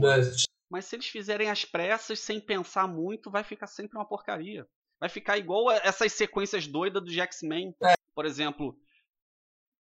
Mas 0.69 0.85
se 0.85 0.97
eles 0.97 1.07
fizerem 1.07 1.51
as 1.51 1.65
pressas 1.65 2.21
sem 2.21 2.41
pensar 2.41 2.87
muito, 2.87 3.31
vai 3.31 3.43
ficar 3.43 3.67
sempre 3.67 3.99
uma 3.99 4.07
porcaria. 4.07 4.69
Vai 5.01 5.09
ficar 5.09 5.37
igual 5.39 5.69
a 5.69 5.77
essas 5.77 6.13
sequências 6.13 6.67
doidas 6.67 7.03
do 7.03 7.11
X-Men. 7.11 7.75
Por 8.15 8.25
exemplo, 8.27 8.79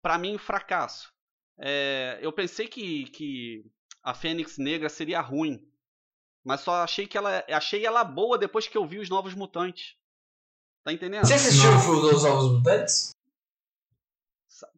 pra 0.02 0.18
mim, 0.18 0.36
fracasso. 0.38 1.12
É, 1.58 2.18
eu 2.22 2.32
pensei 2.32 2.66
que, 2.66 3.04
que 3.10 3.64
a 4.02 4.14
Fênix 4.14 4.58
Negra 4.58 4.88
seria 4.88 5.20
ruim. 5.20 5.66
Mas 6.44 6.60
só 6.62 6.82
achei 6.82 7.06
que 7.06 7.18
ela. 7.18 7.44
Achei 7.50 7.84
ela 7.84 8.02
boa 8.02 8.38
depois 8.38 8.66
que 8.66 8.76
eu 8.78 8.86
vi 8.86 8.98
os 8.98 9.08
Novos 9.10 9.34
Mutantes. 9.34 9.94
Tá 10.84 10.92
entendendo? 10.92 11.26
Você 11.26 11.34
assistiu 11.34 11.70
o 11.76 11.80
filme 11.80 12.00
dos 12.10 12.24
Novos 12.24 12.52
Mutantes? 12.52 13.10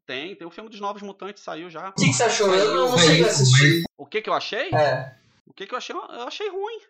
Tem, 0.05 0.35
tem 0.37 0.47
o 0.47 0.51
filme 0.51 0.68
dos 0.68 0.81
Novos 0.81 1.03
Mutantes, 1.03 1.43
saiu 1.43 1.70
já. 1.70 1.89
O 1.91 1.93
que, 1.93 2.07
que 2.07 2.12
você 2.12 2.25
achou? 2.25 2.53
Eu 2.55 2.75
não, 2.75 2.87
não 2.87 2.93
Mas- 2.93 3.01
cheguei 3.03 3.25
a 3.25 3.29
assistir. 3.29 3.83
O 3.97 4.07
que 4.07 4.20
que 4.23 4.29
eu 4.29 4.35
achei? 4.35 4.68
É. 4.75 5.18
O 5.47 5.53
que 5.55 5.66
que 5.66 5.75
eu 5.75 5.79
achei? 5.79 5.95
Eu 5.95 6.27
achei 6.27 6.49
ruim. 6.49 6.81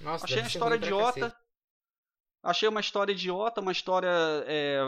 Nossa, 0.00 0.24
Achei 0.24 0.36
deve 0.36 0.48
a 0.48 0.50
ser 0.50 0.56
história 0.58 0.76
idiota. 0.76 1.36
Achei 2.42 2.68
uma 2.68 2.80
história 2.80 3.12
idiota, 3.12 3.60
uma 3.60 3.72
história. 3.72 4.08
é, 4.46 4.78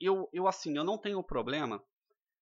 Eu, 0.00 0.28
eu, 0.32 0.46
assim, 0.48 0.76
eu 0.76 0.84
não 0.84 0.98
tenho 0.98 1.22
problema 1.22 1.82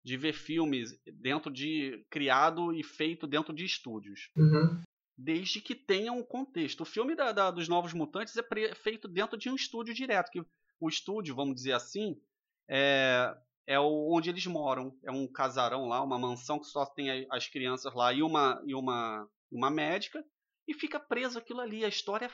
de 0.06 0.16
ver 0.18 0.34
filmes 0.34 0.92
dentro 1.20 1.52
de. 1.52 2.06
criado 2.12 2.72
e 2.72 2.84
feito 2.84 3.26
dentro 3.26 3.52
de 3.54 3.66
estúdios. 3.66 4.30
Uhum. 4.38 4.82
Desde 5.18 5.60
que 5.60 5.74
tenha 5.74 6.12
um 6.14 6.22
contexto. 6.24 6.82
O 6.82 6.86
filme 6.86 7.16
da- 7.16 7.32
da- 7.32 7.50
dos 7.50 7.68
Novos 7.68 7.92
Mutantes 7.94 8.38
é 8.38 8.44
pre- 8.44 8.76
feito 8.76 9.08
dentro 9.08 9.36
de 9.38 9.50
um 9.50 9.56
estúdio 9.56 9.94
direto. 9.96 10.30
Que 10.30 10.42
o 10.80 10.88
estúdio, 10.90 11.34
vamos 11.34 11.56
dizer 11.56 11.72
assim, 11.74 12.22
é, 12.70 13.36
é 13.66 13.80
o, 13.80 14.14
onde 14.14 14.30
eles 14.30 14.46
moram. 14.46 14.96
É 15.04 15.12
um 15.12 15.26
casarão 15.28 15.88
lá, 15.88 16.02
uma 16.04 16.20
mansão 16.20 16.60
que 16.60 16.68
só 16.68 16.86
tem 16.86 17.26
as 17.32 17.48
crianças 17.48 17.94
lá 17.96 18.14
e 18.14 18.22
uma, 18.22 18.62
e 18.66 18.76
uma, 18.76 19.28
uma 19.52 19.72
médica. 19.72 20.24
E 20.68 20.74
fica 20.74 21.00
preso 21.00 21.40
aquilo 21.40 21.62
ali. 21.62 21.84
A 21.84 21.88
história 21.88 22.30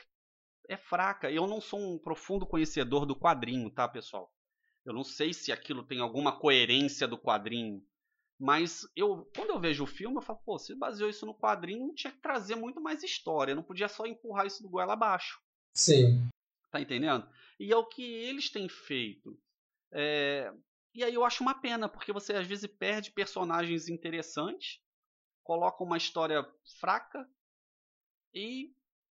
é 0.68 0.76
fraca. 0.76 1.30
Eu 1.30 1.46
não 1.46 1.60
sou 1.60 1.78
um 1.80 1.98
profundo 1.98 2.44
conhecedor 2.46 3.06
do 3.06 3.16
quadrinho, 3.16 3.70
tá, 3.70 3.88
pessoal? 3.88 4.30
Eu 4.84 4.92
não 4.92 5.04
sei 5.04 5.32
se 5.32 5.52
aquilo 5.52 5.84
tem 5.84 6.00
alguma 6.00 6.38
coerência 6.38 7.06
do 7.06 7.18
quadrinho. 7.18 7.84
Mas 8.38 8.82
eu, 8.96 9.30
quando 9.36 9.50
eu 9.50 9.60
vejo 9.60 9.84
o 9.84 9.86
filme, 9.86 10.16
eu 10.16 10.22
falo, 10.22 10.40
pô, 10.44 10.58
se 10.58 10.74
baseou 10.74 11.08
isso 11.08 11.24
no 11.24 11.34
quadrinho, 11.34 11.94
tinha 11.94 12.12
que 12.12 12.20
trazer 12.20 12.56
muito 12.56 12.80
mais 12.80 13.02
história. 13.02 13.54
Não 13.54 13.62
podia 13.62 13.88
só 13.88 14.04
empurrar 14.04 14.46
isso 14.46 14.62
do 14.62 14.68
goela 14.68 14.94
abaixo. 14.94 15.40
Sim. 15.72 16.28
Tá 16.70 16.80
entendendo? 16.80 17.28
E 17.60 17.72
é 17.72 17.76
o 17.76 17.86
que 17.86 18.02
eles 18.02 18.50
têm 18.50 18.68
feito. 18.68 19.38
É, 19.92 20.52
E 20.94 21.04
aí 21.04 21.14
eu 21.14 21.24
acho 21.24 21.42
uma 21.42 21.54
pena, 21.54 21.88
porque 21.88 22.12
você 22.12 22.34
às 22.34 22.46
vezes 22.46 22.66
perde 22.66 23.12
personagens 23.12 23.88
interessantes, 23.88 24.80
coloca 25.44 25.84
uma 25.84 25.96
história 25.96 26.44
fraca 26.80 27.28
e 28.34 28.74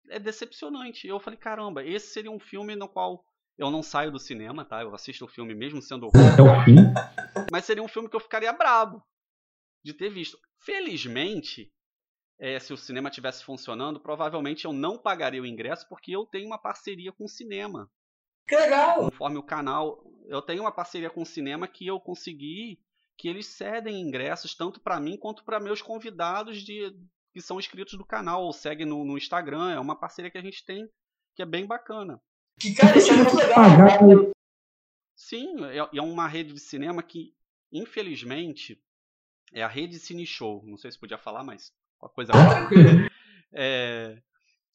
é 0.09 0.19
decepcionante. 0.19 1.05
Eu 1.05 1.19
falei, 1.19 1.37
caramba, 1.37 1.83
esse 1.83 2.07
seria 2.13 2.31
um 2.31 2.39
filme 2.39 2.75
no 2.75 2.87
qual 2.87 3.25
eu 3.57 3.71
não 3.71 3.81
saio 3.81 4.11
do 4.11 4.19
cinema, 4.19 4.63
tá? 4.65 4.81
Eu 4.81 4.93
assisto 4.93 5.25
o 5.25 5.27
filme 5.27 5.55
mesmo 5.55 5.81
sendo 5.81 6.07
ruim, 6.07 6.27
Até 6.33 6.41
o 6.41 6.63
fim. 6.63 6.75
mas 7.51 7.65
seria 7.65 7.83
um 7.83 7.87
filme 7.87 8.09
que 8.09 8.15
eu 8.15 8.19
ficaria 8.19 8.51
brabo 8.53 9.01
de 9.83 9.93
ter 9.93 10.09
visto. 10.09 10.37
Felizmente, 10.59 11.71
é, 12.39 12.59
se 12.59 12.71
o 12.73 12.77
cinema 12.77 13.09
tivesse 13.09 13.43
funcionando, 13.43 13.99
provavelmente 13.99 14.65
eu 14.65 14.73
não 14.73 14.97
pagaria 14.97 15.41
o 15.41 15.45
ingresso 15.45 15.87
porque 15.89 16.11
eu 16.15 16.25
tenho 16.25 16.45
uma 16.47 16.57
parceria 16.61 17.11
com 17.11 17.25
o 17.25 17.29
cinema 17.29 17.89
Que 18.47 18.55
legal. 18.55 18.97
conforme 19.09 19.37
o 19.37 19.43
canal. 19.43 20.03
Eu 20.27 20.41
tenho 20.41 20.61
uma 20.61 20.71
parceria 20.71 21.09
com 21.09 21.21
o 21.21 21.25
cinema 21.25 21.67
que 21.67 21.87
eu 21.87 21.99
consegui 21.99 22.79
que 23.17 23.27
eles 23.27 23.47
cedem 23.47 23.99
ingressos 24.01 24.53
tanto 24.55 24.79
para 24.79 24.99
mim 24.99 25.17
quanto 25.17 25.43
para 25.43 25.59
meus 25.59 25.81
convidados 25.81 26.61
de 26.61 26.95
que 27.33 27.41
são 27.41 27.57
inscritos 27.59 27.97
do 27.97 28.05
canal 28.05 28.43
ou 28.43 28.53
seguem 28.53 28.85
no, 28.85 29.03
no 29.03 29.17
Instagram. 29.17 29.71
É 29.73 29.79
uma 29.79 29.99
parceria 29.99 30.29
que 30.29 30.37
a 30.37 30.41
gente 30.41 30.63
tem 30.65 30.87
que 31.35 31.41
é 31.41 31.45
bem 31.45 31.65
bacana. 31.65 32.21
Que 32.59 32.73
cara, 32.73 32.97
isso 32.97 33.11
é 33.11 33.15
muito 33.17 33.35
legal. 33.35 33.55
Pagar 33.55 33.99
Sim, 35.15 35.63
é, 35.65 35.77
é 35.97 36.01
uma 36.01 36.27
rede 36.27 36.53
de 36.53 36.59
cinema 36.59 37.01
que, 37.03 37.33
infelizmente, 37.71 38.81
é 39.53 39.63
a 39.63 39.67
rede 39.67 39.99
Cine 39.99 40.25
Show. 40.25 40.63
Não 40.65 40.77
sei 40.77 40.91
se 40.91 40.99
podia 40.99 41.17
falar, 41.17 41.43
mas 41.43 41.71
uma 42.01 42.09
coisa. 42.09 42.31
É, 43.53 44.21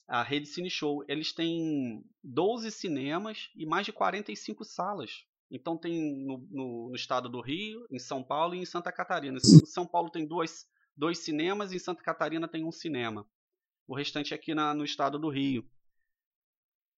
a 0.09 0.23
rede 0.23 0.47
Cine 0.47 0.71
Show. 0.71 1.05
Eles 1.09 1.33
têm 1.33 2.05
12 2.23 2.71
cinemas 2.71 3.51
e 3.55 3.67
mais 3.67 3.87
de 3.87 3.93
45 3.93 4.65
salas. 4.65 5.25
Então 5.51 5.77
tem 5.77 6.25
no, 6.25 6.39
no- 6.51 6.89
no 6.91 6.97
estado 6.97 7.29
do 7.29 7.41
Rio, 7.41 7.87
em 7.91 7.99
São 7.99 8.23
Paulo 8.23 8.55
e 8.55 8.59
em 8.59 8.65
Santa 8.65 8.91
Catarina. 8.91 9.39
Em 9.39 9.67
São 9.67 9.87
Paulo 9.87 10.11
tem 10.11 10.27
duas, 10.27 10.67
dois 10.97 11.19
cinemas 11.19 11.73
e 11.73 11.77
em 11.77 11.79
Santa 11.79 12.03
Catarina 12.03 12.49
tem 12.49 12.65
um 12.65 12.73
cinema. 12.73 13.27
O 13.87 13.95
restante 13.95 14.33
é 14.33 14.37
aqui 14.37 14.55
na- 14.55 14.73
no 14.75 14.85
estado 14.85 15.19
do 15.19 15.29
Rio. 15.29 15.69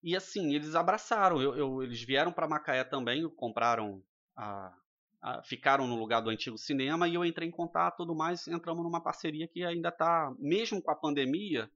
E 0.05 0.15
assim, 0.15 0.55
eles 0.55 0.75
abraçaram. 0.77 1.41
Eu- 1.43 1.57
eu- 1.57 1.83
eles 1.83 2.03
vieram 2.03 2.33
para 2.33 2.47
Macaé 2.47 2.85
também, 2.85 3.29
compraram 3.31 4.05
a, 4.37 4.73
a- 5.23 5.43
ficaram 5.43 5.87
no 5.87 5.97
lugar 5.97 6.21
do 6.21 6.31
antigo 6.31 6.59
cinema 6.59 7.09
e 7.09 7.15
eu 7.15 7.25
entrei 7.25 7.49
em 7.49 7.53
contato 7.53 7.97
tudo 7.99 8.15
mais. 8.15 8.47
Entramos 8.47 8.85
numa 8.85 9.01
parceria 9.03 9.49
que 9.49 9.65
ainda 9.65 9.89
está, 9.89 10.33
mesmo 10.39 10.83
com 10.83 10.91
a 10.91 10.97
pandemia, 10.97 11.71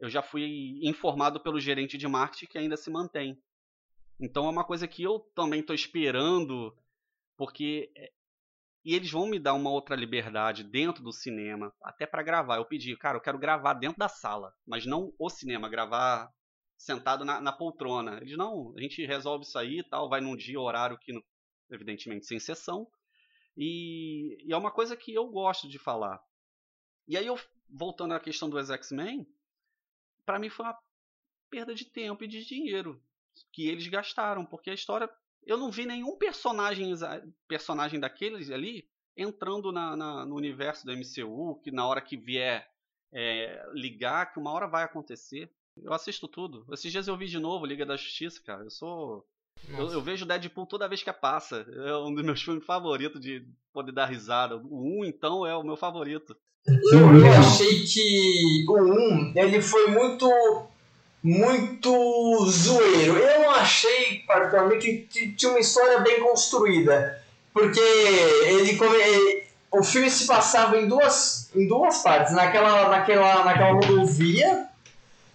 eu 0.00 0.08
já 0.08 0.22
fui 0.22 0.80
informado 0.82 1.38
pelo 1.40 1.60
gerente 1.60 1.98
de 1.98 2.08
marketing 2.08 2.46
que 2.46 2.58
ainda 2.58 2.76
se 2.76 2.90
mantém. 2.90 3.38
Então 4.20 4.46
é 4.46 4.50
uma 4.50 4.64
coisa 4.64 4.88
que 4.88 5.02
eu 5.02 5.20
também 5.34 5.62
tô 5.62 5.74
esperando, 5.74 6.74
porque 7.36 7.90
é, 7.96 8.12
e 8.84 8.94
eles 8.94 9.10
vão 9.10 9.26
me 9.26 9.38
dar 9.38 9.54
uma 9.54 9.70
outra 9.70 9.96
liberdade 9.96 10.64
dentro 10.64 11.02
do 11.02 11.12
cinema, 11.12 11.72
até 11.82 12.06
para 12.06 12.22
gravar. 12.22 12.56
Eu 12.56 12.64
pedi, 12.66 12.96
cara, 12.96 13.16
eu 13.18 13.20
quero 13.22 13.38
gravar 13.38 13.74
dentro 13.74 13.98
da 13.98 14.08
sala, 14.08 14.54
mas 14.66 14.86
não 14.86 15.12
o 15.18 15.30
cinema, 15.30 15.68
gravar 15.68 16.30
sentado 16.84 17.24
na, 17.24 17.40
na 17.40 17.52
poltrona. 17.52 18.18
Eles 18.20 18.36
não, 18.36 18.74
a 18.76 18.80
gente 18.80 19.04
resolve 19.04 19.44
isso 19.44 19.58
aí 19.58 19.78
e 19.78 19.84
tal, 19.84 20.08
vai 20.08 20.20
num 20.20 20.36
dia, 20.36 20.60
horário 20.60 20.98
que, 20.98 21.12
evidentemente, 21.70 22.26
sem 22.26 22.38
sessão. 22.38 22.86
E, 23.56 24.36
e 24.44 24.52
é 24.52 24.56
uma 24.56 24.70
coisa 24.70 24.96
que 24.96 25.14
eu 25.14 25.26
gosto 25.28 25.68
de 25.68 25.78
falar. 25.78 26.22
E 27.06 27.16
aí, 27.16 27.26
eu, 27.26 27.38
voltando 27.68 28.14
à 28.14 28.20
questão 28.20 28.48
do 28.48 28.58
X-Men, 28.58 29.26
para 30.24 30.38
mim 30.38 30.48
foi 30.48 30.66
uma 30.66 30.78
perda 31.50 31.74
de 31.74 31.84
tempo 31.84 32.24
e 32.24 32.28
de 32.28 32.44
dinheiro 32.44 33.02
que 33.52 33.68
eles 33.68 33.86
gastaram, 33.88 34.44
porque 34.44 34.70
a 34.70 34.74
história 34.74 35.08
eu 35.46 35.56
não 35.56 35.70
vi 35.70 35.86
nenhum 35.86 36.16
personagem, 36.16 36.92
personagem 37.46 38.00
daqueles 38.00 38.50
ali 38.50 38.88
entrando 39.16 39.70
na, 39.70 39.96
na, 39.96 40.26
no 40.26 40.34
universo 40.34 40.84
do 40.84 40.92
MCU, 40.92 41.60
que 41.62 41.70
na 41.70 41.86
hora 41.86 42.00
que 42.00 42.16
vier 42.16 42.68
é, 43.12 43.64
ligar, 43.72 44.32
que 44.32 44.38
uma 44.38 44.50
hora 44.50 44.66
vai 44.66 44.82
acontecer. 44.82 45.52
Eu 45.82 45.92
assisto 45.92 46.28
tudo. 46.28 46.64
Esses 46.72 46.90
dias 46.90 47.08
eu 47.08 47.16
vi 47.16 47.26
de 47.26 47.38
novo 47.38 47.66
Liga 47.66 47.84
da 47.84 47.96
Justiça, 47.96 48.40
cara. 48.44 48.64
Eu 48.64 48.70
sou. 48.70 49.24
Eu, 49.68 49.92
eu, 49.92 50.02
vejo 50.02 50.26
Deadpool 50.26 50.66
toda 50.66 50.88
vez 50.88 51.02
que 51.02 51.12
passa. 51.12 51.66
É 51.68 51.96
um 51.96 52.14
dos 52.14 52.24
meus 52.24 52.40
filmes 52.42 52.64
favoritos 52.64 53.20
de 53.20 53.46
poder 53.72 53.92
dar 53.92 54.06
risada. 54.06 54.56
O 54.56 55.02
1, 55.02 55.04
então, 55.06 55.46
é 55.46 55.56
o 55.56 55.62
meu 55.62 55.76
favorito. 55.76 56.36
Eu, 56.66 57.16
eu 57.18 57.32
achei 57.32 57.84
que 57.84 58.64
o 58.68 58.78
1 58.78 59.32
ele 59.36 59.60
foi 59.60 59.88
muito 59.88 60.28
muito 61.22 62.46
zoeiro. 62.46 63.16
Eu 63.16 63.40
não 63.40 63.50
achei, 63.50 64.18
particularmente, 64.26 65.06
que 65.10 65.32
tinha 65.32 65.50
uma 65.50 65.60
história 65.60 66.00
bem 66.00 66.20
construída. 66.20 67.22
Porque 67.52 67.80
ele, 67.80 68.78
o 69.72 69.82
filme 69.82 70.10
se 70.10 70.26
passava 70.26 70.76
em 70.76 70.86
duas, 70.86 71.50
em 71.54 71.66
duas 71.66 72.02
partes. 72.02 72.34
Naquela, 72.34 72.88
naquela, 72.88 73.44
naquela 73.44 73.72
rodovia 73.72 74.68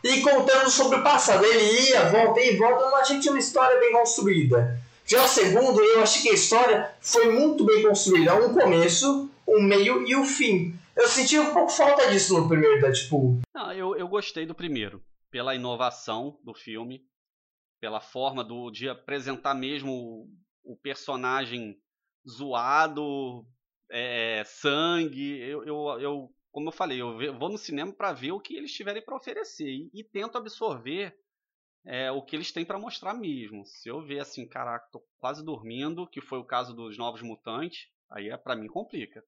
e 0.03 0.21
contando 0.21 0.69
sobre 0.69 0.99
o 0.99 1.03
passado. 1.03 1.45
Ele 1.45 1.89
ia, 1.89 2.09
volta 2.09 2.39
e 2.39 2.55
volta. 2.57 2.85
Não 2.85 2.95
achei 2.95 3.17
que 3.17 3.21
tinha 3.23 3.33
uma 3.33 3.39
história 3.39 3.79
bem 3.79 3.91
construída. 3.91 4.79
Já 5.05 5.23
o 5.23 5.27
segundo, 5.27 5.79
eu 5.81 6.01
achei 6.01 6.21
que 6.21 6.29
a 6.29 6.33
história 6.33 6.93
foi 7.01 7.31
muito 7.31 7.65
bem 7.65 7.83
construída. 7.83 8.35
Um 8.35 8.53
começo, 8.53 9.29
um 9.47 9.61
meio 9.61 10.07
e 10.07 10.15
o 10.15 10.21
um 10.21 10.25
fim. 10.25 10.77
Eu 10.95 11.07
senti 11.07 11.39
um 11.39 11.53
pouco 11.53 11.71
falta 11.71 12.09
disso 12.11 12.37
no 12.37 12.47
primeiro 12.47 12.81
Deadpool. 12.81 13.39
Não, 13.53 13.73
eu, 13.73 13.95
eu 13.95 14.07
gostei 14.07 14.45
do 14.45 14.53
primeiro 14.53 15.01
pela 15.31 15.55
inovação 15.55 16.39
do 16.43 16.53
filme, 16.53 17.05
pela 17.79 17.99
forma 17.99 18.43
do, 18.43 18.69
de 18.69 18.89
apresentar 18.89 19.53
mesmo 19.53 19.91
o, 19.91 20.73
o 20.73 20.77
personagem 20.77 21.79
zoado, 22.27 23.45
é, 23.89 24.43
sangue. 24.45 25.39
Eu, 25.39 25.63
eu, 25.63 25.99
eu, 25.99 26.35
como 26.51 26.69
eu 26.69 26.73
falei, 26.73 27.01
eu 27.01 27.37
vou 27.37 27.49
no 27.49 27.57
cinema 27.57 27.93
para 27.93 28.13
ver 28.13 28.31
o 28.31 28.39
que 28.39 28.55
eles 28.55 28.73
tiverem 28.73 29.03
para 29.03 29.15
oferecer 29.15 29.69
e, 29.69 29.89
e, 29.93 30.03
tento 30.03 30.37
absorver 30.37 31.15
é, 31.85 32.11
o 32.11 32.21
que 32.21 32.35
eles 32.35 32.51
têm 32.51 32.65
para 32.65 32.79
mostrar 32.79 33.13
mesmo. 33.13 33.65
Se 33.65 33.89
eu 33.89 34.01
ver 34.01 34.19
assim, 34.19 34.47
caraca, 34.47 34.87
tô 34.91 35.01
quase 35.17 35.43
dormindo, 35.43 36.07
que 36.07 36.21
foi 36.21 36.39
o 36.39 36.45
caso 36.45 36.73
dos 36.73 36.97
Novos 36.97 37.21
Mutantes, 37.21 37.87
aí 38.09 38.29
é 38.29 38.37
para 38.37 38.55
mim 38.55 38.67
complica. 38.67 39.23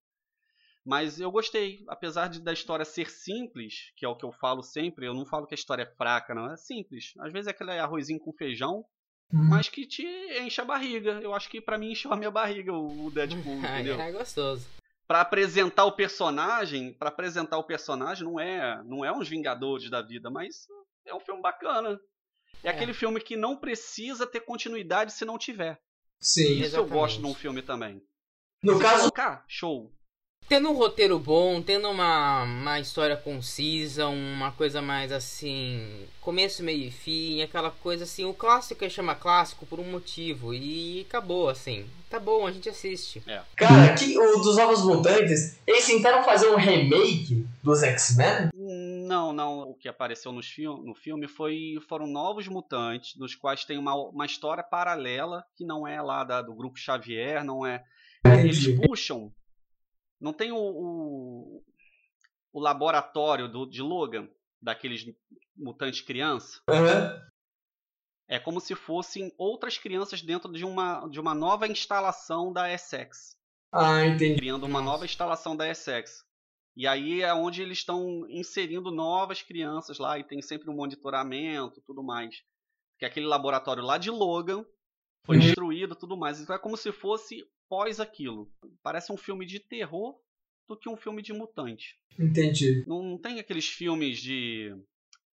Mas 0.84 1.20
eu 1.20 1.32
gostei, 1.32 1.84
apesar 1.88 2.28
de, 2.28 2.42
da 2.42 2.52
história 2.52 2.84
ser 2.84 3.10
simples, 3.10 3.92
que 3.96 4.04
é 4.04 4.10
o 4.10 4.16
que 4.16 4.26
eu 4.26 4.32
falo 4.32 4.64
sempre, 4.64 5.06
eu 5.06 5.14
não 5.14 5.26
falo 5.26 5.46
que 5.46 5.54
a 5.54 5.56
história 5.56 5.84
é 5.84 5.96
fraca, 5.96 6.34
não, 6.34 6.52
é 6.52 6.58
simples. 6.58 7.14
Às 7.20 7.32
vezes 7.32 7.48
é 7.48 7.52
aquele 7.52 7.78
arrozinho 7.78 8.20
com 8.20 8.34
feijão, 8.34 8.84
hum. 9.32 9.48
mas 9.48 9.70
que 9.70 9.86
te 9.86 10.04
enche 10.42 10.60
a 10.60 10.66
barriga. 10.66 11.20
Eu 11.22 11.36
acho 11.36 11.48
que 11.50 11.62
para 11.62 11.78
mim 11.78 11.92
encheu 11.92 12.12
a 12.12 12.18
minha 12.18 12.32
barriga 12.32 12.74
o 12.74 13.12
Deadpool, 13.12 13.60
entendeu? 13.62 14.02
é 14.02 14.12
gostoso. 14.12 14.81
Para 15.12 15.20
apresentar 15.20 15.84
o 15.84 15.92
personagem, 15.92 16.94
para 16.94 17.10
apresentar 17.10 17.58
o 17.58 17.66
personagem 17.66 18.24
não 18.24 18.40
é, 18.40 18.82
não 18.86 19.04
é 19.04 19.12
uns 19.12 19.28
Vingadores 19.28 19.90
da 19.90 20.02
vida, 20.02 20.30
mas 20.30 20.70
é 21.06 21.14
um 21.14 21.20
filme 21.20 21.42
bacana. 21.42 22.00
É, 22.64 22.70
é. 22.70 22.72
aquele 22.72 22.94
filme 22.94 23.20
que 23.20 23.36
não 23.36 23.58
precisa 23.58 24.26
ter 24.26 24.40
continuidade 24.40 25.12
se 25.12 25.26
não 25.26 25.38
tiver. 25.38 25.82
Sim, 26.18 26.44
Isso 26.44 26.64
exatamente. 26.64 26.94
eu 26.94 26.98
gosto 26.98 27.22
num 27.22 27.34
filme 27.34 27.62
também. 27.62 28.02
No 28.64 28.78
se 28.78 28.82
caso, 28.82 29.00
colocar, 29.00 29.44
show 29.50 29.92
tendo 30.52 30.70
um 30.70 30.74
roteiro 30.74 31.18
bom, 31.18 31.62
tendo 31.62 31.90
uma, 31.90 32.44
uma 32.44 32.78
história 32.78 33.16
concisa, 33.16 34.08
uma 34.08 34.52
coisa 34.52 34.82
mais 34.82 35.10
assim, 35.10 36.06
começo, 36.20 36.62
meio 36.62 36.90
e 36.90 36.92
fim, 36.92 37.42
aquela 37.42 37.72
coisa 37.72 38.04
assim, 38.04 38.26
o 38.26 38.34
clássico 38.34 38.84
é 38.84 38.90
chama 38.90 39.16
clássico 39.16 39.66
por 39.66 39.80
um 39.80 39.90
motivo 39.90 40.54
e 40.54 41.06
acabou 41.08 41.48
assim. 41.48 41.86
Tá 42.10 42.20
bom, 42.20 42.46
a 42.46 42.52
gente 42.52 42.68
assiste. 42.68 43.24
É. 43.26 43.40
Cara, 43.56 43.94
que, 43.94 44.20
o 44.20 44.42
dos 44.42 44.58
Novos 44.58 44.84
Mutantes, 44.84 45.58
eles 45.66 45.86
tentaram 45.86 46.22
fazer 46.22 46.50
um 46.50 46.58
remake 46.58 47.48
dos 47.64 47.82
X-Men? 47.82 48.50
Não, 48.54 49.32
não. 49.32 49.70
O 49.70 49.74
que 49.74 49.88
apareceu 49.88 50.34
no, 50.34 50.44
filme, 50.44 50.86
no 50.86 50.94
filme 50.94 51.30
foi, 51.30 51.78
foram 51.88 52.06
novos 52.06 52.50
mutantes, 52.50 53.16
dos 53.16 53.36
quais 53.36 53.64
tem 53.64 53.78
uma, 53.78 53.96
uma 53.96 54.26
história 54.26 54.64
paralela, 54.64 55.46
que 55.56 55.64
não 55.64 55.88
é 55.88 56.02
lá 56.02 56.26
da, 56.26 56.42
do 56.42 56.54
grupo 56.54 56.78
Xavier, 56.78 57.42
não 57.42 57.66
é. 57.66 57.82
Eles 58.26 58.68
puxam 58.86 59.32
não 60.22 60.32
tem 60.32 60.52
o, 60.52 60.58
o, 60.58 61.64
o 62.54 62.60
laboratório 62.60 63.48
do, 63.50 63.66
de 63.66 63.82
Logan, 63.82 64.30
daqueles 64.62 65.04
mutantes 65.58 66.02
criança? 66.02 66.62
Uhum. 66.70 67.32
É 68.28 68.40
como 68.40 68.62
se 68.62 68.76
fossem 68.76 69.34
outras 69.38 69.78
crianças 69.78 70.22
dentro 70.22 70.54
de 70.54 70.64
uma, 70.64 71.08
de 71.10 71.20
uma 71.20 71.34
nova 71.34 71.68
instalação 71.68 72.54
da 72.54 72.72
Essex. 72.72 73.36
Ah, 73.74 74.06
entendi. 74.06 74.36
Criando 74.36 74.66
uma 74.66 74.82
nova 74.82 75.06
instalação 75.06 75.56
da 75.56 75.68
Essex. 75.68 76.24
E 76.76 76.88
aí 76.88 77.22
é 77.22 77.34
onde 77.34 77.62
eles 77.62 77.80
estão 77.80 78.26
inserindo 78.30 78.92
novas 78.92 79.42
crianças 79.42 79.98
lá 79.98 80.18
e 80.18 80.24
tem 80.24 80.42
sempre 80.42 80.70
um 80.70 80.76
monitoramento 80.76 81.82
tudo 81.82 82.04
mais. 82.04 82.42
Que 82.98 83.06
aquele 83.06 83.26
laboratório 83.26 83.84
lá 83.84 83.98
de 83.98 84.10
Logan 84.10 84.66
foi 85.24 85.38
uhum. 85.38 85.42
destruído 85.42 85.96
tudo 85.96 86.18
mais. 86.18 86.40
Então 86.40 86.56
é 86.56 86.60
como 86.60 86.78
se 86.78 86.92
fosse 86.92 87.46
pós 87.70 88.00
aquilo. 88.00 88.52
Parece 88.82 89.12
um 89.12 89.18
filme 89.18 89.46
de 89.46 89.60
terror 89.60 90.20
do 90.68 90.78
que 90.78 90.90
um 90.90 90.98
filme 90.98 91.22
de 91.22 91.34
mutante. 91.34 92.00
Entendi. 92.20 92.84
Não, 92.88 93.02
não 93.04 93.18
tem 93.18 93.40
aqueles 93.40 93.68
filmes 93.68 94.20
de 94.20 94.76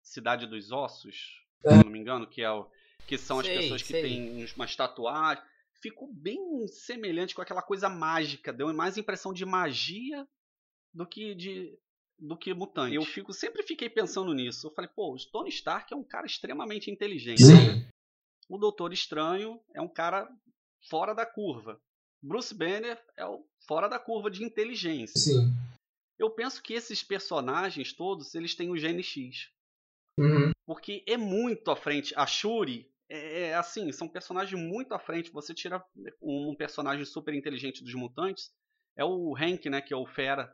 Cidade 0.01 0.47
dos 0.47 0.71
Ossos, 0.71 1.41
é. 1.63 1.71
se 1.71 1.83
não 1.83 1.91
me 1.91 1.99
engano, 1.99 2.27
que, 2.27 2.41
é 2.41 2.51
o, 2.51 2.69
que 3.07 3.17
são 3.17 3.41
sei, 3.41 3.51
as 3.51 3.61
pessoas 3.61 3.81
que 3.81 3.89
sei. 3.89 4.01
têm 4.01 4.45
umas 4.55 4.75
tatuagens. 4.75 5.45
Ficou 5.81 6.11
bem 6.13 6.39
semelhante 6.67 7.35
com 7.35 7.41
aquela 7.41 7.61
coisa 7.61 7.89
mágica. 7.89 8.51
Deu 8.51 8.73
mais 8.73 8.97
impressão 8.97 9.33
de 9.33 9.45
magia 9.45 10.27
do 10.93 11.05
que 11.05 11.35
de 11.35 11.77
do 12.17 12.37
que 12.37 12.53
mutante. 12.53 12.95
Eu 12.95 13.03
fico 13.03 13.33
sempre 13.33 13.61
fiquei 13.61 13.89
pensando 13.89 14.33
nisso. 14.33 14.67
Eu 14.67 14.71
falei, 14.71 14.89
pô, 14.95 15.13
o 15.13 15.31
Tony 15.31 15.49
Stark 15.49 15.93
é 15.93 15.97
um 15.97 16.03
cara 16.03 16.25
extremamente 16.25 16.89
inteligente. 16.89 17.43
Sim. 17.43 17.85
O 18.49 18.57
Doutor 18.57 18.93
Estranho 18.93 19.59
é 19.73 19.81
um 19.81 19.87
cara 19.87 20.29
fora 20.89 21.13
da 21.13 21.25
curva. 21.25 21.79
Bruce 22.21 22.53
Banner 22.53 22.99
é 23.17 23.25
o 23.25 23.45
fora 23.67 23.87
da 23.87 23.99
curva 23.99 24.29
de 24.29 24.43
inteligência. 24.43 25.19
Sim. 25.19 25.53
Eu 26.17 26.29
penso 26.29 26.61
que 26.61 26.73
esses 26.73 27.03
personagens 27.03 27.93
todos, 27.93 28.33
eles 28.35 28.55
têm 28.55 28.69
o 28.69 28.77
gene 28.77 29.03
X. 29.03 29.49
Uhum. 30.17 30.51
Porque 30.65 31.03
é 31.07 31.17
muito 31.17 31.69
à 31.69 31.75
frente. 31.75 32.13
A 32.15 32.25
Shuri 32.25 32.89
é, 33.09 33.49
é 33.49 33.55
assim, 33.55 33.91
são 33.91 34.07
personagens 34.07 34.59
muito 34.59 34.93
à 34.93 34.99
frente. 34.99 35.31
Você 35.31 35.53
tira 35.53 35.83
um 36.21 36.55
personagem 36.55 37.05
super 37.05 37.33
inteligente 37.33 37.83
dos 37.83 37.93
mutantes, 37.93 38.51
é 38.97 39.03
o 39.03 39.35
Hank, 39.35 39.69
né, 39.69 39.81
que 39.81 39.93
é 39.93 39.97
o 39.97 40.05
Fera. 40.05 40.53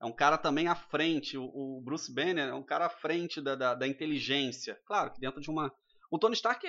É 0.00 0.06
um 0.06 0.12
cara 0.12 0.36
também 0.36 0.66
à 0.66 0.74
frente. 0.74 1.36
O, 1.36 1.44
o 1.44 1.80
Bruce 1.80 2.12
Banner 2.12 2.48
é 2.48 2.54
um 2.54 2.62
cara 2.62 2.86
à 2.86 2.90
frente 2.90 3.40
da, 3.40 3.54
da, 3.54 3.74
da, 3.74 3.86
inteligência. 3.86 4.80
Claro 4.84 5.12
que 5.12 5.20
dentro 5.20 5.40
de 5.40 5.48
uma. 5.48 5.72
O 6.10 6.18
Tony 6.18 6.34
Stark 6.34 6.66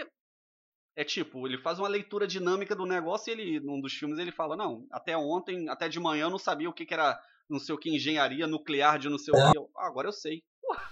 é 0.96 1.04
tipo, 1.04 1.48
ele 1.48 1.58
faz 1.58 1.80
uma 1.80 1.88
leitura 1.88 2.28
dinâmica 2.28 2.76
do 2.76 2.86
negócio 2.86 3.30
e 3.30 3.34
ele, 3.34 3.60
num 3.60 3.82
dos 3.82 3.94
filmes, 3.94 4.20
ele 4.20 4.32
fala, 4.32 4.56
não, 4.56 4.86
até 4.92 5.18
ontem, 5.18 5.68
até 5.70 5.90
de 5.90 6.00
manhã 6.00 6.26
eu 6.26 6.30
não 6.30 6.38
sabia 6.38 6.70
o 6.70 6.74
que, 6.74 6.86
que 6.86 6.94
era 6.94 7.20
não 7.50 7.60
sei 7.60 7.76
o 7.76 7.78
que, 7.78 7.90
engenharia 7.90 8.48
nuclear 8.48 8.98
de 8.98 9.10
não 9.10 9.18
sei 9.18 9.34
o 9.34 9.52
que. 9.52 9.58
Ah, 9.78 9.88
agora 9.88 10.08
eu 10.08 10.12
sei. 10.12 10.42
Porra, 10.62 10.90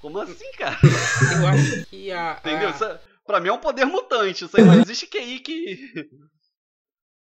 como 0.00 0.20
assim, 0.20 0.50
cara? 0.52 0.78
Eu 0.82 1.46
acho 1.46 1.86
que 1.86 2.10
a. 2.12 2.38
Entendeu? 2.40 2.70
Isso, 2.70 2.84
é, 2.84 3.00
pra 3.26 3.40
mim 3.40 3.48
é 3.48 3.52
um 3.52 3.58
poder 3.58 3.84
mutante. 3.84 4.44
Isso 4.44 4.56
aí 4.56 4.64
não 4.64 4.80
existe 4.80 5.06
QI 5.06 5.40
que. 5.40 6.10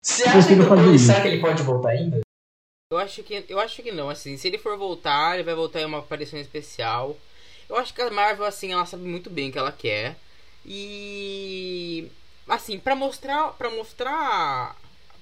Você 0.02 0.24
acha 0.28 0.50
que, 0.50 0.54
o 0.56 1.00
será 1.00 1.22
que 1.22 1.28
ele 1.30 1.40
pode 1.40 1.64
voltar 1.64 1.92
ainda? 1.92 2.20
Eu 2.92 2.98
acho 2.98 3.24
que 3.24 3.46
eu 3.48 3.58
acho 3.58 3.82
que 3.82 3.90
não, 3.90 4.10
assim, 4.10 4.36
se 4.36 4.50
ele 4.50 4.58
for 4.58 4.78
voltar, 4.78 5.36
ele 5.36 5.44
vai 5.44 5.56
voltar 5.56 5.80
em 5.80 5.86
uma 5.86 6.00
aparição 6.00 6.38
especial. 6.38 7.18
Eu 7.70 7.78
acho 7.78 7.94
que 7.94 8.02
a 8.02 8.12
Marvel 8.12 8.46
assim, 8.46 8.74
ela 8.74 8.86
sabe 8.86 9.04
muito 9.04 9.30
bem 9.30 9.50
o 9.50 9.52
que 9.54 9.58
ela 9.58 9.72
quer. 9.72 10.18
E 10.66 12.10
assim, 12.48 12.80
para 12.80 12.96
mostrar, 12.96 13.54
para 13.54 13.70
mostrar, 13.70 14.76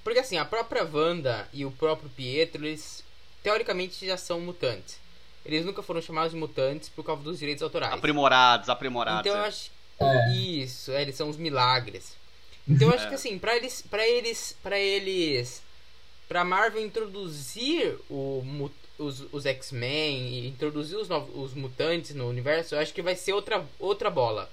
porque 0.04 0.18
assim, 0.18 0.36
a 0.36 0.44
própria 0.44 0.84
Wanda 0.84 1.48
e 1.52 1.64
o 1.64 1.70
próprio 1.70 2.10
Pietro, 2.10 2.64
eles 2.64 3.04
teoricamente 3.42 4.06
já 4.06 4.16
são 4.16 4.40
mutantes. 4.40 5.00
Eles 5.44 5.64
nunca 5.64 5.82
foram 5.82 6.00
chamados 6.00 6.32
de 6.32 6.38
mutantes 6.38 6.88
por 6.88 7.04
causa 7.04 7.22
dos 7.22 7.38
direitos 7.38 7.62
autorais. 7.62 7.92
Aprimorados, 7.92 8.68
aprimorados. 8.68 9.20
Então 9.26 9.36
é. 9.36 9.40
eu 9.40 9.44
acho 9.46 9.70
Isso, 10.34 10.92
é, 10.92 11.02
eles 11.02 11.16
são 11.16 11.28
os 11.28 11.36
milagres. 11.36 12.16
Então 12.68 12.88
eu 12.88 12.94
acho 12.94 13.06
É. 13.06 13.08
que 13.08 13.14
assim, 13.14 13.38
pra 13.38 13.56
eles. 13.56 13.82
para 13.82 14.06
eles. 14.06 14.56
para 14.62 14.78
eles. 14.78 15.62
Pra 16.28 16.44
Marvel 16.44 16.82
introduzir 16.82 17.98
o, 18.08 18.70
os, 18.98 19.24
os 19.32 19.44
X-Men 19.44 20.28
e 20.28 20.48
introduzir 20.48 20.96
os, 20.96 21.08
novos, 21.08 21.30
os 21.34 21.54
mutantes 21.54 22.14
no 22.14 22.28
universo, 22.28 22.74
eu 22.74 22.78
acho 22.78 22.94
que 22.94 23.02
vai 23.02 23.14
ser 23.16 23.32
outra, 23.32 23.64
outra 23.78 24.08
bola. 24.08 24.48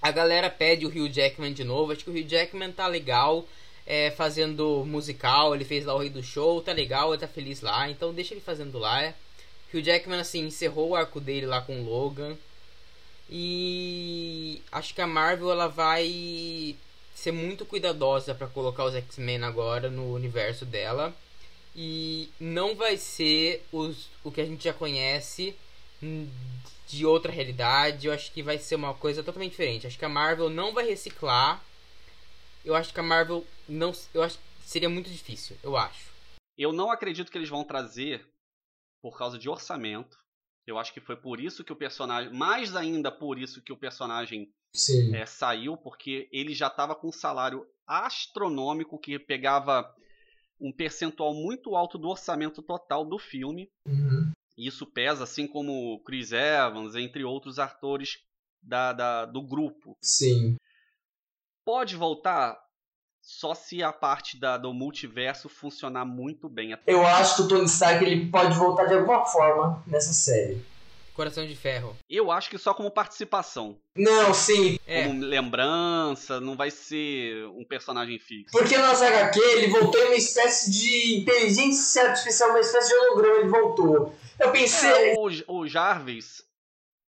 A 0.00 0.10
galera 0.10 0.48
pede 0.48 0.86
o 0.86 0.88
Hugh 0.88 1.12
Jackman 1.12 1.52
de 1.52 1.64
novo. 1.64 1.92
Acho 1.92 2.04
que 2.04 2.10
o 2.10 2.12
Hugh 2.12 2.28
Jackman 2.28 2.72
tá 2.72 2.86
legal. 2.86 3.46
É, 3.86 4.10
fazendo 4.10 4.84
musical, 4.84 5.54
ele 5.54 5.64
fez 5.64 5.86
lá 5.86 5.94
o 5.94 5.98
Rei 5.98 6.10
do 6.10 6.22
Show, 6.22 6.60
tá 6.60 6.72
legal, 6.72 7.14
ele 7.14 7.22
tá 7.22 7.26
feliz 7.26 7.62
lá, 7.62 7.88
então 7.88 8.12
deixa 8.12 8.34
ele 8.34 8.40
fazendo 8.42 8.78
lá. 8.78 9.14
Hugh 9.72 9.82
Jackman, 9.82 10.20
assim, 10.20 10.46
encerrou 10.46 10.90
o 10.90 10.94
arco 10.94 11.18
dele 11.18 11.46
lá 11.46 11.62
com 11.62 11.80
o 11.80 11.84
Logan. 11.84 12.36
E 13.30 14.62
acho 14.72 14.94
que 14.94 15.00
a 15.00 15.06
Marvel 15.06 15.50
ela 15.50 15.68
vai 15.68 16.76
ser 17.14 17.32
muito 17.32 17.66
cuidadosa 17.66 18.34
pra 18.34 18.46
colocar 18.46 18.84
os 18.84 18.94
X-Men 18.94 19.42
agora 19.42 19.90
no 19.90 20.14
universo 20.14 20.64
dela. 20.64 21.14
E 21.74 22.30
não 22.40 22.74
vai 22.74 22.96
ser 22.96 23.64
os, 23.72 24.08
o 24.24 24.30
que 24.30 24.40
a 24.40 24.44
gente 24.46 24.64
já 24.64 24.72
conhece 24.72 25.54
de 26.88 27.04
outra 27.04 27.30
realidade. 27.30 28.06
Eu 28.06 28.12
acho 28.12 28.32
que 28.32 28.42
vai 28.42 28.58
ser 28.58 28.76
uma 28.76 28.94
coisa 28.94 29.22
totalmente 29.22 29.52
diferente. 29.52 29.86
Acho 29.86 29.98
que 29.98 30.04
a 30.04 30.08
Marvel 30.08 30.48
não 30.48 30.72
vai 30.72 30.86
reciclar. 30.86 31.62
Eu 32.64 32.74
acho 32.74 32.92
que 32.92 33.00
a 33.00 33.02
Marvel 33.02 33.46
não. 33.68 33.92
Eu 34.12 34.22
acho 34.22 34.38
que 34.38 34.44
seria 34.64 34.88
muito 34.88 35.10
difícil, 35.10 35.56
eu 35.62 35.76
acho. 35.76 36.10
Eu 36.56 36.72
não 36.72 36.90
acredito 36.90 37.30
que 37.30 37.38
eles 37.38 37.48
vão 37.48 37.62
trazer 37.62 38.26
por 39.02 39.16
causa 39.16 39.38
de 39.38 39.48
orçamento. 39.48 40.18
Eu 40.66 40.78
acho 40.78 40.92
que 40.92 41.00
foi 41.00 41.16
por 41.16 41.40
isso 41.40 41.64
que 41.64 41.72
o 41.72 41.76
personagem, 41.76 42.32
mais 42.32 42.76
ainda 42.76 43.10
por 43.10 43.38
isso 43.38 43.62
que 43.62 43.72
o 43.72 43.76
personagem 43.76 44.52
Sim. 44.74 45.14
é, 45.14 45.24
saiu, 45.24 45.76
porque 45.78 46.28
ele 46.30 46.54
já 46.54 46.66
estava 46.66 46.94
com 46.94 47.08
um 47.08 47.12
salário 47.12 47.66
astronômico 47.86 48.98
que 48.98 49.18
pegava 49.18 49.90
um 50.60 50.72
percentual 50.72 51.32
muito 51.32 51.74
alto 51.74 51.96
do 51.96 52.08
orçamento 52.08 52.62
total 52.62 53.04
do 53.04 53.18
filme. 53.18 53.70
Uhum. 53.86 54.32
Isso 54.58 54.84
pesa, 54.84 55.22
assim 55.24 55.46
como 55.46 55.94
o 55.94 56.00
Chris 56.02 56.32
Evans, 56.32 56.96
entre 56.96 57.22
outros 57.24 57.58
atores 57.60 58.18
da, 58.60 58.92
da- 58.92 59.24
do 59.24 59.40
grupo. 59.40 59.96
Sim. 60.02 60.56
Pode 61.64 61.94
voltar 61.96 62.58
só 63.22 63.54
se 63.54 63.82
a 63.82 63.92
parte 63.92 64.38
da- 64.38 64.56
do 64.58 64.72
multiverso 64.74 65.48
funcionar 65.48 66.04
muito 66.04 66.48
bem. 66.48 66.76
Eu 66.86 67.06
acho 67.06 67.36
que 67.36 67.42
o 67.42 67.48
Tony 67.48 67.66
Stark 67.66 68.04
ele 68.04 68.30
pode 68.30 68.56
voltar 68.56 68.86
de 68.86 68.94
alguma 68.94 69.24
forma 69.26 69.82
nessa 69.86 70.12
série. 70.12 70.60
Coração 71.18 71.44
de 71.44 71.56
Ferro. 71.56 71.96
Eu 72.08 72.30
acho 72.30 72.48
que 72.48 72.56
só 72.56 72.72
como 72.72 72.92
participação. 72.92 73.76
Não, 73.96 74.32
sim. 74.32 74.78
É, 74.86 75.02
Como 75.02 75.20
lembrança, 75.24 76.40
não 76.40 76.54
vai 76.56 76.70
ser 76.70 77.44
um 77.48 77.64
personagem 77.64 78.20
fixo. 78.20 78.52
Porque 78.56 78.78
na 78.78 78.94
saga 78.94 79.24
HQ 79.26 79.40
ele 79.40 79.66
voltou 79.66 80.00
em 80.00 80.06
uma 80.06 80.14
espécie 80.14 80.70
de 80.70 81.16
inteligência 81.18 82.08
artificial, 82.08 82.50
uma 82.50 82.60
espécie 82.60 82.88
de 82.90 82.94
holograma, 82.94 83.38
ele 83.40 83.48
voltou. 83.48 84.14
Eu 84.38 84.52
pensei. 84.52 85.10
É, 85.10 85.14
o, 85.18 85.28
o 85.58 85.66
Jarvis, 85.66 86.44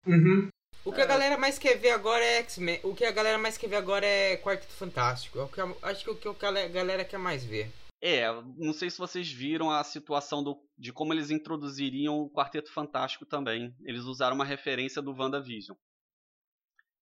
Uhum. 0.07 0.49
O 0.85 0.93
que 0.93 1.01
a 1.03 1.07
galera 1.07 1.37
mais 1.37 1.59
quer 1.59 1.77
ver 1.77 1.91
agora 1.91 2.25
é 2.25 2.39
X-Men. 2.39 2.81
O 2.83 2.95
que 2.95 3.05
a 3.05 3.11
galera 3.13 3.37
mais 3.39 3.59
quer 3.59 3.69
ver 3.69 3.77
agora 3.77 4.05
é 4.07 4.39
Quarteto 4.39 4.73
Fantástico. 4.73 5.39
É 5.39 5.43
o 5.43 5.49
que 5.49 5.61
a- 5.61 5.75
acho 5.83 6.05
que 6.05 6.11
o 6.29 6.35
que 6.35 6.47
a 6.47 6.69
galera 6.69 7.05
quer 7.05 7.19
mais 7.19 7.45
ver. 7.45 7.71
É, 8.03 8.27
não 8.57 8.73
sei 8.73 8.89
se 8.91 8.99
vocês 8.99 9.31
viram 9.31 9.71
a 9.71 9.85
situação 9.85 10.43
do, 10.43 10.59
de 10.79 10.93
como 10.93 11.13
eles 11.13 11.31
introduziriam 11.31 12.19
o 12.19 12.31
Quarteto 12.31 12.73
Fantástico 12.73 13.27
também. 13.27 13.75
Eles 13.83 14.05
usaram 14.05 14.35
uma 14.35 14.45
referência 14.45 15.03
do 15.03 15.13
WandaVision. 15.13 15.77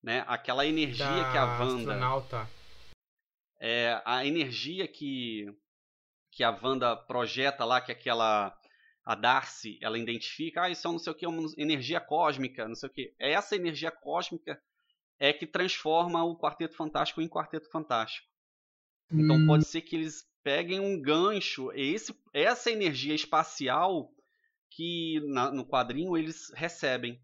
Né? 0.02 0.24
Aquela 0.26 0.66
energia 0.66 1.06
Da 1.06 1.30
que 1.30 1.38
a 1.38 1.44
Wanda. 1.44 1.92
astronauta. 1.92 2.48
É, 3.60 4.00
a 4.04 4.24
energia 4.24 4.86
que, 4.88 5.46
que 6.32 6.42
a 6.44 6.50
Wanda 6.50 6.96
projeta 6.96 7.64
lá, 7.64 7.80
que 7.80 7.92
aquela. 7.92 8.56
A 9.04 9.14
Darcy, 9.14 9.78
ela 9.80 9.98
identifica, 9.98 10.62
ah, 10.64 10.70
isso 10.70 10.86
é 10.86 10.90
um 10.90 10.92
não 10.92 10.98
sei 10.98 11.12
o 11.12 11.16
que, 11.16 11.26
uma 11.26 11.48
energia 11.56 11.98
cósmica, 11.98 12.68
não 12.68 12.74
sei 12.74 12.90
o 12.90 12.92
que. 12.92 13.14
É 13.18 13.32
essa 13.32 13.56
energia 13.56 13.90
cósmica 13.90 14.60
é 15.18 15.32
que 15.32 15.46
transforma 15.46 16.22
o 16.24 16.36
Quarteto 16.38 16.76
Fantástico 16.76 17.22
em 17.22 17.28
Quarteto 17.28 17.70
Fantástico. 17.70 18.28
Então 19.10 19.36
Hum, 19.36 19.46
pode 19.46 19.64
ser 19.64 19.80
que 19.80 19.96
eles 19.96 20.28
peguem 20.48 20.80
um 20.80 20.98
gancho, 20.98 21.70
esse, 21.74 22.18
essa 22.32 22.70
energia 22.70 23.14
espacial 23.14 24.10
que 24.70 25.20
na- 25.26 25.50
no 25.50 25.66
quadrinho 25.66 26.16
eles 26.16 26.50
recebem. 26.54 27.20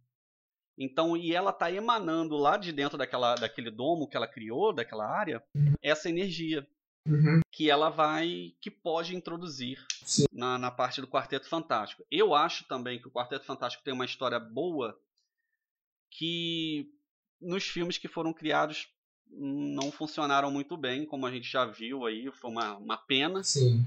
Então, 0.77 1.17
e 1.17 1.35
ela 1.35 1.51
tá 1.51 1.73
emanando 1.73 2.37
lá 2.37 2.59
de 2.59 2.71
dentro 2.71 2.99
daquela, 2.99 3.35
daquele 3.35 3.71
domo 3.71 4.07
que 4.07 4.15
ela 4.15 4.29
criou, 4.29 4.75
daquela 4.75 5.09
área, 5.09 5.43
essa 5.81 6.11
energia 6.11 6.69
uhum. 7.09 7.41
que 7.51 7.71
ela 7.71 7.89
vai, 7.89 8.53
que 8.61 8.71
pode 8.71 9.17
introduzir 9.17 9.83
na, 10.31 10.59
na 10.59 10.71
parte 10.71 11.01
do 11.01 11.09
Quarteto 11.09 11.49
Fantástico. 11.49 12.05
Eu 12.11 12.35
acho 12.35 12.69
também 12.69 13.01
que 13.01 13.09
o 13.09 13.11
Quarteto 13.11 13.47
Fantástico 13.47 13.83
tem 13.83 13.95
uma 13.95 14.05
história 14.05 14.39
boa 14.39 15.01
que 16.11 16.93
nos 17.41 17.65
filmes 17.65 17.97
que 17.97 18.07
foram 18.07 18.35
criados 18.35 18.87
não 19.37 19.91
funcionaram 19.91 20.51
muito 20.51 20.77
bem, 20.77 21.05
como 21.05 21.27
a 21.27 21.31
gente 21.31 21.51
já 21.51 21.65
viu 21.65 22.07
aí, 22.07 22.31
foi 22.33 22.51
uma, 22.51 22.77
uma 22.77 22.97
pena. 22.97 23.43
Sim, 23.43 23.85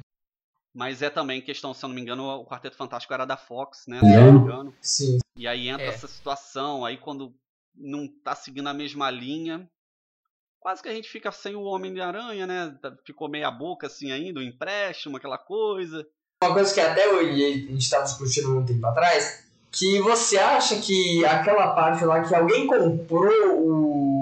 Mas 0.74 1.02
é 1.02 1.10
também 1.10 1.42
questão, 1.42 1.74
se 1.74 1.84
eu 1.84 1.88
não 1.88 1.96
me 1.96 2.02
engano, 2.02 2.24
o 2.28 2.46
Quarteto 2.46 2.76
Fantástico 2.76 3.14
era 3.14 3.26
da 3.26 3.38
Fox, 3.38 3.86
né? 3.88 4.00
Se 4.00 4.06
eu 4.06 4.22
não 4.22 4.34
me 4.34 4.40
engano. 4.40 4.76
sim. 4.82 5.18
E 5.36 5.48
aí 5.48 5.68
entra 5.70 5.86
É. 5.86 5.90
essa 5.90 6.08
situação, 6.08 6.84
aí 6.86 6.98
quando 6.98 7.34
não 7.76 8.08
tá 8.24 8.36
seguindo 8.36 8.68
a 8.68 8.74
mesma 8.74 9.10
linha, 9.10 9.70
quase 10.60 10.82
que 10.84 10.90
a 10.90 10.94
gente 10.94 11.10
fica 11.10 11.32
sem 11.32 11.56
o 11.56 11.62
Homem-Aranha, 11.64 12.46
né? 12.46 12.78
Tá- 12.82 12.96
Ficou 13.06 13.30
meia 13.30 13.50
boca 13.50 13.88
assim 13.88 14.12
ainda, 14.12 14.40
o 14.40 14.44
empréstimo, 14.44 15.18
aquela 15.18 15.38
coisa. 15.38 16.06
Uma 16.44 16.54
coisa 16.54 16.74
que 16.74 16.80
até 16.80 17.06
eu 17.08 17.28
e 17.36 17.44
a 17.46 17.50
gente 17.72 17.78
estava 17.78 18.04
discutindo 18.04 18.56
um 18.58 18.66
tempo 18.66 18.86
atrás, 18.86 19.48
que 19.72 20.00
você 20.02 20.38
acha 20.38 20.80
que 20.80 21.26
aquela 21.26 21.74
parte 21.74 22.04
lá 22.06 22.22
que 22.24 22.34
alguém 22.36 22.68
comprou 22.68 23.58
o, 23.60 24.17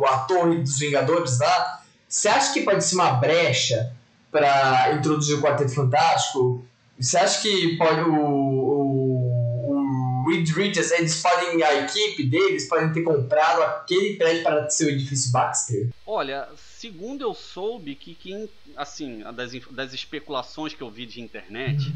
o 0.00 0.06
a 0.06 0.18
torre 0.20 0.58
dos 0.58 0.78
Vingadores 0.78 1.38
lá, 1.38 1.82
você 2.08 2.28
acha 2.28 2.52
que 2.52 2.62
pode 2.62 2.84
ser 2.84 2.94
uma 2.96 3.12
brecha 3.12 3.92
para 4.32 4.94
introduzir 4.94 5.36
o 5.36 5.42
Quarteto 5.42 5.74
Fantástico? 5.74 6.64
Você 6.98 7.18
acha 7.18 7.42
que 7.42 7.76
pode 7.76 8.00
o, 8.00 8.14
o, 8.14 9.70
o 9.70 10.28
Reed 10.28 10.48
Richards, 10.50 10.90
eles 10.90 11.20
podem, 11.20 11.62
a 11.62 11.84
equipe 11.84 12.24
deles 12.24 12.68
podem 12.68 12.92
ter 12.92 13.02
comprado 13.02 13.62
aquele 13.62 14.16
prédio 14.16 14.42
para 14.42 14.68
ser 14.70 14.86
o 14.86 14.90
edifício 14.90 15.30
Baxter? 15.30 15.88
Olha, 16.06 16.48
segundo 16.56 17.22
eu 17.22 17.34
soube 17.34 17.94
que 17.94 18.14
quem, 18.14 18.48
assim, 18.76 19.22
das, 19.34 19.52
das 19.70 19.92
especulações 19.92 20.74
que 20.74 20.82
eu 20.82 20.90
vi 20.90 21.06
de 21.06 21.20
internet, 21.20 21.94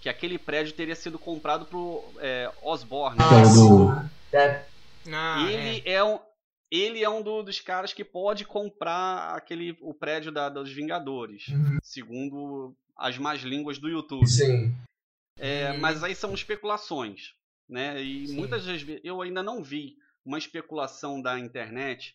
que 0.00 0.08
aquele 0.08 0.38
prédio 0.38 0.72
teria 0.74 0.94
sido 0.94 1.18
comprado 1.18 1.64
pro 1.66 2.04
é, 2.18 2.50
Osborne. 2.62 3.18
É 3.18 3.54
do-. 3.54 4.10
É, 4.32 4.62
Ah, 5.10 5.46
ele 5.50 5.82
é, 5.84 6.02
um 6.02 6.18
ele 6.76 7.02
é 7.04 7.08
um 7.08 7.22
do- 7.22 7.42
dos 7.42 7.60
caras 7.60 7.92
que 7.92 8.04
pode 8.04 8.44
comprar 8.44 9.34
aquele 9.36 9.76
o 9.80 9.92
prédio 9.94 10.32
da- 10.32 10.48
dos 10.48 10.72
Vingadores, 10.72 11.48
Uhum. 11.48 11.78
segundo 11.82 12.74
as 12.96 13.18
más 13.18 13.40
línguas 13.42 13.78
do 13.78 13.88
YouTube. 13.88 14.26
sim. 14.28 14.74
É, 15.38 15.72
Hum. 15.72 15.78
Mas 15.80 16.02
aí 16.04 16.14
são 16.14 16.32
especulações, 16.32 17.34
né? 17.68 18.00
E 18.00 18.28
Sim. 18.28 18.36
muitas 18.36 18.64
das 18.64 18.80
vezes 18.82 19.00
eu 19.04 19.20
ainda 19.20 19.42
não 19.42 19.62
vi 19.64 19.96
uma 20.24 20.38
especulação 20.38 21.20
da 21.20 21.38
internet 21.38 22.14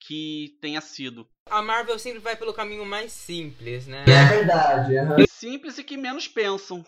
que 0.00 0.56
tenha 0.60 0.80
sido 0.80 1.28
A 1.48 1.62
Marvel 1.62 1.98
sempre 1.98 2.18
vai 2.18 2.34
pelo 2.36 2.52
caminho 2.52 2.84
mais 2.84 3.12
simples, 3.12 3.86
né? 3.86 4.04
É 4.08 4.24
verdade. 4.26 4.96
aham. 4.98 5.24
simples 5.26 5.78
e 5.78 5.84
que 5.84 5.96
menos 5.96 6.26
pensam. 6.28 6.84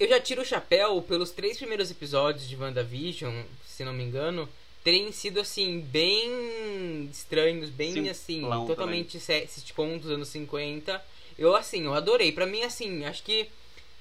Eu 0.00 0.08
já 0.08 0.20
tiro 0.20 0.42
o 0.42 0.44
chapéu 0.44 1.00
pelos 1.02 1.30
três 1.30 1.56
primeiros 1.58 1.90
episódios 1.90 2.48
de 2.48 2.56
WandaVision, 2.56 3.44
se 3.64 3.84
não 3.84 3.92
me 3.92 4.02
engano, 4.02 4.48
terem 4.82 5.10
sido 5.12 5.40
assim, 5.40 5.80
bem 5.80 7.08
estranhos, 7.10 7.70
bem 7.70 8.12
Simplão 8.14 8.58
assim, 8.62 8.66
totalmente 8.66 9.18
sitcom 9.20 9.98
dos 9.98 10.10
anos 10.10 10.28
50. 10.28 11.02
Eu 11.38 11.54
assim, 11.56 11.84
eu 11.84 11.94
adorei. 11.94 12.32
Pra 12.32 12.46
mim, 12.46 12.62
assim, 12.62 13.04
acho 13.04 13.22
que 13.22 13.48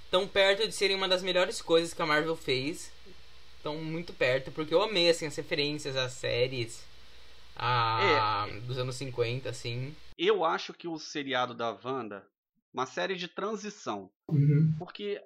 tão 0.09 0.27
perto 0.27 0.67
de 0.67 0.73
serem 0.73 0.95
uma 0.97 1.07
das 1.07 1.23
melhores 1.23 1.61
coisas 1.61 1.93
que 1.93 2.01
a 2.01 2.05
Marvel 2.05 2.35
fez. 2.35 2.91
Estão 3.57 3.77
muito 3.77 4.11
perto, 4.11 4.51
porque 4.51 4.73
eu 4.73 4.81
amei 4.81 5.09
assim, 5.09 5.27
as 5.27 5.35
referências 5.35 5.95
às 5.95 6.13
séries 6.13 6.83
a... 7.55 8.47
É. 8.49 8.59
dos 8.61 8.77
anos 8.77 8.95
50, 8.95 9.49
assim. 9.49 9.95
Eu 10.17 10.43
acho 10.43 10.73
que 10.73 10.87
o 10.87 10.97
seriado 10.97 11.53
da 11.53 11.77
Wanda, 11.83 12.25
uma 12.73 12.85
série 12.85 13.15
de 13.15 13.27
transição, 13.27 14.09
Uhum. 14.27 14.73
porque 14.79 15.21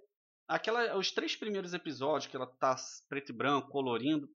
aquela 0.48 0.98
os 0.98 1.12
três 1.12 1.36
primeiros 1.36 1.74
episódios 1.74 2.30
que 2.30 2.36
ela 2.36 2.46
tá 2.48 2.76
preto 3.08 3.30
e 3.30 3.34
branco, 3.34 3.70
colorindo, 3.70 4.30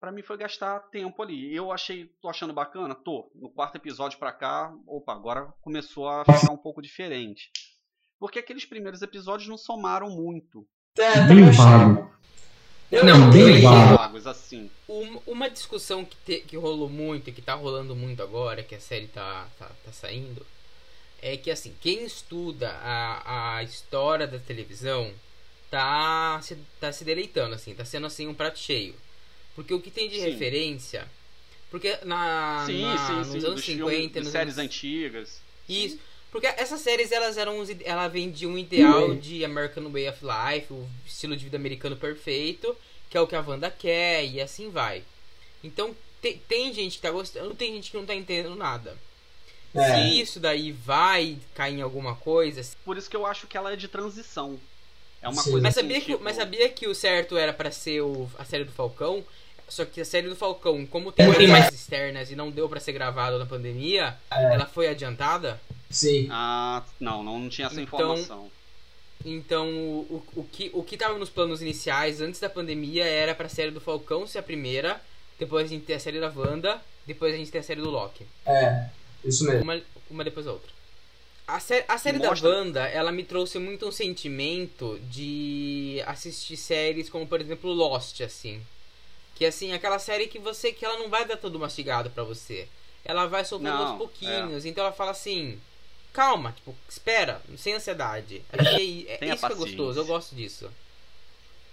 pra 0.00 0.10
mim 0.10 0.22
foi 0.22 0.36
gastar 0.38 0.80
tempo 0.90 1.22
ali. 1.22 1.54
Eu 1.54 1.70
achei, 1.70 2.06
tô 2.22 2.28
achando 2.28 2.52
bacana, 2.52 2.94
tô. 2.94 3.30
No 3.34 3.50
quarto 3.50 3.76
episódio 3.76 4.18
pra 4.18 4.32
cá, 4.32 4.72
opa, 4.86 5.12
agora 5.12 5.52
começou 5.60 6.08
a 6.08 6.24
ficar 6.24 6.52
um 6.52 6.56
pouco 6.56 6.80
diferente. 6.80 7.50
Porque 8.18 8.38
aqueles 8.38 8.64
primeiros 8.64 9.02
episódios 9.02 9.48
não 9.48 9.56
somaram 9.58 10.10
muito. 10.10 10.66
É, 10.98 11.20
Bem 11.26 11.44
achei. 11.48 11.64
vago. 11.64 12.10
Não, 12.90 13.30
bem 13.30 13.62
vago. 13.62 13.96
vagos 13.96 14.26
assim. 14.26 14.68
Um- 14.88 15.20
uma 15.26 15.48
discussão 15.48 16.04
que, 16.04 16.16
te- 16.26 16.40
que 16.40 16.56
rolou 16.56 16.88
muito 16.88 17.30
e 17.30 17.32
que 17.32 17.40
tá 17.40 17.54
rolando 17.54 17.94
muito 17.94 18.20
agora, 18.22 18.64
que 18.64 18.74
a 18.74 18.80
série 18.80 19.06
tá, 19.06 19.46
tá, 19.58 19.70
tá 19.84 19.92
saindo, 19.92 20.44
é 21.22 21.36
que 21.36 21.50
assim, 21.52 21.72
quem 21.80 22.04
estuda 22.04 22.68
a, 22.82 23.56
a 23.58 23.62
história 23.62 24.26
da 24.26 24.40
televisão 24.40 25.12
tá 25.70 26.40
se, 26.42 26.56
tá 26.80 26.90
se 26.92 27.04
deleitando, 27.04 27.54
assim, 27.54 27.74
tá 27.74 27.84
sendo 27.84 28.06
assim 28.06 28.26
um 28.26 28.34
prato 28.34 28.58
cheio. 28.58 28.94
Porque 29.54 29.74
o 29.74 29.80
que 29.80 29.90
tem 29.90 30.08
de 30.08 30.16
Sim. 30.16 30.30
referência. 30.30 31.08
Porque 31.70 31.98
na, 32.04 32.64
sim, 32.66 32.82
na- 32.82 33.06
sim, 33.06 33.12
nos 33.14 33.26
sim. 33.28 33.38
anos 33.38 33.54
Dos 33.56 33.64
50, 33.64 33.90
filmes, 33.90 34.14
nos 34.24 34.32
séries 34.32 34.58
anos- 34.58 34.66
antigas. 34.74 35.40
Isso. 35.68 35.98
Porque 36.32 36.46
essas 36.46 36.80
séries, 36.80 37.10
elas 37.12 37.36
eram 37.36 37.56
ela 37.84 38.06
vendia 38.08 38.48
um 38.48 38.56
ideal 38.56 39.14
de 39.16 39.44
American 39.44 39.90
Way 39.90 40.08
of 40.08 40.18
Life, 40.24 40.72
o 40.72 40.88
estilo 41.06 41.36
de 41.36 41.44
vida 41.44 41.56
americano 41.56 41.96
perfeito, 41.96 42.76
que 43.08 43.16
é 43.16 43.20
o 43.20 43.26
que 43.26 43.34
a 43.34 43.40
Wanda 43.40 43.70
quer, 43.70 44.24
e 44.24 44.40
assim 44.40 44.70
vai. 44.70 45.02
Então, 45.62 45.94
te- 46.22 46.40
tem 46.48 46.72
gente 46.72 46.96
que 46.96 47.02
tá 47.02 47.10
gostando, 47.10 47.54
tem 47.54 47.74
gente 47.74 47.90
que 47.90 47.96
não 47.96 48.06
tá 48.06 48.14
entendendo 48.14 48.54
nada. 48.54 48.96
É. 49.74 50.08
Se 50.10 50.20
isso 50.20 50.40
daí 50.40 50.72
vai 50.72 51.36
cair 51.54 51.78
em 51.78 51.82
alguma 51.82 52.14
coisa. 52.16 52.60
Por 52.84 52.96
isso 52.96 53.08
que 53.10 53.16
eu 53.16 53.26
acho 53.26 53.46
que 53.46 53.56
ela 53.56 53.72
é 53.72 53.76
de 53.76 53.86
transição. 53.88 54.58
É 55.22 55.28
uma 55.28 55.42
Sim. 55.42 55.50
coisa 55.52 55.62
Mas 55.64 55.76
assim, 55.76 55.86
sabia, 55.86 56.00
que, 56.00 56.12
tipo, 56.12 56.24
mas 56.24 56.36
sabia 56.36 56.68
que 56.68 56.88
o 56.88 56.94
certo 56.94 57.36
era 57.36 57.52
pra 57.52 57.70
ser 57.70 58.00
o, 58.02 58.28
a 58.38 58.44
série 58.44 58.64
do 58.64 58.72
Falcão? 58.72 59.24
Só 59.70 59.84
que 59.84 60.00
a 60.00 60.04
série 60.04 60.28
do 60.28 60.36
Falcão, 60.36 60.84
como 60.84 61.12
tem 61.12 61.24
É 61.24 61.28
coisas 61.32 61.48
verdade. 61.50 61.74
externas 61.74 62.30
e 62.30 62.36
não 62.36 62.50
deu 62.50 62.68
pra 62.68 62.80
ser 62.80 62.92
gravado 62.92 63.38
na 63.38 63.46
pandemia, 63.46 64.16
É. 64.30 64.54
ela 64.54 64.66
foi 64.66 64.88
adiantada. 64.88 65.60
Sim. 65.88 66.28
Ah, 66.30 66.82
não, 66.98 67.22
não 67.22 67.48
tinha 67.48 67.66
essa 67.68 67.80
Então, 67.80 67.98
informação. 68.14 68.50
Então, 69.24 69.68
o, 69.68 70.24
o, 70.34 70.40
o 70.40 70.44
que 70.44 70.70
o 70.72 70.82
que 70.82 70.96
tava 70.96 71.18
nos 71.18 71.28
planos 71.28 71.60
iniciais 71.60 72.20
antes 72.20 72.40
da 72.40 72.48
pandemia 72.48 73.04
era 73.04 73.34
pra 73.34 73.48
série 73.48 73.70
do 73.70 73.80
Falcão 73.80 74.26
ser 74.26 74.38
a 74.38 74.42
primeira, 74.42 75.00
depois 75.38 75.66
a 75.66 75.68
gente 75.68 75.84
ter 75.84 75.94
a 75.94 76.00
série 76.00 76.18
da 76.18 76.28
Wanda, 76.34 76.80
depois 77.06 77.34
a 77.34 77.36
gente 77.36 77.50
ter 77.50 77.58
a 77.58 77.62
série 77.62 77.80
do 77.82 77.90
Loki. 77.90 78.26
É. 78.46 78.86
Isso 79.24 79.44
mesmo. 79.44 79.62
Uma, 79.62 79.80
uma 80.10 80.24
depois 80.24 80.46
da 80.46 80.52
outra. 80.52 80.70
A, 81.46 81.60
sé 81.60 81.84
a 81.88 81.98
série 81.98 82.18
Mostra- 82.18 82.48
da 82.50 82.56
Wanda, 82.56 82.86
ela 82.88 83.12
me 83.12 83.22
trouxe 83.24 83.58
muito 83.58 83.86
um 83.86 83.92
sentimento 83.92 84.98
de 85.10 86.02
assistir 86.06 86.56
séries 86.56 87.10
como, 87.10 87.26
por 87.26 87.40
exemplo, 87.40 87.70
Lost, 87.72 88.20
assim. 88.22 88.62
Que 89.40 89.46
assim, 89.46 89.72
aquela 89.72 89.98
série 89.98 90.26
que 90.26 90.38
você 90.38 90.70
que 90.70 90.84
ela 90.84 90.98
não 90.98 91.08
vai 91.08 91.24
dar 91.24 91.38
tudo 91.38 91.58
mastigado 91.58 92.10
pra 92.10 92.22
você. 92.22 92.68
Ela 93.02 93.24
vai 93.24 93.42
soltando 93.42 93.72
Não, 93.72 93.86
aos 93.86 93.96
pouquinhos. 93.96 94.66
Então 94.66 94.84
ela 94.84 94.92
fala 94.92 95.12
assim: 95.12 95.58
calma, 96.12 96.52
tipo, 96.52 96.76
espera, 96.86 97.40
sem 97.56 97.72
ansiedade. 97.72 98.44
É, 98.52 98.58
Tenha 98.58 98.74
isso 98.74 99.16
que 99.16 99.24
é 99.24 99.36
paciência. 99.36 99.56
gostoso, 99.56 99.98
eu 99.98 100.04
gosto 100.04 100.34
disso. 100.36 100.70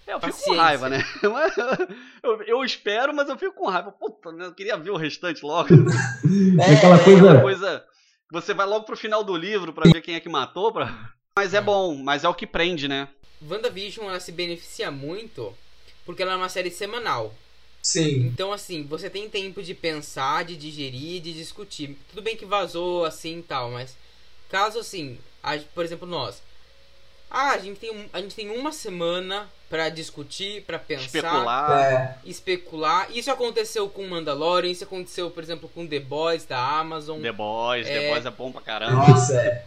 É, 0.07 0.13
eu 0.13 0.19
fico 0.21 0.31
com 0.31 0.37
paciência. 0.37 0.61
raiva, 0.63 0.87
né? 0.87 1.03
Eu, 2.23 2.41
eu 2.43 2.63
espero, 2.63 3.13
mas 3.13 3.27
eu 3.27 3.37
fico 3.37 3.53
com 3.53 3.67
raiva. 3.67 3.91
Puta, 3.91 4.29
eu 4.29 4.53
queria 4.53 4.77
ver 4.77 4.91
o 4.91 4.95
restante 4.95 5.45
logo. 5.45 5.67
É 6.65 6.73
aquela 6.73 6.95
Uma 6.95 7.03
coisa. 7.03 7.41
coisa. 7.41 7.85
Você 8.31 8.53
vai 8.53 8.65
logo 8.65 8.85
pro 8.85 8.95
final 8.95 9.25
do 9.25 9.35
livro 9.35 9.73
pra 9.73 9.91
ver 9.91 9.99
quem 10.01 10.15
é 10.15 10.21
que 10.21 10.29
matou. 10.29 10.71
Pra... 10.71 11.11
Mas 11.35 11.53
é 11.53 11.59
bom, 11.59 11.93
mas 11.97 12.23
é 12.23 12.29
o 12.29 12.33
que 12.33 12.47
prende, 12.47 12.87
né? 12.87 13.09
WandaVision, 13.45 14.07
ela 14.07 14.19
se 14.21 14.31
beneficia 14.31 14.89
muito 14.89 15.53
porque 16.05 16.23
ela 16.23 16.31
é 16.31 16.35
uma 16.37 16.47
série 16.49 16.71
semanal. 16.71 17.33
Sim. 17.87 18.27
Então, 18.27 18.51
assim, 18.51 18.83
você 18.83 19.09
tem 19.09 19.29
tempo 19.29 19.63
de 19.63 19.73
pensar, 19.73 20.43
de 20.43 20.57
digerir, 20.57 21.21
de 21.21 21.31
discutir. 21.33 21.97
Tudo 22.09 22.21
bem 22.21 22.35
que 22.35 22.45
vazou 22.45 23.05
assim 23.05 23.39
e 23.39 23.43
tal, 23.43 23.71
mas 23.71 23.95
caso 24.49 24.79
assim, 24.79 25.17
a- 25.41 25.57
por 25.73 25.85
exemplo, 25.85 26.05
nós. 26.05 26.41
Ah, 27.31 27.51
a 27.51 27.57
gente 27.57 27.79
tem, 27.79 27.91
um- 27.91 28.09
a 28.11 28.19
gente 28.21 28.35
tem 28.35 28.49
uma 28.49 28.71
semana 28.73 29.49
pra 29.69 29.87
discutir, 29.89 30.63
pra 30.63 30.77
pensar, 30.79 31.05
Especular. 31.05 31.91
É. 31.93 32.17
especular. 32.29 33.07
Isso 33.11 33.31
aconteceu 33.31 33.87
com 33.89 34.05
Mandalorian, 34.07 34.69
isso 34.71 34.83
aconteceu, 34.83 35.29
por 35.31 35.41
exemplo, 35.41 35.69
com 35.69 35.87
The 35.87 35.99
Boys 35.99 36.45
da 36.45 36.57
Amazon. 36.59 37.21
The 37.21 37.31
Boys, 37.31 37.85
The 37.85 38.05
É. 38.05 38.09
Boys 38.11 38.25
é 38.25 38.31
bom 38.31 38.51
pra 38.51 38.61
caramba. 38.61 38.95
Nossa, 39.07 39.33
é. 39.41 39.65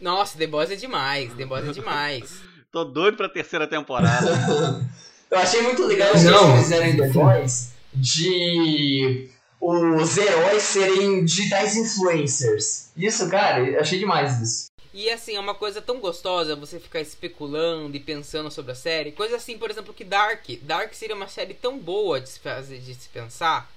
Nossa, 0.00 0.38
The 0.38 0.46
Boys 0.46 0.70
é 0.70 0.76
demais, 0.76 1.32
The 1.34 1.44
Boys 1.44 1.68
é 1.68 1.72
demais. 1.72 2.40
Tô 2.72 2.84
doido 2.84 3.16
pra 3.16 3.28
terceira 3.28 3.66
temporada. 3.66 4.26
Eu 5.32 5.38
achei 5.38 5.62
muito 5.62 5.86
legal 5.86 6.14
o 6.14 6.22
Não. 6.24 6.44
que 6.44 6.50
eles 6.50 6.62
fizeram 6.64 6.86
em 6.88 6.96
The 6.98 7.08
Boys 7.08 7.72
de 7.94 9.30
os 9.58 10.18
heróis 10.18 10.62
serem 10.62 11.24
digitais 11.24 11.74
influencers. 11.74 12.90
Isso, 12.94 13.30
cara, 13.30 13.60
eu 13.60 13.80
achei 13.80 13.98
demais 13.98 14.38
isso. 14.42 14.66
E 14.92 15.08
assim, 15.08 15.34
é 15.34 15.40
uma 15.40 15.54
coisa 15.54 15.80
tão 15.80 16.00
gostosa 16.00 16.54
você 16.54 16.78
ficar 16.78 17.00
especulando 17.00 17.96
e 17.96 18.00
pensando 18.00 18.50
sobre 18.50 18.72
a 18.72 18.74
série. 18.74 19.12
Coisa 19.12 19.36
assim, 19.36 19.56
por 19.56 19.70
exemplo, 19.70 19.94
que 19.94 20.04
Dark. 20.04 20.44
Dark 20.60 20.92
seria 20.92 21.16
uma 21.16 21.28
série 21.28 21.54
tão 21.54 21.78
boa 21.78 22.20
de 22.20 22.28
se 22.28 22.38
fazer, 22.38 22.78
de 22.80 22.94
se 22.94 23.08
pensar, 23.08 23.72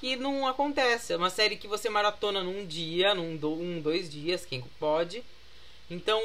que 0.00 0.16
não 0.16 0.48
acontece. 0.48 1.12
É 1.12 1.16
uma 1.16 1.30
série 1.30 1.54
que 1.54 1.68
você 1.68 1.88
maratona 1.88 2.42
num 2.42 2.66
dia, 2.66 3.14
num 3.14 3.36
do, 3.36 3.52
um, 3.52 3.80
dois 3.80 4.10
dias, 4.10 4.44
quem 4.44 4.64
pode. 4.80 5.22
Então, 5.88 6.20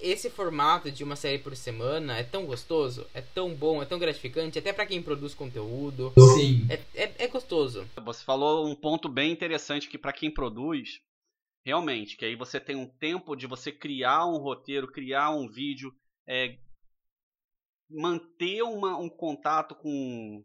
esse 0.00 0.30
formato 0.30 0.90
de 0.90 1.02
uma 1.04 1.16
série 1.16 1.38
por 1.38 1.54
semana 1.56 2.16
é 2.18 2.22
tão 2.22 2.46
gostoso, 2.46 3.06
é 3.14 3.20
tão 3.20 3.54
bom, 3.54 3.82
é 3.82 3.86
tão 3.86 3.98
gratificante, 3.98 4.58
até 4.58 4.72
pra 4.72 4.86
quem 4.86 5.02
produz 5.02 5.34
conteúdo. 5.34 6.12
Sim. 6.34 6.66
É, 6.70 7.02
é, 7.04 7.14
é 7.24 7.28
gostoso. 7.28 7.86
Você 8.04 8.24
falou 8.24 8.66
um 8.68 8.74
ponto 8.74 9.08
bem 9.08 9.32
interessante 9.32 9.88
que 9.88 9.98
pra 9.98 10.12
quem 10.12 10.30
produz, 10.30 11.00
realmente, 11.64 12.16
que 12.16 12.24
aí 12.24 12.36
você 12.36 12.58
tem 12.60 12.76
um 12.76 12.86
tempo 12.86 13.34
de 13.36 13.46
você 13.46 13.72
criar 13.72 14.26
um 14.26 14.38
roteiro, 14.38 14.90
criar 14.90 15.30
um 15.30 15.48
vídeo, 15.48 15.92
é, 16.26 16.56
manter 17.88 18.62
uma- 18.62 18.96
um 18.98 19.08
contato 19.08 19.74
com 19.74 20.44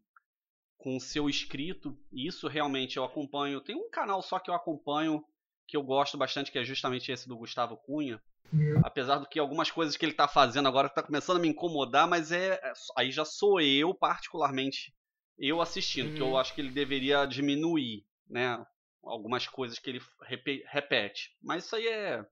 com 0.78 0.98
o 0.98 1.00
seu 1.00 1.30
inscrito. 1.30 1.96
E 2.12 2.28
Isso 2.28 2.48
realmente 2.48 2.98
eu 2.98 3.04
acompanho. 3.04 3.62
Tem 3.62 3.76
um 3.76 3.88
canal 3.92 4.20
só 4.24 4.40
que 4.40 4.50
eu 4.50 4.56
acompanho 4.56 5.24
que 5.68 5.78
eu 5.78 5.84
gosto 5.84 6.18
bastante, 6.18 6.52
que 6.52 6.58
é 6.58 6.64
justamente 6.64 7.12
esse 7.12 7.28
do 7.28 7.38
Gustavo 7.38 7.78
Cunha. 7.78 8.20
Uhum. 8.54 8.82
Apesar 8.84 9.18
do 9.18 9.28
que 9.28 9.40
algumas 9.40 9.72
coisas 9.72 9.96
que 9.96 10.06
ele 10.06 10.14
tá 10.14 10.28
fazendo 10.28 10.68
agora 10.68 10.90
tá 10.90 11.02
começando 11.04 11.38
a 11.38 11.40
me 11.40 11.48
incomodar, 11.48 12.08
mas 12.08 12.32
é 12.32 12.54
é- 12.62 12.74
aí 12.98 13.12
já 13.12 13.24
sou 13.26 13.60
eu 13.62 13.94
particularmente 13.94 14.94
eu 15.38 15.62
assistindo, 15.62 16.14
que 16.14 16.22
eu 16.22 16.28
Uhum. 16.32 16.38
acho 16.38 16.54
que 16.54 16.62
ele 16.62 16.70
deveria 16.72 17.26
diminuir, 17.26 18.06
né, 18.30 18.64
algumas 19.04 19.48
coisas 19.48 19.80
que 19.80 19.90
ele 19.90 20.02
repe- 20.24 20.64
repete. 20.68 21.36
Mas 21.42 21.66
isso 21.66 21.76
aí 21.76 21.88
é 21.88 22.26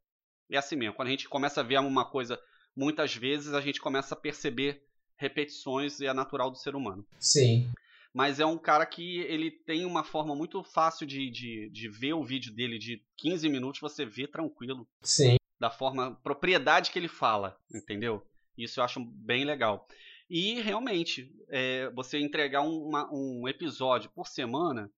é 0.51 0.57
assim 0.57 0.75
mesmo. 0.75 0.95
Quando 0.95 1.07
a 1.07 1.11
gente 1.11 1.29
começa 1.29 1.61
a 1.61 1.63
ver 1.63 1.79
uma 1.79 2.03
coisa 2.09 2.39
muitas 2.75 3.15
vezes, 3.15 3.53
a 3.53 3.61
gente 3.61 3.79
começa 3.79 4.13
a 4.15 4.17
perceber 4.19 4.81
repetições 5.15 5.99
e 5.99 6.05
é 6.07 6.13
natural 6.13 6.49
do 6.49 6.57
ser 6.57 6.75
humano 6.75 7.05
Sim. 7.19 7.69
mas 8.13 8.39
é 8.39 8.45
um 8.45 8.57
cara 8.57 8.85
que 8.85 9.19
ele 9.21 9.51
tem 9.51 9.85
uma 9.85 10.03
forma 10.03 10.33
muito 10.35 10.63
fácil 10.63 11.05
de, 11.05 11.29
de, 11.29 11.69
de 11.71 11.89
ver 11.89 12.13
o 12.13 12.23
vídeo 12.23 12.53
dele 12.53 12.79
de 12.79 13.03
15 13.17 13.47
minutos, 13.49 13.81
você 13.81 14.05
vê 14.05 14.27
tranquilo, 14.27 14.87
Sim. 15.01 15.35
Da 15.59 15.69
forma, 15.69 16.15
propriedade 16.23 16.91
que 16.91 16.97
ele 16.99 17.07
fala, 17.07 17.59
entendeu? 17.73 18.25
Isso 18.57 18.79
eu 18.79 18.83
acho 18.83 18.99
bem 19.03 19.43
legal. 19.43 19.87
E 20.29 20.61
realmente, 20.61 21.33
é, 21.49 21.89
você 21.89 22.19
entregar 22.19 22.61
um, 22.61 22.87
uma- 22.87 23.09
um 23.11 23.47
episódio 23.47 24.09
por 24.11 24.27
semana 24.27 24.91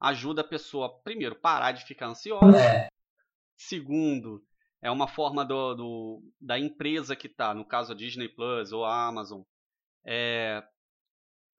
ajuda 0.00 0.42
a 0.42 0.48
pessoa, 0.48 1.00
primeiro, 1.02 1.34
parar 1.34 1.72
de 1.72 1.84
ficar 1.84 2.06
ansiosa, 2.08 2.56
É. 2.60 2.88
segundo, 3.56 4.44
é 4.80 4.90
uma 4.90 5.08
forma 5.08 5.44
do, 5.44 5.74
do- 5.74 6.22
da 6.40 6.58
empresa 6.58 7.16
que 7.16 7.28
tá, 7.28 7.52
no 7.52 7.64
caso 7.64 7.92
a 7.92 7.96
Disney 7.96 8.28
Plus 8.28 8.70
ou 8.72 8.84
a 8.84 9.06
Amazon, 9.06 9.42
é, 10.04 10.62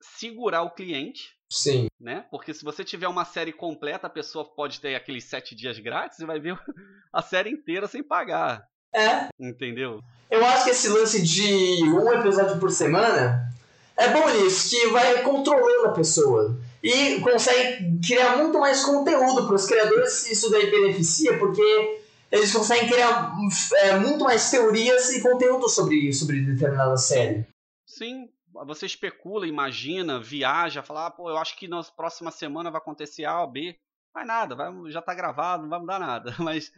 segurar 0.00 0.62
o 0.62 0.70
cliente, 0.70 1.30
Sim. 1.50 1.88
né? 2.00 2.24
Porque 2.30 2.54
se 2.54 2.64
você 2.64 2.84
tiver 2.84 3.08
uma 3.08 3.24
série 3.24 3.52
completa, 3.52 4.06
a 4.06 4.10
pessoa 4.10 4.44
pode 4.44 4.80
ter 4.80 4.94
aqueles 4.94 5.24
sete 5.24 5.54
dias 5.54 5.78
grátis 5.78 6.18
e 6.18 6.26
vai 6.26 6.38
ver 6.40 6.56
a 7.12 7.22
série 7.22 7.50
inteira 7.50 7.86
sem 7.86 8.02
pagar, 8.02 8.64
É. 8.94 9.28
entendeu? 9.38 10.00
Eu 10.30 10.44
acho 10.46 10.64
que 10.64 10.70
esse 10.70 10.88
lance 10.88 11.22
de 11.22 11.82
um 11.84 12.12
episódio 12.12 12.58
por 12.58 12.70
semana 12.70 13.48
é 13.96 14.08
bom 14.12 14.28
nisso, 14.30 14.70
que 14.70 14.86
vai 14.88 15.22
controlando 15.22 15.88
a 15.88 15.92
pessoa. 15.92 16.56
E 16.82 17.20
consegue 17.20 17.98
criar 18.06 18.36
muito 18.38 18.58
mais 18.58 18.82
conteúdo 18.84 19.46
para 19.46 19.54
os 19.56 19.66
criadores, 19.66 20.30
isso 20.30 20.50
daí 20.50 20.70
beneficia, 20.70 21.36
porque 21.38 22.00
eles 22.32 22.50
conseguem 22.52 22.88
criar 22.88 23.34
é, 23.74 23.98
muito 23.98 24.24
mais 24.24 24.50
teorias 24.50 25.10
e 25.10 25.20
conteúdo 25.20 25.68
sobre, 25.68 26.10
sobre 26.14 26.40
determinada 26.40 26.96
série. 26.96 27.44
Sim, 27.86 28.30
você 28.66 28.86
especula, 28.86 29.46
imagina, 29.46 30.20
viaja, 30.20 30.82
fala, 30.82 31.06
ah, 31.06 31.10
pô, 31.10 31.30
eu 31.30 31.36
acho 31.38 31.56
que 31.56 31.68
na 31.68 31.82
próxima 31.84 32.30
semana 32.30 32.70
vai 32.70 32.80
acontecer 32.80 33.24
A 33.24 33.40
ou 33.42 33.50
B. 33.50 33.78
Vai 34.12 34.24
nada, 34.24 34.56
vai, 34.56 34.70
já 34.90 35.00
tá 35.00 35.14
gravado, 35.14 35.62
não 35.62 35.70
vai 35.70 35.78
mudar 35.80 35.98
nada. 36.00 36.34
Mas, 36.38 36.72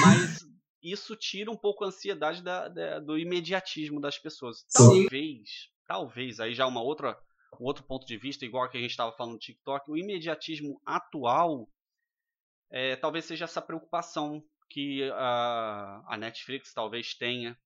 mas 0.00 0.40
isso 0.82 1.14
tira 1.16 1.50
um 1.50 1.56
pouco 1.56 1.84
a 1.84 1.88
ansiedade 1.88 2.42
da- 2.42 2.68
da- 2.68 2.98
do 3.00 3.18
imediatismo 3.18 4.00
das 4.00 4.18
pessoas. 4.18 4.64
Sim. 4.68 5.04
Talvez, 5.06 5.48
talvez, 5.86 6.40
aí 6.40 6.54
já 6.54 6.66
uma 6.66 6.82
outra, 6.82 7.18
um 7.60 7.64
outro 7.64 7.84
ponto 7.84 8.06
de 8.06 8.16
vista, 8.16 8.44
igual 8.44 8.68
que 8.70 8.78
a 8.78 8.80
gente 8.80 8.90
estava 8.90 9.12
falando 9.12 9.32
no 9.34 9.38
TikTok, 9.38 9.90
o 9.90 9.96
imediatismo 9.96 10.80
atual 10.86 11.68
é, 12.70 12.96
talvez 12.96 13.24
seja 13.24 13.44
essa 13.44 13.62
preocupação 13.62 14.42
que 14.70 15.10
a, 15.14 16.02
a 16.06 16.16
Netflix 16.18 16.72
talvez 16.74 17.14
tenha 17.14 17.58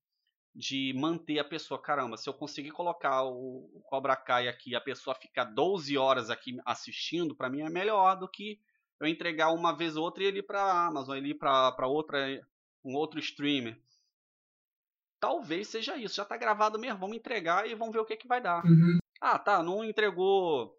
de 0.54 0.92
manter 0.96 1.38
a 1.38 1.44
pessoa. 1.44 1.80
Caramba, 1.80 2.16
se 2.16 2.28
eu 2.28 2.34
conseguir 2.34 2.70
colocar 2.72 3.22
o, 3.24 3.70
o 3.74 3.82
Cobra 3.86 4.14
Kai 4.16 4.48
aqui 4.48 4.70
e 4.70 4.76
a 4.76 4.80
pessoa 4.80 5.14
ficar 5.14 5.44
12 5.44 5.96
horas 5.96 6.28
aqui 6.30 6.58
assistindo, 6.64 7.34
para 7.34 7.48
mim 7.48 7.62
é 7.62 7.70
melhor 7.70 8.16
do 8.16 8.28
que 8.28 8.60
eu 9.00 9.06
entregar 9.06 9.50
uma 9.50 9.74
vez 9.74 9.96
ou 9.96 10.04
outra 10.04 10.22
e 10.22 10.26
ele 10.26 10.38
ir 10.40 10.42
pra 10.46 10.86
Amazon, 10.86 11.16
ele 11.16 11.30
ir 11.30 11.34
pra, 11.34 11.72
pra 11.72 11.86
outra, 11.86 12.18
um 12.84 12.94
outro 12.94 13.18
streamer. 13.18 13.76
Talvez 15.20 15.68
seja 15.68 15.96
isso, 15.96 16.16
já 16.16 16.24
tá 16.24 16.36
gravado 16.36 16.78
mesmo, 16.78 16.98
vamos 16.98 17.16
entregar 17.16 17.66
e 17.68 17.74
vamos 17.74 17.92
ver 17.94 18.00
o 18.00 18.04
que, 18.04 18.16
que 18.16 18.26
vai 18.26 18.40
dar. 18.40 18.64
Uhum. 18.64 18.98
Ah, 19.20 19.38
tá, 19.38 19.62
não 19.62 19.84
entregou. 19.84 20.76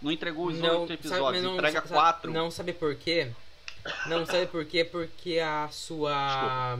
Não 0.00 0.10
entregou 0.10 0.46
os 0.46 0.58
Não, 0.58 0.80
oito 0.80 0.88
sabe- 0.88 0.94
episódios, 0.94 1.32
mas 1.32 1.42
não- 1.42 1.54
entrega 1.54 1.80
sabe- 1.82 1.88
quatro. 1.92 2.32
Não 2.32 2.50
sabe 2.50 2.72
por 2.72 2.94
quê? 2.96 3.32
Não 4.08 4.24
sabe 4.26 4.46
por 4.46 4.64
quê? 4.64 4.84
Porque 4.84 5.38
a 5.38 5.68
sua. 5.68 6.78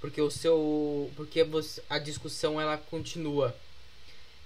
Porque 0.00 0.20
o 0.20 0.30
seu. 0.30 1.10
Porque 1.16 1.42
você, 1.44 1.82
a 1.88 1.98
discussão 1.98 2.60
ela 2.60 2.76
continua. 2.76 3.54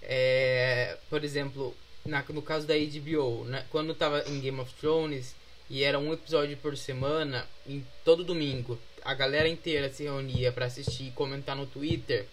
É, 0.03 0.99
por 1.09 1.23
exemplo, 1.23 1.74
na- 2.05 2.24
no 2.31 2.43
caso 2.43 2.66
da 2.66 2.74
HBO, 2.74 3.45
né, 3.45 3.65
quando 3.70 3.95
tava 3.95 4.24
em 4.29 4.41
Game 4.41 4.59
of 4.61 4.73
Thrones 4.74 5.35
e 5.70 5.85
era 5.85 5.99
um 5.99 6.12
episódio 6.12 6.57
por 6.57 6.77
semana, 6.77 7.47
em 7.66 7.87
todo 8.05 8.24
domingo, 8.24 8.79
a 9.05 9.15
galera 9.15 9.49
inteira 9.49 9.89
se 9.93 10.03
reunia 10.05 10.51
pra 10.53 10.66
assistir 10.66 11.05
e 11.09 11.12
comentar 11.12 11.55
no 11.57 11.66
Twitter. 11.66 12.27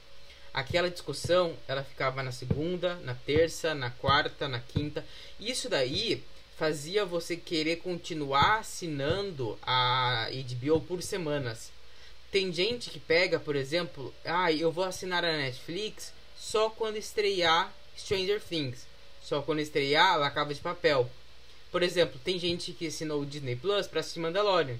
Aquela 0.52 0.90
discussão, 0.90 1.56
ela 1.68 1.84
ficava 1.84 2.24
na 2.24 2.32
segunda, 2.32 2.96
na 2.98 3.14
terça, 3.14 3.76
na 3.76 3.91
quarta, 3.91 4.48
na 4.48 4.60
quinta. 4.60 5.06
Isso 5.40 5.70
daí 5.70 6.24
fazia 6.58 7.06
você 7.06 7.38
querer 7.38 7.78
continuar 7.78 8.60
assinando 8.60 9.58
a 9.62 10.28
HBO 10.32 10.82
por 10.82 11.04
semanas. 11.04 11.72
Tem 12.31 12.53
gente 12.53 12.89
que 12.89 12.99
pega, 12.99 13.39
por 13.39 13.56
exemplo, 13.56 14.14
ah, 14.23 14.51
eu 14.51 14.72
vou 14.72 14.84
assinar 14.84 15.26
a 15.26 15.38
Netflix 15.38 16.14
só 16.38 16.69
quando 16.69 16.97
estrear 16.97 17.73
Stranger 17.97 18.41
Things. 18.41 18.85
Só 19.22 19.41
quando 19.41 19.60
estrear 19.60 20.18
La 20.18 20.31
Cava 20.31 20.53
de 20.53 20.61
Papel. 20.61 21.10
Por 21.72 21.84
exemplo, 21.84 22.19
tem 22.23 22.39
gente 22.39 22.72
que 22.72 22.88
assinou 22.88 23.22
o 23.22 23.26
Disney 23.26 23.56
Plus 23.56 23.88
pra 23.88 23.99
assistir 23.99 24.19
Mandalorian. 24.19 24.77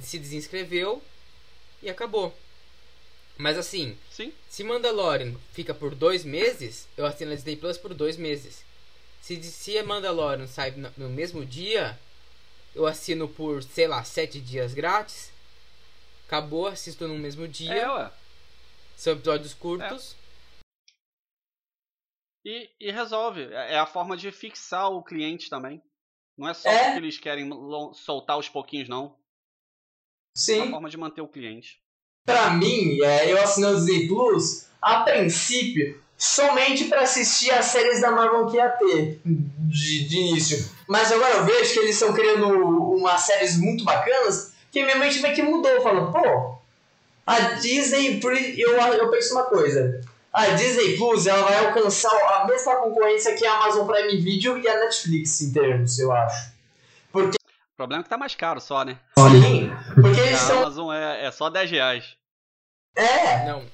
Se 0.00 0.18
desinscreveu 0.18 1.02
e 1.82 1.88
acabou. 1.88 2.34
Mas 3.36 3.56
assim, 3.56 3.96
Sim. 4.10 4.32
se 4.48 4.62
Mandalorian 4.62 5.34
fica 5.52 5.72
por 5.72 5.94
dois 5.94 6.24
meses, 6.24 6.86
eu 6.96 7.06
assino 7.06 7.32
a 7.32 7.34
Disney 7.34 7.56
Plus 7.56 7.78
por 7.78 7.94
dois 7.94 8.16
meses. 8.16 8.62
Se, 9.22 9.42
se 9.42 9.82
Mandalorian 9.82 10.46
sai 10.46 10.72
no, 10.72 10.92
no 10.96 11.08
mesmo 11.08 11.44
dia, 11.44 11.98
eu 12.74 12.86
assino 12.86 13.28
por, 13.28 13.62
sei 13.62 13.86
lá, 13.86 14.04
sete 14.04 14.40
dias 14.40 14.74
grátis. 14.74 15.30
Acabou, 16.30 16.68
assisto 16.68 17.08
no 17.08 17.18
mesmo 17.18 17.48
dia. 17.48 17.74
É, 17.74 17.90
ué. 17.90 18.10
São 18.96 19.14
episódios 19.14 19.52
curtos. 19.52 20.14
E, 22.46 22.70
e 22.78 22.92
resolve. 22.92 23.42
É 23.52 23.74
é 23.74 23.78
a 23.80 23.84
forma 23.86 24.16
de 24.16 24.30
fixar 24.30 24.92
o 24.92 25.02
cliente 25.02 25.50
também. 25.50 25.82
Não 26.38 26.48
é 26.48 26.54
só 26.54 26.68
É. 26.70 26.84
porque 26.84 26.98
eles 26.98 27.18
querem 27.18 27.50
soltar 27.94 28.36
aos 28.36 28.48
pouquinhos, 28.48 28.88
não. 28.88 29.06
É 29.06 29.08
uma 29.08 29.16
Sim. 30.36 30.70
forma 30.70 30.88
de 30.88 30.96
manter 30.96 31.20
o 31.20 31.26
cliente. 31.26 31.82
Pra 32.24 32.50
mim, 32.50 33.02
é, 33.02 33.32
eu 33.32 33.42
assinei 33.42 33.70
o 33.70 33.74
Disney 33.74 34.06
Plus, 34.06 34.68
a 34.80 35.00
princípio, 35.02 36.00
somente 36.16 36.84
pra 36.84 37.00
assistir 37.00 37.50
as 37.50 37.64
séries 37.64 38.00
da 38.00 38.12
Marvel 38.12 38.46
que 38.46 38.56
ia 38.56 38.68
ter 38.70 39.20
de, 39.24 40.08
de 40.08 40.16
início. 40.16 40.70
Mas 40.88 41.10
agora 41.10 41.38
eu 41.38 41.44
vejo 41.44 41.72
que 41.72 41.80
eles 41.80 41.96
estão 41.96 42.14
criando 42.14 42.46
umas 42.94 43.22
séries 43.22 43.58
muito 43.58 43.82
bacanas 43.82 44.54
que 44.70 44.82
minha 44.82 44.96
mente 44.96 45.20
meio 45.20 45.34
que 45.34 45.42
mudou. 45.42 45.70
Eu 45.70 45.82
falo, 45.82 46.12
pô, 46.12 46.58
a 47.26 47.38
Disney, 47.54 48.20
Plus- 48.20 48.58
eu, 48.58 48.72
eu 48.76 49.10
penso 49.10 49.34
uma 49.34 49.44
coisa. 49.44 50.00
A 50.32 50.46
Disney 50.50 50.96
Plus 50.96 51.26
ela 51.26 51.42
vai 51.42 51.66
alcançar 51.66 52.10
a 52.34 52.46
mesma 52.46 52.76
concorrência 52.76 53.34
que 53.34 53.44
a 53.44 53.54
Amazon 53.56 53.86
Prime 53.86 54.16
Video 54.20 54.56
e 54.58 54.68
a 54.68 54.78
Netflix 54.78 55.40
em 55.40 55.52
termos, 55.52 55.98
eu 55.98 56.12
acho. 56.12 56.52
O 57.12 57.30
problema 57.76 58.02
é 58.02 58.04
que 58.04 58.10
tá 58.10 58.16
mais 58.18 58.34
caro 58.34 58.60
só, 58.60 58.84
né? 58.84 58.98
Sim, 59.18 59.72
porque 59.94 60.20
eles 60.20 60.34
A 60.42 60.46
são. 60.46 60.58
Amazon 60.60 60.92
é, 60.92 61.26
é 61.26 61.30
só 61.32 61.48
10 61.50 61.70
reais. 61.70 62.16
É, 62.94 63.44
Não. 63.46 63.64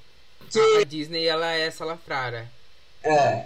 que. 0.49 0.77
A 0.81 0.83
Disney, 0.83 1.25
ela 1.27 1.51
é 1.51 1.69
salafrária. 1.69 2.47
É. 3.03 3.45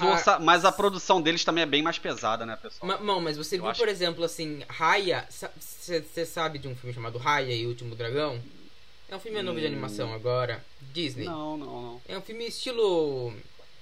Mas, 0.00 0.28
a- 0.28 0.38
mas 0.38 0.64
produção 0.76 1.20
deles 1.22 1.44
também 1.44 1.62
é 1.62 1.66
bem 1.66 1.82
mais 1.82 1.98
pesada, 1.98 2.44
né, 2.44 2.56
pessoal? 2.60 2.86
Ma- 2.86 2.98
Não, 3.04 3.20
mas 3.20 3.36
você 3.36 3.56
Eu 3.56 3.60
viu, 3.62 3.70
acho 3.70 3.80
por 3.80 3.88
exemplo, 3.88 4.24
assim, 4.24 4.62
Raya. 4.68 5.26
Você 5.30 6.26
sabe 6.26 6.58
de 6.58 6.68
um 6.68 6.76
filme 6.76 6.94
chamado 6.94 7.18
Raya 7.18 7.54
e 7.54 7.64
o 7.66 7.68
Último 7.70 7.94
Dragão? 7.94 8.40
É 9.08 9.16
um 9.16 9.20
filme 9.20 9.40
novo 9.42 9.58
de 9.58 9.64
Hum. 9.66 9.68
animação 9.68 10.12
agora. 10.12 10.64
Disney. 10.92 11.24
Não, 11.24 11.56
não, 11.56 11.66
não. 11.82 12.02
É 12.08 12.16
um 12.18 12.22
filme 12.22 12.46
estilo. 12.46 13.32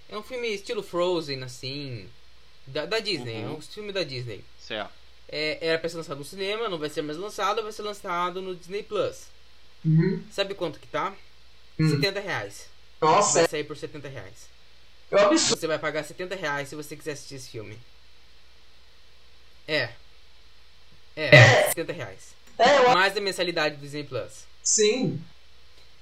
É 0.08 0.16
um 0.18 0.22
filme 0.22 0.48
estilo 0.48 0.82
Frozen, 0.82 1.42
assim. 1.42 2.08
Da, 2.66 2.86
da 2.86 2.98
Disney. 2.98 3.36
Uhum. 3.44 3.54
É 3.54 3.56
um 3.56 3.60
filme 3.60 3.92
da 3.92 4.02
Disney. 4.02 4.44
Certo. 4.60 4.90
É, 5.28 5.58
era 5.66 5.78
pra 5.78 5.88
ser 5.88 5.96
lançado 5.96 6.18
no 6.18 6.24
cinema, 6.24 6.68
não 6.68 6.76
vai 6.78 6.90
ser 6.90 7.00
mais 7.02 7.16
lançado, 7.16 7.62
vai 7.62 7.72
ser 7.72 7.82
lançado 7.82 8.42
no 8.42 8.54
Disney 8.54 8.82
Plus. 8.82 9.22
Uhum. 9.84 10.22
Sabe 10.30 10.54
quanto 10.54 10.78
que 10.78 10.86
tá? 10.86 11.14
Hum. 11.80 11.88
70 11.88 12.20
reais. 12.20 12.66
Nossa, 13.00 13.40
Vai 13.40 13.48
sair 13.48 13.64
por 13.64 13.76
70 13.76 14.08
reais. 14.08 14.51
É 15.18 15.22
um 15.22 15.26
absurdo. 15.26 15.60
Você 15.60 15.66
vai 15.66 15.78
pagar 15.78 16.04
70 16.04 16.34
reais 16.34 16.68
se 16.68 16.74
você 16.74 16.96
quiser 16.96 17.12
assistir 17.12 17.36
esse 17.36 17.50
filme. 17.50 17.78
É. 19.68 19.90
É, 21.16 21.68
70 21.68 21.92
reais. 21.92 22.34
É, 22.58 22.78
eu 22.78 22.94
Mais 22.94 23.16
a 23.16 23.20
mensalidade 23.20 23.76
do 23.76 23.80
Disney 23.82 24.04
Plus. 24.04 24.44
Sim. 24.62 25.20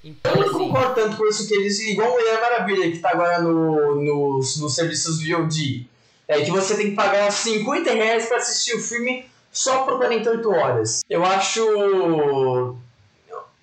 Então, 0.03 0.33
Eu 0.33 0.41
não 0.41 0.49
assim. 0.49 0.59
concordo 0.59 0.95
tanto 0.95 1.17
com 1.17 1.27
isso 1.27 1.47
que 1.47 1.55
eles. 1.55 1.79
Igual 1.81 2.11
Mulher 2.13 2.41
Maravilha, 2.41 2.91
que 2.91 2.99
tá 2.99 3.11
agora 3.11 3.41
no, 3.41 3.97
nos, 3.97 4.59
nos 4.59 4.75
serviços 4.75 5.23
VOD. 5.23 5.89
É 6.27 6.43
que 6.43 6.51
você 6.51 6.77
tem 6.77 6.91
que 6.91 6.97
pagar 6.97 7.31
50 7.31 7.93
reais 7.93 8.27
pra 8.27 8.37
assistir 8.37 8.75
o 8.75 8.81
filme 8.81 9.29
só 9.51 9.85
por 9.85 9.99
48 9.99 10.51
horas. 10.51 11.01
Eu 11.11 11.25
acho. 11.25 11.61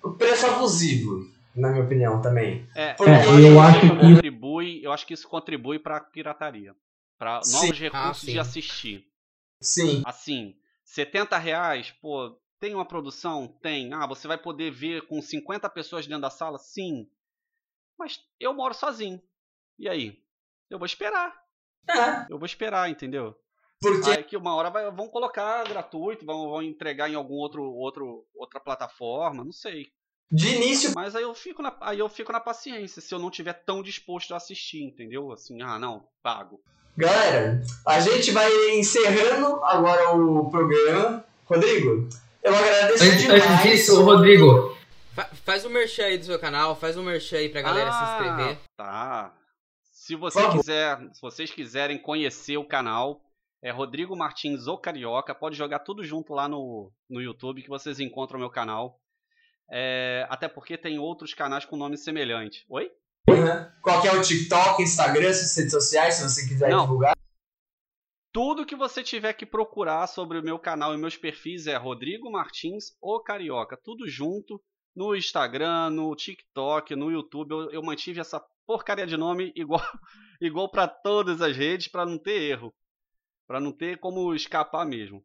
o 0.02 0.10
preço 0.12 0.46
abusivo, 0.46 1.26
na 1.58 1.70
minha 1.70 1.84
opinião 1.84 2.20
também. 2.22 2.68
É, 2.74 2.94
Porque- 2.94 3.10
É, 3.10 3.24
eu 3.50 3.60
acho 3.60 3.78
isso 3.86 3.94
que 3.94 4.00
contribui, 4.00 4.80
eu 4.84 4.92
acho 4.92 5.06
que 5.06 5.14
isso 5.14 5.28
contribui 5.28 5.78
pra 5.78 6.00
pirataria. 6.00 6.74
Pra 7.18 7.42
Sim. 7.42 7.52
novos 7.52 7.70
Ah, 7.70 7.80
recursos 7.80 8.20
sim. 8.24 8.32
de 8.32 8.38
assistir. 8.38 9.04
Sim. 9.60 10.02
Assim, 10.06 10.54
70 10.84 11.36
reais, 11.36 11.90
pô, 12.00 12.38
tem 12.60 12.74
uma 12.74 12.84
produção? 12.86 13.48
Tem. 13.60 13.92
Ah, 13.92 14.06
você 14.06 14.28
vai 14.28 14.38
poder 14.38 14.70
ver 14.70 15.02
com 15.08 15.20
50 15.20 15.68
pessoas 15.68 16.06
dentro 16.06 16.22
da 16.22 16.30
sala? 16.30 16.58
Sim. 16.58 17.08
Mas 17.98 18.20
eu 18.38 18.54
moro 18.54 18.72
sozinho. 18.74 19.20
E 19.78 19.88
aí? 19.88 20.22
Eu 20.70 20.78
vou 20.78 20.86
esperar. 20.86 21.34
É, 21.88 22.26
Eu 22.32 22.38
vou 22.38 22.46
esperar, 22.46 22.88
entendeu? 22.90 23.34
porque. 23.80 24.10
Aí 24.10 24.22
que 24.24 24.36
uma 24.36 24.54
hora 24.54 24.70
vai, 24.70 24.90
vão 24.90 25.08
colocar 25.08 25.64
gratuito, 25.68 26.24
vão, 26.26 26.50
vão 26.50 26.62
entregar 26.62 27.08
em 27.08 27.14
algum 27.14 27.34
outro, 27.34 27.62
outro 27.64 28.26
outra 28.34 28.60
plataforma, 28.60 29.42
não 29.44 29.52
sei. 29.52 29.86
De 30.30 30.54
início. 30.56 30.92
Mas 30.94 31.16
aí 31.16 31.22
eu 31.22 31.34
fico 31.34 31.62
na, 31.62 31.74
aí 31.80 31.98
eu 31.98 32.08
fico 32.08 32.32
na 32.32 32.40
paciência, 32.40 33.00
se 33.00 33.14
eu 33.14 33.18
não 33.18 33.30
tiver 33.30 33.54
tão 33.54 33.82
disposto 33.82 34.34
a 34.34 34.36
assistir, 34.36 34.82
entendeu? 34.82 35.32
Assim, 35.32 35.62
ah, 35.62 35.78
não, 35.78 36.04
pago. 36.22 36.60
Galera, 36.96 37.62
a 37.86 38.00
gente 38.00 38.30
vai 38.32 38.50
encerrando 38.72 39.64
agora 39.64 40.14
o 40.16 40.50
programa. 40.50 41.24
Rodrigo, 41.46 42.08
eu 42.42 42.54
agradeço 42.54 43.04
Antes, 43.04 43.22
demais. 43.22 43.42
antes 43.42 43.62
disso, 43.62 44.02
Rodrigo, 44.02 44.76
fa- 45.14 45.30
faz 45.44 45.64
um 45.64 45.70
merchan 45.70 46.04
aí 46.04 46.18
do 46.18 46.24
seu 46.26 46.38
canal, 46.38 46.76
faz 46.76 46.96
um 46.96 47.02
merchan 47.04 47.38
aí 47.38 47.48
pra 47.48 47.62
galera 47.62 47.90
se 47.90 48.02
inscrever. 48.04 48.58
Tá. 48.76 49.32
Se 49.82 50.14
você 50.14 50.46
quiser, 50.50 50.98
se 51.14 51.20
vocês 51.22 51.50
quiserem 51.50 51.98
conhecer 51.98 52.56
o 52.58 52.64
canal, 52.64 53.20
é 53.62 53.70
Rodrigo 53.70 54.14
Martins 54.16 54.66
ou 54.66 54.76
Carioca, 54.76 55.34
pode 55.34 55.56
jogar 55.56 55.78
tudo 55.80 56.02
junto 56.04 56.34
lá 56.34 56.48
no, 56.48 56.90
no 57.08 57.20
YouTube 57.20 57.62
que 57.62 57.68
vocês 57.68 57.98
encontram 58.00 58.36
o 58.38 58.40
meu 58.40 58.50
canal. 58.50 58.98
É, 59.70 60.26
até 60.30 60.48
porque 60.48 60.78
tem 60.78 60.98
outros 60.98 61.34
canais 61.34 61.64
com 61.64 61.76
nome 61.76 61.96
semelhante. 61.96 62.64
Oi? 62.68 62.90
Uhum. 63.28 63.70
Qual 63.82 64.06
é 64.06 64.12
o 64.12 64.22
TikTok, 64.22 64.82
Instagram, 64.82 65.32
suas 65.34 65.56
redes 65.56 65.72
sociais, 65.72 66.14
se 66.14 66.22
você 66.22 66.48
quiser 66.48 66.70
Não. 66.70 66.82
divulgar. 66.82 67.14
Tudo 68.32 68.64
que 68.64 68.76
você 68.76 69.02
tiver 69.02 69.32
que 69.32 69.44
procurar 69.44 70.06
sobre 70.06 70.38
o 70.38 70.42
meu 70.42 70.58
canal 70.58 70.94
e 70.94 70.98
meus 70.98 71.16
perfis 71.16 71.66
é 71.66 71.76
Rodrigo 71.76 72.30
Martins 72.30 72.96
ou 73.00 73.22
Carioca. 73.22 73.76
Tudo 73.76 74.06
junto 74.06 74.62
no 74.94 75.14
Instagram, 75.14 75.90
no 75.90 76.14
TikTok, 76.14 76.94
no 76.94 77.10
YouTube. 77.10 77.50
Eu, 77.50 77.70
eu 77.70 77.82
mantive 77.82 78.20
essa 78.20 78.42
porcaria 78.66 79.06
de 79.06 79.16
nome 79.16 79.52
igual, 79.56 79.82
igual 80.40 80.70
para 80.70 80.86
todas 80.88 81.40
as 81.40 81.56
redes 81.56 81.88
para 81.88 82.06
não 82.06 82.18
ter 82.18 82.40
erro. 82.42 82.74
Para 83.46 83.60
não 83.60 83.72
ter 83.72 83.98
como 83.98 84.34
escapar 84.34 84.84
mesmo. 84.86 85.24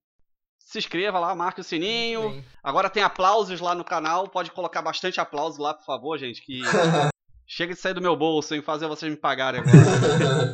Se 0.65 0.79
inscreva 0.79 1.19
lá, 1.19 1.35
marque 1.35 1.61
o 1.61 1.63
sininho. 1.63 2.43
Agora 2.63 2.89
tem 2.89 3.03
aplausos 3.03 3.59
lá 3.59 3.75
no 3.75 3.83
canal. 3.83 4.27
Pode 4.27 4.51
colocar 4.51 4.81
bastante 4.81 5.19
aplauso 5.19 5.61
lá, 5.61 5.73
por 5.73 5.85
favor, 5.85 6.17
gente. 6.17 6.41
Que 6.41 6.61
chega 7.45 7.73
de 7.73 7.79
sair 7.79 7.93
do 7.93 8.01
meu 8.01 8.15
bolso 8.15 8.55
e 8.55 8.61
fazer 8.61 8.87
vocês 8.87 9.11
me 9.11 9.17
pagarem 9.17 9.61
agora. 9.61 10.51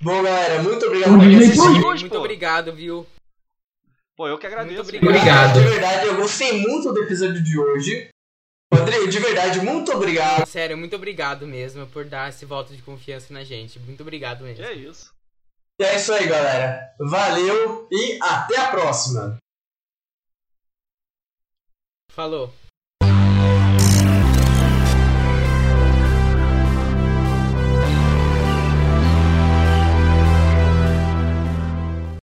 Bom, 0.00 0.22
galera, 0.22 0.62
muito 0.62 0.86
obrigado 0.86 1.18
por 1.18 1.26
assistir. 1.26 1.80
Muito 1.80 2.08
pô. 2.08 2.18
obrigado, 2.18 2.72
viu? 2.72 3.04
Pô, 4.16 4.28
eu 4.28 4.38
que 4.38 4.46
agradeço. 4.46 4.82
Muito 4.82 4.96
obrigado. 4.96 5.50
Obrigado. 5.50 5.54
De 5.54 5.68
verdade, 5.68 6.06
eu 6.06 6.16
gostei 6.16 6.60
muito 6.60 6.92
do 6.92 7.02
episódio 7.02 7.42
de 7.42 7.58
hoje. 7.58 8.08
Rodrigo, 8.72 9.08
de 9.08 9.18
verdade, 9.18 9.60
muito 9.60 9.90
obrigado. 9.92 10.46
Sério, 10.46 10.76
muito 10.76 10.94
obrigado 10.94 11.46
mesmo 11.46 11.86
por 11.86 12.04
dar 12.04 12.28
esse 12.28 12.44
voto 12.44 12.74
de 12.74 12.82
confiança 12.82 13.32
na 13.32 13.42
gente. 13.42 13.78
Muito 13.80 14.02
obrigado 14.02 14.44
mesmo. 14.44 14.64
É 14.64 14.72
isso. 14.72 15.12
E 15.80 15.84
é 15.84 15.96
isso 15.96 16.12
aí, 16.12 16.26
galera. 16.26 16.92
Valeu 16.98 17.86
e 17.90 18.18
até 18.20 18.58
a 18.58 18.70
próxima. 18.70 19.38
Falou. 22.10 22.52